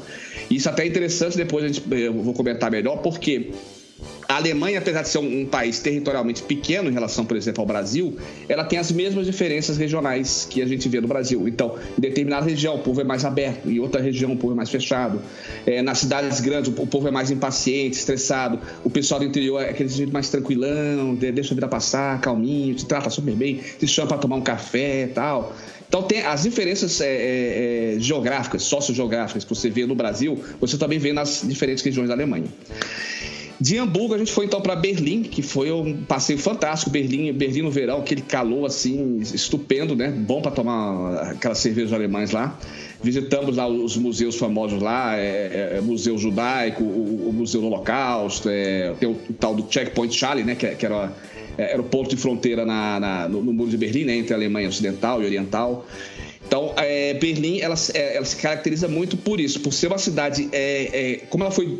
Isso 0.49 0.68
até 0.68 0.84
é 0.84 0.86
interessante, 0.86 1.36
depois 1.36 1.64
a 1.64 1.66
gente, 1.66 1.82
eu 1.91 2.12
vou 2.12 2.32
comentar 2.32 2.70
melhor, 2.70 2.99
porque 2.99 3.51
a 4.31 4.37
Alemanha, 4.37 4.78
apesar 4.78 5.03
de 5.03 5.09
ser 5.09 5.18
um, 5.18 5.45
país 5.45 5.81
territorialmente 5.81 6.43
pequeno 6.43 6.89
em 6.89 6.93
relação, 6.93 7.24
por 7.24 7.37
exemplo, 7.37 7.61
ao 7.62 7.66
Brasil, 7.66 8.16
ela 8.49 8.62
tem 8.62 8.78
as 8.78 8.93
mesmas 8.93 9.26
diferenças 9.26 9.76
regionais 9.76 10.47
que 10.49 10.62
a 10.62 10.66
gente 10.66 10.89
vê 10.89 11.01
no 11.01 11.09
Brasil. 11.09 11.49
Então, 11.49 11.76
em 11.99 12.01
determinada 12.01 12.47
região 12.47 12.76
o 12.76 12.78
povo 12.78 13.01
é 13.01 13.05
mais 13.05 13.24
aberto, 13.24 13.68
em 13.68 13.81
outra 13.81 14.01
região 14.01 14.33
o 14.33 14.37
povo 14.37 14.53
é 14.53 14.57
mais 14.57 14.70
fechado. 14.70 15.20
É, 15.66 15.83
nas 15.83 15.99
cidades 15.99 16.41
grandes 16.41 16.70
o, 16.70 16.87
povo 16.87 17.09
é 17.09 17.11
mais 17.11 17.33
impaciente, 17.33 17.97
estressado. 17.97 18.61
O 18.85 18.91
pessoal 18.91 19.18
do 19.18 19.26
interior 19.26 19.61
é 19.62 19.70
aquele 19.70 19.89
jeito 19.89 20.12
mais 20.12 20.28
tranquilão, 20.28 21.16
deixa 21.16 21.53
a 21.53 21.57
vida 21.57 21.66
passar, 21.66 22.20
calminho, 22.20 22.72
te 22.76 22.87
trata 22.87 23.11
super 23.11 23.35
bem, 23.35 23.61
te 23.78 23.87
chama 23.89 24.09
para 24.09 24.18
tomar 24.18 24.37
um 24.37 24.43
café 24.43 25.05
e 25.05 25.09
tal. 25.09 25.57
Então, 25.89 26.05
tem 26.05 26.22
as 26.22 26.45
diferenças 26.45 27.01
é, 27.01 27.07
é, 27.07 27.95
é, 27.97 27.99
geográficas, 27.99 28.62
sociogeográficas 28.62 29.43
que 29.43 29.51
você 29.53 29.68
vê 29.68 29.85
no 29.87 29.97
Brasil, 29.97 30.41
você 30.61 30.78
também 30.78 31.01
vê 31.01 31.12
nas 31.12 31.43
diferentes 31.45 31.83
regiões 31.83 32.07
da 32.07 32.14
Alemanha. 32.14 32.47
De 33.61 33.77
Hamburgo 33.77 34.15
a 34.15 34.19
gente 34.19 34.33
foi 34.33 34.47
então 34.47 34.59
para 34.63 34.75
Berlim, 34.75 35.23
que 35.23 35.43
foi 35.43 35.71
um 35.71 36.03
passeio 36.05 36.39
fantástico. 36.39 36.91
Berlim, 36.91 37.31
Berlim 37.31 37.61
no 37.61 37.71
verão, 37.71 37.99
aquele 37.99 38.23
calor 38.23 38.65
assim 38.65 39.19
estupendo, 39.19 39.95
né? 39.95 40.09
Bom 40.09 40.41
para 40.41 40.51
tomar 40.51 41.33
aquelas 41.33 41.59
cervejas 41.59 41.93
alemãs 41.93 42.31
lá. 42.31 42.59
Visitamos 43.03 43.57
lá 43.57 43.69
os 43.69 43.99
museus 43.99 44.37
famosos 44.37 44.81
lá, 44.81 45.19
é, 45.19 45.73
é, 45.75 45.77
é 45.77 45.81
Museu 45.83 46.17
Judaico, 46.17 46.83
o, 46.83 47.29
o, 47.29 47.33
Museu 47.35 47.61
do 47.61 47.67
Holocausto, 47.67 48.49
é, 48.49 48.95
tem 48.99 49.07
o, 49.07 49.13
o, 49.13 49.33
tal 49.35 49.55
do 49.55 49.71
Checkpoint 49.71 50.15
Charlie, 50.15 50.45
né? 50.45 50.55
Que, 50.55 50.75
que 50.75 50.87
era, 50.87 51.13
é, 51.59 51.73
era 51.73 51.83
o 51.83 51.85
ponto 51.85 52.09
de 52.09 52.17
fronteira 52.17 52.65
na, 52.65 52.99
na, 52.99 53.29
no, 53.29 53.43
no, 53.43 53.53
muro 53.53 53.71
de 53.71 53.77
Berlim, 53.77 54.05
né? 54.05 54.17
Entre 54.17 54.33
a 54.33 54.37
Alemanha 54.39 54.71
Ocidental 54.71 55.23
e 55.23 55.27
Oriental. 55.27 55.87
Então, 56.47 56.73
é, 56.79 57.13
Berlim, 57.13 57.61
ela, 57.61 57.75
ela, 57.95 58.25
se 58.25 58.37
caracteriza 58.37 58.89
muito 58.89 59.19
por 59.19 59.39
isso, 59.39 59.61
por 59.61 59.73
ser 59.73 59.89
uma 59.89 59.99
cidade, 59.99 60.49
é, 60.51 61.13
é, 61.13 61.17
como 61.29 61.45
ela 61.45 61.51
foi 61.51 61.79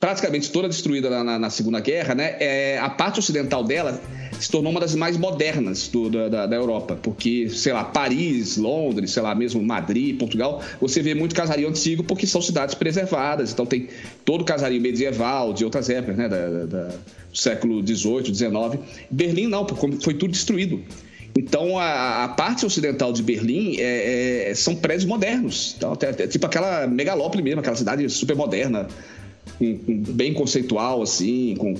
praticamente 0.00 0.50
toda 0.50 0.66
destruída 0.66 1.22
na, 1.22 1.38
na 1.38 1.50
Segunda 1.50 1.78
Guerra, 1.78 2.14
né? 2.14 2.36
É, 2.40 2.78
a 2.78 2.88
parte 2.88 3.20
ocidental 3.20 3.62
dela 3.62 4.00
se 4.40 4.50
tornou 4.50 4.72
uma 4.72 4.80
das 4.80 4.94
mais 4.94 5.18
modernas 5.18 5.88
do, 5.88 6.08
da, 6.08 6.46
da, 6.46 6.56
Europa, 6.56 6.98
porque, 7.02 7.50
sei 7.50 7.74
lá, 7.74 7.84
Paris, 7.84 8.56
Londres, 8.56 9.10
sei 9.10 9.22
lá, 9.22 9.34
mesmo 9.34 9.62
Madrid, 9.62 10.18
Portugal, 10.18 10.62
você 10.80 11.02
vê 11.02 11.14
muito 11.14 11.34
casario 11.34 11.68
antigo 11.68 12.02
porque 12.02 12.26
são 12.26 12.40
cidades 12.40 12.74
preservadas, 12.74 13.52
então 13.52 13.66
tem 13.66 13.88
todo 14.24 14.40
o 14.40 14.44
casario 14.44 14.80
medieval 14.80 15.52
de 15.52 15.66
outras 15.66 15.90
épocas, 15.90 16.16
né? 16.16 16.28
Da, 16.30 16.64
da, 16.64 16.88
do 17.30 17.36
século 17.36 17.86
XVIII, 17.86 18.34
XIX. 18.34 18.82
Berlim 19.10 19.48
não, 19.48 19.66
foi 19.68 20.14
tudo 20.14 20.32
destruído. 20.32 20.82
Então, 21.36 21.78
a, 21.78 22.24
a, 22.24 22.28
parte 22.28 22.66
ocidental 22.66 23.12
de 23.12 23.22
Berlim 23.22 23.76
é, 23.78 24.50
é, 24.50 24.54
são 24.54 24.74
prédios 24.74 25.04
modernos. 25.04 25.74
Então, 25.76 25.92
até, 25.92 26.08
até, 26.08 26.26
tipo 26.26 26.44
aquela 26.44 26.86
megalópole 26.86 27.42
mesmo, 27.42 27.60
aquela 27.60 27.76
cidade 27.76 28.08
super 28.08 28.34
moderna, 28.34 28.88
bem 29.60 30.32
conceitual, 30.32 31.02
assim, 31.02 31.54
com, 31.58 31.74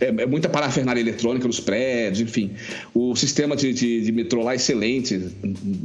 é, 0.00 0.06
é, 0.06 0.26
muita 0.26 0.48
parafernália 0.48 1.00
eletrônica 1.00 1.46
nos 1.46 1.58
prédios, 1.58 2.20
enfim. 2.20 2.52
O 2.94 3.16
sistema 3.16 3.56
de, 3.56 3.72
de, 3.72 4.02
de, 4.02 4.12
metrô 4.12 4.42
lá 4.42 4.52
é 4.52 4.56
excelente, 4.56 5.20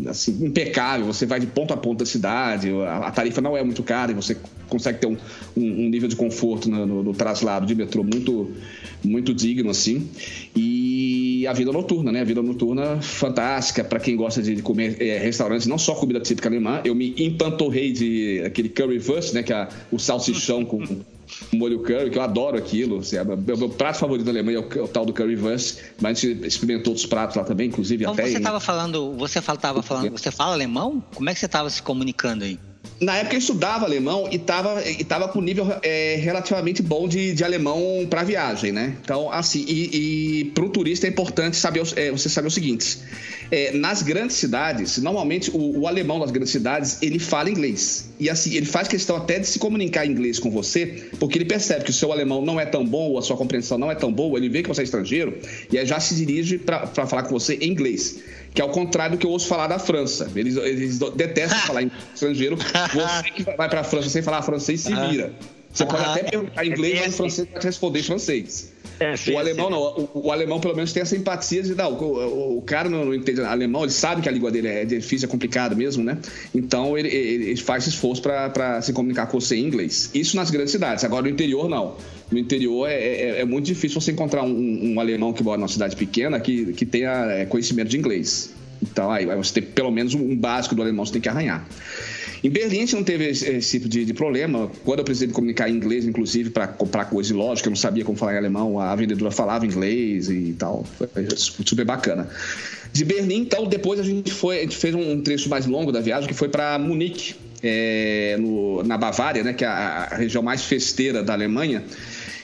assim, 0.07 0.45
impecável. 0.45 1.07
Você 1.07 1.25
vai 1.25 1.39
de 1.39 1.47
ponto 1.47 1.73
a 1.73 1.77
ponto 1.77 1.99
da 1.99 2.05
cidade, 2.05 2.69
a, 2.69 3.07
a 3.07 3.11
tarifa 3.11 3.41
não 3.41 3.57
é 3.57 3.63
muito 3.63 3.81
cara 3.81 4.11
e 4.11 4.15
você 4.15 4.37
consegue 4.67 4.99
ter 4.99 5.07
um, 5.07 5.17
um, 5.57 5.85
um 5.85 5.89
nível 5.89 6.07
de 6.07 6.15
conforto 6.15 6.69
no, 6.69 6.85
no, 6.85 7.03
no, 7.03 7.13
traslado 7.13 7.65
de 7.65 7.73
metrô 7.73 8.03
muito, 8.03 8.51
muito 9.03 9.33
digno, 9.33 9.71
assim. 9.71 10.07
E 10.55 11.28
a 11.47 11.53
vida 11.53 11.71
noturna, 11.71 12.11
né? 12.11 12.21
A 12.21 12.23
vida 12.23 12.41
noturna 12.41 13.01
fantástica 13.01 13.83
para 13.83 13.99
quem 13.99 14.15
gosta 14.15 14.41
de 14.41 14.61
comer 14.61 15.01
é, 15.01 15.17
restaurantes, 15.17 15.67
não 15.67 15.77
só 15.77 15.95
comida 15.95 16.19
típica 16.19 16.49
alemã. 16.49 16.81
Eu 16.83 16.95
me 16.95 17.13
empantorrei 17.17 17.91
de 17.91 18.41
aquele 18.45 18.69
currywurst, 18.69 19.33
né? 19.33 19.43
Que 19.43 19.53
é 19.53 19.67
o 19.91 19.99
salsichão 19.99 20.65
com 20.65 20.83
molho 21.53 21.79
curry, 21.79 22.09
que 22.09 22.17
eu 22.17 22.21
adoro 22.21 22.57
aquilo. 22.57 22.99
Assim, 22.99 23.17
é 23.17 23.23
meu, 23.23 23.69
prato 23.69 23.99
favorito 23.99 24.25
da 24.25 24.31
Alemanha 24.31 24.57
é 24.57 24.61
o, 24.61 24.79
é 24.79 24.83
o, 24.83 24.87
tal 24.87 25.05
do 25.05 25.13
currywurst, 25.13 25.79
mas 26.01 26.17
a 26.17 26.21
gente 26.21 26.45
experimentou 26.45 26.91
outros 26.91 27.05
pratos 27.05 27.35
lá 27.35 27.43
também, 27.43 27.67
inclusive 27.67 28.03
então 28.03 28.13
até... 28.13 28.27
você 28.27 28.37
estava 28.37 28.59
falando, 28.59 29.13
você 29.13 29.39
estava 29.39 29.81
falando, 29.81 30.11
você 30.11 30.31
fala 30.31 30.53
alemão? 30.53 31.03
Como 31.13 31.29
é 31.29 31.33
que 31.33 31.39
você 31.39 31.45
estava 31.45 31.69
se 31.69 31.81
comunicando 31.81 32.43
aí? 32.43 32.59
Na 33.01 33.17
época 33.17 33.35
eu 33.35 33.39
estudava 33.39 33.85
alemão 33.85 34.27
e 34.29 34.35
estava 34.35 34.83
e 34.87 35.03
tava 35.03 35.27
com 35.29 35.41
nível 35.41 35.65
é, 35.81 36.17
relativamente 36.21 36.81
bom 36.81 37.07
de, 37.07 37.33
de 37.33 37.43
alemão 37.43 38.05
para 38.09 38.23
viagem, 38.23 38.71
né? 38.71 38.97
Então, 39.01 39.31
assim, 39.31 39.63
e, 39.67 40.41
e 40.41 40.45
para 40.45 40.65
o 40.65 40.69
turista 40.69 41.07
é 41.07 41.09
importante 41.09 41.55
saber, 41.55 41.81
é, 41.95 42.11
você 42.11 42.27
saber 42.27 42.49
o 42.49 42.51
seguinte: 42.51 42.99
é, 43.49 43.71
nas 43.71 44.01
grandes 44.01 44.35
cidades, 44.35 44.97
normalmente 44.97 45.49
o, 45.51 45.79
o, 45.79 45.87
alemão 45.87 46.19
das 46.19 46.29
grandes 46.29 46.51
cidades 46.51 46.97
ele 47.01 47.19
fala 47.19 47.49
inglês. 47.49 48.09
E 48.19 48.29
assim, 48.29 48.53
ele 48.55 48.65
faz 48.65 48.87
questão 48.87 49.15
até 49.15 49.39
de 49.39 49.47
se 49.47 49.59
comunicar 49.59 50.05
em 50.05 50.11
inglês 50.11 50.37
com 50.37 50.51
você, 50.51 51.07
porque 51.19 51.37
ele 51.37 51.45
percebe 51.45 51.85
que 51.85 51.91
o 51.91 51.93
seu 51.93 52.11
alemão 52.11 52.43
não 52.43 52.59
é 52.59 52.65
tão 52.65 52.85
bom, 52.85 53.11
ou 53.11 53.17
a 53.17 53.21
sua 53.21 53.37
compreensão 53.37 53.77
não 53.77 53.89
é 53.89 53.95
tão 53.95 54.11
boa, 54.11 54.37
ele 54.37 54.49
vê 54.49 54.61
que 54.61 54.67
você 54.67 54.81
é 54.81 54.83
estrangeiro 54.83 55.37
e 55.71 55.77
aí 55.77 55.85
já 55.85 55.99
se 56.01 56.15
dirige 56.15 56.57
para 56.57 56.85
falar 56.87 57.23
com 57.23 57.29
você 57.29 57.55
em 57.55 57.69
inglês 57.69 58.19
que 58.53 58.61
é 58.61 58.65
o 58.65 58.69
contrário 58.69 59.15
do 59.15 59.19
que 59.19 59.25
eu 59.25 59.31
ouço 59.31 59.47
falar 59.47 59.67
da 59.67 59.79
França. 59.79 60.31
Eles, 60.35 60.55
eles 60.57 60.99
detestam 61.15 61.59
falar 61.59 61.83
em 61.83 61.91
estrangeiro. 62.13 62.57
Você 62.57 63.31
que 63.31 63.43
vai 63.43 63.69
para 63.69 63.81
a 63.81 63.83
França 63.83 64.09
sem 64.09 64.21
falar 64.21 64.41
francês, 64.41 64.81
se 64.81 64.93
vira. 64.93 65.33
Você 65.71 65.85
pode 65.85 66.03
até 66.03 66.23
perguntar 66.23 66.65
inglês, 66.65 66.99
mas 66.99 67.13
o 67.13 67.17
francês 67.17 67.47
vai 67.51 67.61
responder 67.61 67.99
em 67.99 68.03
francês. 68.03 68.73
É, 68.99 69.15
sim, 69.15 69.33
o 69.33 69.37
alemão 69.37 69.67
sim. 69.67 69.71
não, 69.71 69.79
o, 69.81 70.27
o, 70.27 70.31
alemão 70.31 70.59
pelo 70.59 70.75
menos 70.75 70.91
tem 70.91 71.01
essa 71.01 71.15
empatia 71.15 71.63
de 71.63 71.73
não, 71.73 71.93
o, 71.93 72.57
o, 72.57 72.61
cara 72.61 72.89
não, 72.89 73.05
não, 73.05 73.13
entende 73.13 73.41
alemão, 73.41 73.83
ele 73.83 73.91
sabe 73.91 74.21
que 74.21 74.27
a 74.27 74.31
língua 74.31 74.51
dele 74.51 74.67
é 74.67 74.83
difícil, 74.83 75.27
é 75.27 75.31
complicada 75.31 75.73
mesmo, 75.73 76.03
né? 76.03 76.17
Então 76.53 76.97
ele, 76.97 77.07
ele 77.07 77.55
faz 77.57 77.87
esforço 77.87 78.21
para 78.21 78.81
se 78.81 78.91
comunicar 78.91 79.27
com 79.27 79.39
você 79.39 79.55
em 79.55 79.65
inglês. 79.65 80.09
Isso 80.13 80.35
nas 80.35 80.51
grandes 80.51 80.71
cidades, 80.71 81.03
agora 81.03 81.23
no 81.23 81.29
interior 81.29 81.69
não. 81.69 81.95
No 82.29 82.37
interior 82.37 82.87
é, 82.87 82.93
é, 82.93 83.41
é 83.41 83.45
muito 83.45 83.65
difícil 83.65 84.01
você 84.01 84.11
encontrar 84.11 84.43
um, 84.43 84.93
um, 84.93 84.99
alemão 84.99 85.31
que 85.31 85.41
mora 85.43 85.57
numa 85.57 85.67
cidade 85.67 85.95
pequena 85.95 86.39
que, 86.39 86.73
que 86.73 86.85
tenha 86.85 87.25
é, 87.31 87.45
conhecimento 87.45 87.87
de 87.87 87.97
inglês. 87.97 88.53
Então 88.81 89.11
aí 89.11 89.25
você 89.25 89.61
tem 89.61 89.63
pelo 89.63 89.91
menos 89.91 90.13
um 90.13 90.35
básico 90.35 90.75
do 90.75 90.81
alemão 90.81 91.05
você 91.05 91.13
tem 91.13 91.21
que 91.21 91.29
arranhar. 91.29 91.65
Em 92.43 92.49
Berlim 92.49 92.77
a 92.77 92.79
gente 92.81 92.95
não 92.95 93.03
teve 93.03 93.29
esse, 93.29 93.49
esse 93.49 93.71
tipo 93.71 93.89
de, 93.89 94.05
de, 94.05 94.13
problema. 94.13 94.71
Quando 94.85 94.99
eu 94.99 95.05
precisei 95.05 95.27
comunicar 95.27 95.69
em 95.69 95.73
inglês, 95.75 96.05
inclusive, 96.05 96.49
para 96.49 96.67
comprar 96.67 97.05
coisa 97.05 97.27
de 97.27 97.33
lógica, 97.33 97.67
eu 97.67 97.71
não 97.71 97.77
sabia 97.77 98.05
como 98.05 98.17
falar 98.17 98.35
em 98.35 98.37
alemão, 98.37 98.79
a 98.79 98.95
vendedora 98.95 99.31
falava 99.31 99.65
inglês 99.65 100.29
e 100.29 100.55
tal. 100.57 100.85
Foi 100.97 101.09
super 101.35 101.85
bacana. 101.85 102.29
De 102.93 103.05
Berlim, 103.05 103.41
então, 103.41 103.67
depois 103.67 103.99
a 103.99 104.03
gente 104.03 104.31
foi, 104.31 104.59
a 104.59 104.61
gente 104.61 104.77
fez 104.77 104.95
um 104.95 105.21
trecho 105.21 105.49
mais 105.49 105.65
longo 105.65 105.91
da 105.91 105.99
viagem, 105.99 106.27
que 106.27 106.33
foi 106.33 106.49
para 106.49 106.79
Munique, 106.79 107.35
é, 107.61 108.37
no, 108.39 108.83
na 108.83 108.97
Bavária, 108.97 109.43
né, 109.43 109.53
que 109.53 109.63
é 109.63 109.67
a, 109.67 110.07
a 110.11 110.15
região 110.15 110.41
mais 110.41 110.63
festeira 110.63 111.21
da 111.21 111.33
Alemanha. 111.33 111.83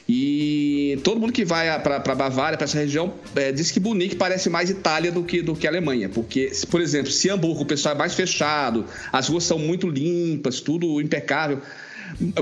E 0.07 0.54
todo 0.97 1.19
mundo 1.19 1.33
que 1.33 1.45
vai 1.45 1.79
para 1.79 1.95
a 1.97 2.15
Bavária, 2.15 2.57
para 2.57 2.65
essa 2.65 2.77
região, 2.77 3.13
é, 3.35 3.51
diz 3.51 3.71
que 3.71 3.79
Munique 3.79 4.15
parece 4.15 4.49
mais 4.49 4.69
Itália 4.69 5.11
do 5.11 5.23
que, 5.23 5.41
do 5.41 5.55
que 5.55 5.67
Alemanha. 5.67 6.09
Porque, 6.09 6.51
por 6.69 6.81
exemplo, 6.81 7.11
se 7.11 7.29
Hamburgo 7.29 7.63
o 7.63 7.65
pessoal 7.65 7.95
é 7.95 7.97
mais 7.97 8.13
fechado, 8.13 8.85
as 9.11 9.27
ruas 9.27 9.43
são 9.43 9.57
muito 9.57 9.87
limpas, 9.89 10.59
tudo 10.59 11.01
impecável. 11.01 11.61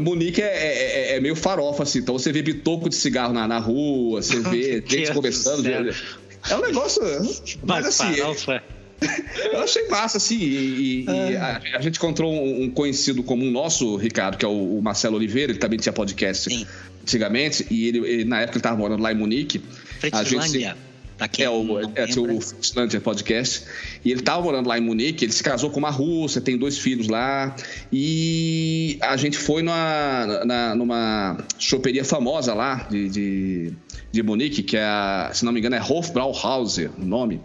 Munique 0.01 0.41
é, 0.41 0.45
é, 0.45 1.13
é, 1.13 1.15
é, 1.15 1.19
meio 1.19 1.35
farofa, 1.35 1.83
assim. 1.83 1.99
Então 1.99 2.17
você 2.17 2.31
vê 2.31 2.41
bitoco 2.41 2.89
de 2.89 2.95
cigarro 2.95 3.33
na, 3.33 3.47
na 3.47 3.59
rua, 3.59 4.21
você 4.21 4.39
vê 4.41 4.83
gente 4.85 5.13
conversando. 5.13 5.67
É 5.67 6.55
um 6.55 6.61
negócio. 6.61 7.01
Mas 7.63 7.85
assim. 7.85 8.13
Farofa. 8.15 8.63
Eu 9.51 9.59
achei 9.59 9.87
massa, 9.89 10.17
assim, 10.17 10.39
e, 10.39 11.03
e 11.05 11.35
a, 11.35 11.61
a, 11.75 11.81
gente 11.81 11.97
encontrou 11.97 12.33
um, 12.33 12.63
um, 12.63 12.69
conhecido 12.69 13.21
comum 13.21 13.51
nosso, 13.51 13.97
Ricardo, 13.97 14.37
que 14.37 14.45
é 14.45 14.47
o, 14.47 14.77
o 14.77 14.81
Marcelo 14.81 15.17
Oliveira, 15.17 15.51
ele 15.51 15.59
também 15.59 15.77
tinha 15.77 15.91
podcast 15.91 16.49
Sim 16.49 16.65
antigamente, 17.03 17.67
e 17.69 17.87
ele, 17.87 17.99
ele, 17.99 18.25
na 18.25 18.41
época 18.41 18.57
ele 18.57 18.59
estava 18.59 18.77
morando 18.77 19.03
lá 19.03 19.11
em 19.11 19.15
Munique. 19.15 19.61
A 20.11 20.23
gente, 20.23 20.65
é 21.37 21.49
o, 21.49 21.79
é, 21.95 22.05
o 22.05 22.41
Fritzlander 22.41 22.99
podcast. 23.01 23.63
E 24.03 24.11
ele 24.11 24.19
estava 24.19 24.41
morando 24.41 24.67
lá 24.67 24.77
em 24.77 24.81
Munique, 24.81 25.25
ele 25.25 25.31
se 25.31 25.43
casou 25.43 25.69
com 25.69 25.79
uma 25.79 25.89
russa, 25.89 26.41
tem 26.41 26.57
dois 26.57 26.77
filhos 26.77 27.07
lá. 27.07 27.55
E 27.91 28.97
a 29.01 29.15
gente 29.15 29.37
foi 29.37 29.61
numa, 29.61 30.43
na, 30.45 30.75
numa 30.75 31.37
choperia 31.57 32.03
famosa 32.03 32.53
lá 32.53 32.87
de, 32.89 33.09
de, 33.09 33.73
de 34.11 34.23
Munique, 34.23 34.63
que 34.63 34.75
é, 34.75 34.83
a, 34.83 35.31
se 35.33 35.45
não 35.45 35.51
me 35.51 35.59
engano, 35.59 35.75
é 35.75 35.81
Hofbrauhauser, 35.81 36.89
o 36.97 37.05
nome. 37.05 37.41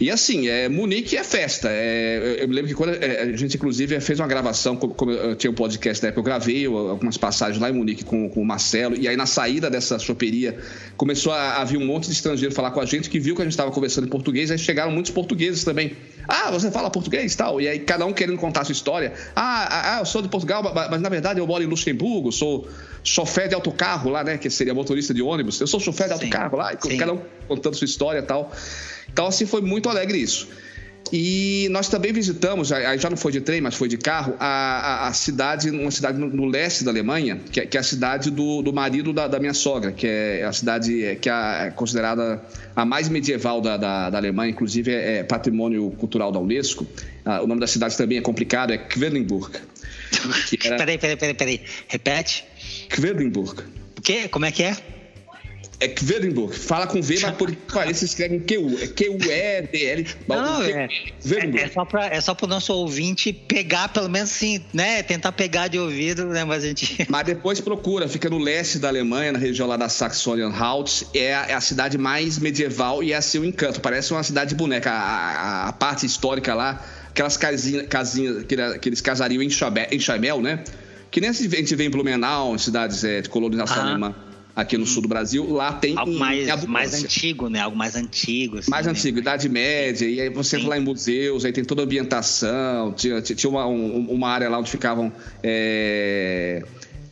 E 0.00 0.10
assim, 0.10 0.48
é, 0.48 0.66
Munique 0.66 1.14
é 1.14 1.22
festa. 1.22 1.68
É, 1.70 2.38
eu 2.40 2.48
me 2.48 2.54
lembro 2.54 2.70
que 2.70 2.74
quando 2.74 2.94
é, 2.94 3.20
a 3.20 3.36
gente, 3.36 3.58
inclusive, 3.58 4.00
fez 4.00 4.18
uma 4.18 4.26
gravação, 4.26 4.74
como 4.74 5.12
eu 5.12 5.36
tinha 5.36 5.50
um 5.50 5.54
podcast 5.54 6.00
da 6.00 6.08
época, 6.08 6.20
eu 6.20 6.24
gravei 6.24 6.64
algumas 6.64 7.18
passagens 7.18 7.60
lá 7.60 7.68
em 7.68 7.74
Munique 7.74 8.02
com, 8.02 8.26
com 8.30 8.40
o 8.40 8.44
Marcelo, 8.44 8.96
e 8.96 9.06
aí 9.06 9.14
na 9.14 9.26
saída 9.26 9.68
dessa 9.68 9.98
choperia 9.98 10.56
começou 10.96 11.34
a, 11.34 11.60
a 11.60 11.64
vir 11.64 11.76
um 11.76 11.84
monte 11.84 12.06
de 12.06 12.12
estrangeiro 12.12 12.54
falar 12.54 12.70
com 12.70 12.80
a 12.80 12.86
gente, 12.86 13.10
que 13.10 13.20
viu 13.20 13.36
que 13.36 13.42
a 13.42 13.44
gente 13.44 13.52
estava 13.52 13.70
conversando 13.70 14.06
em 14.06 14.10
português, 14.10 14.50
aí 14.50 14.56
chegaram 14.56 14.90
muitos 14.90 15.12
portugueses 15.12 15.64
também. 15.64 15.94
Ah, 16.26 16.50
você 16.50 16.70
fala 16.70 16.88
português 16.88 17.34
e 17.34 17.36
tal. 17.36 17.60
E 17.60 17.68
aí 17.68 17.80
cada 17.80 18.06
um 18.06 18.12
querendo 18.12 18.38
contar 18.38 18.62
a 18.62 18.64
sua 18.64 18.72
história. 18.72 19.12
Ah, 19.36 19.66
ah, 19.68 19.96
ah 19.96 20.00
eu 20.00 20.06
sou 20.06 20.22
de 20.22 20.28
Portugal, 20.28 20.62
mas, 20.62 20.90
mas, 20.90 21.02
na 21.02 21.08
verdade 21.10 21.40
eu 21.40 21.46
moro 21.46 21.62
em 21.62 21.66
Luxemburgo, 21.66 22.32
sou 22.32 22.66
chofer 23.02 23.48
de 23.48 23.54
autocarro 23.54 24.10
lá, 24.10 24.22
né? 24.22 24.38
Que 24.38 24.50
seria 24.50 24.74
motorista 24.74 25.12
de 25.12 25.22
ônibus. 25.22 25.60
Eu 25.60 25.66
sou 25.66 25.80
chofer 25.80 26.06
de 26.06 26.14
autocarro 26.14 26.56
lá, 26.56 26.72
e 26.72 26.96
cada 26.96 27.12
um 27.12 27.20
contando 27.48 27.74
sua 27.74 27.84
história 27.84 28.20
e 28.20 28.22
tal. 28.22 28.52
Então, 29.12 29.26
assim, 29.26 29.46
foi 29.46 29.60
muito 29.60 29.88
alegre 29.88 30.18
isso. 30.18 30.48
E 31.12 31.66
nós 31.70 31.88
também 31.88 32.12
visitamos, 32.12 32.68
já 32.68 33.10
não 33.10 33.16
foi 33.16 33.32
de 33.32 33.40
trem, 33.40 33.60
mas 33.60 33.74
foi 33.74 33.88
de 33.88 33.96
carro, 33.96 34.34
a, 34.38 34.46
a, 34.46 35.08
a 35.08 35.12
cidade, 35.12 35.68
uma 35.70 35.90
cidade 35.90 36.18
no, 36.18 36.28
no, 36.28 36.46
leste 36.46 36.84
da 36.84 36.90
Alemanha, 36.92 37.40
que 37.50 37.60
é, 37.60 37.66
que 37.66 37.76
é 37.76 37.80
a 37.80 37.82
cidade 37.82 38.30
do, 38.30 38.62
do 38.62 38.72
marido 38.72 39.12
da, 39.12 39.26
da, 39.26 39.40
minha 39.40 39.54
sogra, 39.54 39.90
que 39.90 40.06
é 40.06 40.44
a 40.44 40.52
cidade 40.52 41.04
é, 41.04 41.16
que 41.16 41.28
é, 41.28 41.66
é 41.66 41.70
considerada 41.70 42.40
a 42.76 42.84
mais 42.84 43.08
medieval 43.08 43.60
da, 43.60 43.76
da, 43.76 44.10
da 44.10 44.18
Alemanha, 44.18 44.52
inclusive 44.52 44.92
é, 44.92 45.18
é, 45.18 45.22
patrimônio 45.24 45.90
cultural 45.98 46.30
da 46.30 46.38
Unesco. 46.38 46.86
Ah, 47.24 47.42
o 47.42 47.46
nome 47.46 47.60
da 47.60 47.66
cidade 47.66 47.96
também 47.96 48.18
é 48.18 48.20
complicado, 48.20 48.72
é 48.72 48.78
Quedlinburg. 48.78 49.58
Era... 50.64 50.76
peraí, 50.76 50.98
peraí, 50.98 51.16
peraí, 51.16 51.34
peraí. 51.34 51.60
Repete. 51.88 52.44
Quedlinburg. 52.90 53.62
O 53.98 54.02
quê? 54.02 54.28
Como 54.28 54.44
é 54.44 54.52
que 54.52 54.62
é? 54.62 54.76
É 55.80 55.88
Kvedenburg. 55.88 56.54
Fala 56.54 56.86
com 56.86 57.00
V, 57.00 57.18
mas 57.22 57.34
por 57.36 57.50
parece 57.72 58.04
escreve 58.04 58.40
QU. 58.40 58.78
É 58.82 58.86
Q-U-E-D-L. 58.86 60.06
Não, 60.28 60.62
é, 60.62 60.68
é, 60.68 61.62
é, 61.62 61.68
só 61.68 61.86
para 61.86 62.06
é 62.08 62.20
só 62.20 62.36
o 62.38 62.46
nosso 62.46 62.74
ouvinte 62.74 63.32
pegar, 63.32 63.88
pelo 63.88 64.06
menos 64.10 64.30
assim, 64.30 64.62
né? 64.74 65.02
Tentar 65.02 65.32
pegar 65.32 65.68
de 65.68 65.78
ouvido, 65.78 66.26
né? 66.26 66.44
Mas 66.44 66.64
a 66.64 66.66
gente. 66.66 66.98
Mas 67.08 67.24
depois 67.24 67.60
procura, 67.60 68.06
fica 68.06 68.28
no 68.28 68.36
leste 68.36 68.78
da 68.78 68.88
Alemanha, 68.88 69.32
na 69.32 69.38
região 69.38 69.66
lá 69.66 69.78
da 69.78 69.88
Saxonian-Anhalt. 69.88 71.04
É, 71.14 71.34
a, 71.34 71.46
é 71.46 71.54
a 71.54 71.60
cidade 71.62 71.96
mais 71.96 72.38
medieval 72.38 73.02
e 73.02 73.12
é 73.12 73.16
assim 73.16 73.38
o 73.38 73.44
encanto. 73.46 73.80
Parece 73.80 74.12
uma 74.12 74.22
cidade 74.22 74.50
de 74.50 74.56
boneca. 74.56 74.90
A, 74.90 74.94
a, 74.94 75.68
a 75.68 75.72
parte 75.72 76.04
histórica 76.04 76.52
lá, 76.52 76.84
aquelas 77.08 77.38
casinhas, 77.38 77.86
casinhas 77.86 78.44
aqueles 78.74 79.00
casariam 79.00 79.42
em 79.42 79.48
Chaimel, 79.48 80.42
né? 80.42 80.62
Que 81.10 81.20
nem 81.20 81.30
a 81.30 81.32
gente 81.32 81.74
vê 81.74 81.84
em 81.84 81.90
Blumenau, 81.90 82.54
em 82.54 82.58
cidades 82.58 83.02
é, 83.04 83.20
de 83.20 83.28
colonização 83.28 83.82
alemã 83.82 84.14
aqui 84.54 84.76
no 84.76 84.86
sul 84.86 85.02
do 85.02 85.08
Brasil, 85.08 85.50
lá 85.52 85.72
tem 85.72 85.96
algo 85.96 86.12
mais, 86.18 86.64
mais 86.66 86.92
antigo, 86.92 87.48
né? 87.48 87.60
Algo 87.60 87.76
mais 87.76 87.96
antigo. 87.96 88.58
Assim, 88.58 88.70
mais 88.70 88.86
né? 88.86 88.92
antigo, 88.92 89.18
Idade 89.18 89.48
Média, 89.48 90.06
e 90.06 90.20
aí 90.20 90.28
você 90.28 90.56
entra 90.56 90.70
lá 90.70 90.78
em 90.78 90.82
museus, 90.82 91.44
aí 91.44 91.52
tem 91.52 91.64
toda 91.64 91.82
a 91.82 91.84
ambientação, 91.84 92.92
tinha, 92.92 93.22
tinha 93.22 93.48
uma, 93.48 93.64
uma 93.66 94.28
área 94.28 94.48
lá 94.48 94.58
onde 94.58 94.70
ficavam. 94.70 95.12
É 95.42 96.62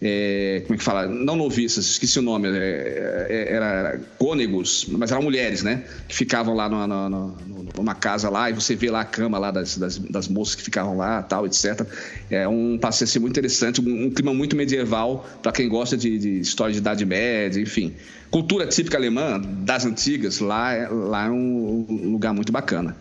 é, 0.00 0.62
como 0.64 0.74
é 0.74 0.78
que 0.78 0.84
fala? 0.84 1.06
Não 1.08 1.34
noviças, 1.34 1.84
esqueci 1.84 2.18
o 2.20 2.22
nome. 2.22 2.48
É, 2.48 3.26
é 3.28 3.52
era, 3.52 3.66
era 3.66 4.00
cônegos, 4.16 4.86
mas 4.90 5.10
eram 5.10 5.22
mulheres, 5.22 5.62
né? 5.62 5.82
Que 6.06 6.14
ficavam 6.14 6.54
lá 6.54 6.68
numa, 6.68 6.86
numa, 6.86 7.36
numa, 7.76 7.94
casa 7.94 8.30
lá 8.30 8.48
e 8.48 8.52
você 8.52 8.76
vê 8.76 8.90
lá 8.90 9.00
a 9.00 9.04
cama 9.04 9.38
lá 9.38 9.50
das, 9.50 9.76
das, 9.76 9.98
das 9.98 10.28
moças 10.28 10.54
que 10.54 10.62
ficavam 10.62 10.96
lá, 10.96 11.22
tal, 11.22 11.46
etc. 11.46 11.84
É 12.30 12.46
um 12.46 12.78
passeio 12.78 13.08
assim, 13.08 13.18
muito 13.18 13.32
interessante, 13.32 13.80
um, 13.80 14.06
um 14.06 14.10
clima 14.10 14.32
muito 14.32 14.54
medieval 14.54 15.28
para 15.42 15.50
quem 15.50 15.68
gosta 15.68 15.96
de, 15.96 16.16
de, 16.16 16.40
história 16.40 16.72
de 16.72 16.78
Idade 16.78 17.04
Média, 17.04 17.60
enfim. 17.60 17.94
Cultura 18.30 18.66
típica 18.66 18.98
alemã 18.98 19.40
das 19.40 19.84
antigas, 19.84 20.38
lá, 20.38 20.72
é, 20.74 20.86
lá 20.88 21.26
é 21.26 21.30
um 21.30 21.86
lugar 22.12 22.32
muito 22.32 22.52
bacana. 22.52 22.94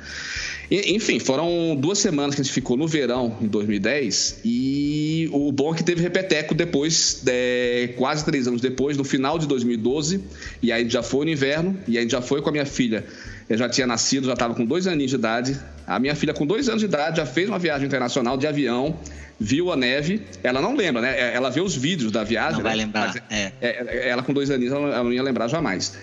Enfim, 0.70 1.18
foram 1.18 1.76
duas 1.76 1.97
semanas 1.97 2.36
que 2.36 2.41
a 2.41 2.43
gente 2.43 2.53
ficou 2.53 2.76
no 2.76 2.88
verão 2.88 3.38
em 3.41 3.47
2010 3.47 4.41
e 4.43 5.30
o 5.32 5.49
bom 5.51 5.74
é 5.74 5.78
que 5.78 5.84
teve 5.84 6.01
repeteco 6.01 6.53
depois, 6.53 7.24
é, 7.26 7.93
quase 7.95 8.26
três 8.26 8.47
anos 8.47 8.59
depois, 8.59 8.97
no 8.97 9.05
final 9.05 9.39
de 9.39 9.47
2012, 9.47 10.22
e 10.61 10.72
aí 10.72 10.89
já 10.89 11.01
foi 11.01 11.26
no 11.26 11.32
inverno, 11.32 11.78
e 11.88 11.97
aí 11.97 12.07
já 12.09 12.22
foi 12.22 12.41
com 12.41 12.49
a 12.49 12.51
minha 12.51 12.65
filha. 12.65 13.05
Eu 13.49 13.57
já 13.57 13.70
tinha 13.70 13.88
nascido, 13.88 14.28
já 14.28 14.34
estava 14.34 14.53
com 14.53 14.65
dois 14.65 14.88
aninhos 14.88 15.11
de 15.11 15.15
idade. 15.15 15.57
A 15.86 15.99
minha 15.99 16.15
filha, 16.15 16.34
com 16.34 16.45
dois 16.45 16.68
anos 16.68 16.82
de 16.82 16.86
idade, 16.86 17.18
já 17.18 17.26
fez 17.26 17.47
uma 17.47 17.57
viagem 17.57 17.88
internacional 17.88 18.38
de 18.38 18.45
avião, 18.45 18.99
viu 19.39 19.72
a 19.72 19.78
neve. 19.78 20.22
Ela 20.43 20.61
não 20.61 20.76
lembra, 20.76 21.01
né? 21.01 21.34
Ela 21.34 21.49
vê 21.49 21.61
os 21.61 21.74
vídeos 21.74 22.11
da 22.11 22.26
viagem. 22.26 22.57
Não 22.57 22.63
vai 22.63 22.76
né? 22.76 22.84
lembrar. 22.84 23.15
É. 23.30 23.51
É. 23.61 24.09
Ela 24.09 24.22
com 24.22 24.34
dois 24.34 24.51
aninhos, 24.51 24.74
ela 24.74 25.01
não 25.01 25.13
ia 25.13 25.24
lembrar 25.24 25.47
jamais. 25.47 25.97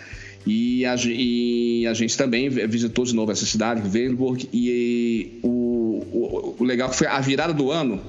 E 0.46 0.84
a, 0.84 0.94
e 1.06 1.86
a, 1.86 1.94
gente 1.94 2.16
também 2.16 2.48
visitou 2.50 3.04
de 3.04 3.14
novo 3.14 3.32
essa 3.32 3.46
cidade, 3.46 3.82
Weilburg, 3.88 4.48
e 4.52 5.38
o, 5.42 6.04
o, 6.12 6.56
o, 6.58 6.64
legal 6.64 6.92
foi 6.92 7.06
a 7.06 7.18
virada 7.20 7.54
do 7.54 7.70
ano. 7.70 8.00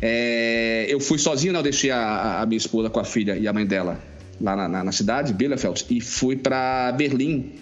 É, 0.00 0.86
eu 0.88 1.00
fui 1.00 1.18
sozinho, 1.18 1.52
não, 1.52 1.60
eu 1.60 1.64
deixei 1.64 1.90
a, 1.90 2.40
a, 2.40 2.46
minha 2.46 2.56
esposa 2.56 2.88
com 2.88 3.00
a 3.00 3.04
filha 3.04 3.36
e 3.36 3.48
a 3.48 3.52
mãe 3.52 3.66
dela 3.66 4.00
lá 4.40 4.56
na, 4.56 4.68
na, 4.68 4.84
na 4.84 4.92
cidade, 4.92 5.34
Bielefeld, 5.34 5.84
e 5.90 6.00
fui 6.00 6.36
para 6.36 6.92
Berlim 6.92 7.52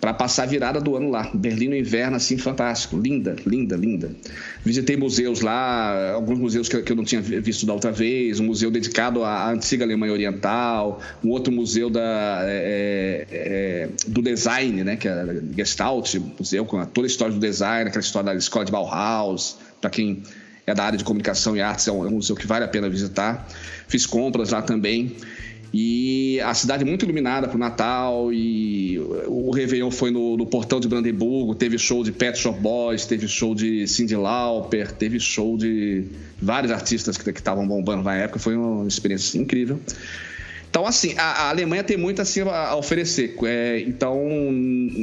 para 0.00 0.14
passar 0.14 0.44
a 0.44 0.46
virada 0.46 0.80
do 0.80 0.96
ano 0.96 1.10
lá. 1.10 1.30
Berlim 1.34 1.68
no 1.68 1.76
inverno, 1.76 2.16
assim, 2.16 2.38
fantástico. 2.38 2.96
Linda, 2.96 3.36
linda, 3.44 3.76
linda. 3.76 4.10
Visitei 4.64 4.96
museus 4.96 5.42
lá, 5.42 6.12
alguns 6.12 6.38
museus 6.38 6.68
que, 6.68 6.90
eu 6.90 6.96
não 6.96 7.04
tinha 7.04 7.20
visto 7.20 7.66
da 7.66 7.74
outra 7.74 7.92
vez, 7.92 8.40
um 8.40 8.46
museu 8.46 8.70
dedicado 8.70 9.22
à 9.22 9.50
antiga 9.50 9.84
Alemanha 9.84 10.12
Oriental, 10.12 11.00
um 11.22 11.28
outro 11.28 11.52
museu 11.52 11.90
da, 11.90 12.40
é, 12.44 13.26
é, 13.30 13.88
é 13.88 13.88
do 14.06 14.22
design, 14.22 14.82
né, 14.82 14.96
que 14.96 15.06
é 15.06 15.42
Gestalt, 15.56 16.14
museu 16.38 16.64
com 16.64 16.82
toda 16.86 17.06
a 17.06 17.10
história 17.10 17.34
do 17.34 17.40
design, 17.40 17.88
aquela 17.88 18.02
história 18.02 18.32
da 18.32 18.38
escola 18.38 18.64
de 18.64 18.72
Bauhaus, 18.72 19.58
para 19.80 19.90
quem 19.90 20.22
é 20.66 20.74
da 20.74 20.84
área 20.84 20.96
de 20.96 21.04
comunicação 21.04 21.56
e 21.56 21.60
artes, 21.60 21.86
é 21.88 21.90
é 21.90 21.92
um 21.92 22.10
museu 22.10 22.36
que 22.36 22.46
vale 22.46 22.64
a 22.64 22.68
pena 22.68 22.88
visitar. 22.88 23.46
Fiz 23.88 24.06
compras 24.06 24.50
lá 24.50 24.62
também. 24.62 25.16
E 25.72 26.40
a 26.40 26.52
cidade 26.52 26.84
muito 26.84 27.04
iluminada 27.04 27.46
para 27.46 27.56
o 27.56 27.58
Natal. 27.58 28.32
E 28.32 28.98
o 29.26 29.50
Réveillon 29.50 29.90
foi 29.90 30.10
no, 30.10 30.36
no, 30.36 30.46
Portão 30.46 30.80
de 30.80 30.88
Brandemburgo. 30.88 31.54
Teve 31.54 31.78
show 31.78 32.02
de 32.02 32.10
Pet 32.10 32.38
Shop 32.38 32.58
Boys, 32.58 33.06
teve 33.06 33.28
show 33.28 33.54
de 33.54 33.86
Cindy 33.86 34.16
Lauper, 34.16 34.90
teve 34.92 35.20
show 35.20 35.56
de 35.56 36.04
vários 36.40 36.72
artistas 36.72 37.16
que 37.16 37.30
estavam 37.30 37.66
bombando 37.66 38.02
na 38.02 38.14
época. 38.16 38.38
Foi 38.38 38.56
uma 38.56 38.88
experiência 38.88 39.38
incrível. 39.38 39.80
Então, 40.70 40.86
assim, 40.86 41.14
a, 41.18 41.22
a, 41.22 41.48
Alemanha 41.50 41.82
tem 41.82 41.96
muito 41.96 42.22
assim 42.22 42.42
a, 42.42 42.76
oferecer. 42.76 43.36
É, 43.44 43.80
então, 43.80 44.16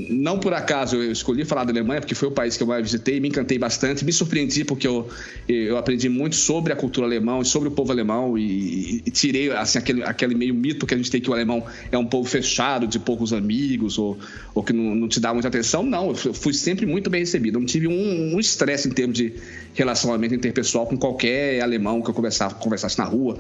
não 0.10 0.40
por 0.40 0.54
acaso 0.54 0.96
eu 0.96 1.12
escolhi 1.12 1.44
falar 1.44 1.66
da 1.66 1.72
Alemanha, 1.72 2.00
porque 2.00 2.16
foi 2.16 2.30
o 2.30 2.32
país 2.32 2.56
que 2.56 2.64
eu 2.64 2.68
mais 2.68 2.82
visitei, 2.82 3.20
me 3.20 3.28
encantei 3.28 3.60
bastante, 3.60 4.06
me 4.06 4.14
surpreendi 4.14 4.64
porque 4.64 4.88
eu, 4.88 5.10
eu 5.48 5.78
aprendi 5.78 6.08
muito 6.08 6.38
sobre 6.38 6.72
a 6.72 6.76
cultura 6.76 7.06
alemã 7.06 7.40
e 7.42 7.46
sobre 7.46 7.68
o 7.68 7.72
povo 7.72 7.92
alemão 7.92 8.38
e, 8.38 9.04
e, 9.06 9.12
tirei 9.12 9.52
assim, 9.52 9.78
aquele, 9.78 10.04
aquele 10.04 10.36
meio 10.36 10.56
mito 10.56 10.88
que 10.88 10.94
a 10.94 10.98
gente 10.98 11.12
tem 11.12 11.20
que 11.20 11.30
o 11.30 11.34
alemão 11.34 11.62
é 11.92 11.98
um 11.98 12.06
povo 12.06 12.30
fechado, 12.30 12.88
de 12.88 12.98
poucos 12.98 13.34
amigos 13.34 13.98
ou, 13.98 14.18
ou 14.56 14.64
que 14.64 14.72
não, 14.72 14.96
não 14.96 15.08
te 15.10 15.20
dá 15.20 15.34
muita 15.34 15.50
atenção. 15.50 15.84
Não, 15.84 16.16
eu 16.24 16.34
fui 16.34 16.54
sempre 16.54 16.86
muito 16.86 17.10
bem 17.10 17.20
recebido. 17.20 17.60
Não 17.60 17.66
tive 17.66 17.90
um 17.90 18.40
estresse 18.40 18.88
um 18.88 18.92
em 18.92 18.94
termos 18.94 19.18
de 19.18 19.34
relacionamento 19.74 20.34
interpessoal 20.34 20.88
com 20.88 20.98
qualquer 20.98 21.62
alemão 21.62 22.02
que 22.02 22.10
eu 22.10 22.14
conversasse, 22.14 22.56
conversasse 22.56 22.98
na 22.98 23.04
rua. 23.04 23.38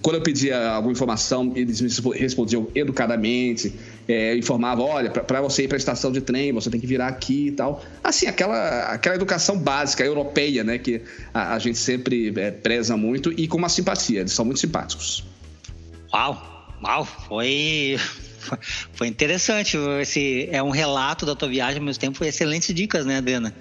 Quando 0.00 0.16
eu 0.16 0.22
pedia 0.22 0.70
alguma 0.70 0.92
informação, 0.92 1.39
eles 1.54 1.80
me 1.80 2.18
respondiam 2.18 2.68
educadamente, 2.74 3.72
é, 4.08 4.36
informavam, 4.36 4.86
olha, 4.86 5.10
para 5.10 5.40
você 5.40 5.64
ir 5.64 5.68
para 5.68 5.76
a 5.76 5.78
estação 5.78 6.10
de 6.10 6.20
trem, 6.20 6.52
você 6.52 6.70
tem 6.70 6.80
que 6.80 6.86
virar 6.86 7.08
aqui 7.08 7.48
e 7.48 7.52
tal. 7.52 7.84
Assim, 8.02 8.26
aquela, 8.26 8.92
aquela 8.92 9.14
educação 9.14 9.58
básica, 9.58 10.04
europeia, 10.04 10.64
né, 10.64 10.78
que 10.78 11.02
a, 11.32 11.54
a 11.54 11.58
gente 11.58 11.78
sempre 11.78 12.32
é, 12.36 12.50
preza 12.50 12.96
muito 12.96 13.32
e 13.32 13.46
com 13.46 13.58
uma 13.58 13.68
simpatia, 13.68 14.20
eles 14.20 14.32
são 14.32 14.44
muito 14.44 14.60
simpáticos. 14.60 15.24
Uau, 16.12 16.68
uau, 16.82 17.04
foi 17.04 17.96
foi 18.94 19.06
interessante. 19.06 19.76
Esse 20.00 20.48
é 20.50 20.62
um 20.62 20.70
relato 20.70 21.24
da 21.24 21.34
tua 21.34 21.48
viagem, 21.48 21.78
ao 21.78 21.84
mesmo 21.84 22.00
tempo 22.00 22.18
foi 22.18 22.28
excelentes 22.28 22.74
dicas, 22.74 23.06
né, 23.06 23.18
Adriana? 23.18 23.54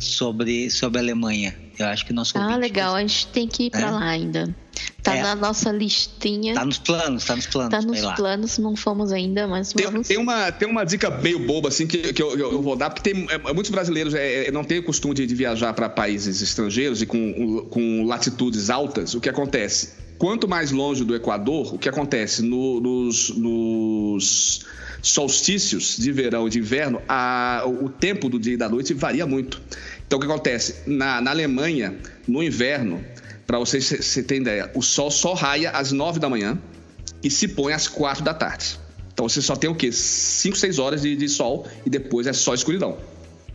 sobre, 0.00 0.70
sobre 0.70 0.98
a 0.98 1.02
Alemanha. 1.02 1.54
Eu 1.78 1.86
acho 1.86 2.04
que 2.04 2.12
nosso 2.12 2.36
Ah, 2.36 2.56
legal. 2.56 2.94
A 2.94 3.00
gente 3.00 3.26
tem 3.28 3.46
que 3.46 3.64
ir 3.64 3.70
para 3.70 3.88
é? 3.88 3.90
lá 3.90 4.08
ainda. 4.08 4.54
Tá 5.02 5.16
é. 5.16 5.22
na 5.22 5.34
nossa 5.34 5.72
listinha. 5.72 6.54
Tá 6.54 6.64
nos 6.64 6.78
planos, 6.78 7.24
tá 7.24 7.34
nos 7.34 7.46
planos. 7.46 7.70
Tá 7.70 7.80
nos 7.80 8.00
planos, 8.16 8.58
não 8.58 8.76
fomos 8.76 9.12
ainda, 9.12 9.46
mas 9.46 9.72
tem, 9.72 9.86
vamos. 9.86 10.08
Tem 10.08 10.18
uma, 10.18 10.52
tem 10.52 10.68
uma 10.68 10.84
dica 10.84 11.10
meio 11.10 11.38
boba, 11.38 11.68
assim, 11.68 11.86
que, 11.86 12.12
que 12.12 12.22
eu, 12.22 12.38
eu, 12.38 12.62
vou 12.62 12.76
dar, 12.76 12.90
porque 12.90 13.12
tem, 13.12 13.26
é, 13.30 13.52
muitos 13.52 13.70
brasileiros 13.70 14.14
é, 14.14 14.48
é, 14.48 14.50
não 14.50 14.62
têm 14.62 14.78
o 14.78 14.82
costume 14.82 15.14
de, 15.14 15.26
de 15.26 15.34
viajar 15.34 15.72
para 15.72 15.88
países 15.88 16.42
estrangeiros 16.42 17.00
e 17.00 17.06
com, 17.06 17.66
com 17.70 18.04
latitudes 18.04 18.68
altas. 18.68 19.14
O 19.14 19.20
que 19.20 19.28
acontece? 19.28 19.90
Quanto 20.18 20.46
mais 20.46 20.70
longe 20.70 21.02
do 21.02 21.16
Equador, 21.16 21.74
o 21.74 21.78
que 21.78 21.88
acontece? 21.88 22.42
No, 22.42 22.78
nos, 22.78 23.30
nos 23.30 24.66
solstícios 25.02 25.96
de 25.96 26.12
verão 26.12 26.46
e 26.46 26.50
de 26.50 26.58
inverno, 26.58 27.00
a, 27.08 27.62
o 27.66 27.88
tempo 27.88 28.28
do 28.28 28.38
dia 28.38 28.54
e 28.54 28.56
da 28.56 28.68
noite 28.68 28.92
varia 28.92 29.26
muito. 29.26 29.60
Então, 30.06 30.18
o 30.18 30.20
que 30.20 30.28
acontece? 30.28 30.82
Na, 30.86 31.20
na 31.20 31.30
Alemanha, 31.30 31.96
no 32.26 32.42
inverno, 32.42 33.02
para 33.50 33.58
vocês 33.58 33.84
se, 33.84 34.22
terem 34.22 34.42
ideia, 34.42 34.70
o 34.76 34.80
sol 34.80 35.10
só 35.10 35.34
raia 35.34 35.70
às 35.70 35.90
9 35.90 36.20
da 36.20 36.28
manhã 36.28 36.56
e 37.20 37.28
se 37.28 37.48
põe 37.48 37.72
às 37.72 37.88
4 37.88 38.22
da 38.22 38.32
tarde. 38.32 38.78
Então, 39.12 39.28
você 39.28 39.42
só 39.42 39.56
tem 39.56 39.68
o 39.68 39.74
quê? 39.74 39.90
5, 39.90 40.56
6 40.56 40.78
horas 40.78 41.02
de, 41.02 41.16
de 41.16 41.28
sol 41.28 41.66
e 41.84 41.90
depois 41.90 42.28
é 42.28 42.32
só 42.32 42.54
escuridão. 42.54 42.96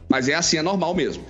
Mas 0.10 0.28
é 0.28 0.34
assim, 0.34 0.58
é 0.58 0.62
normal 0.62 0.94
mesmo 0.94 1.24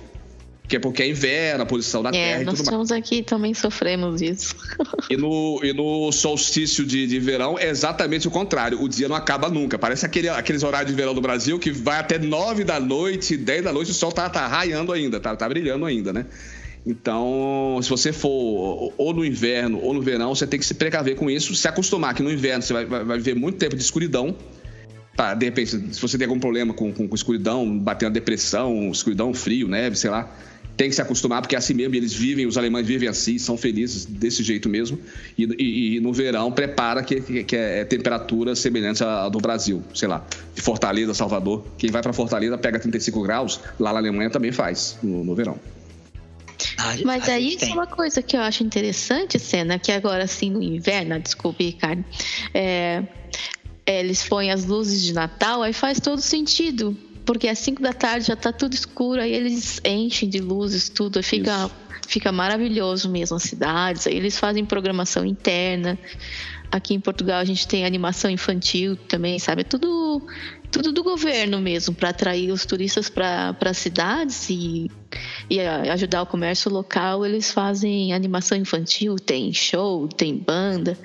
que 0.68 0.74
é 0.74 0.80
porque 0.80 1.00
é 1.00 1.08
inverno, 1.08 1.62
a 1.62 1.66
posição 1.66 2.02
da 2.02 2.08
é, 2.08 2.12
Terra 2.12 2.26
e 2.26 2.32
tudo 2.32 2.46
mais. 2.46 2.58
Nós 2.58 2.60
estamos 2.66 2.90
aqui 2.90 3.22
também 3.22 3.54
sofremos 3.54 4.20
isso. 4.20 4.56
E 5.08 5.16
no, 5.16 5.60
e 5.62 5.72
no 5.72 6.10
solstício 6.10 6.84
de, 6.84 7.06
de 7.06 7.20
verão 7.20 7.56
é 7.56 7.68
exatamente 7.68 8.26
o 8.26 8.30
contrário. 8.32 8.82
O 8.82 8.88
dia 8.88 9.06
não 9.06 9.14
acaba 9.14 9.48
nunca. 9.48 9.78
Parece 9.78 10.04
aquele, 10.04 10.28
aqueles 10.28 10.64
horários 10.64 10.90
de 10.90 10.96
verão 10.96 11.14
do 11.14 11.20
Brasil 11.20 11.60
que 11.60 11.70
vai 11.70 12.00
até 12.00 12.18
9 12.18 12.64
da 12.64 12.80
noite, 12.80 13.36
10 13.36 13.62
da 13.62 13.72
noite, 13.72 13.92
o 13.92 13.94
sol 13.94 14.10
tá, 14.10 14.28
tá 14.28 14.48
raiando 14.48 14.90
ainda, 14.92 15.20
tá, 15.20 15.36
tá 15.36 15.48
brilhando 15.48 15.84
ainda, 15.84 16.12
né? 16.12 16.26
Então, 16.86 17.80
se 17.82 17.90
você 17.90 18.12
for 18.12 18.92
ou 18.96 19.12
no 19.12 19.24
inverno 19.24 19.80
ou 19.82 19.92
no 19.92 20.00
verão, 20.00 20.34
você 20.34 20.46
tem 20.46 20.60
que 20.60 20.64
se 20.64 20.74
precaver 20.74 21.16
com 21.16 21.28
isso, 21.28 21.52
se 21.54 21.66
acostumar 21.66 22.14
que 22.14 22.22
no 22.22 22.30
inverno 22.30 22.62
você 22.62 22.72
vai, 22.72 22.86
vai, 22.86 23.04
vai 23.04 23.18
ver 23.18 23.34
muito 23.34 23.58
tempo 23.58 23.74
de 23.74 23.82
escuridão. 23.82 24.36
Tá, 25.16 25.34
de 25.34 25.46
repente, 25.46 25.94
se 25.94 26.00
você 26.00 26.16
tem 26.16 26.26
algum 26.26 26.38
problema 26.38 26.72
com, 26.74 26.92
com, 26.92 27.08
com 27.08 27.14
escuridão, 27.14 27.76
batendo 27.78 28.12
depressão, 28.12 28.90
escuridão, 28.92 29.32
frio, 29.34 29.66
neve, 29.66 29.96
sei 29.96 30.10
lá, 30.10 30.30
tem 30.76 30.90
que 30.90 30.94
se 30.94 31.00
acostumar, 31.00 31.40
porque 31.40 31.56
é 31.56 31.58
assim 31.58 31.72
mesmo, 31.72 31.94
eles 31.94 32.12
vivem, 32.12 32.46
os 32.46 32.58
alemães 32.58 32.86
vivem 32.86 33.08
assim, 33.08 33.38
são 33.38 33.56
felizes 33.56 34.04
desse 34.04 34.42
jeito 34.42 34.68
mesmo. 34.68 34.98
E, 35.36 35.44
e, 35.58 35.96
e 35.96 36.00
no 36.00 36.12
verão, 36.12 36.52
prepara 36.52 37.02
que, 37.02 37.20
que, 37.20 37.44
que, 37.44 37.56
é 37.56 37.84
temperatura 37.84 38.54
semelhante 38.54 39.02
à 39.02 39.28
do 39.28 39.38
Brasil, 39.38 39.82
sei 39.94 40.06
lá, 40.06 40.24
de 40.54 40.60
Fortaleza, 40.60 41.14
Salvador. 41.14 41.64
Quem 41.78 41.90
vai 41.90 42.02
para 42.02 42.12
Fortaleza 42.12 42.56
pega 42.58 42.78
35 42.78 43.22
graus, 43.22 43.58
lá 43.80 43.92
na 43.92 43.98
Alemanha 43.98 44.30
também 44.30 44.52
faz, 44.52 44.98
no, 45.02 45.24
no 45.24 45.34
verão. 45.34 45.58
Mas 47.04 47.28
aí 47.28 47.54
isso 47.54 47.64
é 47.64 47.72
uma 47.72 47.86
coisa 47.86 48.22
que 48.22 48.36
eu 48.36 48.40
acho 48.40 48.62
interessante, 48.62 49.38
Cena, 49.38 49.78
que 49.78 49.90
agora 49.90 50.24
assim 50.24 50.50
no 50.50 50.62
inverno, 50.62 51.18
desculpe, 51.18 51.64
Ricardo, 51.64 52.04
é, 52.52 53.02
é, 53.84 54.00
eles 54.00 54.22
põem 54.28 54.50
as 54.50 54.64
luzes 54.64 55.02
de 55.02 55.12
Natal, 55.12 55.62
aí 55.62 55.72
faz 55.72 56.00
todo 56.00 56.20
sentido 56.20 56.96
porque 57.26 57.48
às 57.48 57.58
5 57.58 57.82
da 57.82 57.92
tarde 57.92 58.28
já 58.28 58.34
está 58.34 58.52
tudo 58.52 58.72
escuro, 58.72 59.20
aí 59.20 59.34
eles 59.34 59.80
enchem 59.84 60.28
de 60.28 60.38
luzes 60.38 60.88
tudo, 60.88 61.20
fica, 61.24 61.68
fica 62.06 62.30
maravilhoso 62.30 63.10
mesmo 63.10 63.36
as 63.36 63.42
cidades. 63.42 64.06
Aí 64.06 64.16
eles 64.16 64.38
fazem 64.38 64.64
programação 64.64 65.26
interna. 65.26 65.98
Aqui 66.70 66.94
em 66.94 67.00
Portugal 67.00 67.38
a 67.38 67.44
gente 67.44 67.66
tem 67.66 67.84
animação 67.84 68.30
infantil 68.30 68.96
também, 68.96 69.38
sabe? 69.38 69.62
É 69.62 69.64
tudo, 69.64 70.26
tudo 70.70 70.92
do 70.92 71.02
governo 71.02 71.60
mesmo, 71.60 71.94
para 71.94 72.10
atrair 72.10 72.50
os 72.50 72.66
turistas 72.66 73.08
para 73.08 73.56
as 73.60 73.78
cidades 73.78 74.50
e, 74.50 74.90
e 75.48 75.60
ajudar 75.60 76.22
o 76.22 76.26
comércio 76.26 76.70
local. 76.70 77.24
Eles 77.24 77.50
fazem 77.50 78.12
animação 78.12 78.58
infantil, 78.58 79.16
tem 79.16 79.52
show, 79.52 80.08
tem 80.08 80.36
banda. 80.36 80.98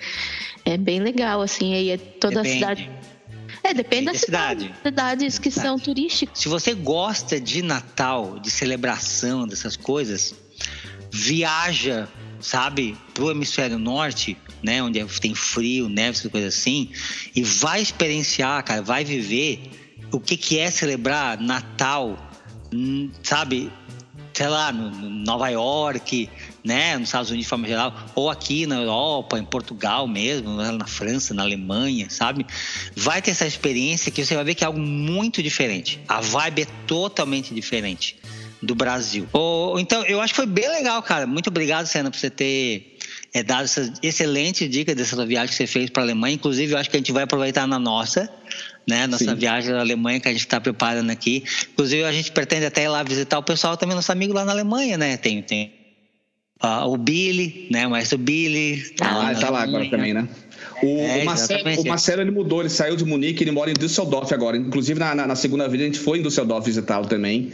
É 0.65 0.77
bem 0.77 0.99
legal, 0.99 1.41
assim. 1.41 1.73
Aí 1.73 1.89
é 1.89 1.97
toda 1.97 2.41
Depende. 2.41 2.49
a 2.49 2.75
cidade 2.75 2.91
é, 3.63 3.73
depende 3.73 4.05
da, 4.05 4.11
da 4.11 4.17
cidade. 4.17 4.61
cidade. 4.63 4.79
Cidades 4.83 5.39
que 5.39 5.51
cidade. 5.51 5.67
são 5.67 5.79
turísticas. 5.79 6.39
Se 6.39 6.47
você 6.47 6.73
gosta 6.73 7.39
de 7.39 7.61
Natal, 7.61 8.39
de 8.39 8.49
celebração, 8.49 9.47
dessas 9.47 9.75
coisas, 9.75 10.33
viaja, 11.11 12.07
sabe, 12.41 12.97
pro 13.13 13.31
hemisfério 13.31 13.77
norte, 13.77 14.37
né, 14.61 14.81
onde 14.81 15.03
tem 15.19 15.35
frio, 15.35 15.87
neve, 15.89 16.17
essas 16.17 16.31
coisas 16.31 16.55
assim, 16.55 16.89
e 17.35 17.43
vai 17.43 17.81
experienciar, 17.81 18.63
cara, 18.63 18.81
vai 18.81 19.03
viver 19.03 19.61
o 20.11 20.19
que 20.19 20.35
que 20.35 20.59
é 20.59 20.69
celebrar 20.69 21.39
Natal, 21.39 22.17
hum, 22.73 23.09
sabe, 23.23 23.71
sei 24.33 24.47
lá, 24.47 24.71
no 24.71 25.09
Nova 25.09 25.49
York, 25.49 26.29
né, 26.63 26.97
nos 26.97 27.09
Estados 27.09 27.29
Unidos 27.29 27.45
de 27.45 27.49
forma 27.49 27.67
geral, 27.67 27.95
ou 28.15 28.29
aqui 28.29 28.65
na 28.65 28.75
Europa, 28.75 29.39
em 29.39 29.45
Portugal 29.45 30.07
mesmo, 30.07 30.55
na 30.55 30.87
França, 30.87 31.33
na 31.33 31.43
Alemanha, 31.43 32.09
sabe? 32.09 32.45
Vai 32.95 33.21
ter 33.21 33.31
essa 33.31 33.47
experiência 33.47 34.11
que 34.11 34.23
você 34.23 34.35
vai 34.35 34.43
ver 34.43 34.55
que 34.55 34.63
é 34.63 34.67
algo 34.67 34.79
muito 34.79 35.41
diferente. 35.41 35.99
A 36.07 36.21
vibe 36.21 36.63
é 36.63 36.67
totalmente 36.85 37.53
diferente 37.53 38.17
do 38.61 38.75
Brasil. 38.75 39.27
Ou, 39.33 39.79
então, 39.79 40.03
eu 40.05 40.21
acho 40.21 40.33
que 40.33 40.37
foi 40.37 40.45
bem 40.45 40.69
legal, 40.69 41.01
cara. 41.01 41.25
Muito 41.25 41.47
obrigado, 41.47 41.85
Senna, 41.87 42.11
por 42.11 42.17
você 42.17 42.29
ter 42.29 42.97
é, 43.33 43.41
dado 43.43 43.63
essa 43.63 43.91
excelente 44.03 44.67
dica 44.67 44.93
dessa 44.93 45.25
viagem 45.25 45.49
que 45.49 45.55
você 45.55 45.67
fez 45.67 45.89
para 45.89 46.03
a 46.03 46.05
Alemanha. 46.05 46.35
Inclusive, 46.35 46.73
eu 46.73 46.77
acho 46.77 46.89
que 46.89 46.97
a 46.97 46.99
gente 46.99 47.11
vai 47.11 47.23
aproveitar 47.23 47.67
na 47.67 47.79
nossa, 47.79 48.29
né? 48.87 49.07
Nossa 49.07 49.25
Sim. 49.25 49.35
viagem 49.35 49.73
à 49.73 49.79
Alemanha 49.79 50.19
que 50.19 50.27
a 50.27 50.31
gente 50.31 50.41
está 50.41 50.61
preparando 50.61 51.09
aqui. 51.09 51.43
Inclusive, 51.73 52.03
a 52.03 52.11
gente 52.11 52.31
pretende 52.31 52.65
até 52.65 52.83
ir 52.83 52.89
lá 52.89 53.01
visitar 53.03 53.39
o 53.39 53.43
pessoal 53.43 53.77
também, 53.77 53.95
nosso 53.95 54.11
amigo 54.11 54.33
lá 54.33 54.45
na 54.45 54.51
Alemanha, 54.51 54.97
né? 54.97 55.17
Tem, 55.17 55.41
tem 55.41 55.81
Uh, 56.63 56.85
o 56.87 56.95
Billy, 56.95 57.67
né? 57.71 57.87
O 57.87 57.89
maestro 57.89 58.19
Billy. 58.19 58.83
Tá 58.95 59.09
ah, 59.09 59.17
lá, 59.17 59.35
tá 59.35 59.49
lá 59.49 59.63
agora 59.63 59.89
também, 59.89 60.13
né? 60.13 60.27
O, 60.83 60.99
é, 60.99 61.21
o, 61.21 61.25
Marcelo, 61.25 61.81
o, 61.81 61.87
Marcelo, 61.87 62.21
ele 62.21 62.31
mudou, 62.31 62.59
ele 62.59 62.69
saiu 62.69 62.95
de 62.95 63.03
Munique, 63.03 63.43
ele 63.43 63.51
mora 63.51 63.71
em 63.71 63.73
Düsseldorf 63.73 64.31
agora. 64.31 64.57
Inclusive, 64.57 64.99
na, 64.99 65.15
na, 65.15 65.27
na 65.27 65.35
segunda 65.35 65.67
vez, 65.67 65.81
a 65.81 65.85
gente 65.85 65.99
foi 65.99 66.19
em 66.19 66.21
Düsseldorf 66.21 66.63
visitá-lo 66.63 67.07
também. 67.07 67.51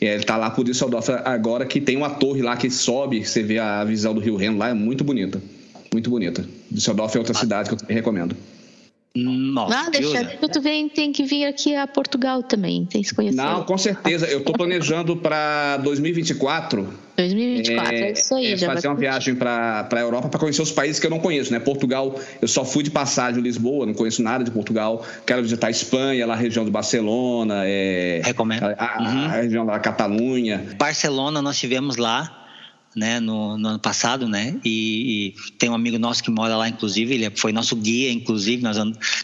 Ele 0.00 0.24
tá 0.24 0.36
lá 0.36 0.50
por 0.50 0.64
Düsseldorf 0.64 1.10
agora, 1.24 1.66
que 1.66 1.80
tem 1.80 1.96
uma 1.96 2.10
torre 2.10 2.40
lá 2.40 2.56
que 2.56 2.70
sobe, 2.70 3.24
você 3.24 3.42
vê 3.42 3.58
a 3.58 3.84
visão 3.84 4.14
do 4.14 4.20
Rio 4.20 4.36
Reno 4.36 4.56
lá, 4.56 4.70
é 4.70 4.74
muito 4.74 5.04
bonita. 5.04 5.42
Muito 5.92 6.08
bonita. 6.08 6.44
Düsseldorf 6.70 7.14
é 7.14 7.18
outra 7.18 7.34
ah. 7.36 7.38
cidade 7.38 7.68
que 7.68 7.74
eu 7.74 7.94
recomendo. 7.94 8.34
Nossa, 9.14 9.76
ah, 9.76 9.90
deixa, 9.90 10.24
tu 10.24 10.60
vem, 10.60 10.88
tem 10.88 11.12
que 11.12 11.24
vir 11.24 11.44
aqui 11.44 11.74
a 11.74 11.84
Portugal 11.84 12.44
também, 12.44 12.86
tem 12.86 13.02
que 13.02 13.08
se 13.08 13.14
conhecer. 13.14 13.36
Não, 13.36 13.64
com 13.64 13.76
certeza. 13.76 14.24
Eu 14.26 14.38
estou 14.38 14.54
planejando 14.54 15.16
para 15.16 15.78
2024. 15.78 16.88
2024, 17.20 17.94
é, 17.94 18.00
é 18.00 18.12
isso 18.12 18.34
aí. 18.34 18.52
É, 18.52 18.56
já 18.56 18.66
fazer 18.74 18.88
uma 18.88 18.96
viagem 18.96 19.34
para 19.34 19.88
a 19.90 20.00
Europa 20.00 20.28
para 20.28 20.40
conhecer 20.40 20.62
os 20.62 20.72
países 20.72 21.00
que 21.00 21.06
eu 21.06 21.10
não 21.10 21.18
conheço, 21.18 21.52
né? 21.52 21.58
Portugal, 21.58 22.18
eu 22.40 22.48
só 22.48 22.64
fui 22.64 22.82
de 22.82 22.90
passagem 22.90 23.40
em 23.40 23.42
Lisboa, 23.42 23.86
não 23.86 23.94
conheço 23.94 24.22
nada 24.22 24.44
de 24.44 24.50
Portugal. 24.50 25.04
Quero 25.26 25.42
visitar 25.42 25.68
a 25.68 25.70
Espanha, 25.70 26.26
lá 26.26 26.34
a 26.34 26.36
região 26.36 26.64
de 26.64 26.70
Barcelona. 26.70 27.62
É, 27.64 28.20
Recomendo. 28.24 28.64
A, 28.64 28.74
a, 28.78 29.00
uhum. 29.00 29.24
a 29.24 29.28
região 29.28 29.66
da 29.66 29.78
Catalunha. 29.78 30.64
Barcelona, 30.78 31.40
nós 31.42 31.58
tivemos 31.58 31.96
lá 31.96 32.40
né, 32.94 33.20
no, 33.20 33.56
no, 33.56 33.68
ano 33.68 33.78
passado, 33.78 34.26
né? 34.26 34.56
E, 34.64 35.34
e, 35.36 35.52
tem 35.52 35.70
um 35.70 35.74
amigo 35.74 35.98
nosso 35.98 36.22
que 36.22 36.30
mora 36.30 36.56
lá, 36.56 36.68
inclusive, 36.68 37.14
ele 37.14 37.30
foi 37.36 37.52
nosso 37.52 37.76
guia, 37.76 38.10
inclusive, 38.10 38.62
nós 38.62 38.76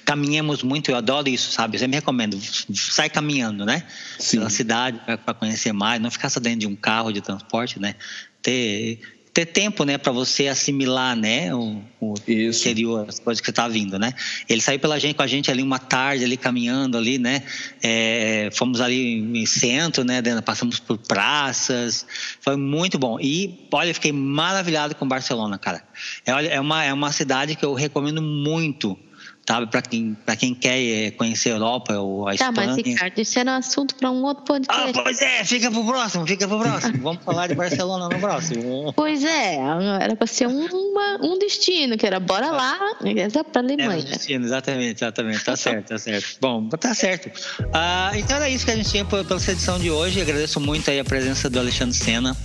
caminhamos 0.05 0.63
muito, 0.63 0.91
eu 0.91 0.97
adoro 0.97 1.29
isso, 1.29 1.51
sabe? 1.51 1.77
Eu 1.77 1.81
sempre 1.81 1.97
recomendo, 1.97 2.39
sai 2.73 3.11
caminhando, 3.11 3.65
né? 3.65 3.85
Sim. 4.19 4.39
Pela 4.39 4.51
cidade 4.51 5.01
para 5.05 5.35
conhecer 5.35 5.73
mais, 5.73 6.01
não 6.01 6.11
ficar 6.11 6.31
só 6.31 6.39
dentro 6.39 6.61
de 6.61 6.67
um 6.67 6.77
carro 6.77 7.13
de 7.13 7.21
transporte, 7.21 7.81
né? 7.81 7.97
Ter 8.41 9.01
ter 9.37 9.45
tempo, 9.45 9.85
né, 9.85 9.99
para 9.99 10.13
você 10.13 10.49
assimilar, 10.49 11.15
né, 11.15 11.55
o, 11.55 11.83
o 12.01 12.15
interior, 12.27 13.05
as 13.07 13.21
coisas 13.21 13.39
que 13.39 13.51
está 13.51 13.69
vindo, 13.69 13.99
né? 13.99 14.15
Ele 14.49 14.63
saiu 14.63 14.81
pela 14.81 14.99
gente 14.99 15.15
com 15.15 15.23
a 15.23 15.27
gente 15.27 15.51
ali 15.51 15.63
uma 15.63 15.79
tarde 15.79 16.25
ali 16.25 16.39
caminhando 16.39 16.97
ali, 16.97 17.19
né? 17.19 17.43
É, 17.83 18.49
fomos 18.55 18.81
ali 18.81 19.19
em 19.19 19.45
centro, 19.45 20.05
né? 20.05 20.23
Passamos 20.41 20.81
por 20.81 20.97
praças, 20.97 22.07
foi 22.41 22.57
muito 22.57 22.99
bom. 22.99 23.21
E 23.21 23.67
olha, 23.71 23.91
eu 23.91 23.95
fiquei 23.95 24.11
maravilhado 24.11 24.95
com 24.95 25.07
Barcelona, 25.07 25.59
cara. 25.59 25.83
É, 26.25 26.55
é 26.55 26.61
uma 26.61 26.83
é 26.83 26.93
uma 26.95 27.13
cidade 27.13 27.57
que 27.57 27.65
eu 27.65 27.75
recomendo 27.75 28.23
muito 28.23 28.99
sabe? 29.47 29.71
Para 29.71 29.83
quem, 29.83 30.17
quem 30.39 30.55
quer 30.55 30.79
eh, 30.79 31.11
conhecer 31.13 31.51
a 31.51 31.55
Europa 31.55 31.95
ou 31.95 32.29
a 32.29 32.35
tá, 32.35 32.49
Espanha. 32.49 32.53
Tá, 32.53 32.67
mas 32.67 32.77
Ricardo, 32.77 33.19
isso 33.19 33.39
era 33.39 33.57
assunto 33.57 33.95
para 33.95 34.11
um 34.11 34.23
outro 34.25 34.45
podcast. 34.45 34.91
Ah, 34.91 35.03
pois 35.03 35.23
é, 35.23 35.45
fica 35.45 35.71
pro 35.71 35.85
próximo, 35.85 36.27
fica 36.27 36.49
pro 36.49 36.59
próximo. 36.59 36.99
Vamos 37.03 37.25
falar 37.25 37.47
de 37.47 37.55
Barcelona 37.55 38.09
no 38.09 38.19
próximo. 38.19 38.93
Pois 38.95 39.25
é, 39.25 39.57
era 40.01 40.17
para 40.17 40.27
ser 40.27 40.49
um, 40.49 40.67
uma, 40.67 41.19
um 41.23 41.39
destino, 41.39 41.97
que 41.97 42.07
era 42.07 42.19
bora 42.19 42.51
lá, 42.51 42.79
era 43.05 43.45
para 43.45 43.63
Alemanha. 43.63 44.01
É 44.01 44.03
um 44.03 44.05
destino, 44.05 44.45
exatamente, 44.45 44.97
exatamente, 44.97 45.45
tá 45.45 45.57
certo, 45.57 45.89
tá 45.89 45.99
certo. 45.99 46.27
Bom, 46.41 46.69
tá 46.69 46.95
certo. 46.95 47.31
Ah, 47.73 48.11
então 48.15 48.37
era 48.37 48.49
isso 48.49 48.65
que 48.65 48.71
a 48.73 48.77
gente 48.77 48.91
tinha 48.91 49.05
pela 49.05 49.23
edição 49.23 49.79
de 49.79 49.91
hoje. 49.91 50.21
Agradeço 50.21 50.61
muito 50.61 50.91
aí 50.91 50.99
a 50.99 51.05
presença 51.05 51.49
do 51.49 51.59
Alexandre 51.59 51.97
Sena 51.97 52.37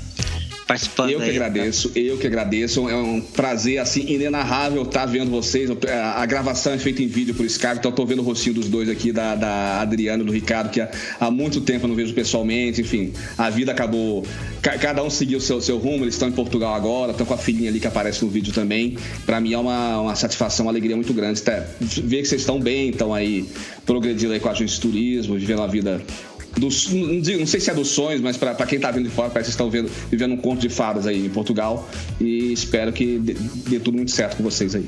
participando. 0.72 1.10
Eu 1.10 1.20
que 1.20 1.26
aí, 1.26 1.32
agradeço, 1.32 1.90
tá? 1.90 2.00
eu 2.00 2.18
que 2.18 2.28
agradeço. 2.28 2.90
É 2.90 2.96
um 2.96 3.20
prazer 3.20 3.80
assim 3.80 4.06
inenarrável 4.08 4.84
estar 4.84 5.06
vendo 5.06 5.30
vocês. 5.30 5.70
A 5.92 6.26
gravação 6.26 6.74
é 6.74 6.78
feita 6.78 7.04
em 7.04 7.08
vídeo 7.08 7.34
por 7.34 7.46
Skype, 7.46 7.80
então 7.80 7.92
eu 7.92 7.96
tô 7.96 8.06
vendo 8.06 8.20
o 8.20 8.24
rostinho 8.24 8.56
dos 8.56 8.70
dois 8.70 8.88
aqui, 8.88 9.12
da, 9.12 9.36
da 9.36 9.82
Adriana 9.82 10.24
e 10.24 10.26
do 10.26 10.32
Ricardo, 10.32 10.70
que 10.70 10.80
há, 10.80 10.90
há 11.20 11.30
muito 11.30 11.60
tempo 11.62 11.86
eu 11.86 11.90
não 11.90 11.96
vejo 11.96 12.14
pessoalmente. 12.14 12.82
Enfim, 12.82 13.12
a 13.38 13.50
vida 13.50 13.72
acabou. 13.72 14.26
Cada 14.62 15.04
um 15.04 15.10
seguiu 15.10 15.40
o 15.40 15.42
seu, 15.42 15.60
seu 15.62 15.78
rumo, 15.78 16.06
eles 16.06 16.16
estão 16.16 16.30
em 16.30 16.32
Portugal 16.32 16.74
agora, 16.74 17.12
estão 17.12 17.26
com 17.26 17.34
a 17.34 17.38
filhinha 17.38 17.70
ali 17.70 17.80
que 17.80 17.88
aparece 17.88 18.24
no 18.24 18.30
vídeo 18.30 18.54
também. 18.54 18.98
Para 19.26 19.42
mim 19.42 19.54
é 19.54 19.58
uma, 19.58 20.02
uma 20.02 20.16
satisfação, 20.16 20.66
uma 20.68 20.72
alegria 20.72 20.96
muito 20.96 21.14
grande. 21.14 21.42
Tá? 21.42 21.66
Ver 21.80 22.22
que 22.22 22.28
vocês 22.28 22.42
estão 22.42 22.60
bem, 22.60 22.90
estão 22.90 23.14
aí 23.14 23.46
progredindo 23.86 24.34
aí 24.34 24.40
com 24.40 24.50
a 24.50 24.54
gente 24.54 24.74
de 24.74 24.80
turismo, 24.80 25.36
vivendo 25.36 25.62
a 25.62 25.68
vida 25.68 26.02
dos, 26.58 26.90
não 26.90 27.48
sei 27.48 27.60
se 27.60 27.70
é 27.70 27.74
dos 27.74 27.90
sonhos, 27.90 28.22
mas 28.22 28.38
para 28.38 28.66
quem 28.66 28.78
está 28.78 28.92
vindo 28.92 29.08
de 29.08 29.16
fora, 29.16 29.30
parece 29.30 29.50
que 29.50 29.54
estão 29.54 29.70
vendo, 29.70 29.90
vivendo 30.10 30.34
um 30.34 30.38
conto 30.38 30.62
de 30.62 30.70
fadas 30.70 31.08
aí 31.08 31.26
em 31.26 31.30
Portugal. 31.30 31.90
E 32.20 32.52
espero 32.52 32.92
que 32.92 33.18
dê, 33.20 33.36
dê 33.70 33.80
tudo 33.80 33.96
muito 33.96 34.12
certo 34.12 34.38
com 34.38 34.44
vocês 34.44 34.76
aí. 34.76 34.86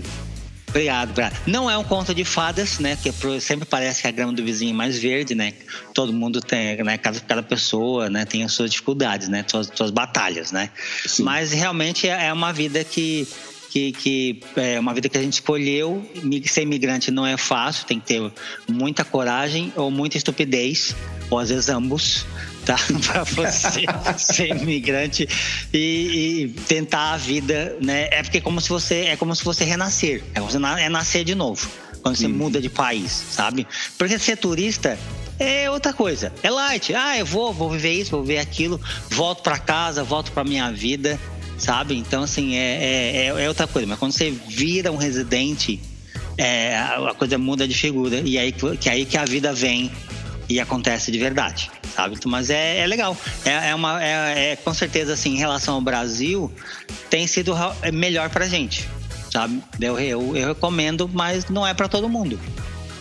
Obrigado, 0.73 1.11
obrigado. 1.11 1.40
Não 1.45 1.69
é 1.69 1.77
um 1.77 1.84
conto 1.84 2.15
de 2.15 2.26
fadas, 2.26 2.80
né? 2.80 2.98
Que 3.02 3.14
sempre 3.40 3.64
parece 3.64 4.02
que 4.02 4.07
a 4.07 4.11
grama 4.11 4.34
do 4.34 4.44
vizinho 4.44 4.72
é 4.72 4.73
mais 4.73 4.98
verde, 4.98 5.35
né? 5.35 5.53
Todo 5.94 6.11
mundo 6.11 6.41
tem, 6.41 6.84
né? 6.84 6.98
Cada, 6.98 7.19
cada 7.19 7.44
pessoa, 7.44 8.10
né? 8.10 8.26
Tem 8.26 8.44
as 8.44 8.53
suas 8.53 8.72
dificuldades, 8.72 9.30
né? 9.30 9.45
Suas, 9.48 9.72
suas 9.73 9.91
batalhas, 9.91 10.52
né? 10.52 10.72
Sim. 11.06 11.22
Mas 11.22 11.52
realmente 11.52 12.10
é, 12.10 12.26
é 12.26 12.34
uma 12.34 12.52
vida 12.52 12.84
que 12.84 13.27
que, 13.73 13.91
que 13.91 14.39
é 14.55 14.79
uma 14.79 14.93
vida 14.93 15.09
que 15.09 15.17
a 15.17 15.21
gente 15.21 15.33
escolheu. 15.33 16.07
Ser 16.45 16.61
imigrante 16.61 17.09
não 17.09 17.25
é 17.25 17.35
fácil, 17.35 17.87
tem 17.87 17.99
que 17.99 18.05
ter 18.05 18.31
muita 18.69 19.03
coragem 19.03 19.73
ou 19.75 19.89
muita 19.89 20.15
estupidez, 20.15 20.95
ou 21.27 21.39
às 21.39 21.49
vezes 21.49 21.69
ambos, 21.69 22.23
tá? 22.65 22.77
para 23.07 23.23
você 23.23 23.85
ser 24.15 24.49
imigrante 24.49 25.27
e, 25.73 25.77
e, 25.79 26.49
tentar 26.67 27.13
a 27.13 27.17
vida, 27.17 27.75
né? 27.81 28.09
É 28.11 28.21
porque 28.21 28.37
é 28.37 28.41
como 28.41 28.61
se 28.61 28.69
você 28.69 29.05
é 29.05 29.17
como 29.17 29.35
se 29.35 29.43
você 29.43 29.63
renascer, 29.63 30.23
é, 30.35 30.39
você, 30.39 30.57
é 30.57 30.89
nascer 30.89 31.23
de 31.23 31.33
novo 31.33 31.67
quando 32.03 32.15
você 32.15 32.27
muda 32.27 32.61
de 32.61 32.69
país, 32.69 33.11
sabe? 33.31 33.65
Porque 33.97 34.19
ser 34.19 34.37
turista 34.37 34.99
é 35.39 35.71
outra 35.71 35.93
coisa. 35.93 36.31
É 36.43 36.49
light. 36.51 36.93
Ah, 36.93 37.17
eu 37.17 37.25
vou, 37.25 37.53
vou 37.53 37.69
viver 37.71 37.93
isso, 37.93 38.11
vou 38.11 38.21
viver 38.21 38.39
aquilo, 38.39 38.79
volto 39.09 39.41
para 39.41 39.57
casa, 39.57 40.03
volto 40.03 40.31
para 40.31 40.43
minha 40.43 40.69
vida 40.69 41.17
sabe? 41.57 41.95
Então, 41.95 42.23
assim, 42.23 42.55
é, 42.55 43.25
é, 43.25 43.25
é, 43.27 43.47
outra 43.47 43.67
coisa. 43.67 43.88
Mas 43.88 43.99
quando 43.99 44.11
você 44.11 44.31
vira 44.31 44.91
um 44.91 44.97
residente, 44.97 45.80
é, 46.38 46.77
a 46.77 47.13
coisa 47.17 47.38
muda 47.38 47.67
de 47.67 47.73
figura. 47.73 48.21
E 48.23 48.38
aí 48.38 48.51
que, 48.51 48.89
aí 48.89 49.05
que 49.05 49.17
a 49.17 49.25
vida 49.25 49.53
vem 49.53 49.91
e 50.49 50.59
acontece 50.59 51.11
de 51.11 51.17
verdade, 51.17 51.71
sabe? 51.95 52.17
Mas 52.25 52.49
é, 52.49 52.80
é 52.80 52.88
legal. 52.88 53.15
É, 53.45 53.69
é 53.69 53.75
uma, 53.75 54.03
é, 54.03 54.51
é, 54.51 54.55
com 54.55 54.73
certeza, 54.73 55.13
assim, 55.13 55.35
em 55.35 55.38
relação 55.38 55.75
ao 55.75 55.81
Brasil, 55.81 56.51
tem 57.09 57.25
sido 57.27 57.53
melhor 57.93 58.30
pra 58.30 58.47
gente, 58.47 58.88
sabe? 59.31 59.61
Eu, 59.80 59.99
eu, 59.99 60.38
eu 60.38 60.47
recomendo, 60.49 61.09
mas 61.11 61.45
não 61.45 61.65
é 61.65 61.73
para 61.73 61.88
todo 61.88 62.09
mundo 62.09 62.39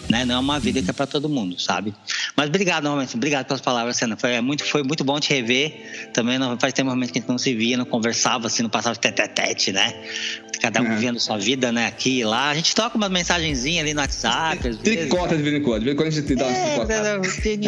né? 0.08 0.24
Não 0.24 0.36
é 0.36 0.38
uma 0.38 0.58
vida 0.58 0.82
que 0.82 0.90
é 0.90 0.92
para 0.92 1.06
todo 1.06 1.28
mundo, 1.28 1.60
sabe? 1.60 1.94
Mas 2.36 2.48
obrigado 2.48 2.84
novamente, 2.84 3.14
obrigado 3.16 3.46
pelas 3.46 3.60
palavras, 3.60 3.96
Sena. 3.96 4.16
Foi 4.16 4.40
muito, 4.40 4.64
foi 4.64 4.82
muito 4.82 5.04
bom 5.04 5.18
te 5.18 5.30
rever. 5.30 6.10
Também 6.12 6.38
não, 6.38 6.58
faz 6.58 6.72
tempo 6.72 6.90
que 6.92 7.02
a 7.02 7.06
gente 7.06 7.28
não 7.28 7.38
se 7.38 7.54
via, 7.54 7.76
não 7.76 7.84
conversava 7.84 8.46
assim, 8.46 8.62
não 8.62 8.70
passava 8.70 8.96
tete 8.96 9.28
tete, 9.28 9.72
né? 9.72 9.94
Cada 10.60 10.80
um 10.80 10.86
é. 10.86 10.94
vivendo 10.94 11.18
sua 11.18 11.38
vida, 11.38 11.72
né? 11.72 11.86
Aqui 11.86 12.20
e 12.20 12.24
lá. 12.24 12.50
A 12.50 12.54
gente 12.54 12.74
toca 12.74 12.96
uma 12.96 13.08
mensagenzinha 13.08 13.82
ali 13.82 13.92
no 13.94 14.00
WhatsApp. 14.00 14.76
Tricota 14.76 15.36
de 15.36 15.42
vez 15.42 15.56
em 15.56 15.62
quando, 15.62 15.80
de 15.80 15.84
vez 15.86 15.94
em 15.94 15.96
quando 15.96 16.08
a 16.08 16.10
gente 16.12 16.34
dá 16.36 16.46
uma 16.46 16.56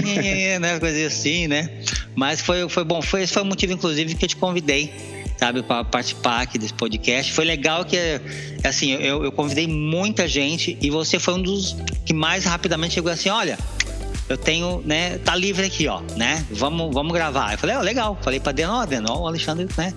é, 0.09 0.59
né? 0.61 0.79
Coisa 0.79 1.07
assim, 1.07 1.49
né? 1.49 1.71
Mas 2.15 2.41
foi, 2.41 2.69
foi 2.69 2.85
bom. 2.85 3.03
Foi, 3.03 3.23
esse 3.23 3.33
foi 3.33 3.43
o 3.43 3.47
motivo, 3.47 3.73
inclusive, 3.73 4.15
que 4.15 4.25
eu 4.25 4.29
te 4.29 4.37
convidei 4.37 5.14
sabe, 5.45 5.63
para 5.63 5.85
participar 5.85 6.41
aqui 6.41 6.59
desse 6.59 6.73
podcast. 6.73 7.33
Foi 7.33 7.45
legal 7.45 7.85
que, 7.85 7.99
assim, 8.63 8.93
eu, 8.93 9.23
eu 9.23 9.31
convidei 9.31 9.67
muita 9.67 10.27
gente 10.27 10.79
e 10.81 10.91
você 10.91 11.19
foi 11.19 11.35
um 11.35 11.43
dos 11.43 11.77
que 12.07 12.15
mais 12.15 12.45
rapidamente 12.45 12.95
chegou 12.95 13.13
assim: 13.13 13.29
olha, 13.29 13.59
eu 14.29 14.39
tenho, 14.39 14.83
né, 14.87 15.19
tá 15.19 15.37
livre 15.37 15.67
aqui, 15.67 15.87
ó, 15.87 16.01
né? 16.17 16.45
Vamos, 16.51 16.95
vamos 16.95 17.13
gravar. 17.13 17.53
Eu 17.53 17.59
falei, 17.59 17.77
ó, 17.77 17.81
oh, 17.81 17.83
legal. 17.83 18.19
Falei 18.23 18.41
pra 18.41 18.53
Deno, 18.53 18.73
ó, 18.73 18.87
Deno, 18.87 19.21
o 19.21 19.27
Alexandre, 19.27 19.69
né? 19.77 19.93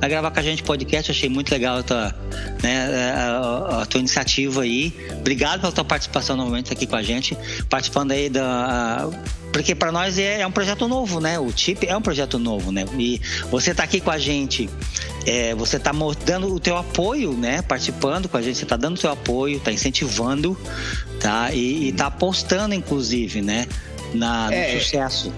Vai 0.00 0.08
gravar 0.08 0.30
com 0.30 0.40
a 0.40 0.42
gente 0.42 0.62
podcast, 0.62 1.10
achei 1.10 1.28
muito 1.28 1.50
legal 1.50 1.78
a 1.78 1.82
tua, 1.82 2.14
né, 2.62 3.12
a, 3.14 3.82
a, 3.82 3.86
tua 3.86 4.00
iniciativa 4.00 4.62
aí. 4.62 4.94
Obrigado 5.18 5.60
pela 5.60 5.72
tua 5.72 5.84
participação 5.84 6.36
novamente 6.36 6.72
aqui 6.72 6.86
com 6.86 6.96
a 6.96 7.02
gente, 7.02 7.36
participando 7.68 8.12
aí 8.12 8.30
da 8.30 9.10
porque 9.52 9.74
para 9.74 9.90
nós 9.90 10.18
é, 10.18 10.40
é, 10.40 10.46
um 10.46 10.52
projeto 10.52 10.86
novo, 10.86 11.20
né? 11.20 11.38
O 11.38 11.52
TIP 11.52 11.86
é 11.86 11.96
um 11.96 12.00
projeto 12.00 12.38
novo, 12.38 12.70
né? 12.70 12.84
E 12.96 13.20
você 13.50 13.74
tá 13.74 13.82
aqui 13.82 14.00
com 14.00 14.10
a 14.10 14.18
gente, 14.18 14.70
é, 15.26 15.54
você 15.54 15.78
tá 15.78 15.92
dando 16.24 16.54
o 16.54 16.60
teu 16.60 16.76
apoio, 16.76 17.32
né? 17.32 17.60
Participando 17.62 18.28
com 18.28 18.36
a 18.36 18.42
gente, 18.42 18.58
você 18.58 18.66
tá 18.66 18.76
dando 18.76 18.96
o 18.96 19.00
teu 19.00 19.10
apoio, 19.10 19.58
tá 19.60 19.72
incentivando, 19.72 20.56
tá? 21.20 21.52
E, 21.52 21.88
e 21.88 21.92
tá 21.92 22.06
apostando, 22.06 22.74
inclusive, 22.74 23.42
né? 23.42 23.66
Na, 24.14 24.46
no 24.46 24.54
é, 24.54 24.78
sucesso. 24.78 25.32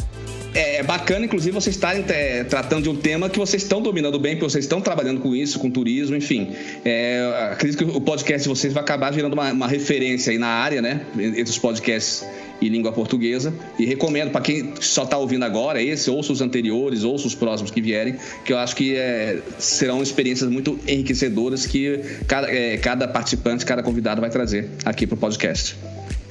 É, 0.54 0.76
é 0.76 0.82
bacana, 0.82 1.24
inclusive, 1.24 1.52
vocês 1.52 1.74
estarem 1.74 2.04
é, 2.08 2.44
tratando 2.44 2.82
de 2.82 2.88
um 2.90 2.96
tema 2.96 3.28
que 3.28 3.38
vocês 3.38 3.62
estão 3.62 3.80
dominando 3.80 4.18
bem, 4.18 4.34
porque 4.34 4.50
vocês 4.50 4.64
estão 4.64 4.80
trabalhando 4.80 5.20
com 5.20 5.34
isso, 5.34 5.58
com 5.58 5.70
turismo, 5.70 6.14
enfim. 6.14 6.52
É, 6.84 7.50
acredito 7.52 7.78
que 7.78 7.96
o 7.96 8.00
podcast 8.00 8.42
de 8.42 8.48
vocês 8.48 8.72
vai 8.72 8.82
acabar 8.82 9.12
virando 9.12 9.32
uma, 9.32 9.52
uma 9.52 9.68
referência 9.68 10.30
aí 10.30 10.38
na 10.38 10.48
área, 10.48 10.82
né? 10.82 11.02
Entre 11.16 11.44
os 11.44 11.58
podcasts 11.58 12.24
e 12.60 12.68
língua 12.68 12.92
portuguesa. 12.92 13.52
E 13.78 13.84
recomendo 13.84 14.30
para 14.30 14.40
quem 14.40 14.74
só 14.80 15.04
está 15.04 15.18
ouvindo 15.18 15.44
agora, 15.44 15.82
esse, 15.82 16.10
ouça 16.10 16.32
os 16.32 16.40
anteriores, 16.40 17.02
ouça 17.02 17.26
os 17.26 17.34
próximos 17.34 17.70
que 17.70 17.80
vierem, 17.80 18.16
que 18.44 18.52
eu 18.52 18.58
acho 18.58 18.76
que 18.76 18.94
é, 18.96 19.38
serão 19.58 20.02
experiências 20.02 20.48
muito 20.50 20.78
enriquecedoras 20.86 21.66
que 21.66 22.00
cada, 22.26 22.50
é, 22.50 22.76
cada 22.76 23.08
participante, 23.08 23.64
cada 23.64 23.82
convidado 23.82 24.20
vai 24.20 24.30
trazer 24.30 24.70
aqui 24.84 25.06
para 25.06 25.14
o 25.14 25.18
podcast. 25.18 25.76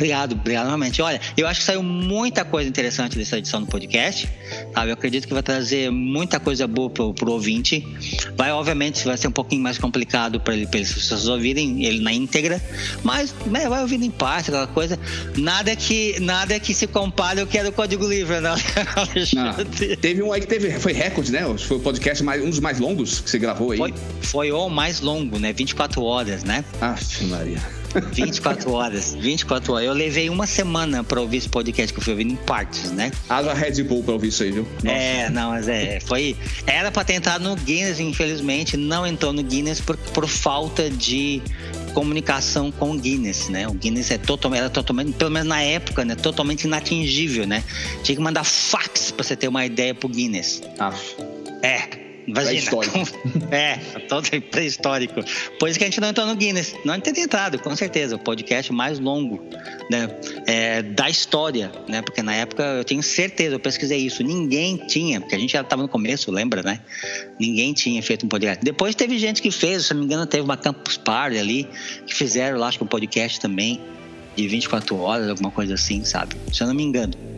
Obrigado, 0.02 0.32
obrigado 0.32 0.66
novamente. 0.66 1.00
Olha, 1.00 1.22
eu 1.38 1.48
acho 1.48 1.60
que 1.60 1.66
saiu 1.68 1.84
muita 1.84 2.44
coisa 2.44 2.68
interessante 2.68 3.16
dessa 3.16 3.38
edição 3.38 3.62
do 3.62 3.68
podcast. 3.68 4.28
Sabe? 4.74 4.90
Eu 4.90 4.94
acredito 4.96 5.28
que 5.28 5.34
vai 5.34 5.44
trazer 5.44 5.92
muita 5.92 6.40
coisa 6.40 6.68
boa 6.68 6.90
pro, 6.90 7.14
pro 7.14 7.32
ouvinte. 7.32 7.88
Vai, 8.36 8.52
obviamente, 8.52 9.06
vai 9.06 9.16
ser 9.16 9.28
um 9.28 9.32
pouquinho 9.32 9.62
mais 9.62 9.78
complicado 9.78 10.40
para 10.40 10.56
ele, 10.56 10.64
as 10.64 10.92
pessoas 10.92 11.28
ouvirem 11.28 11.86
ele 11.86 12.00
na 12.02 12.12
íntegra, 12.12 12.60
mas 13.04 13.32
né, 13.46 13.70
vai 13.70 13.80
ouvindo 13.82 14.04
em 14.04 14.10
parte, 14.10 14.50
aquela 14.50 14.66
coisa. 14.66 14.98
Nada 15.38 15.76
que, 15.76 16.20
nada 16.20 16.60
que 16.60 16.74
se 16.74 16.88
compare 16.88 17.40
ao 17.40 17.46
que 17.46 17.60
era 17.60 17.70
o 17.70 17.72
Código 17.72 18.08
Livre, 18.08 18.42
né? 18.42 18.50
não. 19.36 19.98
Teve 19.98 20.24
um 20.24 20.34
aí 20.34 20.42
que 20.42 20.48
teve, 20.48 20.72
foi 20.80 20.94
recorde, 20.94 21.32
né? 21.32 21.42
Foi 21.60 21.78
o 21.78 21.80
podcast 21.80 22.24
mais, 22.24 22.44
um 22.44 22.50
dos 22.50 22.60
mais 22.60 22.80
longos 22.80 23.20
que 23.20 23.30
você 23.30 23.38
gravou 23.38 23.70
aí. 23.70 23.78
Foi, 23.78 23.94
foi 24.24 24.52
o 24.52 24.68
mais 24.68 25.00
longo, 25.00 25.38
né? 25.38 25.54
24 25.54 26.02
horas, 26.02 26.44
né? 26.44 26.66
Aff, 26.82 27.24
Maria. 27.26 27.81
24 28.14 28.72
horas. 28.72 29.16
24 29.16 29.74
horas. 29.74 29.88
Eu 29.88 29.94
levei 29.94 30.30
uma 30.30 30.48
semana 30.48 31.04
pra 31.04 31.20
ouvir 31.22 31.38
esse 31.38 31.50
podcast 31.50 31.94
que 31.94 32.00
eu 32.00 32.04
fui 32.04 32.14
ouvindo 32.14 32.34
em 32.34 32.36
partes, 32.38 32.92
né? 32.92 33.12
Haja 33.30 33.54
Red 33.54 33.84
Bull 33.84 34.04
pra 34.04 34.14
ouvir 34.14 34.30
isso 34.30 34.44
aí, 34.44 34.52
viu? 34.52 34.68
Nossa. 34.84 34.96
É, 34.96 35.30
não, 35.30 35.52
mas 35.52 35.68
é. 35.68 36.00
Foi. 36.00 36.36
Era 36.66 36.92
pra 36.92 37.04
tentar 37.04 37.40
no 37.40 37.56
Guinness, 37.56 38.00
infelizmente, 38.00 38.78
não 38.78 39.06
entrou 39.06 39.34
no 39.34 39.44
Guinness 39.44 39.80
por, 39.82 39.98
por 39.98 40.28
falta 40.28 40.90
de 40.90 41.42
comunicação 41.94 42.72
com 42.72 42.92
o 42.92 42.98
Guinness, 42.98 43.50
né? 43.50 43.68
O 43.68 43.74
Guinness 43.74 44.12
é 44.12 44.18
totalmente, 44.18 44.60
era 44.60 44.70
totalmente, 44.70 45.12
pelo 45.14 45.32
menos 45.32 45.48
na 45.48 45.62
época, 45.62 46.06
né? 46.06 46.16
Totalmente 46.16 46.64
inatingível, 46.64 47.46
né? 47.46 47.64
Tinha 48.04 48.16
que 48.16 48.22
mandar 48.22 48.44
fax 48.44 49.12
para 49.12 49.24
você 49.24 49.36
ter 49.36 49.48
uma 49.48 49.66
ideia 49.66 49.94
pro 49.94 50.08
Guinness. 50.08 50.62
Aff. 50.80 51.16
É. 51.62 52.01
Imagina. 52.32 52.72
É, 53.52 53.76
todo 54.08 54.30
pré-histórico. 54.50 55.22
Por 55.60 55.68
isso 55.68 55.78
que 55.78 55.84
a 55.84 55.88
gente 55.88 56.00
não 56.00 56.10
entrou 56.10 56.26
no 56.26 56.36
Guinness. 56.36 56.74
Não 56.86 56.98
teria 57.00 57.24
entrado, 57.24 57.60
com 57.60 57.76
certeza. 57.76 58.16
O 58.16 58.20
podcast 58.20 58.72
mais 58.72 58.98
longo 58.98 59.44
né, 59.90 60.10
é, 60.48 60.82
da 60.82 61.10
história, 61.10 61.72
né? 61.88 62.02
Porque 62.02 62.22
na 62.22 62.34
época 62.34 62.64
eu 62.64 62.84
tenho 62.86 63.04
certeza, 63.04 63.56
eu 63.56 63.60
pesquisei 63.60 64.00
isso. 64.00 64.24
Ninguém 64.24 64.78
tinha, 64.78 65.20
porque 65.20 65.36
a 65.36 65.40
gente 65.40 65.52
já 65.52 65.62
estava 65.62 65.82
no 65.82 65.90
começo, 65.90 66.32
lembra, 66.32 66.64
né? 66.64 66.80
Ninguém 67.40 67.74
tinha 67.74 68.02
feito 68.02 68.26
um 68.26 68.30
podcast. 68.30 68.64
Depois 68.64 68.96
teve 68.96 69.18
gente 69.18 69.42
que 69.42 69.52
fez, 69.52 69.88
se 69.88 69.94
não 69.94 70.00
me 70.00 70.06
engano, 70.06 70.26
teve 70.26 70.44
uma 70.44 70.56
Campus 70.56 70.98
Party 70.98 71.38
ali, 71.38 71.68
que 72.06 72.16
fizeram 72.16 72.58
lá, 72.58 72.68
acho 72.68 72.78
que 72.78 72.84
um 72.84 72.88
podcast 72.88 73.40
também, 73.40 73.82
de 74.36 74.48
24 74.48 74.98
horas, 74.98 75.30
alguma 75.30 75.52
coisa 75.52 75.74
assim, 75.74 76.06
sabe? 76.06 76.36
Se 76.54 76.64
eu 76.64 76.68
não 76.68 76.74
me 76.74 76.84
engano 76.84 77.31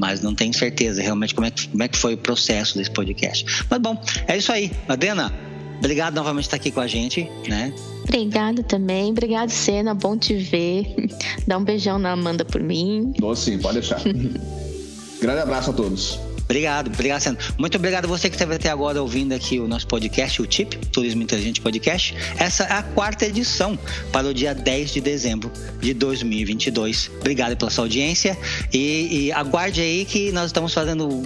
mas 0.00 0.22
não 0.22 0.34
tenho 0.34 0.54
certeza 0.54 1.02
realmente 1.02 1.34
como 1.34 1.46
é, 1.46 1.50
que, 1.50 1.68
como 1.68 1.82
é 1.82 1.88
que 1.88 1.96
foi 1.96 2.14
o 2.14 2.18
processo 2.18 2.78
desse 2.78 2.90
podcast. 2.90 3.64
Mas 3.68 3.78
bom, 3.80 4.00
é 4.26 4.36
isso 4.36 4.52
aí. 4.52 4.70
Adena, 4.88 5.32
obrigado 5.78 6.14
novamente 6.14 6.44
por 6.44 6.46
estar 6.46 6.56
aqui 6.56 6.70
com 6.70 6.80
a 6.80 6.86
gente, 6.86 7.30
né? 7.48 7.72
Obrigada 8.04 8.62
também. 8.62 9.10
Obrigado, 9.10 9.50
Sena. 9.50 9.94
Bom 9.94 10.16
te 10.16 10.34
ver. 10.34 10.94
Dá 11.46 11.58
um 11.58 11.64
beijão 11.64 11.98
na 11.98 12.12
Amanda 12.12 12.44
por 12.44 12.62
mim. 12.62 13.12
Dou 13.18 13.34
sim, 13.36 13.58
pode 13.58 13.80
deixar. 13.80 14.00
Grande 15.20 15.40
abraço 15.40 15.70
a 15.70 15.72
todos. 15.72 16.27
Obrigado, 16.48 16.86
obrigado, 16.86 17.20
Sandro. 17.20 17.54
Muito 17.58 17.76
obrigado 17.76 18.06
a 18.06 18.08
você 18.08 18.30
que 18.30 18.34
esteve 18.34 18.54
até 18.54 18.70
agora 18.70 19.02
ouvindo 19.02 19.34
aqui 19.34 19.60
o 19.60 19.68
nosso 19.68 19.86
podcast, 19.86 20.40
o 20.40 20.46
TIP, 20.46 20.78
Turismo 20.86 21.22
Inteligente 21.22 21.60
Podcast. 21.60 22.14
Essa 22.38 22.64
é 22.64 22.72
a 22.72 22.82
quarta 22.82 23.26
edição 23.26 23.78
para 24.10 24.26
o 24.26 24.32
dia 24.32 24.54
10 24.54 24.94
de 24.94 25.00
dezembro 25.02 25.52
de 25.78 25.92
2022. 25.92 27.10
Obrigado 27.20 27.54
pela 27.54 27.70
sua 27.70 27.84
audiência 27.84 28.34
e, 28.72 29.26
e 29.26 29.32
aguarde 29.32 29.82
aí 29.82 30.06
que 30.06 30.32
nós 30.32 30.46
estamos 30.46 30.72
fazendo 30.72 31.22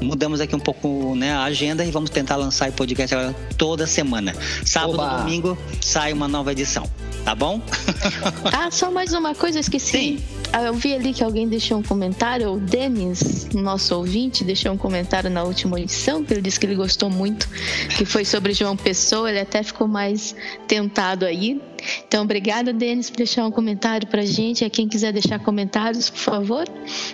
mudamos 0.00 0.40
aqui 0.40 0.56
um 0.56 0.60
pouco 0.60 1.14
né, 1.16 1.32
a 1.32 1.44
agenda 1.44 1.84
e 1.84 1.90
vamos 1.90 2.08
tentar 2.08 2.36
lançar 2.36 2.70
o 2.70 2.72
podcast 2.72 3.14
agora 3.14 3.36
toda 3.58 3.86
semana. 3.86 4.34
Sábado 4.64 4.94
e 4.94 5.22
domingo 5.22 5.58
sai 5.82 6.14
uma 6.14 6.26
nova 6.26 6.50
edição, 6.50 6.88
tá 7.24 7.34
bom? 7.34 7.60
ah, 8.52 8.70
só 8.70 8.90
mais 8.90 9.12
uma 9.12 9.34
coisa, 9.34 9.60
esqueci. 9.60 9.90
Sim. 9.90 10.18
Ah, 10.52 10.64
eu 10.64 10.74
vi 10.74 10.94
ali 10.94 11.14
que 11.14 11.24
alguém 11.24 11.48
deixou 11.48 11.78
um 11.78 11.82
comentário, 11.82 12.52
o 12.52 12.60
Denis, 12.60 13.48
nosso 13.54 13.96
ouvinte, 13.96 14.44
deixou 14.44 14.72
um 14.72 14.76
comentário 14.76 15.30
na 15.30 15.42
última 15.42 15.80
edição, 15.80 16.22
que 16.22 16.34
ele 16.34 16.42
disse 16.42 16.60
que 16.60 16.66
ele 16.66 16.74
gostou 16.74 17.08
muito, 17.08 17.48
que 17.96 18.04
foi 18.04 18.24
sobre 18.24 18.52
João 18.52 18.76
Pessoa, 18.76 19.30
ele 19.30 19.40
até 19.40 19.62
ficou 19.62 19.88
mais 19.88 20.36
tentado 20.68 21.24
aí. 21.24 21.60
Então, 22.06 22.24
obrigada, 22.24 22.72
Denis, 22.72 23.08
por 23.08 23.16
deixar 23.16 23.46
um 23.46 23.50
comentário 23.50 24.06
pra 24.06 24.24
gente. 24.24 24.64
A 24.64 24.70
quem 24.70 24.86
quiser 24.86 25.12
deixar 25.12 25.38
comentários, 25.38 26.10
por 26.10 26.18
favor, 26.18 26.64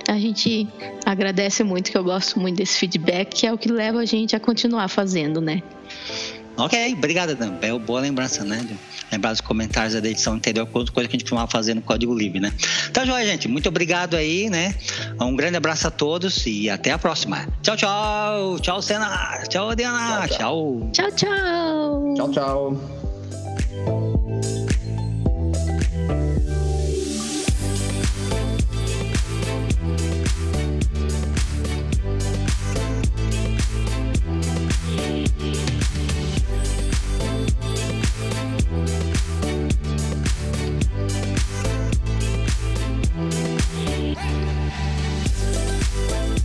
a 0.08 0.18
gente 0.18 0.66
agradece 1.06 1.62
muito, 1.62 1.90
que 1.90 1.96
eu 1.96 2.04
gosto 2.04 2.40
muito 2.40 2.56
desse 2.56 2.76
feedback, 2.76 3.34
que 3.34 3.46
é 3.46 3.52
o 3.52 3.56
que 3.56 3.70
leva 3.70 4.00
a 4.00 4.04
gente 4.04 4.34
a 4.34 4.40
continuar 4.40 4.88
fazendo, 4.88 5.40
né? 5.40 5.62
Ok, 6.58 6.94
obrigada, 6.94 7.34
Dan. 7.34 7.54
É 7.62 7.72
boa 7.78 8.00
lembrança, 8.00 8.44
né? 8.44 8.66
lembrar 9.10 9.32
dos 9.32 9.40
comentários 9.40 10.00
da 10.00 10.08
edição 10.08 10.34
anterior, 10.34 10.66
coisa 10.66 10.90
que 10.90 11.00
a 11.00 11.02
gente 11.02 11.24
costumava 11.24 11.50
fazer 11.50 11.74
no 11.74 11.82
Código 11.82 12.14
Livre, 12.14 12.40
né? 12.40 12.52
Então, 12.90 13.06
joia, 13.06 13.24
gente. 13.24 13.48
Muito 13.48 13.68
obrigado 13.68 14.14
aí, 14.14 14.50
né? 14.50 14.74
Um 15.20 15.34
grande 15.34 15.56
abraço 15.56 15.86
a 15.88 15.90
todos 15.90 16.46
e 16.46 16.68
até 16.68 16.90
a 16.90 16.98
próxima. 16.98 17.46
Tchau, 17.62 17.76
tchau. 17.76 18.58
Tchau, 18.60 18.82
Sena. 18.82 19.42
Tchau, 19.48 19.74
Diana. 19.74 20.28
Tchau, 20.28 20.38
tchau. 20.38 20.90
Tchau, 20.92 21.10
tchau. 21.12 22.14
Tchau, 22.16 22.32
tchau. 22.32 24.17
Turismo 46.06 46.37